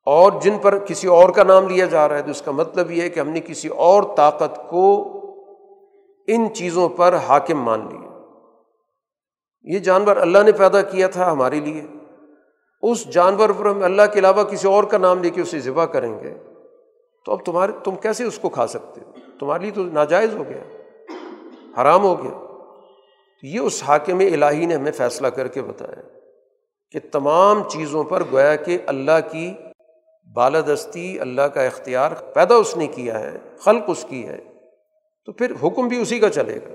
اور 0.07 0.33
جن 0.43 0.59
پر 0.63 0.79
کسی 0.79 1.09
اور 1.09 1.29
کا 1.29 1.43
نام 1.43 1.69
لیا 1.69 1.87
جا 1.87 2.09
رہا 2.09 2.17
ہے، 2.17 2.23
تو 2.23 2.31
اس 2.31 2.43
کا 2.43 2.51
مطلب 2.51 2.91
یہ 2.91 3.03
ہے 3.03 3.09
کہ 3.09 3.21
ہم 3.21 3.29
نے 3.29 3.41
کسی 3.41 3.69
اور 3.69 4.03
طاقت 4.17 4.69
کو 4.69 5.11
ان 6.27 6.55
چیزوں 6.55 6.89
پر 6.89 7.17
حاکم 7.17 7.63
مان 7.63 7.89
لیا۔ 7.91 8.19
یہ 9.63 9.79
جانور 9.79 10.17
اللہ 10.17 10.39
نے 10.39 10.53
پیدا 10.53 10.83
کیا 10.83 11.07
تھا 11.07 11.33
ہمارے 11.33 11.61
لیے۔ 11.61 11.83
اس 12.91 13.05
جانور 13.05 13.51
پر 13.51 13.67
ہم 13.67 13.83
اللہ 13.83 14.03
کے 14.13 14.19
علاوہ 14.19 14.45
کسی 14.45 14.69
اور 14.69 14.85
کا 14.85 14.99
نام 14.99 15.23
لے 15.23 15.31
کے 15.31 15.41
اسے 15.41 15.61
ذبح 15.61 15.85
کریں 15.85 16.21
گے، 16.21 16.35
تو 17.25 17.33
اب 17.33 17.45
تمہارے، 17.45 17.73
تم 17.85 17.95
کیسے 17.95 18.25
اس 18.25 18.39
کو 18.39 18.49
کھا 18.49 18.67
سکتے 18.67 19.01
ہو؟ 19.07 19.13
تمہارے 19.41 19.63
لیے 19.63 19.71
تو 19.71 19.85
ناجائز 19.85 20.35
ہو 20.35 20.45
گیا، 20.49 20.63
حرام 21.83 22.05
ہو 22.05 22.25
گیا۔ 22.25 22.45
یہ 23.43 23.61
اس 23.61 23.83
حاکم 23.87 24.19
الہی 24.19 24.67
نے 24.67 24.75
ہمیں 24.75 24.93
فیصلہ 24.93 25.27
کر 25.27 25.49
کے 25.49 25.63
بتایا 25.63 26.03
کہ 26.93 27.01
تمام 27.13 27.69
چیزوں 27.69 28.05
پر 28.05 28.23
گویا 28.33 28.57
کہ 28.57 28.79
اللہ 28.87 29.33
کی 29.33 29.55
بالادستی، 30.35 31.21
اللہ 31.21 31.43
کا 31.43 31.63
اختیار 31.63 32.13
پیدا 32.13 32.55
اس 32.55 32.77
نے 32.77 32.87
کیا 32.87 33.21
ہے، 33.21 33.39
خلق 33.59 33.83
اس 33.87 34.07
کی 34.09 34.29
ہے۔ 34.29 34.39
تو 35.27 35.33
پھر 35.33 35.53
حکم 35.63 35.89
بھی 35.89 36.03
اسی 36.03 36.19
کا 36.19 36.31
چلے 36.31 36.57
گا۔ 36.57 36.75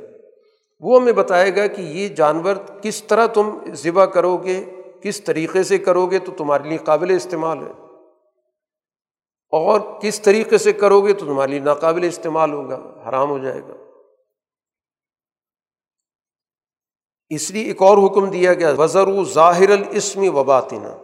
وہ 0.79 1.01
ہمیں 1.01 1.13
بتائے 1.13 1.55
گا 1.55 1.67
کہ 1.67 1.81
یہ 1.81 2.07
جانور 2.07 2.55
کس 2.81 3.03
طرح 3.03 3.27
تم 3.27 3.57
ذبح 3.73 4.05
کرو 4.05 4.37
گے 4.37 4.65
کس 5.01 5.21
طریقے 5.21 5.63
سے 5.63 5.77
کرو 5.77 6.05
گے 6.05 6.19
تو 6.19 6.31
تمہارے 6.37 6.63
لیے 6.63 6.77
قابل 6.77 7.15
استعمال 7.15 7.67
ہے۔ 7.67 7.71
اور 9.51 9.79
کس 10.01 10.21
طریقے 10.21 10.57
سے 10.57 10.73
کرو 10.73 11.01
گے 11.01 11.13
تو 11.13 11.25
تمہارے 11.25 11.51
لیے 11.51 11.59
ناقابل 11.59 12.03
استعمال 12.03 12.53
ہوگا، 12.53 13.09
حرام 13.09 13.29
ہو 13.29 13.37
جائے 13.39 13.61
گا۔ 13.61 13.73
اس 17.29 17.51
لیے 17.51 17.63
ایک 17.63 17.81
اور 17.81 17.97
حکم 18.05 18.29
دیا 18.29 18.53
گیا 18.53 18.73
وزر 18.77 19.23
ظاہر 19.23 19.69
الاسمی 19.69 20.29
وباتنا 20.29 20.97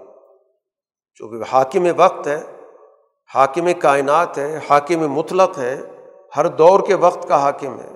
چونکہ 1.13 1.49
حاکم 1.51 1.88
وقت 1.97 2.27
ہے، 2.27 2.43
حاکم 3.35 3.67
کائنات 3.80 4.38
ہے، 4.38 4.59
حاکم 4.69 4.99
مطلق 4.99 5.57
ہے، 5.57 5.81
ہر 6.38 6.47
دور 6.47 6.80
کے 6.88 6.95
وقت 6.95 7.27
کا 7.27 7.41
حاکم 7.41 7.80
ہے۔ 7.80 7.91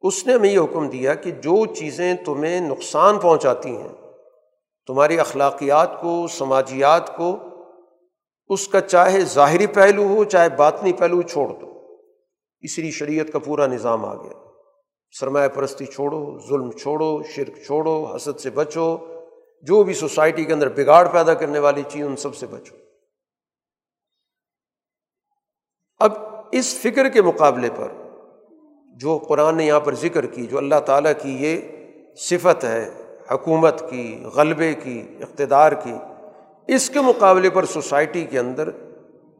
اس 0.00 0.26
نے 0.26 0.34
ہمیں 0.34 0.50
یہ 0.50 0.58
حکم 0.58 0.88
دیا 0.88 1.14
کہ 1.14 1.30
جو 1.30 1.66
چیزیں 1.66 2.14
تمہیں 2.14 2.60
نقصان 2.60 3.18
پہنچاتی 3.18 3.76
ہیں 3.76 4.07
تمہاری 4.88 5.20
اخلاقیات 5.20 6.00
کو، 6.00 6.26
سماجیات 6.28 7.16
کو، 7.16 7.38
اس 8.48 8.68
کا 8.68 8.80
چاہے 8.80 9.20
ظاہری 9.20 9.66
پہلو 9.66 10.06
ہو، 10.06 10.24
چاہے 10.24 10.48
باطنی 10.48 10.92
پہلو 10.92 11.22
چھوڑ 11.22 11.48
دو۔ 11.48 11.96
اس 12.60 12.78
لیے 12.78 12.90
شریعت 12.90 13.26
کا 13.32 13.38
پورا 13.38 13.66
نظام 13.66 14.04
آ 14.04 14.14
گیا۔ 14.14 14.32
سرمایہ 15.20 15.48
پرستی 15.48 15.86
چھوڑو، 15.86 16.38
ظلم 16.48 16.72
چھوڑو، 16.72 17.22
شرک 17.22 17.56
چھوڑو، 17.66 18.16
حسد 18.16 18.40
سے 18.40 18.50
بچو۔ 18.50 18.96
جو 19.62 19.82
بھی 19.82 19.94
سوسائٹی 19.94 20.44
کے 20.44 20.52
اندر 20.52 20.68
بگاڑ 20.68 21.08
پیدا 21.12 21.34
کرنے 21.34 21.58
والی 21.58 21.82
چیز، 21.88 22.06
ان 22.06 22.16
سب 22.16 22.36
سے 22.36 22.46
بچو۔ 22.46 22.76
اب 25.98 26.12
اس 26.52 26.74
فکر 26.74 27.08
کے 27.08 27.22
مقابلے 27.22 27.68
پر 27.76 27.88
جو 28.96 29.18
قرآن 29.18 29.56
نے 29.56 29.66
یہاں 29.66 29.80
پر 29.80 29.94
ذکر 29.94 30.26
کی، 30.26 30.46
جو 30.46 30.58
اللہ 30.58 30.80
تعالیٰ 30.86 31.12
کی 31.22 31.36
یہ 31.40 31.60
صفت 32.16 32.64
ہے 32.64 33.07
حکومت 33.32 33.90
کی، 33.90 34.24
غلبے 34.34 34.74
کی، 34.74 35.02
اقتدار 35.20 35.72
کی، 35.72 35.94
اس 36.66 36.90
کے 36.90 37.00
مقابلے 37.00 37.50
پر 37.50 37.64
سوسائٹی 37.64 38.24
کے 38.24 38.38
اندر 38.38 38.68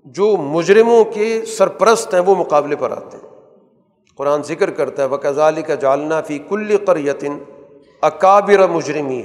جو 0.05 0.37
مجرموں 0.37 1.05
کے 1.05 1.45
سرپرست 1.45 2.15
ہیں 2.15 2.21
وہ 2.21 2.35
مقابلے 2.35 2.77
پر 2.77 2.91
آتے 2.91 3.17
ہیں۔ 3.17 3.29
قرآن 4.17 4.43
ذکر 4.43 4.71
کرتا 4.71 5.03
ہے 5.03 5.09
وکزالی 5.09 5.63
کا 5.63 5.75
جالنا 5.75 6.21
فی 6.21 6.39
کل 6.39 6.77
کر 6.77 6.97
یتن 6.97 7.39
اکابر 8.03 8.69
مجرمی 8.69 9.23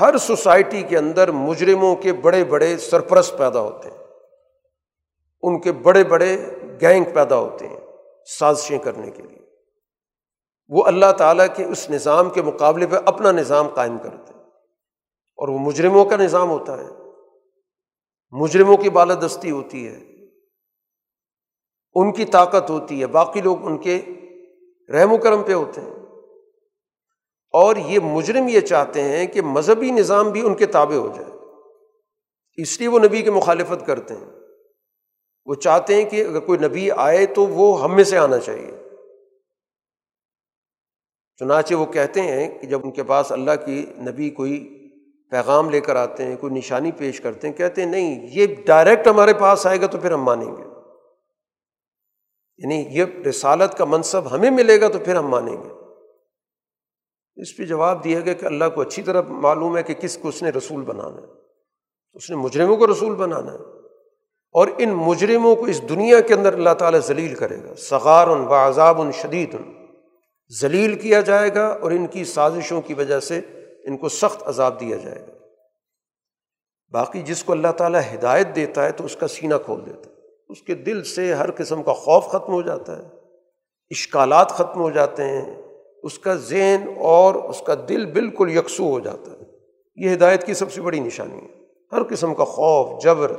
ہر 0.00 0.18
سوسائٹی 0.18 0.82
کے 0.82 0.98
اندر 0.98 1.30
مجرموں 1.30 1.96
کے 1.96 2.12
بڑے 2.12 2.44
بڑے 2.44 2.78
سرپرست 2.78 3.38
پیدا 3.38 3.60
ہوتے 3.60 3.88
ہیں۔ 3.90 3.96
ان 5.42 5.60
کے 5.60 5.72
بڑے 5.72 6.04
بڑے 6.04 6.36
گینگ 6.80 7.04
پیدا 7.14 7.36
ہوتے 7.36 7.68
ہیں 7.68 7.80
سازشیں 8.38 8.78
کرنے 8.78 9.10
کے 9.10 9.22
لیے۔ 9.22 9.43
وہ 10.68 10.84
اللہ 10.84 11.12
تعالیٰ 11.18 11.46
کے 11.56 11.64
اس 11.64 11.90
نظام 11.90 12.30
کے 12.30 12.42
مقابلے 12.42 12.86
پہ 12.86 12.96
اپنا 13.04 13.32
نظام 13.32 13.68
قائم 13.68 13.98
کرتے 13.98 14.32
ہیں۔ 14.34 14.42
اور 15.36 15.48
وہ 15.48 15.58
مجرموں 15.58 16.04
کا 16.04 16.16
نظام 16.16 16.50
ہوتا 16.50 16.80
ہے۔ 16.80 16.88
مجرموں 18.30 18.76
کی 18.76 18.90
بالادستی 18.90 19.50
ہوتی 19.50 19.88
ہے۔ 19.88 20.04
ان 21.94 22.12
کی 22.12 22.24
طاقت 22.24 22.70
ہوتی 22.70 23.00
ہے۔ 23.00 23.06
باقی 23.06 23.40
لوگ 23.40 23.66
ان 23.66 23.78
کے 23.78 24.02
رحم 24.92 25.12
و 25.12 25.16
کرم 25.16 25.42
پہ 25.42 25.52
ہوتے 25.52 25.80
ہیں۔ 25.80 25.90
اور 27.52 27.76
یہ 27.76 27.98
مجرم 28.02 28.48
یہ 28.48 28.60
چاہتے 28.60 29.02
ہیں 29.02 29.26
کہ 29.26 29.42
مذہبی 29.42 29.90
نظام 29.90 30.30
بھی 30.30 30.46
ان 30.46 30.54
کے 30.54 30.66
تابع 30.66 30.94
ہو 30.94 31.08
جائے۔ 31.16 31.38
اس 32.56 32.78
لیے 32.78 32.88
وہ 32.88 32.98
نبی 32.98 33.22
کی 33.22 33.30
مخالفت 33.30 33.86
کرتے 33.86 34.14
ہیں۔ 34.14 34.30
وہ 35.46 35.54
چاہتے 35.54 35.94
ہیں 35.94 36.10
کہ 36.10 36.24
اگر 36.28 36.40
کوئی 36.40 36.58
نبی 36.58 36.90
آئے 36.90 37.26
تو 37.26 37.46
وہ 37.46 37.82
ہم 37.82 37.94
میں 37.96 38.04
سے 38.04 38.18
آنا 38.18 38.38
چاہیے۔ 38.38 38.83
چنانچہ 41.38 41.74
وہ 41.74 41.86
کہتے 41.86 42.20
ہیں 42.20 42.58
کہ 42.58 42.66
جب 42.66 42.80
ان 42.84 42.90
کے 42.90 43.02
پاس 43.02 43.32
اللہ 43.32 43.50
کی 43.66 43.86
نبی 43.98 44.30
کوئی 44.30 44.80
پیغام 45.30 45.70
لے 45.70 45.80
کر 45.80 45.96
آتے 45.96 46.24
ہیں، 46.24 46.36
کوئی 46.36 46.54
نشانی 46.54 46.92
پیش 46.92 47.20
کرتے 47.20 47.48
ہیں، 47.48 47.54
کہتے 47.54 47.82
ہیں 47.82 47.90
نہیں، 47.90 48.28
یہ 48.32 48.46
ڈائریکٹ 48.66 49.06
ہمارے 49.06 49.34
پاس 49.34 49.66
آئے 49.66 49.80
گا 49.80 49.86
تو 49.86 49.98
پھر 49.98 50.10
ہم 50.10 50.22
مانیں 50.22 50.56
گے۔ 50.56 50.62
یعنی 52.58 52.86
یہ 52.88 53.04
رسالت 53.28 53.74
کا 53.74 53.84
منصب 53.84 54.34
ہمیں 54.34 54.50
ملے 54.50 54.80
گا 54.80 54.88
تو 54.88 54.98
پھر 54.98 55.16
ہم 55.16 55.26
مانیں 55.26 55.56
گے۔ 55.56 55.68
اس 57.36 57.56
پہ 57.56 57.64
جواب 57.64 58.04
دیا 58.04 58.20
گیا 58.20 58.32
کہ 58.32 58.46
اللہ 58.46 58.64
کو 58.74 58.80
اچھی 58.80 59.02
طرح 59.02 59.22
معلوم 59.22 59.76
ہے 59.76 59.82
کہ 59.82 59.94
کس 59.94 60.18
کو 60.18 60.28
اس 60.28 60.42
نے 60.42 60.50
رسول 60.50 60.82
بنانا 60.82 61.16
ہے۔ 61.16 61.32
اس 62.12 62.30
نے 62.30 62.36
مجرموں 62.36 62.76
کو 62.76 62.86
رسول 62.86 63.14
بنانا 63.14 63.52
ہے۔ 63.52 63.58
اور 64.52 64.68
ان 64.78 64.88
مجرموں 64.88 65.56
کو 65.56 65.64
اس 65.64 65.88
دنیا 65.88 66.20
کے 66.20 66.34
اندر 66.34 66.52
اللہ 66.52 66.74
تعالیٰ 66.78 67.00
ذلیل 67.00 67.34
کرے 67.34 67.56
گا۔ 67.64 67.74
سغار 67.74 68.28
ان 68.28 68.40
عذاب 68.40 69.00
ان 69.00 69.12
شدید۔ 69.12 69.54
ان 69.54 69.73
ذلیل 70.60 70.98
کیا 70.98 71.20
جائے 71.20 71.54
گا 71.54 71.66
اور 71.66 71.90
ان 71.90 72.06
کی 72.06 72.24
سازشوں 72.24 72.82
کی 72.82 72.94
وجہ 72.94 73.20
سے 73.20 73.40
ان 73.84 73.96
کو 73.96 74.08
سخت 74.08 74.42
عذاب 74.48 74.80
دیا 74.80 74.96
جائے 74.96 75.20
گا۔ 75.20 75.32
باقی 76.92 77.22
جس 77.22 77.44
کو 77.44 77.52
اللہ 77.52 77.72
تعالیٰ 77.76 78.00
ہدایت 78.14 78.46
دیتا 78.56 78.84
ہے 78.84 78.92
تو 78.92 79.04
اس 79.04 79.16
کا 79.16 79.28
سینہ 79.28 79.54
کھول 79.64 79.86
دیتا 79.86 80.10
ہے۔ 80.10 80.14
اس 80.48 80.62
کے 80.62 80.74
دل 80.74 81.04
سے 81.04 81.34
ہر 81.34 81.50
قسم 81.50 81.82
کا 81.82 81.92
خوف 81.92 82.26
ختم 82.26 82.52
ہو 82.52 82.62
جاتا 82.62 82.98
ہے۔ 82.98 83.02
اشکالات 83.90 84.50
ختم 84.50 84.80
ہو 84.80 84.90
جاتے 84.90 85.24
ہیں۔ 85.24 85.62
اس 86.02 86.18
کا 86.18 86.34
ذہن 86.34 86.88
اور 86.98 87.34
اس 87.34 87.62
کا 87.66 87.74
دل 87.88 88.06
بالکل 88.06 88.56
یکسو 88.56 88.90
ہو 88.90 89.00
جاتا 89.00 89.30
ہے۔ 89.30 89.42
یہ 89.96 90.14
ہدایت 90.14 90.44
کی 90.44 90.54
سب 90.54 90.72
سے 90.72 90.80
بڑی 90.80 91.00
نشانی 91.00 91.38
ہے۔ 91.38 91.64
ہر 91.92 92.02
قسم 92.02 92.34
کا 92.34 92.44
خوف، 92.44 93.02
جبر، 93.02 93.32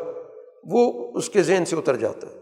وہ 0.64 1.12
اس 1.18 1.30
کے 1.30 1.44
ذہن 1.44 1.66
سے 1.66 1.76
اتر 1.76 1.96
جاتا 1.96 2.28
ہے۔ 2.28 2.40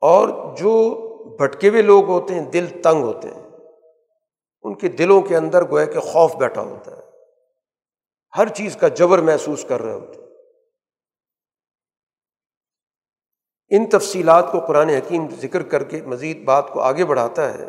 اور 0.00 0.56
جو 0.56 1.08
بھٹکے 1.24 1.68
ہوئے 1.68 1.82
لوگ 1.82 2.08
ہوتے 2.08 2.34
ہیں، 2.34 2.50
دل 2.50 2.66
تنگ 2.82 3.02
ہوتے 3.02 3.28
ہیں۔ 3.28 3.42
ان 4.62 4.74
کے 4.74 4.88
دلوں 4.88 5.22
کے 5.22 5.36
اندر 5.36 5.70
گویا 5.70 5.84
کہ 5.84 6.00
خوف 6.00 6.36
بیٹھا 6.36 6.62
ہوتا 6.62 6.96
ہے۔ 6.96 7.02
ہر 8.38 8.48
چیز 8.48 8.76
کا 8.76 8.88
جبر 8.88 9.18
محسوس 9.18 9.64
کر 9.64 9.82
رہے 9.82 9.92
ہوتے 9.92 10.20
ہیں۔ 10.20 10.28
ان 13.70 13.88
تفصیلات 13.88 14.52
کو 14.52 14.60
قرآن 14.60 14.88
حکیم 14.88 15.26
ذکر 15.30 15.62
کر 15.62 15.84
کے 15.84 16.02
مزید 16.02 16.44
بات 16.44 16.70
کو 16.70 16.80
آگے 16.80 17.04
بڑھاتا 17.04 17.54
ہے 17.54 17.68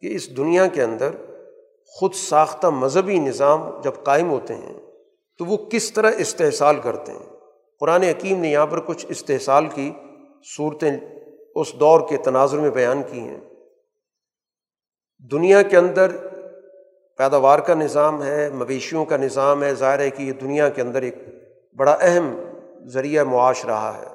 کہ 0.00 0.14
اس 0.16 0.36
دنیا 0.36 0.66
کے 0.66 0.82
اندر 0.82 1.10
خود 1.86 2.14
ساختہ 2.14 2.66
مذہبی 2.66 3.18
نظام 3.18 3.80
جب 3.80 3.92
قائم 4.04 4.30
ہوتے 4.30 4.54
ہیں 4.54 4.74
تو 5.38 5.44
وہ 5.44 5.56
کس 5.56 5.92
طرح 5.92 6.10
استحصال 6.18 6.80
کرتے 6.80 7.12
ہیں۔ 7.12 7.36
قرآن 7.80 8.02
حکیم 8.02 8.40
نے 8.40 8.48
یہاں 8.48 8.66
پر 8.66 8.80
کچھ 8.80 9.06
استحصال 9.08 9.66
کی 9.66 9.92
صورتیں 10.56 11.17
اس 11.60 11.72
دور 11.72 12.08
کے 12.08 12.16
تناظر 12.16 12.58
میں 12.58 12.70
بیان 12.70 13.02
کی 13.02 13.20
ہیں۔ 13.20 13.40
دنیا 15.18 15.62
کے 15.62 15.76
اندر 15.76 16.16
پیداوار 17.16 17.58
کا 17.58 17.74
نظام 17.74 18.22
ہے، 18.22 18.50
مویشیوں 18.50 19.04
کا 19.04 19.16
نظام 19.16 19.62
ہے۔ 19.62 19.74
ظاہر 19.74 19.98
ہے 19.98 20.10
کہ 20.10 20.22
یہ 20.22 20.32
دنیا 20.32 20.68
کے 20.68 20.82
اندر 20.82 21.02
ایک 21.02 21.14
بڑا 21.76 21.96
اہم 22.00 22.40
ذریعہ 22.86 23.24
معاش 23.24 23.64
رہا 23.64 23.98
ہے۔ 23.98 24.06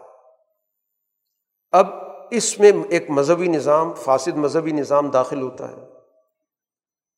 اب 1.71 1.87
اس 2.31 2.59
میں 2.59 2.71
ایک 2.89 3.09
مذہبی 3.09 3.47
نظام، 3.47 3.93
فاسد 3.93 4.37
مذہبی 4.37 4.71
نظام 4.71 5.09
داخل 5.09 5.41
ہوتا 5.41 5.71
ہے۔ 5.71 5.75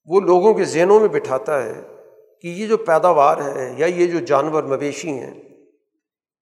وہ 0.05 0.19
لوگوں 0.21 0.53
کے 0.53 0.63
ذہنوں 0.63 0.99
میں 0.99 1.07
بٹھاتا 1.07 1.63
ہے 1.63 1.81
کہ 2.41 2.47
یہ 2.47 2.67
جو 2.67 2.77
پیداوار 2.77 3.37
ہے 3.37 3.73
یا 3.77 3.85
یہ 3.85 4.07
جو 4.07 4.19
جانور، 4.19 4.63
مویشی 4.63 5.09
ہیں، 5.09 5.33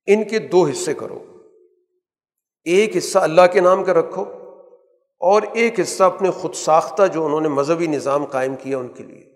ان 0.05 0.23
کے 0.23 0.39
دو 0.39 0.65
حصے 0.65 0.93
کرو۔ 0.93 1.32
ایک 2.65 2.97
حصہ 2.97 3.19
اللہ 3.19 3.41
کے 3.53 3.59
نام 3.59 3.83
کا 3.83 3.93
رکھو 3.93 4.25
اور 5.19 5.41
ایک 5.53 5.79
حصہ 5.79 6.03
اپنے 6.03 6.31
خود 6.31 6.53
ساختہ 6.53 7.07
جو 7.07 7.25
انہوں 7.25 7.41
نے 7.41 7.47
مذہبی 7.47 7.87
نظام 7.87 8.25
قائم 8.25 8.55
کیا 8.55 8.77
ان 8.77 8.87
کے 8.87 9.03
لیے۔ 9.03 9.33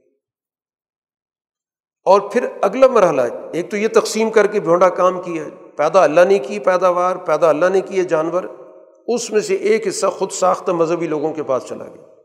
اور 2.04 2.22
پھر 2.22 2.48
اگلا 2.62 2.88
مرحلہ، 2.88 3.22
ایک 3.54 3.72
تو 3.72 3.78
یہ 3.78 3.88
تقسیم 3.88 4.30
کر 4.30 4.48
کے 4.48 4.60
بھونڈا 4.60 4.90
کام 4.90 5.22
کیا، 5.22 5.44
پیدا 5.76 6.04
اللہ 6.04 6.22
نے 6.28 6.40
کی 6.40 6.60
پیداوار، 6.60 7.16
پیدا 7.16 7.50
اللہ 7.50 7.66
نے 7.70 7.82
کیے 7.82 8.04
جانور، 8.04 8.44
اس 9.08 9.32
میں 9.32 9.42
سے 9.42 9.56
ایک 9.56 9.88
حصہ 9.88 10.08
خود 10.08 10.32
ساختہ 10.32 10.72
مذہبی 10.72 11.08
لوگوں 11.08 11.34
کے 11.34 11.44
پاس 11.44 11.64
چلا 11.70 11.86
گیا۔ 11.86 12.16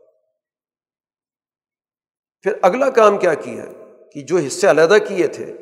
پھر 2.41 2.53
اگلا 2.61 2.89
کام 2.89 3.17
کیا 3.17 3.33
کیا؟ 3.33 3.65
کہ 4.13 4.21
جو 4.21 4.37
حصے 4.37 4.69
علیحدہ 4.69 4.97
کیے 5.07 5.27
تھے، 5.27 5.53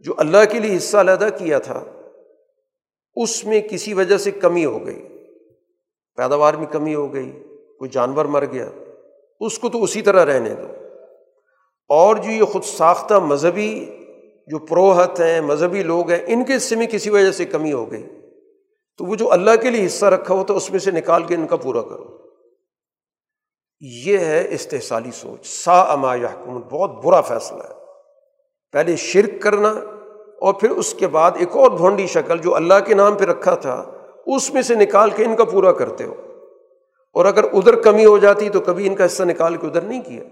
جو 0.00 0.14
اللہ 0.16 0.38
کے 0.50 0.60
لیے 0.60 0.76
حصہ 0.76 0.96
علیحدہ 0.96 1.28
کیا 1.38 1.58
تھا 1.58 1.84
اس 3.14 3.44
میں 3.44 3.60
کسی 3.60 3.94
وجہ 3.94 4.18
سے 4.18 4.30
کمی 4.30 4.64
ہو 4.64 4.86
گئی۔ 4.86 5.08
پیداوار 6.16 6.54
میں 6.54 6.66
کمی 6.66 6.94
ہو 6.94 7.14
گئی، 7.14 7.30
کوئی 7.78 7.90
جانور 7.90 8.24
مر 8.24 8.44
گیا، 8.44 8.70
اس 9.40 9.58
کو 9.58 9.68
تو 9.68 9.82
اسی 9.82 10.02
طرح 10.02 10.24
رہنے 10.24 10.54
دو۔ 10.54 10.66
اور 11.88 12.16
جو 12.16 12.30
یہ 12.30 12.44
خود 12.44 12.64
ساختہ 12.64 13.14
مذہبی 13.14 13.86
جو 14.46 14.58
پروہت 14.58 15.20
ہیں، 15.20 15.40
مذہبی 15.40 15.82
لوگ 15.82 16.10
ہیں، 16.10 16.20
ان 16.26 16.44
کے 16.44 16.56
حصے 16.56 16.76
میں 16.76 16.86
کسی 16.86 17.10
وجہ 17.10 17.30
سے 17.30 17.44
کمی 17.44 17.72
ہو 17.72 17.90
گئی۔ 17.90 18.06
تو 18.98 19.04
وہ 19.04 19.14
جو 19.14 19.32
اللہ 19.32 19.50
کے 19.62 19.70
لیے 19.70 19.86
حصہ 19.86 20.06
رکھا 20.06 20.34
ہو 20.34 20.44
تو 20.44 20.56
اس 20.56 20.70
میں 20.70 20.78
سے 20.78 20.90
نکال 20.90 21.24
کے 21.24 21.34
ان 21.34 21.46
کا 21.46 21.56
پورا 21.56 21.82
کرو۔ 21.82 22.18
یہ 23.80 24.18
ہے 24.18 24.46
استحصالی 24.50 25.10
سوچ۔ 25.10 25.46
سا 25.46 25.80
اما 25.80 26.14
یا 26.14 26.26
حکومت 26.26 26.64
بہت 26.64 27.04
برا 27.04 27.20
فیصلہ 27.20 27.62
ہے۔ 27.62 27.74
پہلے 28.72 28.96
شرک 28.96 29.42
کرنا 29.42 29.74
اور 30.42 30.54
پھر 30.54 30.70
اس 30.70 30.94
کے 30.94 31.06
بعد 31.06 31.30
ایک 31.34 31.56
اور 31.56 31.70
بھونڈی 31.70 32.06
شکل 32.06 32.38
جو 32.38 32.54
اللہ 32.54 32.74
کے 32.86 32.94
نام 32.94 33.18
پہ 33.18 33.24
رکھا 33.24 33.54
تھا، 33.54 33.84
اس 34.26 34.54
میں 34.54 34.62
سے 34.62 34.74
نکال 34.74 35.10
کے 35.10 35.24
ان 35.24 35.36
کا 35.36 35.44
پورا 35.44 35.72
کرتے 35.72 36.04
ہو۔ 36.04 36.14
اور 37.12 37.24
اگر 37.24 37.44
ادھر 37.44 37.80
کمی 37.80 38.04
ہو 38.04 38.18
جاتی 38.18 38.50
تو 38.50 38.60
کبھی 38.60 38.86
ان 38.86 38.94
کا 38.94 39.06
حصہ 39.06 39.22
نکال 39.22 39.56
کے 39.56 39.66
ادھر 39.66 39.80
نہیں 39.80 40.02
کیا۔ 40.02 40.24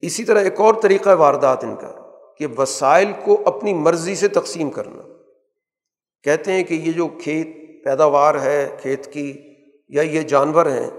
اسی 0.00 0.24
طرح 0.24 0.40
ایک 0.40 0.60
اور 0.60 0.74
طریقہ 0.82 1.14
واردات 1.14 1.64
ان 1.64 1.76
کا، 1.76 2.10
کہ 2.38 2.46
وسائل 2.58 3.12
کو 3.24 3.40
اپنی 3.44 3.74
مرضی 3.74 4.14
سے 4.14 4.28
تقسیم 4.28 4.70
کرنا۔ 4.70 5.02
کہتے 6.22 6.52
ہیں 6.52 6.64
کہ 6.64 6.74
یہ 6.74 6.92
جو 6.92 7.08
کھیت 7.22 7.46
پیداوار 7.84 8.34
ہے، 8.34 8.76
کھیت 8.82 9.12
کی، 9.12 9.54
یا 9.88 10.02
یہ 10.02 10.22
جانور 10.22 10.66
ہیں، 10.66 10.90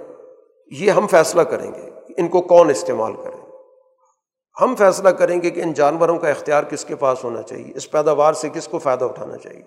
یہ 0.71 0.91
ہم 0.91 1.07
فیصلہ 1.07 1.41
کریں 1.41 1.71
گے۔ 1.73 1.89
ان 2.17 2.27
کو 2.27 2.41
کون 2.41 2.69
استعمال 2.69 3.13
کرے؟ 3.13 3.38
ہم 4.61 4.76
فیصلہ 4.76 5.10
کریں 5.10 5.41
گے 5.41 5.49
کہ 5.49 5.61
ان 5.61 5.73
جانوروں 5.73 6.18
کا 6.18 6.30
اختیار 6.30 6.64
کس 6.64 6.86
کے 6.86 6.95
پاس 6.95 7.23
ہونا 7.23 7.41
چاہیے، 7.41 7.72
اس 7.76 7.91
پیداوار 7.91 8.34
سے 8.34 8.49
کس 8.49 8.68
کو 8.68 8.80
فائدہ 8.80 9.06
اٹھانا 9.06 9.38
چاہیے۔ 9.38 9.64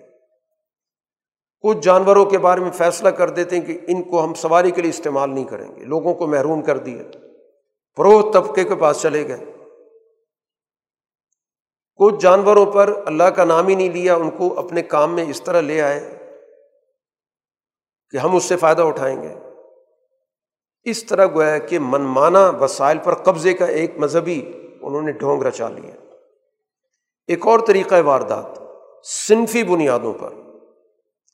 کچھ 1.61 1.77
جانوروں 1.77 2.25
کے 2.25 2.37
بارے 2.37 2.61
میں 2.61 2.71
فیصلہ 2.71 3.09
کر 3.09 3.29
دیتے 3.29 3.59
ہیں 3.59 3.65
کہ 3.65 3.79
ان 3.87 4.03
کو 4.03 4.23
ہم 4.23 4.33
سواری 4.33 4.71
کے 4.71 4.81
لیے 4.81 4.89
استعمال 4.89 5.29
نہیں 5.29 5.43
کریں 5.43 5.75
گے، 5.75 5.85
لوگوں 5.85 6.13
کو 6.13 6.27
محروم 6.27 6.61
کر 6.61 6.77
دیے 6.77 7.03
فروغ 7.97 8.31
طبقے 8.31 8.63
کے 8.63 8.75
پاس 8.75 9.01
چلے 9.01 9.27
گئے۔ 9.27 9.45
کچھ 11.95 12.15
جانوروں 12.19 12.65
پر 12.65 12.93
اللہ 13.05 13.23
کا 13.23 13.43
نام 13.43 13.67
ہی 13.67 13.75
نہیں 13.75 13.89
لیا، 13.89 14.15
ان 14.15 14.29
کو 14.29 14.59
اپنے 14.59 14.81
کام 14.81 15.15
میں 15.15 15.25
اس 15.29 15.41
طرح 15.41 15.61
لے 15.61 15.81
آئے 15.81 16.17
کہ 18.09 18.17
ہم 18.17 18.35
اس 18.35 18.43
سے 18.43 18.57
فائدہ 18.57 18.81
اٹھائیں 18.81 19.21
گے۔ 19.23 19.35
اس 20.83 21.03
طرح 21.03 21.25
گویا 21.25 21.57
کہ 21.57 21.79
منمانا 21.79 22.49
وسائل 22.49 22.97
پر 23.03 23.13
قبضے 23.13 23.53
کا 23.53 23.65
ایک 23.65 23.97
مذہبی 23.97 24.51
انہوں 24.83 25.01
نے 25.01 25.11
ڈھونگ 25.11 25.43
رچا 25.43 25.69
لیا 25.69 25.95
ایک 27.27 27.47
اور 27.47 27.59
طریقہ 27.59 27.95
واردات، 28.05 28.59
صنفی 29.03 29.63
بنیادوں 29.63 30.13
پر، 30.13 30.33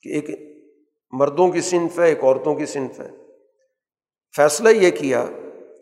کہ 0.01 0.09
ایک 0.09 0.25
مردوں 1.11 1.49
کی 1.49 1.61
صنف 1.61 1.99
ہے، 1.99 2.09
ایک 2.09 2.23
عورتوں 2.23 2.55
کی 2.55 2.65
صنف 2.65 2.99
ہے۔ 2.99 3.09
فیصلہ 4.35 4.69
یہ 4.69 4.91
کیا 4.91 5.25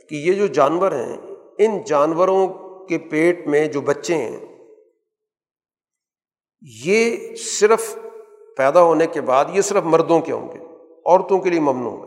کہ 0.09 0.15
یہ 0.15 0.33
جو 0.33 0.47
جانور 0.47 0.91
ہیں، 0.91 1.17
ان 1.57 1.81
جانوروں 1.85 2.47
کے 2.85 2.97
پیٹ 2.97 3.47
میں 3.47 3.67
جو 3.67 3.81
بچے 3.81 4.15
ہیں، 4.15 4.37
یہ 6.61 7.35
صرف 7.35 7.97
پیدا 8.57 8.81
ہونے 8.81 9.07
کے 9.07 9.21
بعد، 9.21 9.45
یہ 9.53 9.61
صرف 9.61 9.83
مردوں 9.83 10.19
کے 10.19 10.31
ہوں 10.31 10.47
گے، 10.51 10.59
عورتوں 11.05 11.39
کے 11.39 11.49
لیے 11.49 11.59
ممنوع 11.59 12.06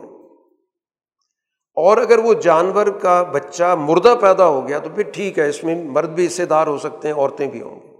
اور 1.75 1.97
اگر 1.97 2.17
وہ 2.17 2.33
جانور 2.33 2.87
کا 2.87 3.23
بچہ 3.23 3.75
مردہ 3.77 4.15
پیدا 4.21 4.45
ہو 4.45 4.67
گیا 4.67 4.79
تو 4.79 4.89
پھر 4.95 5.03
ٹھیک 5.03 5.39
ہے، 5.39 5.49
اس 5.49 5.63
میں 5.63 5.83
مرد 5.83 6.09
بھی 6.09 6.25
حصے 6.25 6.45
دار 6.45 6.67
ہو 6.67 6.77
سکتے 6.77 7.07
ہیں، 7.07 7.15
عورتیں 7.15 7.47
بھی 7.47 7.61
ہوں 7.61 7.75
گی۔ 7.75 7.91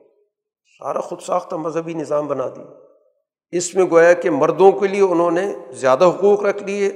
سارا 0.80 1.00
خود 1.00 1.22
ساختہ 1.22 1.56
مذہبی 1.56 1.94
نظام 1.94 2.28
بنا 2.28 2.48
دی 2.56 2.62
اس 3.52 3.76
میں 3.76 3.86
گویا 3.92 4.14
کہ 4.14 4.30
مردوں 4.30 4.72
کے 4.72 4.88
لیے 4.88 5.02
انہوں 5.02 5.32
نے 5.32 5.54
زیادہ 5.70 6.06
حقوق 6.06 6.44
رکھ 6.44 6.64
لیے 6.64 6.88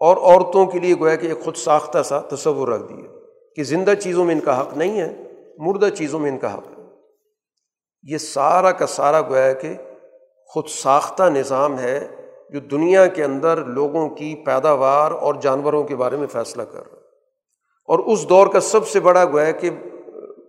اور 0.00 0.16
عورتوں 0.16 0.66
کے 0.66 0.78
لیے 0.78 0.94
گویا 1.00 1.16
کہ 1.16 1.26
ایک 1.26 1.44
خود 1.44 1.56
ساختہ 1.56 2.02
سا 2.02 2.18
تصور 2.18 2.68
رکھ 2.68 2.82
دیے 2.88 3.08
کہ 3.56 3.64
زندہ 3.64 3.94
چیزوں 3.94 4.24
میں 4.24 4.34
ان 4.34 4.40
کا 4.40 4.60
حق 4.60 4.76
نہیں 4.76 5.00
ہے، 5.00 5.14
مردہ 5.58 5.88
چیزوں 5.88 6.20
میں 6.20 6.30
ان 6.30 6.38
کا 6.38 6.54
حق 6.54 6.66
ہے۔ 6.66 6.82
یہ 8.02 8.18
سارا 8.18 8.72
کا 8.72 8.86
سارا 8.86 9.20
گویا 9.20 9.52
کہ 9.52 9.74
خود 10.46 10.66
ساختہ 10.68 11.22
نظام 11.22 11.78
ہے۔ 11.78 12.08
جو 12.50 12.60
دنیا 12.60 13.06
کے 13.06 13.24
اندر 13.24 13.64
لوگوں 13.64 14.08
کی 14.08 14.34
پیداوار 14.34 15.10
اور 15.10 15.34
جانوروں 15.34 15.84
کے 15.84 15.96
بارے 15.96 16.16
میں 16.16 16.26
فیصلہ 16.26 16.62
کر 16.62 16.78
رہا 16.78 16.96
اور 17.84 17.98
اس 17.98 18.28
دور 18.28 18.46
کا 18.46 18.60
سب 18.60 18.88
سے 18.88 19.00
بڑا 19.00 19.24
گویا 19.24 19.50
کہ 19.50 19.70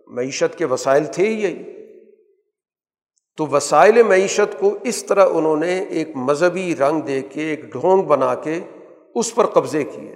معیشت 0.07 0.57
کے 0.57 0.65
وسائل 0.65 1.05
تھے 1.05 1.27
ہی 1.27 1.41
یہی۔ 1.41 1.63
تو 3.37 3.47
وسائل 3.47 4.03
معیشت 4.03 4.59
کو 4.59 4.77
اس 4.83 5.03
طرح 5.03 5.27
انہوں 5.31 5.55
نے 5.55 5.85
ایک 5.89 6.09
مذہبی 6.15 6.75
رنگ 6.75 7.01
دے 7.01 7.21
کے، 7.21 7.41
ایک 7.41 7.63
ڈھونگ 7.63 8.01
بنا 8.01 8.35
کے 8.35 8.59
اس 9.15 9.35
پر 9.35 9.45
قبضے 9.45 9.83
کیے۔ 9.83 10.15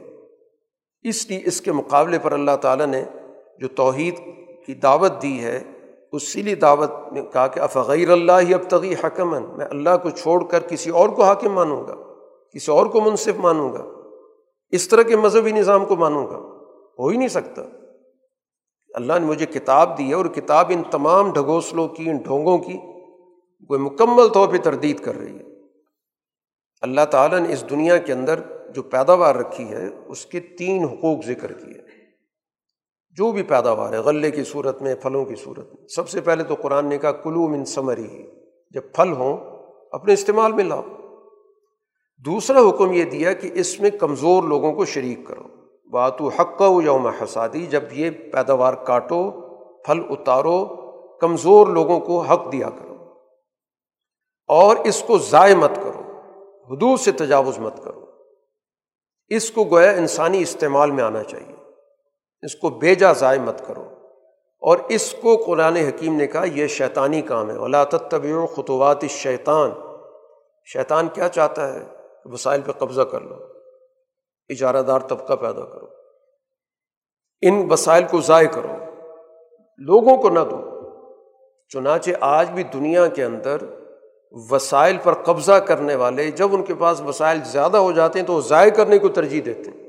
اس 1.04 1.30
لیے 1.30 1.42
اس 1.46 1.62
کے 1.62 1.72
مقابلے 1.72 2.20
پر 2.20 2.32
اللہ 2.32 2.56
تعالیٰ 2.62 2.86
نے 2.86 3.04
جو 3.60 3.68
توحید 3.68 4.18
کی 4.66 4.74
دعوت 4.74 5.22
دی 5.22 5.44
ہے 5.44 5.64
اسی 6.12 6.42
لیے 6.42 6.56
دعوت 6.56 6.92
نے 7.12 7.22
کہا 7.34 7.48
کہ 7.48 7.60
افغیر 7.60 8.10
اللہ 8.10 8.32
ہی 8.42 8.54
اب 8.54 8.62
تغی 8.70 8.94
حکمن 8.94 9.44
میں 9.58 9.66
اللہ 9.70 9.90
کو 10.04 10.10
چھوڑ 10.10 10.44
کر 10.44 10.60
کسی 10.60 10.90
اور 10.90 11.10
کو 11.10 11.24
حاکم 11.24 11.54
مانوں 11.54 11.84
گا، 11.88 11.96
کسی 12.54 12.72
اور 12.72 12.86
کو 12.86 13.02
منصف 13.02 13.38
مانوں 13.38 13.74
گا، 13.74 13.86
اس 14.72 14.88
طرح 14.88 15.02
کے 15.02 15.16
مذہبی 15.16 15.52
نظام 15.52 15.86
کو 15.86 15.96
مانوں 15.96 16.28
گا، 16.28 16.38
ہو 17.00 17.08
ہی 17.08 17.18
نہیں 17.18 17.28
سکتا۔ 17.28 17.62
اللہ 18.94 19.14
نے 19.14 19.26
مجھے 19.26 19.46
کتاب 19.46 19.98
دی 19.98 20.10
ہے 20.10 20.14
اور 20.14 20.26
کتاب 20.26 20.66
ان 20.70 20.84
تمام 20.92 21.34
ڈھگوسلوں 21.34 21.88
کی، 21.88 22.10
ان 22.10 22.18
ڈھونگوں 22.18 22.58
کی 22.58 22.78
کوئی 23.68 23.80
مکمل 23.80 24.28
طور 24.28 24.50
پہ 24.50 24.58
تردید 24.58 25.00
کر 25.00 25.16
رہی 25.16 25.40
ہے۔ 25.40 25.44
اللہ 26.82 27.06
تعالیٰ 27.12 27.40
نے 27.40 27.54
اس 27.54 27.70
دنیا 27.70 27.98
کے 27.98 28.14
اندر 28.14 28.40
جو 28.76 28.84
پیداوار 28.84 29.36
رکھی 29.36 29.64
ہے، 29.64 29.90
اس 30.08 30.26
کے 30.26 30.40
تین 30.40 30.84
حقوق 30.84 31.26
ذکر 31.26 31.54
کیے۔ 31.54 31.81
جو 33.12 33.32
بھی 33.32 33.44
پیداوار 33.44 33.94
ہے، 33.94 33.98
غلے 33.98 34.32
کی 34.32 34.44
صورت 34.44 34.82
میں، 34.82 34.96
پھلوں 34.96 35.26
کی 35.26 35.36
صورت 35.36 35.74
میں۔ 35.74 35.88
سب 35.88 36.10
سے 36.10 36.22
پہلے 36.22 36.44
تو 36.44 36.56
قرآن 36.56 36.86
نے 36.86 36.98
کہا، 36.98 37.12
کلو 37.12 37.48
من 37.48 37.66
سمری 37.66 38.28
جب 38.72 38.82
پھل 38.96 39.12
ہوں، 39.12 39.38
اپنے 39.92 40.14
استعمال 40.14 40.52
میں 40.52 40.64
لاؤ۔ 40.64 40.82
دوسرا 42.26 42.60
حکم 42.60 42.92
یہ 42.94 43.04
دیا 43.04 43.34
کہ 43.34 43.50
اس 43.54 43.80
میں 43.80 43.90
کمزور 43.90 44.44
لوگوں 44.44 44.74
کو 44.74 44.86
شریک 44.86 45.20
کرو۔ 45.28 45.44
بات 45.90 46.22
و 46.22 46.28
حق 46.28 46.62
و 46.62 46.82
یوم 46.82 47.08
حسادی۔ 47.08 47.66
جب 47.66 47.84
یہ 47.92 48.10
پیداوار 48.10 48.74
کاٹو، 48.74 49.32
پھل 49.86 50.02
اتارو، 50.10 50.66
کمزور 51.22 51.68
لوگوں 51.68 52.00
کو 52.00 52.22
حق 52.22 52.52
دیا 52.52 52.70
کرو۔ 52.70 52.96
اور 54.48 54.76
اس 54.76 55.04
کو 55.08 55.18
ضائع 55.18 55.56
مت 55.56 55.76
کرو، 55.76 56.02
حدود 56.70 57.00
سے 57.00 57.12
تجاوز 57.12 57.60
مت 57.60 57.84
کرو۔ 57.84 58.06
اس 59.28 59.52
کو 59.52 59.64
گویا 59.64 59.92
انسانی 59.92 60.42
استعمال 60.42 60.92
میں 60.92 61.04
آنا 61.04 61.24
چاہیے۔ 61.24 61.61
اس 62.42 62.56
کو 62.56 62.70
بیجا 62.70 63.14
ضائع 63.14 63.40
مت 63.40 63.68
کرو۔ 63.68 63.88
اور 64.60 64.78
اس 64.90 65.16
کو 65.22 65.44
قرآن 65.46 65.76
حکیم 65.76 66.16
نے 66.16 66.28
کہا، 66.28 66.46
یہ 66.46 66.68
شیطانی 66.68 67.22
کام 67.22 67.52
ہے۔ 67.52 67.58
ولا 67.58 67.84
تب 67.84 68.26
خطوات 68.56 69.06
شیطان 69.10 69.72
شیطان 70.74 71.08
کیا 71.08 71.30
چاہتا 71.30 71.74
ہے؟ 71.74 71.80
وسائل 72.26 72.62
پہ 72.62 72.72
قبضہ 72.72 73.02
کر 73.02 73.22
لو۔ 73.22 73.36
اجارہ 74.50 74.82
دار 74.82 75.00
طبقہ 75.00 75.34
پیدا 75.34 75.66
کرو۔ 75.66 75.88
ان 77.42 77.68
وسائل 77.72 78.04
کو 78.12 78.22
ضائع 78.22 78.48
کرو۔ 78.48 78.70
لوگوں 79.78 80.18
کو 80.18 80.30
نہ 80.30 80.40
دو۔ 80.40 80.72
چنانچہ 81.70 82.10
آج 82.22 82.52
بھی 82.52 82.64
دنیا 82.64 83.08
کے 83.08 83.24
اندر 83.24 83.58
وسائل 84.32 84.98
پر 85.04 85.14
قبضہ 85.14 85.52
کرنے 85.52 85.96
والے 85.96 86.32
جب 86.32 86.56
ان 86.56 86.64
کے 86.64 86.74
پاس 86.76 87.02
وسائل 87.02 87.40
زیادہ 87.44 87.78
ہو 87.78 87.92
جاتے 87.92 88.20
ہیں 88.20 88.26
تو 88.26 88.34
وہ 88.34 88.42
ضائع 88.42 88.72
کرنے 88.72 89.00
کو 89.00 89.08
ترجیح 89.08 89.42
دیتے 89.46 89.72
ہیں۔ 89.72 89.81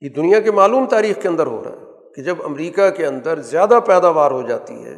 یہ 0.00 0.08
دنیا 0.08 0.40
کے 0.40 0.50
معلوم 0.50 0.86
تاریخ 0.86 1.22
کے 1.22 1.28
اندر 1.28 1.46
ہو 1.46 1.64
رہا 1.64 1.72
ہے 1.72 2.12
کہ 2.14 2.22
جب 2.22 2.36
امریکہ 2.44 2.90
کے 2.90 3.06
اندر 3.06 3.40
زیادہ 3.40 3.80
پیداوار 3.86 4.30
ہو 4.30 4.42
جاتی 4.42 4.84
ہے، 4.84 4.96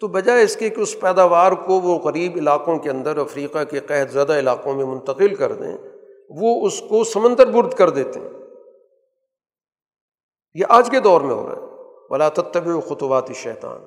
تو 0.00 0.08
بجائے 0.08 0.42
اس 0.42 0.56
کے 0.56 0.68
کہ 0.68 0.80
اس 0.80 1.00
پیداوار 1.00 1.52
کو 1.52 1.80
وہ 1.80 1.98
غریب 1.98 2.36
علاقوں 2.36 2.78
کے 2.78 2.90
اندر، 2.90 3.16
افریقہ 3.16 3.64
کے 3.64 3.80
قحط 3.80 4.10
زدہ 4.10 4.38
علاقوں 4.38 4.74
میں 4.74 4.84
منتقل 4.84 5.34
کر 5.34 5.52
دیں، 5.52 5.76
وہ 6.30 6.66
اس 6.66 6.82
کو 6.88 7.04
سمندر 7.04 7.46
برد 7.46 7.72
کر 7.72 7.90
دیتے 7.90 8.20
ہیں۔ 8.20 8.28
یہ 10.54 10.64
آج 10.68 10.90
کے 10.90 11.00
دور 11.00 11.20
میں 11.20 11.34
ہو 11.34 11.46
رہا 11.46 11.56
ہے۔ 11.56 11.68
بلا 12.10 12.28
تب 12.28 12.88
خطوات 12.88 13.32
شیطان 13.34 13.80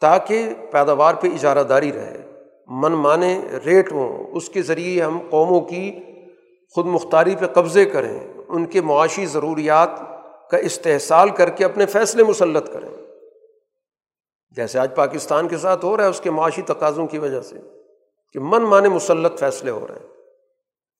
تاکہ 0.00 0.48
پیداوار 0.70 1.14
پہ 1.14 1.26
اجارہ 1.26 1.62
داری 1.62 1.92
رہے، 1.92 2.30
من 2.66 2.92
مانے 2.92 3.40
ریٹ 3.66 3.92
ہوں، 3.92 4.26
اس 4.32 4.48
کے 4.48 4.62
ذریعے 4.62 5.02
ہم 5.02 5.18
قوموں 5.30 5.60
کی 5.60 5.98
خود 6.74 6.86
مختاری 6.86 7.36
پہ 7.36 7.46
قبضے 7.46 7.84
کریں۔ 7.84 8.35
ان 8.48 8.66
کے 8.66 8.80
معاشی 8.80 9.26
ضروریات 9.26 9.90
کا 10.50 10.56
استحصال 10.56 11.30
کر 11.30 11.50
کے 11.50 11.64
اپنے 11.64 11.86
فیصلے 11.86 12.24
مسلط 12.24 12.72
کریں۔ 12.72 12.88
جیسے 14.50 14.78
آج 14.78 14.94
پاکستان 14.96 15.48
کے 15.48 15.56
ساتھ 15.56 15.84
ہو 15.84 15.96
رہا 15.96 16.04
ہے 16.04 16.10
اس 16.10 16.20
کے 16.20 16.30
معاشی 16.30 16.62
تقاضوں 16.62 17.06
کی 17.06 17.18
وجہ 17.18 17.40
سے 17.40 17.56
کہ 18.32 18.40
من 18.40 18.62
مانے 18.62 18.88
مسلط 18.88 19.40
فیصلے 19.40 19.70
ہو 19.70 19.86
رہے 19.86 19.94
ہیں۔ 19.94 20.06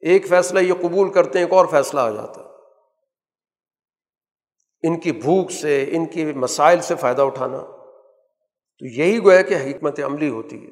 ایک 0.01 0.27
فیصلہ 0.27 0.60
یہ 0.60 0.73
قبول 0.73 1.12
کرتے 1.12 1.39
ہیں، 1.39 1.47
ایک 1.47 1.52
اور 1.52 1.66
فیصلہ 1.66 2.01
آ 2.01 2.10
جاتا 2.10 2.40
ہے۔ 2.40 2.47
ان 4.82 5.01
کی 5.01 5.12
بھوک 5.12 5.51
سے، 5.51 5.86
ان 5.90 6.06
کی 6.06 6.24
مسائل 6.24 6.81
سے 6.81 6.94
فائدہ 6.94 7.23
اٹھانا۔ 7.23 7.59
تو 8.78 8.86
یہی 8.86 9.24
گویا 9.24 9.43
کہ 9.43 9.55
حکمت 9.55 10.01
عملی 10.01 10.28
ہوتی 10.28 10.66
ہے۔ 10.66 10.70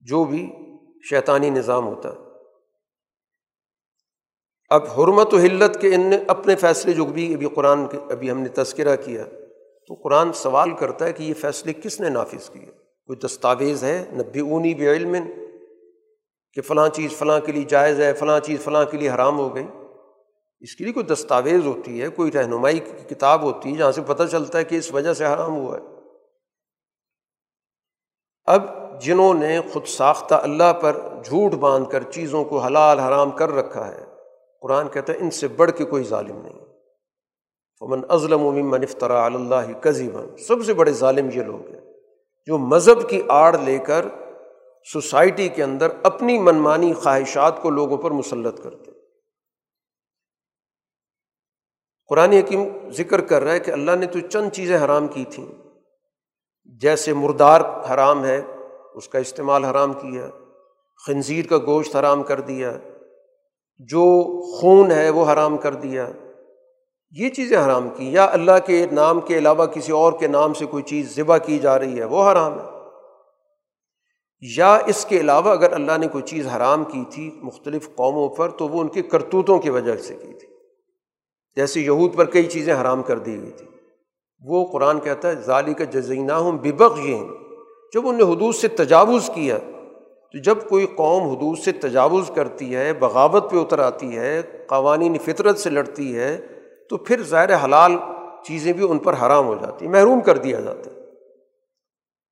جو 0.00 0.24
بھی 0.24 0.52
شیطانی 1.10 1.50
نظام 1.50 1.86
ہوتا 1.86 2.08
ہے۔ 2.08 2.23
اب 4.74 4.84
حرمت 4.86 5.34
و 5.34 5.36
حلت 5.36 5.80
کے 5.80 5.94
ان 5.94 6.12
اپنے 6.26 6.56
فیصلے 6.56 6.92
جو 6.92 7.04
بھی 7.04 7.34
ابھی 7.34 7.46
قرآن 7.46 7.86
کے 7.86 7.98
ابھی 8.10 8.30
ہم 8.30 8.40
نے 8.40 8.48
تذکرہ 8.48 8.96
کیا، 8.96 9.24
تو 9.88 9.94
قرآن 9.94 10.32
سوال 10.32 10.70
کرتا 10.70 11.04
ہے 11.04 11.12
کہ 11.12 11.22
یہ 11.22 11.34
فیصلے 11.34 11.72
کس 11.72 12.00
نے 12.00 12.08
نافذ 12.08 12.50
کیے؟ 12.50 12.66
کوئی 13.06 13.18
دستاویز 13.18 13.84
ہے؟ 13.84 14.04
نبی 14.12 14.40
اونی 14.40 14.74
بے 14.74 14.92
علم 14.92 15.16
کہ 16.52 16.62
فلاں 16.62 16.88
چیز 16.88 17.10
فلاں 17.10 17.40
کے 17.40 17.52
لیے 17.52 17.62
جائز 17.62 18.00
ہے، 18.00 18.12
فلاں 18.12 18.40
چیز 18.40 18.60
فلاں 18.60 18.84
کے 18.84 18.96
لیے 18.96 19.10
حرام 19.10 19.38
ہو 19.38 19.54
گئی۔ 19.54 19.66
اس 20.60 20.76
کے 20.76 20.84
لیے 20.84 20.92
کوئی 20.92 21.06
دستاویز 21.06 21.66
ہوتی 21.66 22.02
ہے، 22.02 22.08
کوئی 22.08 22.32
رہنمائی 22.32 22.78
کی 22.78 23.14
کتاب 23.14 23.42
ہوتی 23.42 23.72
ہے 23.72 23.76
جہاں 23.76 23.92
سے 23.92 24.00
پتہ 24.06 24.22
چلتا 24.22 24.58
ہے 24.58 24.64
کہ 24.64 24.74
اس 24.74 24.94
وجہ 24.94 25.12
سے 25.12 25.26
حرام 25.26 25.56
ہوا 25.56 25.76
ہے۔ 25.76 25.82
اب 28.44 28.62
جنہوں 29.00 29.34
نے 29.34 29.60
خود 29.72 29.86
ساختہ 29.86 30.34
اللہ 30.34 30.72
پر 30.72 30.98
جھوٹ 31.24 31.52
باندھ 31.52 31.90
کر 31.90 32.02
چیزوں 32.02 32.44
کو 32.44 32.58
حلال 32.58 32.98
حرام 32.98 33.30
کر 33.30 33.50
رکھا 33.50 33.94
ہے 33.94 34.13
قرآن 34.64 34.88
کہتا 34.88 35.12
ہے، 35.12 35.18
ان 35.18 35.30
سے 35.30 35.48
بڑھ 35.48 35.70
کے 35.70 35.84
کوئی 35.84 36.04
ظالم 36.04 36.36
نہیں۔ 36.36 36.58
فمن 37.80 38.00
ازلم 38.08 38.38
ممن 38.38 38.82
افطرا 38.82 39.26
اللہ 39.26 39.72
کذیبن 39.80 40.36
سب 40.36 40.56
سے 40.66 40.74
بڑے 40.74 40.92
ظالم 40.92 41.28
یہ 41.34 41.42
لوگ 41.42 41.70
ہیں۔ 41.70 41.80
جو 42.46 42.58
مذہب 42.58 43.08
کی 43.08 43.22
آڑ 43.28 43.58
لے 43.58 43.78
کر 43.78 44.06
سوسائٹی 44.92 45.48
کے 45.48 45.62
اندر 45.62 45.88
اپنی 46.02 46.38
منمانی 46.38 46.92
خواہشات 46.92 47.62
کو 47.62 47.70
لوگوں 47.70 47.96
پر 47.96 48.10
مسلط 48.10 48.62
کرتے 48.62 48.90
قرآن 52.08 52.32
حکیم 52.32 52.90
ذکر 52.90 53.20
کر 53.20 53.42
رہا 53.42 53.52
ہے 53.52 53.60
کہ 53.60 53.70
اللہ 53.70 53.90
نے 53.90 54.06
تو 54.06 54.20
چند 54.20 54.50
چیزیں 54.50 54.78
حرام 54.78 55.08
کی 55.08 55.24
تھیں۔ 55.30 55.46
جیسے 56.64 57.12
مردار 57.12 57.60
حرام 57.60 58.24
ہے، 58.24 58.42
اس 58.94 59.08
کا 59.08 59.18
استعمال 59.18 59.64
حرام 59.64 59.92
کیا۔ 59.92 60.30
خنزیر 61.06 61.44
کا 61.46 61.58
گوشت 61.58 61.96
حرام 61.96 62.22
کر 62.22 62.40
دیا۔ 62.40 62.78
جو 63.78 64.24
خون 64.56 64.92
ہے 64.92 65.10
وہ 65.10 65.32
حرام 65.32 65.56
کر 65.56 65.74
دیا۔ 65.74 66.08
یہ 67.10 67.28
چیزیں 67.28 67.64
حرام 67.64 67.88
کی، 67.96 68.12
یا 68.12 68.24
اللہ 68.24 68.66
کے 68.66 68.86
نام 68.92 69.20
کے 69.20 69.38
علاوہ 69.38 69.66
کسی 69.66 69.92
اور 69.92 70.12
کے 70.12 70.26
نام 70.26 70.54
سے 70.54 70.66
کوئی 70.66 70.82
چیز 70.82 71.16
ذبح 71.16 71.38
کی 71.38 71.58
جا 71.58 71.78
رہی 71.78 71.98
ہے، 71.98 72.04
وہ 72.04 72.32
حرام 72.32 72.60
ہے۔ 72.60 72.64
یا 74.56 74.78
اس 74.86 75.04
کے 75.04 75.20
علاوہ 75.20 75.50
اگر 75.50 75.72
اللہ 75.72 75.98
نے 75.98 76.08
کوئی 76.08 76.24
چیز 76.24 76.46
حرام 76.46 76.84
کی 76.84 77.04
تھی 77.10 77.30
مختلف 77.42 77.94
قوموں 77.94 78.28
پر، 78.28 78.50
تو 78.50 78.68
وہ 78.68 78.80
ان 78.80 78.88
کے 78.88 79.02
کرتوتوں 79.02 79.58
کی 79.58 79.70
وجہ 79.70 79.96
سے 79.96 80.14
کی 80.14 80.38
تھی۔ 80.38 80.54
جیسے 81.56 81.80
یہود 81.80 82.14
پر 82.14 82.24
کئی 82.24 82.42
چیزیں 82.42 82.74
حرام 82.80 83.02
کر 83.02 83.18
دی 83.18 83.42
گئی 83.42 83.50
تھیں 83.50 83.68
وہ 84.46 84.66
قرآن 84.72 85.00
کہتا 85.00 85.28
ہے 85.28 85.34
ظالی 85.34 85.74
کا 85.74 85.84
جزینہ 85.84 86.32
ہوں 86.32 86.52
ببق 86.52 86.98
یہ 86.98 87.16
جب 87.94 88.08
انہوں 88.08 88.12
نے 88.12 88.22
حدود 88.22 88.54
سے 88.54 88.68
تجاوز 88.68 89.30
کیا 89.34 89.58
تو 90.34 90.40
جب 90.40 90.58
کوئی 90.68 90.86
قوم 90.86 91.22
حدود 91.22 91.58
سے 91.58 91.72
تجاوز 91.72 92.30
کرتی 92.34 92.76
ہے، 92.76 92.92
بغاوت 92.92 93.50
پہ 93.50 93.56
اتر 93.56 93.78
آتی 93.78 94.16
ہے، 94.16 94.42
قوانین 94.66 95.18
فطرت 95.18 95.58
سے 95.58 95.70
لڑتی 95.70 96.16
ہے، 96.16 96.36
تو 96.90 96.96
پھر 96.96 97.22
ظاہر 97.22 97.64
حلال 97.64 97.92
چیزیں 98.44 98.72
بھی 98.72 98.90
ان 98.90 98.98
پر 98.98 99.12
حرام 99.12 99.46
ہو 99.46 99.54
جاتی 99.54 99.84
ہیں 99.84 99.92
محروم 99.92 100.20
کر 100.20 100.38
دیا 100.38 100.60
جاتا 100.60 100.90
ہے۔ 100.90 100.96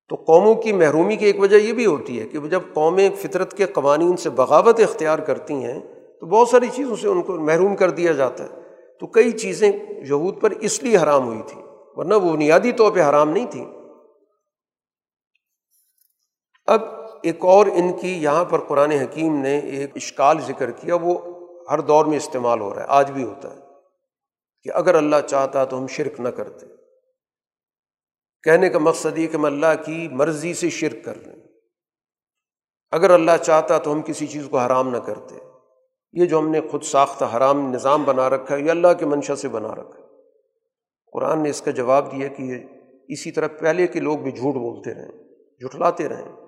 تو 0.09 0.17
قوموں 0.17 0.55
کی 0.55 0.73
محرومی 0.73 1.17
کی 1.17 1.27
ایک 1.27 1.41
وجہ 1.41 1.57
یہ 1.57 1.73
بھی 1.73 1.87
ہوتی 1.87 2.21
ہے 2.21 2.29
کہ 2.29 2.39
جب 2.39 2.61
قومیں 2.73 3.11
فطرت 3.19 3.57
کے 3.57 3.67
قوانین 3.67 4.17
سے 4.17 4.31
بغاوت 4.31 4.81
اختیار 4.81 5.19
کرتی 5.19 5.55
ہیں، 5.55 5.81
تو 6.21 6.27
بہت 6.27 6.49
ساری 6.49 6.67
چیزوں 6.75 6.97
سے 6.97 7.09
ان 7.09 7.23
کو 7.23 7.39
محروم 7.39 7.77
کر 7.77 7.91
دیا 7.91 8.13
جاتا 8.13 8.45
ہے۔ 8.45 8.61
تو 9.01 9.07
کئی 9.07 9.33
چیزیں 9.33 9.73
یہود 10.09 10.41
پر 10.41 10.51
اس 10.51 10.83
لیے 10.83 10.97
حرام 10.97 11.27
ہوئی 11.27 11.43
تھیں، 11.47 11.63
ورنہ 11.95 12.15
وہ 12.15 12.33
بنیادی 12.33 12.73
طور 12.73 12.93
پہ 12.93 13.01
حرام 13.01 13.31
نہیں 13.31 13.47
تھیں۔ 13.47 13.67
اب 16.67 17.02
ایک 17.23 17.45
اور 17.45 17.67
ان 17.67 17.93
کی 17.93 18.23
یہاں 18.23 18.45
پر 18.45 18.61
قرآن 18.61 18.91
حکیم 18.91 19.37
نے 19.37 19.59
ایک 19.59 19.91
اشکال 19.95 20.41
ذکر 20.41 20.71
کیا، 20.71 20.95
وہ 20.95 21.43
ہر 21.71 21.81
دور 21.81 22.05
میں 22.05 22.17
استعمال 22.17 22.61
ہو 22.61 22.75
رہا 22.75 22.83
ہے، 22.83 22.87
آج 22.89 23.11
بھی 23.11 23.25
ہوتا 23.25 23.51
ہے 23.51 23.61
کہ 24.63 24.71
اگر 24.75 24.95
اللہ 24.95 25.17
چاہتا 25.27 25.65
تو 25.65 25.79
ہم 25.79 25.87
شرک 25.87 26.21
نہ 26.21 26.29
کرتے۔ 26.29 26.67
کہنے 28.43 28.69
کا 28.69 28.79
مقصد 28.79 29.19
یہ 29.19 29.27
کہ 29.27 29.37
ہم 29.37 29.45
اللہ 29.45 29.83
کی 29.85 30.09
مرضی 30.13 30.55
سے 30.55 30.71
شرک 30.71 31.05
کر 31.05 31.15
لیں۔ 31.15 31.37
اگر 32.91 33.11
اللہ 33.11 33.37
چاہتا 33.43 33.79
تو 33.79 33.93
ہم 33.93 34.03
کسی 34.03 34.27
چیز 34.27 34.49
کو 34.51 34.59
حرام 34.59 34.89
نہ 34.89 34.97
کرتے۔ 34.97 35.35
یہ 36.13 36.27
جو 36.27 36.39
ہم 36.39 36.49
نے 36.49 36.61
خود 36.61 36.83
ساختہ 36.83 37.25
حرام 37.37 37.73
نظام 37.73 38.05
بنا 38.05 38.31
رکھا 38.31 38.57
ہے، 38.57 38.61
یہ 38.61 38.71
اللہ 38.71 38.93
کے 38.99 39.07
منشا 39.07 39.37
سے 39.37 39.49
بنا 39.49 39.69
رکھا 39.69 39.99
ہے۔ 39.99 40.03
قرآن 41.13 41.43
نے 41.43 41.51
اس 41.51 41.63
کا 41.63 41.71
جواب 41.71 42.13
دیا 42.13 42.29
کہ 42.29 42.43
یہ 42.43 42.57
اسی 43.09 43.31
طرح 43.31 43.47
پہلے 43.47 43.87
کے 43.87 44.01
لوگ 44.01 44.19
بھی 44.19 44.33
جھوٹ 44.33 44.55
بولتے 44.55 44.95
رہیں 44.95 45.13
جھٹلاتے 45.59 46.09
رہیں 46.09 46.42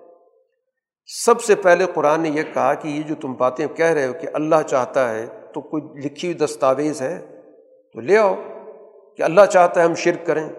سب 1.07 1.41
سے 1.41 1.55
پہلے 1.55 1.85
قرآن 1.93 2.21
نے 2.21 2.29
یہ 2.29 2.41
کہا 2.53 2.73
کہ 2.73 2.87
یہ 2.87 3.03
جو 3.03 3.15
تم 3.21 3.33
باتیں 3.33 3.67
کہہ 3.67 3.85
رہے 3.85 4.07
ہو 4.07 4.13
کہ 4.21 4.27
اللہ 4.33 4.55
چاہتا 4.67 5.15
ہے، 5.15 5.27
تو 5.53 5.61
کوئی 5.61 5.83
لکھی 5.83 6.27
ہوئی 6.27 6.45
دستاویز 6.45 7.01
ہے؟ 7.01 7.41
تو 7.93 7.99
لے 7.99 8.17
آؤ 8.17 8.35
کہ 9.17 9.23
اللہ 9.23 9.41
چاہتا 9.51 9.81
ہے 9.81 9.85
ہم 9.85 9.95
شرک 9.95 10.27
کریں۔ 10.27 10.49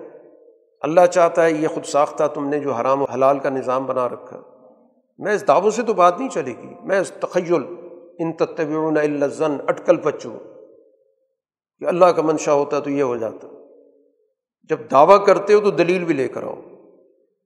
اللہ 0.81 1.07
چاہتا 1.07 1.45
ہے 1.45 1.53
یہ 1.53 1.69
خود 1.69 1.85
ساختہ 1.85 2.25
تم 2.25 2.49
نے 2.49 2.59
جو 2.59 2.73
حرام 2.73 3.03
و 3.03 3.05
حلال 3.05 3.39
کا 3.39 3.49
نظام 3.49 3.87
بنا 3.87 4.09
رکھا۔ 4.09 4.41
میں 5.19 5.35
اس 5.35 5.49
دعووں 5.49 5.71
سے 5.71 5.83
تو 5.83 5.95
بات 5.95 6.19
نہیں 6.19 6.29
چلے 6.29 6.53
گی۔ 6.63 6.75
میں 6.85 7.01
اس 7.01 7.13
تخیل، 7.21 7.63
ان 8.19 8.33
تتبعون 8.33 8.97
الزن 8.97 9.57
اٹکل 9.69 9.97
پچو 9.97 10.31
کہ 11.79 11.85
اللہ 11.85 12.07
کا 12.07 12.23
منشا 12.23 12.53
ہوتا 12.53 12.79
تو 12.79 12.91
یہ 12.91 13.03
ہو 13.03 13.17
جاتا۔ 13.17 13.49
جب 14.69 14.79
دعویٰ 14.91 15.27
کرتے 15.27 15.55
ہو 15.55 15.61
تو 15.61 15.71
دلیل 15.71 16.05
بھی 16.05 16.15
لے 16.15 16.29
کر 16.29 16.43
آؤ۔ 16.43 16.55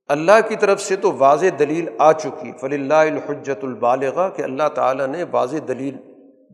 اللہ 0.07 0.47
کی 0.49 0.55
طرف 0.55 0.81
سے 0.81 0.95
تو 0.95 1.11
واضح 1.17 1.45
دلیل 1.59 1.89
آ 1.97 2.11
چکی۔ 2.11 2.51
فلی 2.59 2.75
اللہ 2.75 2.93
الحجت 2.93 3.63
البالغ 3.63 4.29
کہ 4.35 4.41
اللہ 4.41 4.67
تعالیٰ 4.75 5.07
نے 5.07 5.23
واضح 5.31 5.57
دلیل 5.67 5.97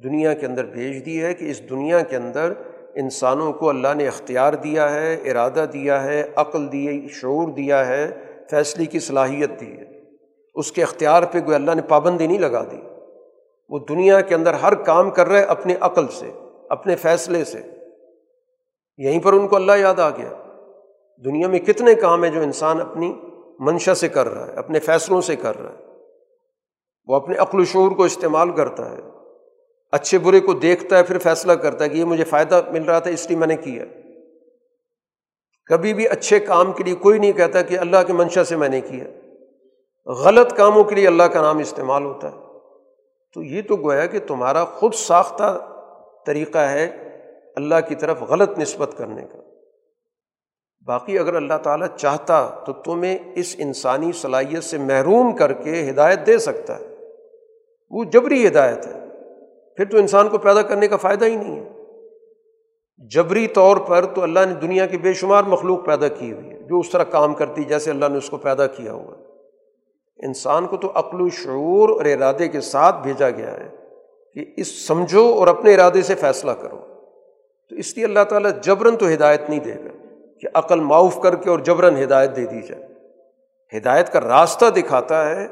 دنیا 0.04 0.34
کے 0.34 0.46
اندر 0.46 0.66
بھیج 0.66 1.06
دی 1.06 1.24
ہے 1.24 1.34
کہ 1.34 1.52
اس 1.52 1.70
دنیا 1.70 2.00
کے 2.00 2.16
اندر 2.16 2.54
انسانوں 2.96 3.54
کو 3.54 3.70
اللہ 3.70 3.88
نے 3.96 4.08
اختیار 4.08 4.54
دیا 4.54 4.94
ہے، 4.94 5.14
ارادہ 5.14 5.66
دیا 5.74 6.04
ہے، 6.04 6.24
عقل 6.36 6.72
دی، 6.72 7.08
شعور 7.08 7.48
دیا 7.48 7.88
ہے، 7.88 8.12
فیصلے 8.50 8.86
کی 8.86 9.00
صلاحیت 9.00 9.60
دی 9.60 9.72
ہے۔ 9.72 10.02
اس 10.56 10.72
کے 10.72 10.84
اختیار 10.84 11.24
پہ 11.24 11.40
کوئی 11.42 11.56
اللہ 11.56 11.72
نے 11.76 11.82
پابندی 11.82 12.28
نہیں 12.28 12.40
لگا 12.40 12.64
دی۔ 12.72 12.78
وہ 13.70 13.80
دنیا 13.90 14.22
کے 14.22 14.36
اندر 14.36 14.54
ہر 14.54 14.76
کام 14.76 15.10
کر 15.10 15.28
رہے 15.28 15.42
اپنے 15.42 15.76
عقل 15.80 16.08
سے، 16.08 16.32
اپنے 16.70 16.96
فیصلے 16.96 17.44
سے۔ 17.44 17.62
یہیں 18.98 19.20
پر 19.20 19.34
ان 19.34 19.48
کو 19.48 19.56
اللہ 19.56 19.72
یاد 19.78 20.00
آ 20.00 20.10
گیا۔ 20.10 20.30
دنیا 21.26 21.48
میں 21.48 21.60
کتنے 21.60 21.96
کام 21.96 22.24
ہیں 22.24 22.32
جو 22.32 22.42
انسان 22.42 22.82
اپنی 22.82 23.14
منشا 23.60 23.96
سے 23.96 24.10
کر 24.10 24.28
رہا 24.28 24.48
ہے، 24.48 24.52
اپنے 24.52 24.80
فیصلوں 24.80 25.22
سے 25.22 25.36
کر 25.36 25.58
رہا 25.58 25.72
ہے۔ 25.72 25.84
وہ 27.06 27.16
اپنے 27.16 27.38
عقل 27.38 27.60
و 27.60 27.66
شعور 27.66 27.92
کو 27.92 28.04
استعمال 28.04 28.52
کرتا 28.52 28.92
ہے۔ 28.92 28.98
اچھے 29.92 30.18
برے 30.18 30.40
کو 30.40 30.54
دیکھتا 30.54 30.98
ہے، 30.98 31.04
پھر 31.04 31.18
فیصلہ 31.18 31.52
کرتا 31.52 31.84
ہے 31.84 31.90
کہ 31.90 31.98
یہ 31.98 32.04
مجھے 32.04 32.24
فائدہ 32.24 32.62
مل 32.72 32.84
رہا 32.84 33.00
تھا، 33.00 33.10
اس 33.10 33.28
لیے 33.28 33.38
میں 33.38 33.48
نے 33.48 33.56
کیا۔ 33.56 33.86
کبھی 35.66 35.94
بھی 35.94 36.08
اچھے 36.08 36.40
کام 36.40 36.72
کے 36.72 36.84
لیے 36.84 36.96
کوئی 36.96 37.20
نہیں 37.20 37.32
کہتا 37.32 37.62
کہ 37.62 37.80
اللہ 37.80 37.98
کے 38.08 38.14
منشا 38.14 38.44
سے 38.44 38.56
میں 38.56 38.70
نے 38.70 38.82
کیا۔ 38.82 39.04
غلط 40.12 40.54
کاموں 40.58 40.84
کے 40.84 40.96
لیے 40.96 41.08
اللہ 41.08 41.24
کا 41.24 41.42
نام 41.42 41.58
استعمال 41.58 42.04
ہوتا 42.04 42.32
ہے۔ 42.32 42.38
تو 43.34 43.44
یہ 43.44 43.62
تو 43.62 43.76
گویا 43.76 44.06
کہ 44.06 44.20
تمہارا 44.20 44.66
خود 44.66 44.94
ساختہ 44.94 45.60
طریقہ 46.26 46.58
ہے 46.58 47.10
اللہ 47.56 47.76
کی 47.90 47.96
طرف 47.96 48.22
غلط 48.22 48.60
نسبت 48.60 48.92
کرنے 48.98 49.22
کا۔ 49.34 49.38
باقی 50.88 51.20
اگر 51.20 51.34
اللہ 51.34 51.54
تعالیٰ 51.64 51.88
چاہتا 51.98 52.50
تو 52.66 52.74
تمہیں 52.74 53.18
اس 53.36 53.56
انسانی 53.60 54.12
صلاحیت 54.12 54.64
سے 54.64 54.78
محروم 54.78 55.36
کر 55.36 55.54
کے 55.54 55.90
ہدایت 55.90 56.28
دے 56.28 56.38
سکتا 56.38 56.80
ہے۔ 56.80 56.96
وہ 57.90 58.04
جبری 58.04 58.48
ہدایت 58.48 58.88
ہے۔ 58.88 58.94
پھر 59.78 59.86
تو 59.86 59.98
انسان 59.98 60.30
کو 60.30 60.38
پیدا 60.38 60.62
کرنے 60.62 60.88
کا 60.88 60.98
فائدہ 60.98 61.26
ہی 61.26 61.36
نہیں 61.36 61.66
ہے۔ 61.66 61.70
جبری 62.98 63.48
طور 63.48 63.78
پر 63.78 64.06
تو 64.06 64.24
اللہ 64.24 64.40
نے 64.48 64.54
دنیا 64.54 64.86
کی 64.86 64.98
بے 64.98 65.14
شمار 65.14 65.44
مخلوق 65.44 65.86
پیدا 65.86 66.08
کی 66.08 66.34
ہوئی 66.34 66.50
ہے، 66.50 66.60
جو 66.60 66.80
اس 66.80 66.90
طرح 66.90 67.04
کام 67.04 67.34
کرتی 67.34 67.64
جیسے 67.64 67.92
اللہ 67.92 68.06
نے 68.06 68.18
اس 68.18 68.30
کو 68.30 68.38
پیدا 68.38 68.68
کیا 68.68 68.94
ہوا۔ 68.94 69.18
ہے 69.18 69.28
انسان 70.26 70.68
کو 70.68 70.78
تو 70.78 70.92
عقل 70.96 71.22
و 71.22 71.30
شعور 71.30 71.90
اور 71.90 72.06
ارادے 72.06 72.48
کے 72.48 72.62
ساتھ 72.62 72.96
بھیجا 73.04 73.30
گیا 73.30 73.52
ہے 73.52 73.70
کہ 74.34 74.46
اس 74.58 74.88
سمجھو 74.88 75.34
اور 75.34 75.48
اپنے 75.48 75.74
ارادے 75.74 76.02
سے 76.02 76.16
فیصلہ 76.16 76.52
کرو۔ 76.52 76.78
تو 77.70 77.76
اس 77.76 77.96
لیے 77.96 78.06
اللہ 78.06 78.24
تعالیٰ 78.30 78.52
جبرن 78.62 78.96
تو 78.96 79.08
ہدایت 79.08 79.42
نہیں 79.50 79.60
دے 79.60 79.76
گا۔ 79.76 79.97
کہ 80.42 80.48
عقل 80.54 80.80
معاف 80.80 81.22
کر 81.22 81.36
کے 81.36 81.50
اور 81.50 81.60
جبرن 81.60 82.04
ہدایت 82.04 82.36
دے 82.36 82.46
دی 82.46 82.62
جائے۔ 82.62 82.88
ہدایت 83.78 84.14
کا 84.14 84.22
راستہ 84.22 84.66
دکھاتا 84.66 85.30
ہے 85.30 85.48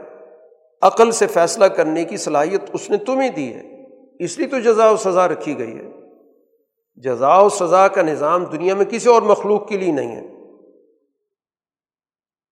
عقل 0.82 1.12
سے 1.12 1.28
فیصلہ 1.28 1.66
کرنے 1.66 2.06
کی 2.06 2.18
صلاحیت 2.18 2.62
اس 2.74 2.90
نے 2.90 2.98
تمہیں 2.98 3.30
دی 3.30 3.54
ہے، 3.54 3.86
اس 4.20 4.38
لیے 4.38 4.48
تو 4.48 4.60
جزا 4.60 4.90
و 4.90 4.98
سزا 4.98 5.28
رکھی 5.28 5.60
گئی 5.60 5.78
ہے۔ 5.78 5.90
جزا 6.96 7.38
و 7.38 7.50
سزا 7.50 7.88
کا 7.88 8.02
نظام 8.02 8.44
دنیا 8.44 8.76
میں 8.76 8.86
کسی 8.86 9.10
اور 9.10 9.22
مخلوق 9.22 9.68
کے 9.68 9.78
لیے 9.78 9.92
نہیں 9.92 10.16
ہے۔ 10.16 10.28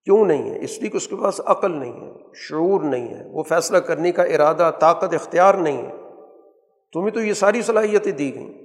کیوں 0.05 0.25
نہیں 0.25 0.49
ہے؟ 0.49 0.63
اس 0.63 0.79
لیے 0.79 0.89
کہ 0.89 0.97
اس 0.97 1.07
کے 1.07 1.15
پاس 1.15 1.41
عقل 1.45 1.71
نہیں 1.71 2.01
ہے، 2.01 2.11
شعور 2.35 2.81
نہیں 2.81 3.07
ہے، 3.07 3.23
وہ 3.27 3.43
فیصلہ 3.43 3.77
کرنے 3.77 4.11
کا 4.11 4.23
ارادہ، 4.23 4.71
طاقت، 4.79 5.13
اختیار 5.13 5.53
نہیں 5.53 5.85
ہے۔ 5.85 5.91
تمہیں 6.93 7.11
تو 7.11 7.21
یہ 7.21 7.33
ساری 7.33 7.61
صلاحیتیں 7.61 8.11
دی 8.11 8.35
گئیں۔ 8.35 8.62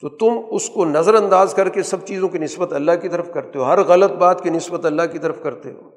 تو 0.00 0.08
تم 0.08 0.40
اس 0.50 0.70
کو 0.70 0.84
نظر 0.84 1.14
انداز 1.14 1.54
کر 1.54 1.68
کے 1.68 1.82
سب 1.82 2.06
چیزوں 2.06 2.28
کی 2.28 2.38
نسبت 2.38 2.72
اللہ 2.72 2.92
کی 3.02 3.08
طرف 3.08 3.32
کرتے 3.32 3.58
ہو، 3.58 3.64
ہر 3.64 3.82
غلط 3.82 4.10
بات 4.10 4.42
کی 4.42 4.50
نسبت 4.50 4.84
اللہ 4.84 5.02
کی 5.12 5.18
طرف 5.18 5.42
کرتے 5.42 5.72
ہو۔ 5.72 5.90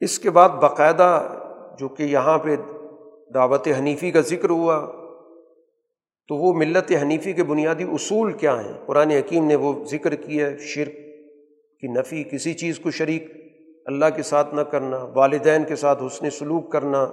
اس 0.00 0.18
کے 0.18 0.30
بعد 0.30 0.48
باقاعدہ 0.48 1.28
جو 1.78 1.88
کہ 1.88 2.02
یہاں 2.02 2.38
پہ 2.38 2.56
دعوت 3.34 3.68
حنیفی 3.78 4.10
کا 4.10 4.20
ذکر 4.20 4.50
ہوا، 4.50 4.86
تو 6.28 6.34
وہ 6.34 6.52
ملت 6.52 6.92
حنیفی 7.02 7.32
کے 7.32 7.44
بنیادی 7.44 7.84
اصول 7.84 8.32
کیا 8.32 8.64
ہیں؟ 8.64 8.72
قرآن 8.86 9.10
حکیم 9.10 9.46
نے 9.46 9.56
وہ 9.56 9.84
ذکر 9.84 10.14
کیا 10.14 10.46
ہے، 10.46 10.58
شرک 10.58 10.92
کی 11.80 11.86
نفی، 11.86 12.24
کسی 12.24 12.54
چیز 12.54 12.78
کو 12.78 12.90
شریک 12.90 13.32
اللہ 13.86 14.04
کے 14.16 14.22
ساتھ 14.22 14.54
نہ 14.54 14.60
کرنا، 14.60 14.98
والدین 15.14 15.64
کے 15.64 15.76
ساتھ 15.76 16.02
حسن 16.06 16.30
سلوک 16.30 16.72
کرنا، 16.72 17.06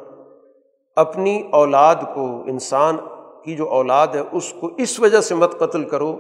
اپنی 0.96 1.44
اولاد 1.52 1.96
کو 1.96 2.42
انسان 2.42 2.98
کی 3.44 3.56
جو 3.56 3.70
اولاد 3.70 4.08
ہے 4.08 4.22
اس 4.32 4.54
کو 4.54 4.70
اس 4.78 5.00
وجہ 5.00 5.22
سے 5.22 5.36
مت 5.36 5.60
قتل 5.60 5.84
کرو 5.84 6.18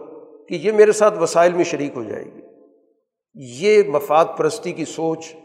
کہ 0.49 0.53
یہ 0.53 0.71
میرے 0.71 0.91
ساتھ 0.91 1.19
وسائل 1.19 1.53
میں 1.53 1.63
شریک 1.63 1.91
ہو 1.95 2.03
جائے 2.03 2.25
گی۔ 2.25 2.41
یہ 3.35 3.83
مفاد 3.87 4.25
پرستی 4.37 4.71
کی 4.71 4.85
سوچ 4.85 5.35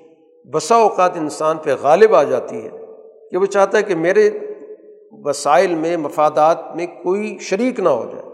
بسا 0.52 0.74
اوقات 0.74 1.16
انسان 1.16 1.56
پہ 1.56 1.74
غالب 1.82 2.14
آ 2.14 2.22
جاتی 2.22 2.64
ہے 2.64 2.70
کہ 3.30 3.36
وہ 3.36 3.46
چاہتا 3.46 3.78
ہے 3.78 3.82
کہ 3.82 3.94
میرے 3.94 4.30
وسائل 5.10 5.74
میں، 5.74 5.96
مفادات 5.96 6.76
میں 6.76 6.86
کوئی 6.86 7.38
شریک 7.40 7.80
نہ 7.80 7.88
ہو 7.88 8.05
جائے۔ 8.05 8.28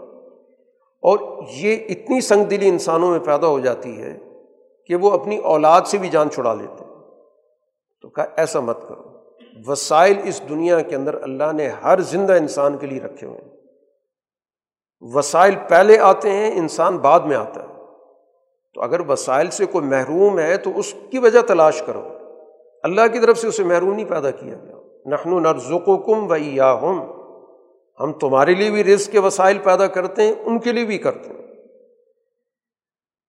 اور 1.01 1.43
یہ 1.57 1.77
اتنی 1.89 2.21
سنگ 2.21 2.43
دلی 2.43 2.67
انسانوں 2.67 3.11
میں 3.11 3.19
پیدا 3.19 3.47
ہو 3.47 3.59
جاتی 3.59 4.01
ہے 4.01 4.17
کہ 4.87 4.95
وہ 4.95 5.11
اپنی 5.11 5.37
اولاد 5.37 5.81
سے 5.85 5.97
بھی 5.97 6.09
جان 6.09 6.29
چھڑا 6.29 6.53
لیتے۔ 6.53 6.85
ہیں 6.85 6.91
تو 8.01 8.09
کہا، 8.09 8.25
ایسا 8.37 8.59
مت 8.59 8.77
کرو۔ 8.89 9.04
وسائل 9.67 10.17
اس 10.23 10.41
دنیا 10.49 10.81
کے 10.81 10.95
اندر 10.95 11.23
اللہ 11.23 11.51
نے 11.53 11.67
ہر 11.67 12.01
زندہ 12.01 12.33
انسان 12.33 12.77
کے 12.77 12.87
لیے 12.87 12.99
رکھے 12.99 13.27
ہوئے 13.27 13.37
ہیں۔ 13.37 13.51
وسائل 15.01 15.55
پہلے 15.69 15.99
آتے 15.99 16.31
ہیں، 16.31 16.51
انسان 16.55 16.97
بعد 16.97 17.19
میں 17.19 17.35
آتا 17.35 17.61
ہے۔ 17.61 17.67
تو 18.73 18.81
اگر 18.81 19.09
وسائل 19.09 19.49
سے 19.49 19.65
کوئی 19.65 19.85
محروم 19.85 20.39
ہے 20.39 20.57
تو 20.57 20.69
اس 20.75 20.95
کی 21.09 21.19
وجہ 21.19 21.41
تلاش 21.41 21.81
کرو۔ 21.85 22.07
اللہ 22.83 23.01
کی 23.13 23.19
طرف 23.19 23.37
سے 23.37 23.47
اسے 23.47 23.63
محروم 23.63 23.93
نہیں 23.93 24.05
پیدا 24.05 24.31
کیا 24.31 24.55
گیا۔ 24.63 24.75
نخن 25.05 25.33
و 25.33 25.39
نرزک 25.39 25.89
و 25.89 25.97
کم 25.97 26.31
و 26.31 26.35
یا 26.35 26.79
ہم 27.99 28.11
تمہارے 28.11 28.55
لیے 28.55 28.71
بھی 28.71 28.83
رزق 28.83 29.11
کے 29.11 29.19
وسائل 29.19 29.57
پیدا 29.57 29.87
کرتے 29.87 30.21
ہیں، 30.21 30.33
ان 30.45 30.59
کے 30.59 30.71
لیے 30.71 30.85
بھی 30.85 30.97
کرتے 30.97 31.29
ہیں۔ 31.29 31.45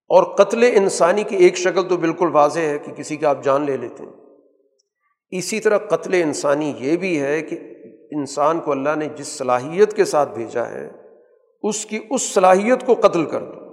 اور 0.09 0.23
قتل 0.23 0.63
انسانی 0.63 1.23
کی 1.23 1.35
ایک 1.35 1.57
شکل 1.57 1.89
تو 1.89 1.97
بالکل 1.97 2.29
واضح 2.31 2.59
ہے 2.59 2.77
کہ 2.77 2.93
کسی 2.93 3.17
کا 3.17 3.29
آپ 3.29 3.43
جان 3.43 3.61
لے 3.61 3.77
لیتے 3.77 4.03
ہیں۔ 4.03 4.26
اسی 5.31 5.59
طرح 5.59 5.77
قتل 5.77 6.13
انسانی 6.13 6.73
یہ 6.79 6.97
بھی 6.97 7.21
ہے 7.21 7.41
کہ 7.41 7.57
انسان 8.11 8.59
کو 8.59 8.71
اللہ 8.71 8.95
نے 8.95 9.07
جس 9.15 9.27
صلاحیت 9.27 9.93
کے 9.93 10.05
ساتھ 10.05 10.29
بھیجا 10.29 10.69
ہے، 10.69 10.89
اس 11.63 11.85
کی 11.85 11.99
اس 12.09 12.33
صلاحیت 12.33 12.85
کو 12.85 12.93
قتل 12.93 13.25
کر 13.25 13.41
دو۔ 13.41 13.67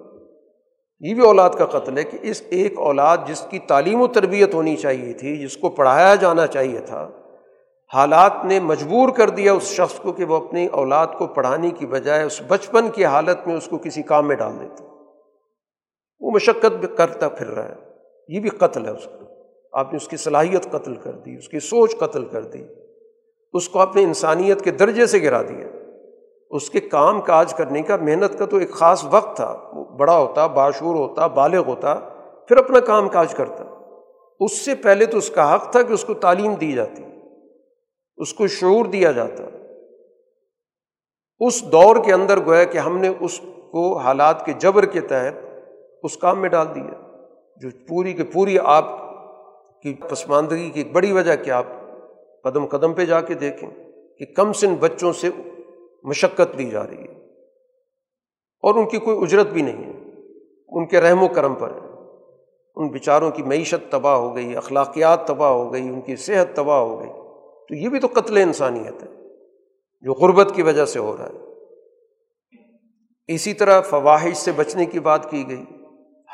یہ 1.00 1.14
بھی 1.14 1.22
اولاد 1.22 1.50
کا 1.50 1.66
قتل 1.66 1.98
ہے 1.98 2.04
کہ 2.04 2.18
اس 2.22 2.42
ایک 2.50 2.78
اولاد 2.78 3.18
جس 3.26 3.46
کی 3.50 3.58
تعلیم 3.58 4.00
و 4.00 4.06
تربیت 4.06 4.54
ہونی 4.54 4.76
چاہیے 4.76 5.12
تھی، 5.12 5.36
جس 5.36 5.56
کو 5.56 5.68
پڑھایا 5.68 6.14
جانا 6.14 6.46
چاہیے 6.46 6.78
تھا، 6.78 7.10
حالات 7.94 8.32
نے 8.44 8.60
مجبور 8.60 9.08
کر 9.08 9.30
دیا 9.30 9.52
اس 9.52 9.62
شخص 9.62 10.00
کو 10.00 10.12
کہ 10.12 10.24
وہ 10.24 10.36
اپنی 10.36 10.66
اولاد 10.66 11.06
کو 11.18 11.26
پڑھانے 11.26 11.70
کی 11.70 11.86
بجائے 11.86 12.22
اس 12.22 12.42
بچپن 12.48 12.90
کی 12.90 13.04
حالت 13.04 13.46
میں 13.46 13.56
اس 13.56 13.66
کو 13.66 13.78
کسی 13.78 14.02
کام 14.02 14.28
میں 14.28 14.36
ڈال 14.36 14.52
دیتا۔ 14.60 14.84
وہ 16.20 16.30
مشقت 16.30 16.72
بھی 16.72 16.88
کرتا 16.96 17.28
پھر 17.28 17.46
رہا 17.46 17.68
ہے۔ 17.68 17.74
یہ 18.28 18.40
بھی 18.40 18.48
قتل 18.48 18.86
ہے 18.86 18.90
اس 18.90 19.04
کو 19.04 19.33
آپ 19.74 19.92
نے 19.92 19.96
اس 19.96 20.08
کی 20.08 20.16
صلاحیت 20.16 20.70
قتل 20.70 20.94
کر 20.94 21.12
دی، 21.12 21.36
اس 21.36 21.48
کی 21.48 21.60
سوچ 21.60 21.96
قتل 21.98 22.24
کر 22.24 22.42
دی، 22.42 22.62
اس 23.52 23.68
کو 23.68 23.80
اپنے 23.80 24.02
انسانیت 24.02 24.62
کے 24.62 24.70
درجے 24.70 25.06
سے 25.06 25.22
گرا 25.22 25.42
دیا۔ 25.42 25.66
اس 26.50 26.70
کے 26.70 26.80
کام 26.80 27.20
کاج 27.20 27.54
کرنے 27.54 27.82
کا، 27.82 27.96
محنت 27.96 28.38
کا 28.38 28.46
تو 28.46 28.56
ایک 28.56 28.70
خاص 28.70 29.04
وقت 29.10 29.36
تھا۔ 29.36 29.70
وہ 29.72 29.84
بڑا 29.84 30.18
ہوتا 30.18 30.46
باشور 30.46 30.94
ہوتا، 30.94 31.26
بالغ 31.26 31.62
ہوتا، 31.66 31.94
پھر 32.48 32.56
اپنا 32.56 32.80
کام 32.80 33.08
کاج 33.08 33.34
کرتا۔ 33.34 33.64
اس 34.40 34.64
سے 34.64 34.74
پہلے 34.74 35.06
تو 35.06 35.18
اس 35.18 35.30
کا 35.30 35.54
حق 35.54 35.72
تھا 35.72 35.82
کہ 35.82 35.92
اس 35.92 36.04
کو 36.04 36.14
تعلیم 36.14 36.54
دی 36.54 36.72
جاتی، 36.72 37.02
اس 38.16 38.34
کو 38.34 38.46
شعور 38.46 38.84
دیا 38.84 39.12
جاتا۔ 39.12 39.44
اس 41.40 41.62
دور 41.72 41.96
کے 42.04 42.12
اندر 42.12 42.44
گویا 42.46 42.64
کہ 42.64 42.78
ہم 42.78 42.98
نے 42.98 43.08
اس 43.20 43.40
کو 43.72 43.96
حالات 43.96 44.46
کے 44.46 44.52
جبر 44.52 44.84
کے 44.84 45.00
تحت 45.00 45.34
اس 46.02 46.16
کام 46.16 46.40
میں 46.40 46.48
ڈال 46.48 46.74
دیا، 46.74 47.18
جو 47.56 47.68
پوری 47.88 48.12
کے 48.12 48.24
پوری 48.24 48.58
آپ 48.58 49.03
کی 49.84 49.94
پسماندگی 50.10 50.70
کی 50.70 50.80
ایک 50.80 50.92
بڑی 50.92 51.12
وجہ 51.12 51.36
کہ 51.36 51.50
آپ 51.50 51.66
قدم 52.44 52.66
قدم 52.66 52.92
پہ 52.92 53.04
جا 53.04 53.20
کے 53.20 53.34
دیکھیں 53.34 53.70
کہ 54.18 54.34
کم 54.34 54.52
سن 54.52 54.74
بچوں 54.74 55.12
سے 55.12 55.30
مشقت 56.02 56.58
دی 56.58 56.70
جا 56.70 56.86
رہی 56.86 56.98
ہے 56.98 57.30
اور 58.62 58.74
ان 58.74 58.88
کی 58.88 58.98
کوئی 58.98 59.18
اجرت 59.22 59.46
بھی 59.46 59.62
نہیں 59.62 59.84
ہے۔ 59.84 60.10
ان 60.68 60.86
کے 60.86 61.00
رحم 61.00 61.22
و 61.22 61.28
کرم 61.28 61.54
پر 61.54 61.68
ہے۔ 61.68 61.88
ان 62.76 62.88
بیچاروں 62.88 63.30
کی 63.30 63.42
معیشت 63.42 63.92
تباہ 63.92 64.16
ہو 64.16 64.36
گئی، 64.36 64.56
اخلاقیات 64.56 65.26
تباہ 65.26 65.50
ہو 65.50 65.72
گئی، 65.72 65.88
ان 65.88 66.00
کی 66.00 66.16
صحت 66.16 66.56
تباہ 66.56 66.78
ہو 66.78 67.00
گئی۔ 67.00 67.10
تو 67.68 67.74
یہ 67.74 67.88
بھی 67.88 68.00
تو 68.00 68.06
قتل 68.06 68.36
انسانیت 68.36 69.02
ہے 69.02 69.08
جو 70.00 70.12
غربت 70.12 70.52
کی 70.54 70.62
وجہ 70.62 70.84
سے 70.84 70.98
ہو 70.98 71.16
رہا 71.16 71.26
ہے۔ 71.26 71.38
اسی 73.34 73.54
طرح 73.54 73.80
فواہش 73.80 74.36
سے 74.36 74.52
بچنے 74.52 74.86
کی 74.86 75.00
بات 75.00 75.30
کی 75.30 75.48
گئی۔ 75.48 75.83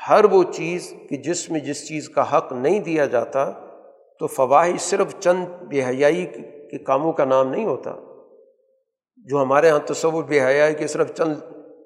ہر 0.09 0.25
وہ 0.25 0.45
چیز 0.53 0.95
کہ 1.11 1.17
جس 1.17 1.51
میں 1.51 1.61
جس 1.61 1.89
چیز 1.89 2.09
کا 2.09 2.37
حق 2.37 2.53
نہیں 2.53 2.81
دیا 2.81 3.07
جاتا، 3.07 3.51
تو 4.19 4.27
فواہش 4.27 4.81
صرف 4.81 5.15
چند 5.21 5.47
بے 5.47 5.85
حیائی 5.85 6.27
کے 6.27 6.79
کاموں 6.79 7.13
کا 7.13 7.25
نام 7.25 7.51
نہیں 7.51 7.65
ہوتا۔ 7.65 7.91
جو 9.17 9.43
ہمارے 9.43 9.69
یہاں 9.69 9.79
تصور 9.79 10.25
بے 10.25 10.45
حیائی 10.45 10.75
کے 10.75 10.87
صرف 10.87 11.15
چند 11.15 11.35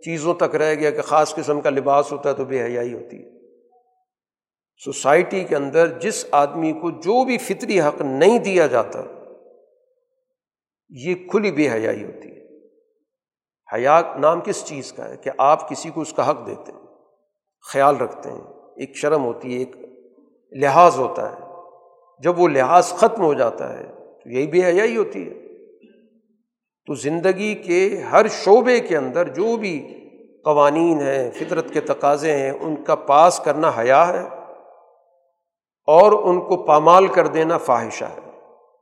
چیزوں 0.04 0.34
تک 0.34 0.54
رہ 0.56 0.74
گیا 0.74 0.90
کہ 0.90 1.02
خاص 1.02 1.34
قسم 1.34 1.60
کا 1.60 1.70
لباس 1.70 2.12
ہوتا 2.12 2.28
ہے 2.28 2.34
تو 2.34 2.44
بے 2.44 2.62
حیائی 2.62 2.94
ہوتی۔ 2.94 3.16
ہے 3.16 3.34
سوسائٹی 4.84 5.44
کے 5.44 5.56
اندر 5.56 5.98
جس 5.98 6.26
آدمی 6.30 6.72
کو 6.72 6.90
جو 6.90 7.24
بھی 7.24 7.38
فطری 7.38 7.80
حق 7.80 8.00
نہیں 8.00 8.38
دیا 8.38 8.66
جاتا، 8.66 9.02
یہ 10.88 11.14
کھلی 11.14 11.52
بے 11.52 11.70
حیائی 11.70 12.04
ہوتی 12.04 12.28
ہے۔ 12.28 12.66
حیا 13.74 14.00
نام 14.18 14.40
کس 14.40 14.64
چیز 14.64 14.92
کا 14.92 15.08
ہے 15.08 15.16
کہ 15.16 15.30
آپ 15.38 15.68
کسی 15.68 15.90
کو 15.90 16.00
اس 16.00 16.12
کا 16.12 16.30
حق 16.30 16.46
دیتے 16.46 16.72
ہیں؟ 16.72 16.83
خیال 17.72 17.96
رکھتے 17.96 18.30
ہیں۔ 18.30 18.40
ایک 18.76 18.96
شرم 18.96 19.24
ہوتی 19.24 19.54
ہے، 19.54 19.58
ایک 19.58 19.76
لحاظ 20.52 20.98
ہوتا 20.98 21.32
ہے۔ 21.32 21.36
جب 22.18 22.40
وہ 22.40 22.48
لحاظ 22.48 22.88
ختم 22.88 23.22
ہو 23.22 23.34
جاتا 23.34 23.78
ہے، 23.78 23.84
تو 24.24 24.30
یہی 24.30 24.46
بے 24.46 24.64
حیائی 24.64 24.96
ہوتی 24.96 25.28
ہے۔ 25.28 25.34
تو 26.86 26.94
زندگی 26.94 27.54
کے 27.54 28.02
ہر 28.12 28.28
شعبے 28.28 28.80
کے 28.80 28.96
اندر 28.96 29.28
جو 29.28 29.56
بھی 29.56 30.00
قوانین 30.44 31.00
ہیں، 31.00 31.30
فطرت 31.30 31.70
کے 31.70 31.80
تقاضے 31.80 32.32
ہیں، 32.36 32.50
ان 32.50 32.84
کا 32.84 32.94
پاس 32.94 33.40
کرنا 33.44 33.72
حیا 33.78 34.08
ہے 34.08 34.20
اور 35.86 36.12
ان 36.12 36.40
کو 36.40 36.62
پامال 36.62 37.06
کر 37.06 37.26
دینا 37.26 37.58
فواہشہ 37.58 38.04
ہے۔ 38.04 38.30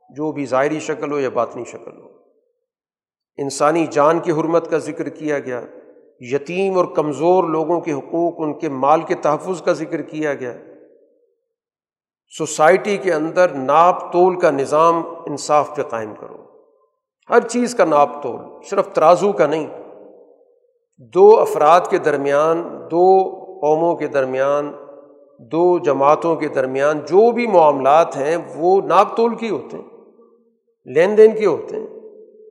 جو 0.09 0.31
بھی 0.31 0.45
ظاہری 0.45 0.79
شکل 0.79 1.11
ہو 1.11 1.19
یا 1.19 1.29
باطنی 1.29 1.63
شکل 1.65 1.97
ہو۔ 1.97 2.07
انسانی 3.37 3.85
جان 3.85 4.19
کی 4.19 4.31
حرمت 4.31 4.69
کا 4.69 4.77
ذکر 4.77 5.09
کیا 5.09 5.39
گیا۔ 5.39 5.61
یتیم 6.31 6.77
اور 6.77 6.85
کمزور 6.85 7.43
لوگوں 7.43 7.81
کے 7.81 7.93
حقوق 7.93 8.33
ان 8.37 8.53
کے 8.53 8.69
مال 8.69 9.01
کے 9.01 9.15
تحفظ 9.15 9.61
کا 9.61 9.73
ذکر 9.73 10.01
کیا 10.01 10.33
گیا۔ 10.33 10.53
سوسائٹی 12.37 12.97
کے 12.97 13.13
اندر 13.13 13.49
ناپ 13.49 14.13
تول 14.13 14.39
کا 14.39 14.51
نظام 14.51 15.01
انصاف 15.25 15.75
پہ 15.75 15.81
قائم 15.81 16.13
کرو۔ 16.19 16.35
ہر 17.29 17.39
چیز 17.39 17.75
کا 17.75 17.85
ناپ 17.85 18.23
تول، 18.23 18.39
صرف 18.69 18.87
ترازو 18.87 19.31
کا 19.31 19.47
نہیں۔ 19.47 19.67
دو 20.97 21.39
افراد 21.39 21.81
کے 21.89 21.97
درمیان، 21.97 22.63
دو 22.91 23.29
قوموں 23.61 23.95
کے 23.95 24.07
درمیان، 24.07 24.71
دو 25.39 25.79
جماعتوں 25.79 26.35
کے 26.35 26.47
درمیان 26.47 26.99
جو 26.99 27.31
بھی 27.31 27.47
معاملات 27.47 28.17
ہیں، 28.17 28.37
وہ 28.55 28.81
ناپ 28.81 29.17
تول 29.17 29.35
کی 29.35 29.49
ہوتے 29.49 29.77
ہیں، 29.77 29.89
لین 30.85 31.17
دین 31.17 31.37
کے 31.37 31.45
ہوتے 31.45 31.75
ہیں۔ 31.75 31.87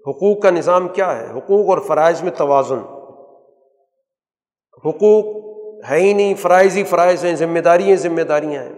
حقوق 0.09 0.43
کا 0.43 0.51
نظام 0.51 0.89
کیا 0.89 1.19
ہے؟ 1.19 1.27
حقوق 1.31 1.71
اور 1.71 1.79
فرائض 1.79 2.23
میں 2.23 2.33
توازن۔ 2.37 3.02
حقوق 4.79 5.43
ہے 5.91 6.01
ہی 6.01 6.13
نہیں، 6.13 6.35
فرائض 6.35 6.77
ہی 6.77 6.85
فرائض 6.85 7.25
ہیں، 7.25 7.37
ذمہ 7.37 7.59
داریاں 7.59 7.97
ذمہ 7.97 8.23
داریاں 8.23 8.63
ہیں۔ 8.63 8.75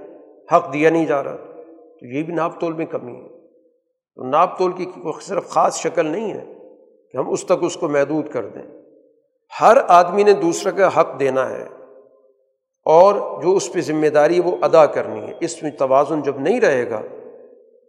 حق 0.56 0.72
دیا 0.72 0.90
نہیں 0.90 1.06
جا 1.06 1.24
رہا۔ 1.24 1.36
تو 2.00 2.06
یہ 2.06 2.22
بھی 2.22 2.34
ناپ 2.34 2.60
تول 2.60 2.72
میں 2.72 2.86
کمی 2.86 3.16
ہے۔ 3.16 3.28
تو 4.14 4.24
ناپ 4.24 4.58
تول 4.58 4.72
کی 4.72 4.86
صرف 5.22 5.48
خاص 5.48 5.78
شکل 5.80 6.06
نہیں 6.06 6.32
ہے 6.32 6.44
کہ 7.12 7.16
ہم 7.16 7.30
اس 7.30 7.44
تک 7.44 7.52
اس 7.62 7.76
کو 7.76 7.88
محدود 7.88 8.28
کر 8.28 8.46
دیں۔ 8.46 8.82
ہر 9.60 9.76
آدمی 9.88 10.22
نے 10.22 10.32
دوسرے 10.32 10.72
کا 10.72 11.00
حق 11.00 11.20
دینا 11.20 11.50
ہے 11.50 11.64
اور 12.84 13.42
جو 13.42 13.56
اس 13.56 13.72
پہ 13.72 13.80
ذمہ 13.80 14.06
داری 14.06 14.40
وہ 14.40 14.56
ادا 14.62 14.86
کرنی 14.86 15.20
ہے۔ 15.20 15.32
اس 15.40 15.62
میں 15.62 15.70
توازن 15.70 16.22
جب 16.22 16.40
نہیں 16.40 16.60
رہے 16.60 16.90
گا 16.90 17.00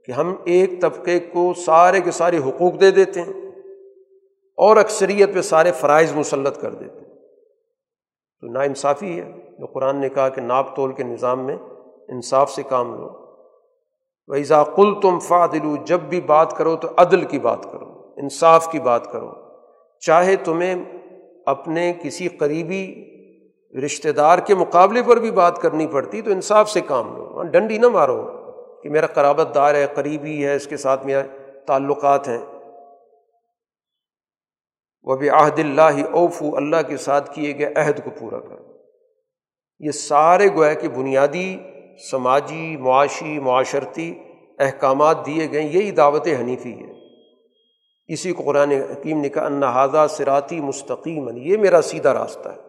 کہ 0.06 0.12
ہم 0.12 0.36
ایک 0.44 0.82
طبقے 0.82 1.20
کو 1.20 1.54
سارے 1.66 2.02
کے 2.02 2.12
سارے 2.12 2.38
حقوق 2.38 2.82
دے 2.82 2.92
دیتے 2.92 3.22
ہیں 3.22 3.34
اور 4.58 4.78
اکثریت 4.78 5.34
پہ 5.34 5.42
سارے 5.42 5.72
فرائض 5.72 6.12
مسلط 6.16 6.62
کر 6.62 6.74
دیتے 6.74 6.92
ہیں۔ 6.92 6.95
تو 8.46 8.52
نا 8.52 8.62
انصافی 8.62 9.20
ہے۔ 9.20 9.32
جو 9.60 9.66
قرآن 9.66 9.98
نے 10.02 10.10
کہا 10.10 10.30
کہ 10.30 10.42
ناپ 10.42 10.76
تول 10.76 10.94
کے 10.94 11.04
نظام 11.04 11.46
میں 11.46 11.58
انصاف 12.08 12.52
سے 12.52 12.64
کام 12.64 12.96
لو۔ 12.96 13.10
ویزا 14.28 14.64
کل 14.64 14.94
تم 15.02 15.20
فادلو 15.20 15.76
جب 15.86 16.00
بھی 16.00 16.22
بات 16.22 16.58
کرو 16.58 16.76
تو 16.76 16.88
عدل 16.98 17.24
کی 17.24 17.40
بات 17.40 17.64
کرو، 17.64 18.14
انصاف 18.18 18.72
کی 18.72 18.80
بات 18.80 19.12
کرو۔ 19.12 19.32
چاہے 20.00 20.36
تمہیں 20.36 20.86
اپنے 21.46 21.94
کسی 22.04 22.28
قریبی 22.28 23.06
رشتہ 23.86 24.10
دار 24.10 24.40
کے 24.40 24.56
مقابلے 24.56 25.02
پر 25.04 25.18
بھی 25.18 25.32
بات 25.32 25.58
کرنی 25.58 25.88
پڑتی 25.88 26.22
تو 26.22 26.32
انصاف 26.32 26.70
سے 26.70 26.82
کام 26.82 27.18
لو۔ 27.18 27.38
ہاں، 27.38 27.44
ڈنڈی 27.44 27.78
نہ 27.78 27.88
مارو 27.88 28.32
کہ 28.84 28.90
میرا 28.90 29.06
قرابت 29.06 29.56
دار 29.56 29.76
ہے، 29.76 29.86
قریبی 29.96 30.46
ہے، 30.46 30.56
اس 30.56 30.68
کے 30.68 30.78
ساتھ 30.78 31.06
میرا 31.06 31.22
تعلقات 31.66 32.28
ہیں۔ 32.28 32.55
وہ 35.06 35.16
بھی 35.16 35.30
عہد 35.30 35.60
اللہ 35.60 36.06
اوفو، 36.12 36.58
اللہ 36.58 36.76
کے 36.88 36.98
ساتھ 36.98 37.36
کیے 37.36 37.58
گئے 37.58 37.74
عہد 37.76 38.04
کو 38.04 38.10
پورا 38.20 38.40
کرو۔ 38.40 38.76
یہ 39.80 39.92
سارے 39.92 40.48
گویا 40.56 40.74
کہ 40.74 40.88
بنیادی، 40.88 41.58
سماجی، 42.12 42.78
معاشی، 42.78 43.40
معاشرتی 43.40 44.14
احکامات 44.60 45.26
دیے 45.26 45.52
گئے، 45.52 45.62
یہی 45.62 45.92
دعوت 45.92 46.28
حنیفی 46.28 46.74
ہے۔ 46.74 46.94
اسی 48.08 48.34
کو 48.34 48.44
قرآن 48.44 48.72
حکیم 48.72 49.22
نے 49.22 49.30
کہا 49.30 49.46
انحاظہ 49.46 50.08
سراتی 50.10 50.60
مستقیم 50.60 51.30
یہ 51.38 51.58
میرا 51.58 51.82
سیدھا 51.82 52.14
راستہ 52.14 52.50
ہے۔ 52.50 52.62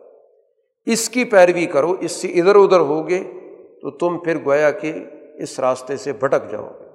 اس 0.87 1.09
کی 1.09 1.25
پیروی 1.25 1.67
کرو، 1.67 1.95
اس 2.01 2.13
سے 2.13 2.29
ادھر 2.29 2.55
ادھر 2.55 2.81
ہوگے 2.81 3.23
تو 3.83 3.91
تم 3.91 4.19
پھر 4.19 4.45
گویا 4.45 4.71
کہ 4.71 4.93
اس 5.35 5.61
راستے 5.61 5.97
سے 5.97 6.13
بھٹک 6.13 6.51
جاؤ 6.51 6.69
گے۔ 6.81 6.86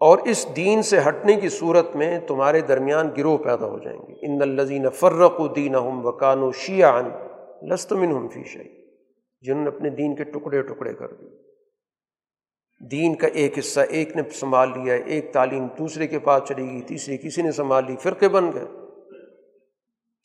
اور 0.00 0.18
اس 0.18 0.46
دین 0.56 0.82
سے 0.82 0.98
ہٹنے 1.08 1.34
کی 1.34 1.48
صورت 1.48 1.96
میں 1.96 2.18
تمہارے 2.18 2.60
درمیان 2.60 3.10
گروہ 3.16 3.38
پیدا 3.38 3.66
ہو 3.66 3.78
جائیں 3.78 3.98
گے۔ 3.98 4.14
ان 4.22 4.42
الزین 4.42 4.90
فرق 4.90 5.40
و 5.40 5.48
دین 5.48 5.74
ہم 5.74 6.06
وکان 6.06 6.42
و 6.42 6.52
شیان 6.52 7.10
لستمن 7.68 8.12
ہم 8.12 8.28
فی 8.28 8.44
شعی 8.44 8.68
جنہوں 9.42 9.62
نے 9.62 9.68
اپنے 9.68 9.90
دین 9.90 10.16
کے 10.16 10.24
ٹکڑے 10.24 10.62
ٹکڑے 10.62 10.94
کر 10.94 11.12
دیے۔ 11.12 11.28
دین 12.90 13.14
کا 13.14 13.26
ایک 13.26 13.58
حصہ 13.58 13.80
ایک 13.80 14.16
نے 14.16 14.22
سنبھال 14.32 14.68
لیا، 14.68 14.94
ایک 14.94 15.32
تعلیم 15.32 15.66
دوسرے 15.78 16.06
کے 16.06 16.18
پاس 16.18 16.42
چلی 16.48 16.70
گئی، 16.70 16.82
تیسری 16.82 17.16
کسی 17.16 17.42
نے 17.42 17.52
سنبھال 17.52 17.84
لی، 17.86 17.96
فرقے 17.96 18.28
بن 18.28 18.52
گئے۔ 18.52 18.64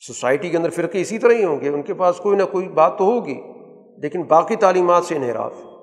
سوسائٹی 0.00 0.48
کے 0.48 0.56
اندر 0.56 0.70
فرقے 0.70 1.00
اسی 1.00 1.18
طرح 1.18 1.32
ہی 1.32 1.44
ہوں 1.44 1.60
گے، 1.60 1.68
ان 1.68 1.82
کے 1.82 1.94
پاس 1.94 2.16
کوئی 2.16 2.36
نہ 2.36 2.42
کوئی 2.52 2.68
بات 2.68 2.98
تو 2.98 3.04
ہوگی، 3.04 3.40
لیکن 3.98 4.22
باقی 4.22 4.56
تعلیمات 4.56 5.04
سے 5.04 5.16
انحراف۔ 5.16 5.52
ہے 5.52 5.75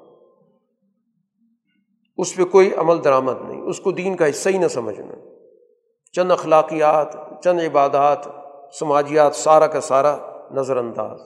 اس 2.17 2.35
پہ 2.35 2.43
کوئی 2.43 2.73
عمل 2.77 3.03
درآمد 3.03 3.41
نہیں، 3.41 3.61
اس 3.61 3.79
کو 3.79 3.91
دین 3.91 4.15
کا 4.15 4.29
حصہ 4.29 4.49
ہی 4.49 4.57
نہ 4.57 4.67
سمجھنا۔ 4.67 5.13
چند 6.11 6.31
اخلاقیات، 6.31 7.15
چند 7.43 7.59
عبادات، 7.59 8.19
سماجیات، 8.79 9.35
سارا 9.35 9.67
کا 9.67 9.81
سارا 9.81 10.17
نظر 10.51 10.77
انداز 10.77 11.19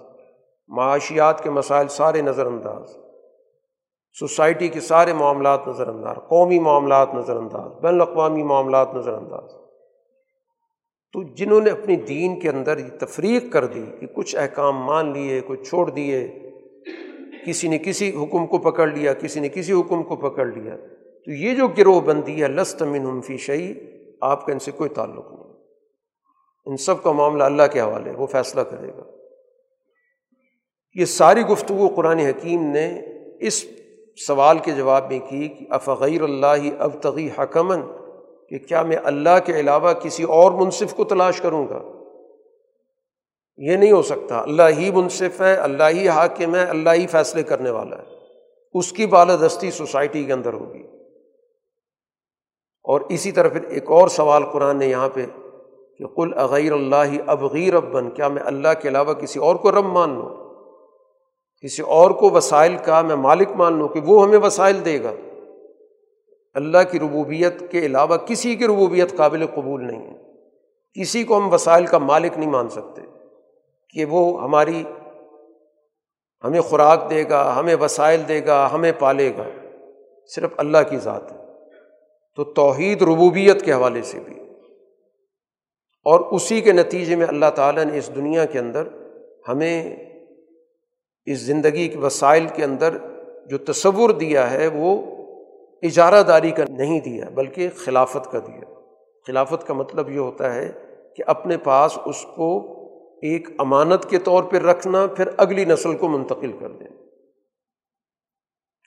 معاشیات 0.67 1.43
کے 1.43 1.49
مسائل 1.49 1.87
سارے 1.87 2.21
نظر 2.21 2.45
انداز 2.45 2.89
سوسائٹی 4.19 4.67
کے 4.67 4.79
سارے 4.79 5.13
معاملات 5.13 5.67
نظر 5.67 5.87
انداز 5.87 6.15
قومی 6.29 6.59
معاملات 6.59 7.13
نظر 7.13 7.37
انداز 7.37 7.71
بین 7.81 7.93
الاقوامی 7.93 8.43
معاملات 8.43 8.95
نظر 8.95 9.13
انداز 9.13 9.51
تو 11.13 11.33
جنہوں 11.33 11.61
نے 11.61 11.69
اپنی 11.69 11.95
دین 11.95 12.39
کے 12.39 12.49
اندر 12.49 12.77
یہ 12.77 12.97
تفریق 12.99 13.53
کر 13.53 13.65
دی 13.65 13.85
کہ 13.99 14.07
کچھ 14.07 14.35
احکام 14.35 14.77
مان 14.77 15.13
لیے، 15.13 15.41
کچھ 15.47 15.69
چھوڑ 15.69 15.89
دیے 15.89 16.27
کسی 17.47 17.67
نے 17.67 17.77
کسی 17.77 18.09
حکم 18.09 18.47
کو 18.47 18.57
پکڑ 18.57 18.87
لیا، 18.87 19.13
کسی 19.13 19.39
نے 19.39 19.49
کسی 19.49 19.73
حکم 19.73 20.03
کو 20.03 20.15
پکڑ 20.15 20.45
لیا۔ 20.45 20.75
تو 21.25 21.31
یہ 21.31 21.55
جو 21.55 21.67
گروہ 21.67 22.01
بندی 22.01 22.43
ہے، 22.43 22.47
لست 22.47 22.83
من 22.83 23.21
فی 23.21 23.37
شعی 23.37 23.73
آپ 24.21 24.45
کا 24.45 24.53
ان 24.53 24.59
سے 24.59 24.71
کوئی 24.71 24.89
تعلق 24.89 25.31
نہیں۔ 25.31 25.53
ان 26.65 26.77
سب 26.77 27.03
کا 27.03 27.11
معاملہ 27.11 27.43
اللہ 27.43 27.63
کے 27.73 27.81
حوالے، 27.81 28.11
وہ 28.11 28.27
فیصلہ 28.27 28.61
کرے 28.61 28.87
گا۔ 28.87 29.03
یہ 30.95 31.05
ساری 31.05 31.41
گفتگو 31.41 31.87
قرآن 31.95 32.19
حکیم 32.19 32.63
نے 32.63 33.01
اس 33.39 33.65
سوال 34.27 34.59
کے 34.59 34.71
جواب 34.71 35.09
میں 35.09 35.19
کی 35.19 35.47
کہ 35.47 35.65
افغیر 35.69 36.21
اللہ 36.21 36.75
اب 36.79 36.91
تغی 37.01 37.29
حکمن 37.37 37.81
کہ 38.49 38.57
کیا 38.57 38.83
میں 38.83 38.97
اللہ 39.03 39.39
کے 39.45 39.59
علاوہ 39.59 39.93
کسی 39.93 40.23
اور 40.23 40.51
منصف 40.51 40.93
کو 40.93 41.03
تلاش 41.03 41.41
کروں 41.41 41.67
گا؟ 41.67 41.96
یہ 43.57 43.75
نہیں 43.75 43.91
ہو 43.91 44.01
سکتا۔ 44.01 44.41
اللہ 44.41 44.63
ہی 44.77 44.91
منصف 44.91 45.41
ہے، 45.41 45.55
اللہ 45.55 45.83
ہی 45.89 46.09
حاکم 46.09 46.55
ہے، 46.55 46.63
اللہ 46.63 46.89
ہی 46.89 47.07
فیصلے 47.07 47.43
کرنے 47.43 47.69
والا 47.69 47.97
ہے۔ 47.97 48.03
اس 48.73 48.91
کی 48.91 49.05
بالادستی 49.05 49.71
سوسائٹی 49.71 50.23
کے 50.23 50.33
اندر 50.33 50.53
ہوگی۔ 50.53 50.83
اور 52.83 53.01
اسی 53.01 53.31
طرح 53.31 53.49
پھر 53.49 53.63
ایک 53.63 53.91
اور 53.91 54.07
سوال 54.07 54.43
قرآن 54.45 54.77
نے 54.77 54.87
یہاں 54.87 55.09
پہ 55.09 55.25
کہ 55.97 56.05
کل 56.05 56.31
اغیر 56.35 56.71
اللہ 56.71 57.21
ابغیر 57.27 57.73
ابن 57.73 58.09
کیا 58.09 58.27
میں 58.27 58.43
اللہ 58.45 58.67
کے 58.81 58.89
علاوہ 58.89 59.13
کسی 59.13 59.39
اور 59.39 59.55
کو 59.55 59.71
رب 59.71 59.85
مان 59.85 60.09
لوں؟ 60.09 60.35
کسی 61.61 61.81
اور 61.81 62.11
کو 62.11 62.29
وسائل 62.29 62.77
کا 62.85 63.01
میں 63.01 63.15
مالک 63.15 63.49
مان 63.51 63.77
لوں 63.77 63.87
کہ 63.87 63.99
وہ 63.99 64.23
ہمیں 64.23 64.39
وسائل 64.39 64.85
دے 64.85 65.03
گا؟ 65.03 65.11
اللہ 66.53 66.77
کی 66.91 66.99
ربوبیت 66.99 67.71
کے 67.71 67.79
علاوہ 67.79 68.17
کسی 68.17 68.55
کی 68.55 68.65
ربوبیت 68.65 69.17
قابل 69.17 69.45
قبول 69.55 69.87
نہیں 69.87 70.13
ہے۔ 70.13 70.17
کسی 71.01 71.23
کو 71.23 71.37
ہم 71.37 71.53
وسائل 71.53 71.85
کا 71.85 71.97
مالک 71.97 72.37
نہیں 72.37 72.49
مان 72.49 72.69
سکتے۔ 72.69 73.01
کہ 73.89 74.05
وہ 74.05 74.43
ہماری، 74.43 74.83
ہمیں 76.43 76.61
خوراک 76.61 77.09
دے 77.09 77.23
گا، 77.29 77.59
ہمیں 77.59 77.75
وسائل 77.75 78.21
دے 78.27 78.45
گا، 78.45 78.69
ہمیں 78.73 78.91
پالے 78.99 79.31
گا۔ 79.37 79.43
صرف 80.35 80.49
اللہ 80.57 80.77
کی 80.89 80.97
ذات 80.97 81.31
ہے۔ 81.31 81.37
تو 82.35 82.43
توحید 82.43 83.01
ربوبیت 83.01 83.65
کے 83.65 83.73
حوالے 83.73 84.01
سے 84.01 84.19
بھی۔ 84.19 84.39
اور 86.03 86.19
اسی 86.19 86.61
کے 86.61 86.71
نتیجے 86.71 87.15
میں 87.15 87.25
اللہ 87.29 87.45
تعالیٰ 87.55 87.85
نے 87.85 87.97
اس 87.97 88.15
دنیا 88.15 88.45
کے 88.45 88.59
اندر 88.59 88.87
ہمیں 89.47 89.95
اس 91.25 91.39
زندگی 91.39 91.87
کے 91.87 91.97
وسائل 91.97 92.47
کے 92.47 92.63
اندر 92.63 92.97
جو 93.49 93.57
تصور 93.57 94.09
دیا 94.09 94.51
ہے، 94.51 94.67
وہ 94.67 95.15
اجارہ 95.83 96.23
داری 96.23 96.51
کا 96.51 96.63
نہیں 96.69 96.99
دیا، 96.99 97.25
بلکہ 97.33 97.67
خلافت 97.75 98.31
کا 98.31 98.39
دیا۔ 98.39 98.73
خلافت 99.27 99.67
کا 99.67 99.73
مطلب 99.73 100.09
یہ 100.09 100.19
ہوتا 100.19 100.55
ہے 100.55 100.71
کہ 101.17 101.23
اپنے 101.27 101.57
پاس 101.57 101.97
اس 102.05 102.25
کو 102.35 102.76
ایک 103.21 103.49
امانت 103.59 104.09
کے 104.09 104.19
طور 104.19 104.43
پہ 104.43 104.57
رکھنا، 104.57 105.07
پھر 105.07 105.27
اگلی 105.37 105.65
نسل 105.65 105.97
کو 105.97 106.07
منتقل 106.07 106.51
کر 106.51 106.71
دیں 106.71 106.87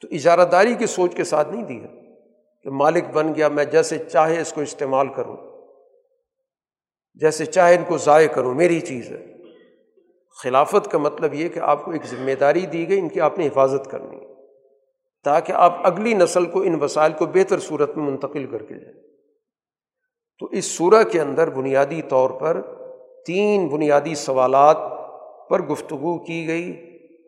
تو 0.01 0.09
اجارہ 0.11 0.45
داری 0.45 0.75
کی 0.75 0.87
سوچ 0.87 1.15
کے 1.15 1.25
ساتھ 1.25 1.49
نہیں 1.49 1.65
دیا 1.65 1.87
کہ 2.65 2.71
مالک 2.71 3.05
بن 3.13 3.35
گیا، 3.35 3.49
میں 3.49 3.65
جیسے 3.65 3.99
چاہے 3.99 4.41
اس 4.41 4.53
کو 4.53 4.61
استعمال 4.61 5.09
کروں، 5.09 5.37
جیسے 7.15 7.47
چاہے 7.47 7.77
ان 7.77 7.85
کو 7.89 7.99
ضائع 7.99 8.29
کروں، 8.29 8.55
میری 8.55 8.81
چیز 8.81 9.11
ہے۔ 9.13 9.27
خلافت 10.43 10.91
کا 10.91 10.99
مطلب 10.99 11.35
یہ 11.35 11.49
کہ 11.49 11.59
آپ 11.59 11.85
کو 11.85 11.91
ایک 11.91 12.05
ذمہ 12.07 12.35
داری 12.41 12.67
دی 12.67 12.89
گئی، 12.89 12.99
ان 12.99 13.09
کی 13.09 13.21
آپ 13.21 13.39
نے 13.39 13.47
حفاظت 13.47 13.91
کرنی 13.91 14.17
ہے، 14.17 14.35
تاکہ 15.25 15.53
آپ 15.53 15.87
اگلی 15.87 16.15
نسل 16.15 16.47
کو 16.47 16.61
ان 16.61 16.83
وسائل 16.83 17.13
کو 17.13 17.27
بہتر 17.27 17.59
صورت 17.59 17.97
میں 17.97 18.11
منتقل 18.11 18.47
کر 18.47 18.63
کے 18.63 18.75
جائیں۔ 18.75 19.01
تو 20.39 20.47
اس 20.47 20.65
صورح 20.65 21.03
کے 21.03 21.21
اندر 21.21 21.51
بنیادی 21.51 22.03
طور 22.03 22.31
پر 22.31 22.61
تین 23.27 23.69
بنیادی 23.69 24.15
سوالات 24.15 24.77
پر 25.49 25.63
گفتگو 25.63 26.19
کی 26.19 26.49
گئی 26.49 26.73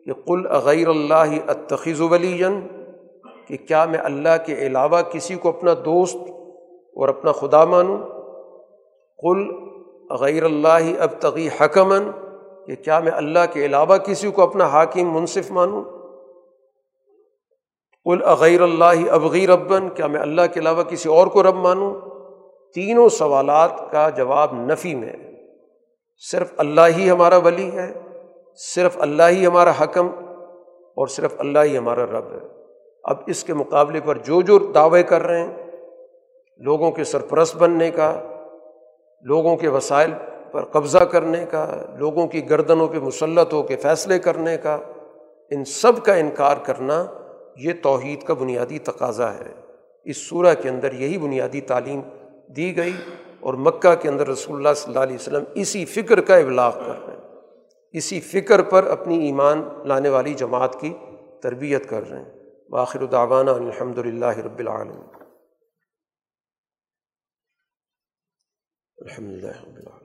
کہ 0.05 0.13
قل 0.13 0.47
اغیر 0.49 0.87
اللہ 0.87 1.33
اتخذ 1.47 2.01
ولی 2.01 2.43
کہ 3.47 3.57
کیا 3.57 3.85
میں 3.85 3.99
اللہ 3.99 4.37
کے 4.45 4.53
علاوہ 4.53 5.01
کسی 5.01 5.35
کو 5.35 5.49
اپنا 5.49 5.73
دوست 5.85 6.15
اور 6.95 7.09
اپنا 7.09 7.31
خدا 7.31 7.65
مانوں؟ 7.65 7.97
قل 9.17 9.51
غیر 10.09 10.43
اللہ 10.43 10.99
اب 10.99 11.09
تغی 11.19 11.47
حکمن 11.59 12.11
کہ 12.67 12.75
کیا 12.75 12.99
میں 12.99 13.11
اللہ 13.11 13.39
کے 13.53 13.65
علاوہ 13.65 13.97
کسی 13.97 14.31
کو 14.31 14.41
اپنا 14.41 14.65
حاکم 14.65 15.13
منصف 15.13 15.51
مانوں؟ 15.51 15.83
قل 18.05 18.23
اغیر 18.25 18.61
اللہ 18.61 19.11
ابغیر 19.11 19.49
ربن 19.49 19.89
کیا 19.89 20.07
میں 20.07 20.19
اللہ 20.19 20.41
کے 20.53 20.59
علاوہ 20.59 20.83
کسی 20.83 21.09
اور 21.09 21.27
کو 21.27 21.43
رب 21.43 21.55
مانوں؟ 21.55 21.93
تینوں 22.73 23.09
سوالات 23.09 23.91
کا 23.91 24.09
جواب 24.09 24.53
نفی 24.53 24.95
میں 24.95 25.13
صرف 26.31 26.53
اللہ 26.57 26.81
ہی 26.97 27.09
ہمارا 27.09 27.37
ولی 27.37 27.71
ہے، 27.71 27.93
صرف 28.55 28.97
اللہ 28.99 29.23
ہی 29.29 29.45
ہمارا 29.45 29.71
حکم 29.81 30.07
اور 30.95 31.07
صرف 31.07 31.33
اللہ 31.37 31.59
ہی 31.63 31.77
ہمارا 31.77 32.05
رب 32.05 32.31
ہے۔ 32.31 32.47
اب 33.03 33.17
اس 33.27 33.43
کے 33.43 33.53
مقابلے 33.53 33.99
پر 34.05 34.17
جو 34.17 34.41
جو 34.41 34.59
دعوے 34.59 35.03
کر 35.03 35.21
رہے 35.21 35.43
ہیں، 35.43 35.71
لوگوں 36.57 36.91
کے 36.91 37.03
سرپرست 37.03 37.55
بننے 37.55 37.91
کا، 37.91 38.21
لوگوں 39.21 39.57
کے 39.57 39.67
وسائل 39.67 40.11
پر 40.51 40.65
قبضہ 40.65 40.97
کرنے 40.97 41.45
کا، 41.51 41.85
لوگوں 41.97 42.27
کی 42.27 42.49
گردنوں 42.49 42.87
پہ 42.87 42.99
مسلط 42.99 43.53
ہو 43.53 43.63
کے 43.63 43.75
فیصلے 43.75 44.19
کرنے 44.19 44.57
کا، 44.57 44.77
ان 45.49 45.65
سب 45.65 46.05
کا 46.05 46.13
انکار 46.13 46.57
کرنا 46.63 47.05
یہ 47.57 47.73
توحید 47.83 48.23
کا 48.23 48.33
بنیادی 48.33 48.79
تقاضا 48.79 49.33
ہے۔ 49.33 49.53
اس 50.03 50.29
صورح 50.29 50.53
کے 50.53 50.69
اندر 50.69 50.93
یہی 50.93 51.17
بنیادی 51.17 51.61
تعلیم 51.61 52.01
دی 52.57 52.77
گئی۔ 52.77 52.93
اور 53.43 53.53
مکہ 53.53 53.95
کے 53.95 54.09
اندر 54.09 54.27
رسول 54.27 54.55
اللہ 54.55 54.73
صلی 54.75 54.91
اللہ 54.91 55.03
علیہ 55.03 55.15
وسلم 55.15 55.43
اسی 55.55 55.85
فکر 55.85 56.21
کا 56.21 56.35
ابلاغ 56.35 56.71
کر 56.85 57.05
رہے 57.05 57.13
ہیں۔ 57.13 57.23
اسی 57.91 58.19
فکر 58.19 58.61
پر 58.61 58.83
اپنی 58.83 59.25
ایمان 59.25 59.69
لانے 59.85 60.09
والی 60.09 60.33
جماعت 60.33 60.79
کی 60.79 60.93
تربیت 61.43 61.89
کر 61.89 62.09
رہے 62.09 62.19
ہیں۔ 62.19 62.43
باخر 62.69 63.01
الدعانہ 63.01 63.49
الحمد 63.49 63.97
للہ 63.97 64.37
رب 64.37 64.59
العالم 64.59 65.01
الحمد 68.97 69.27
للہ 69.27 69.61
رب 69.61 69.75
العالم 69.75 70.02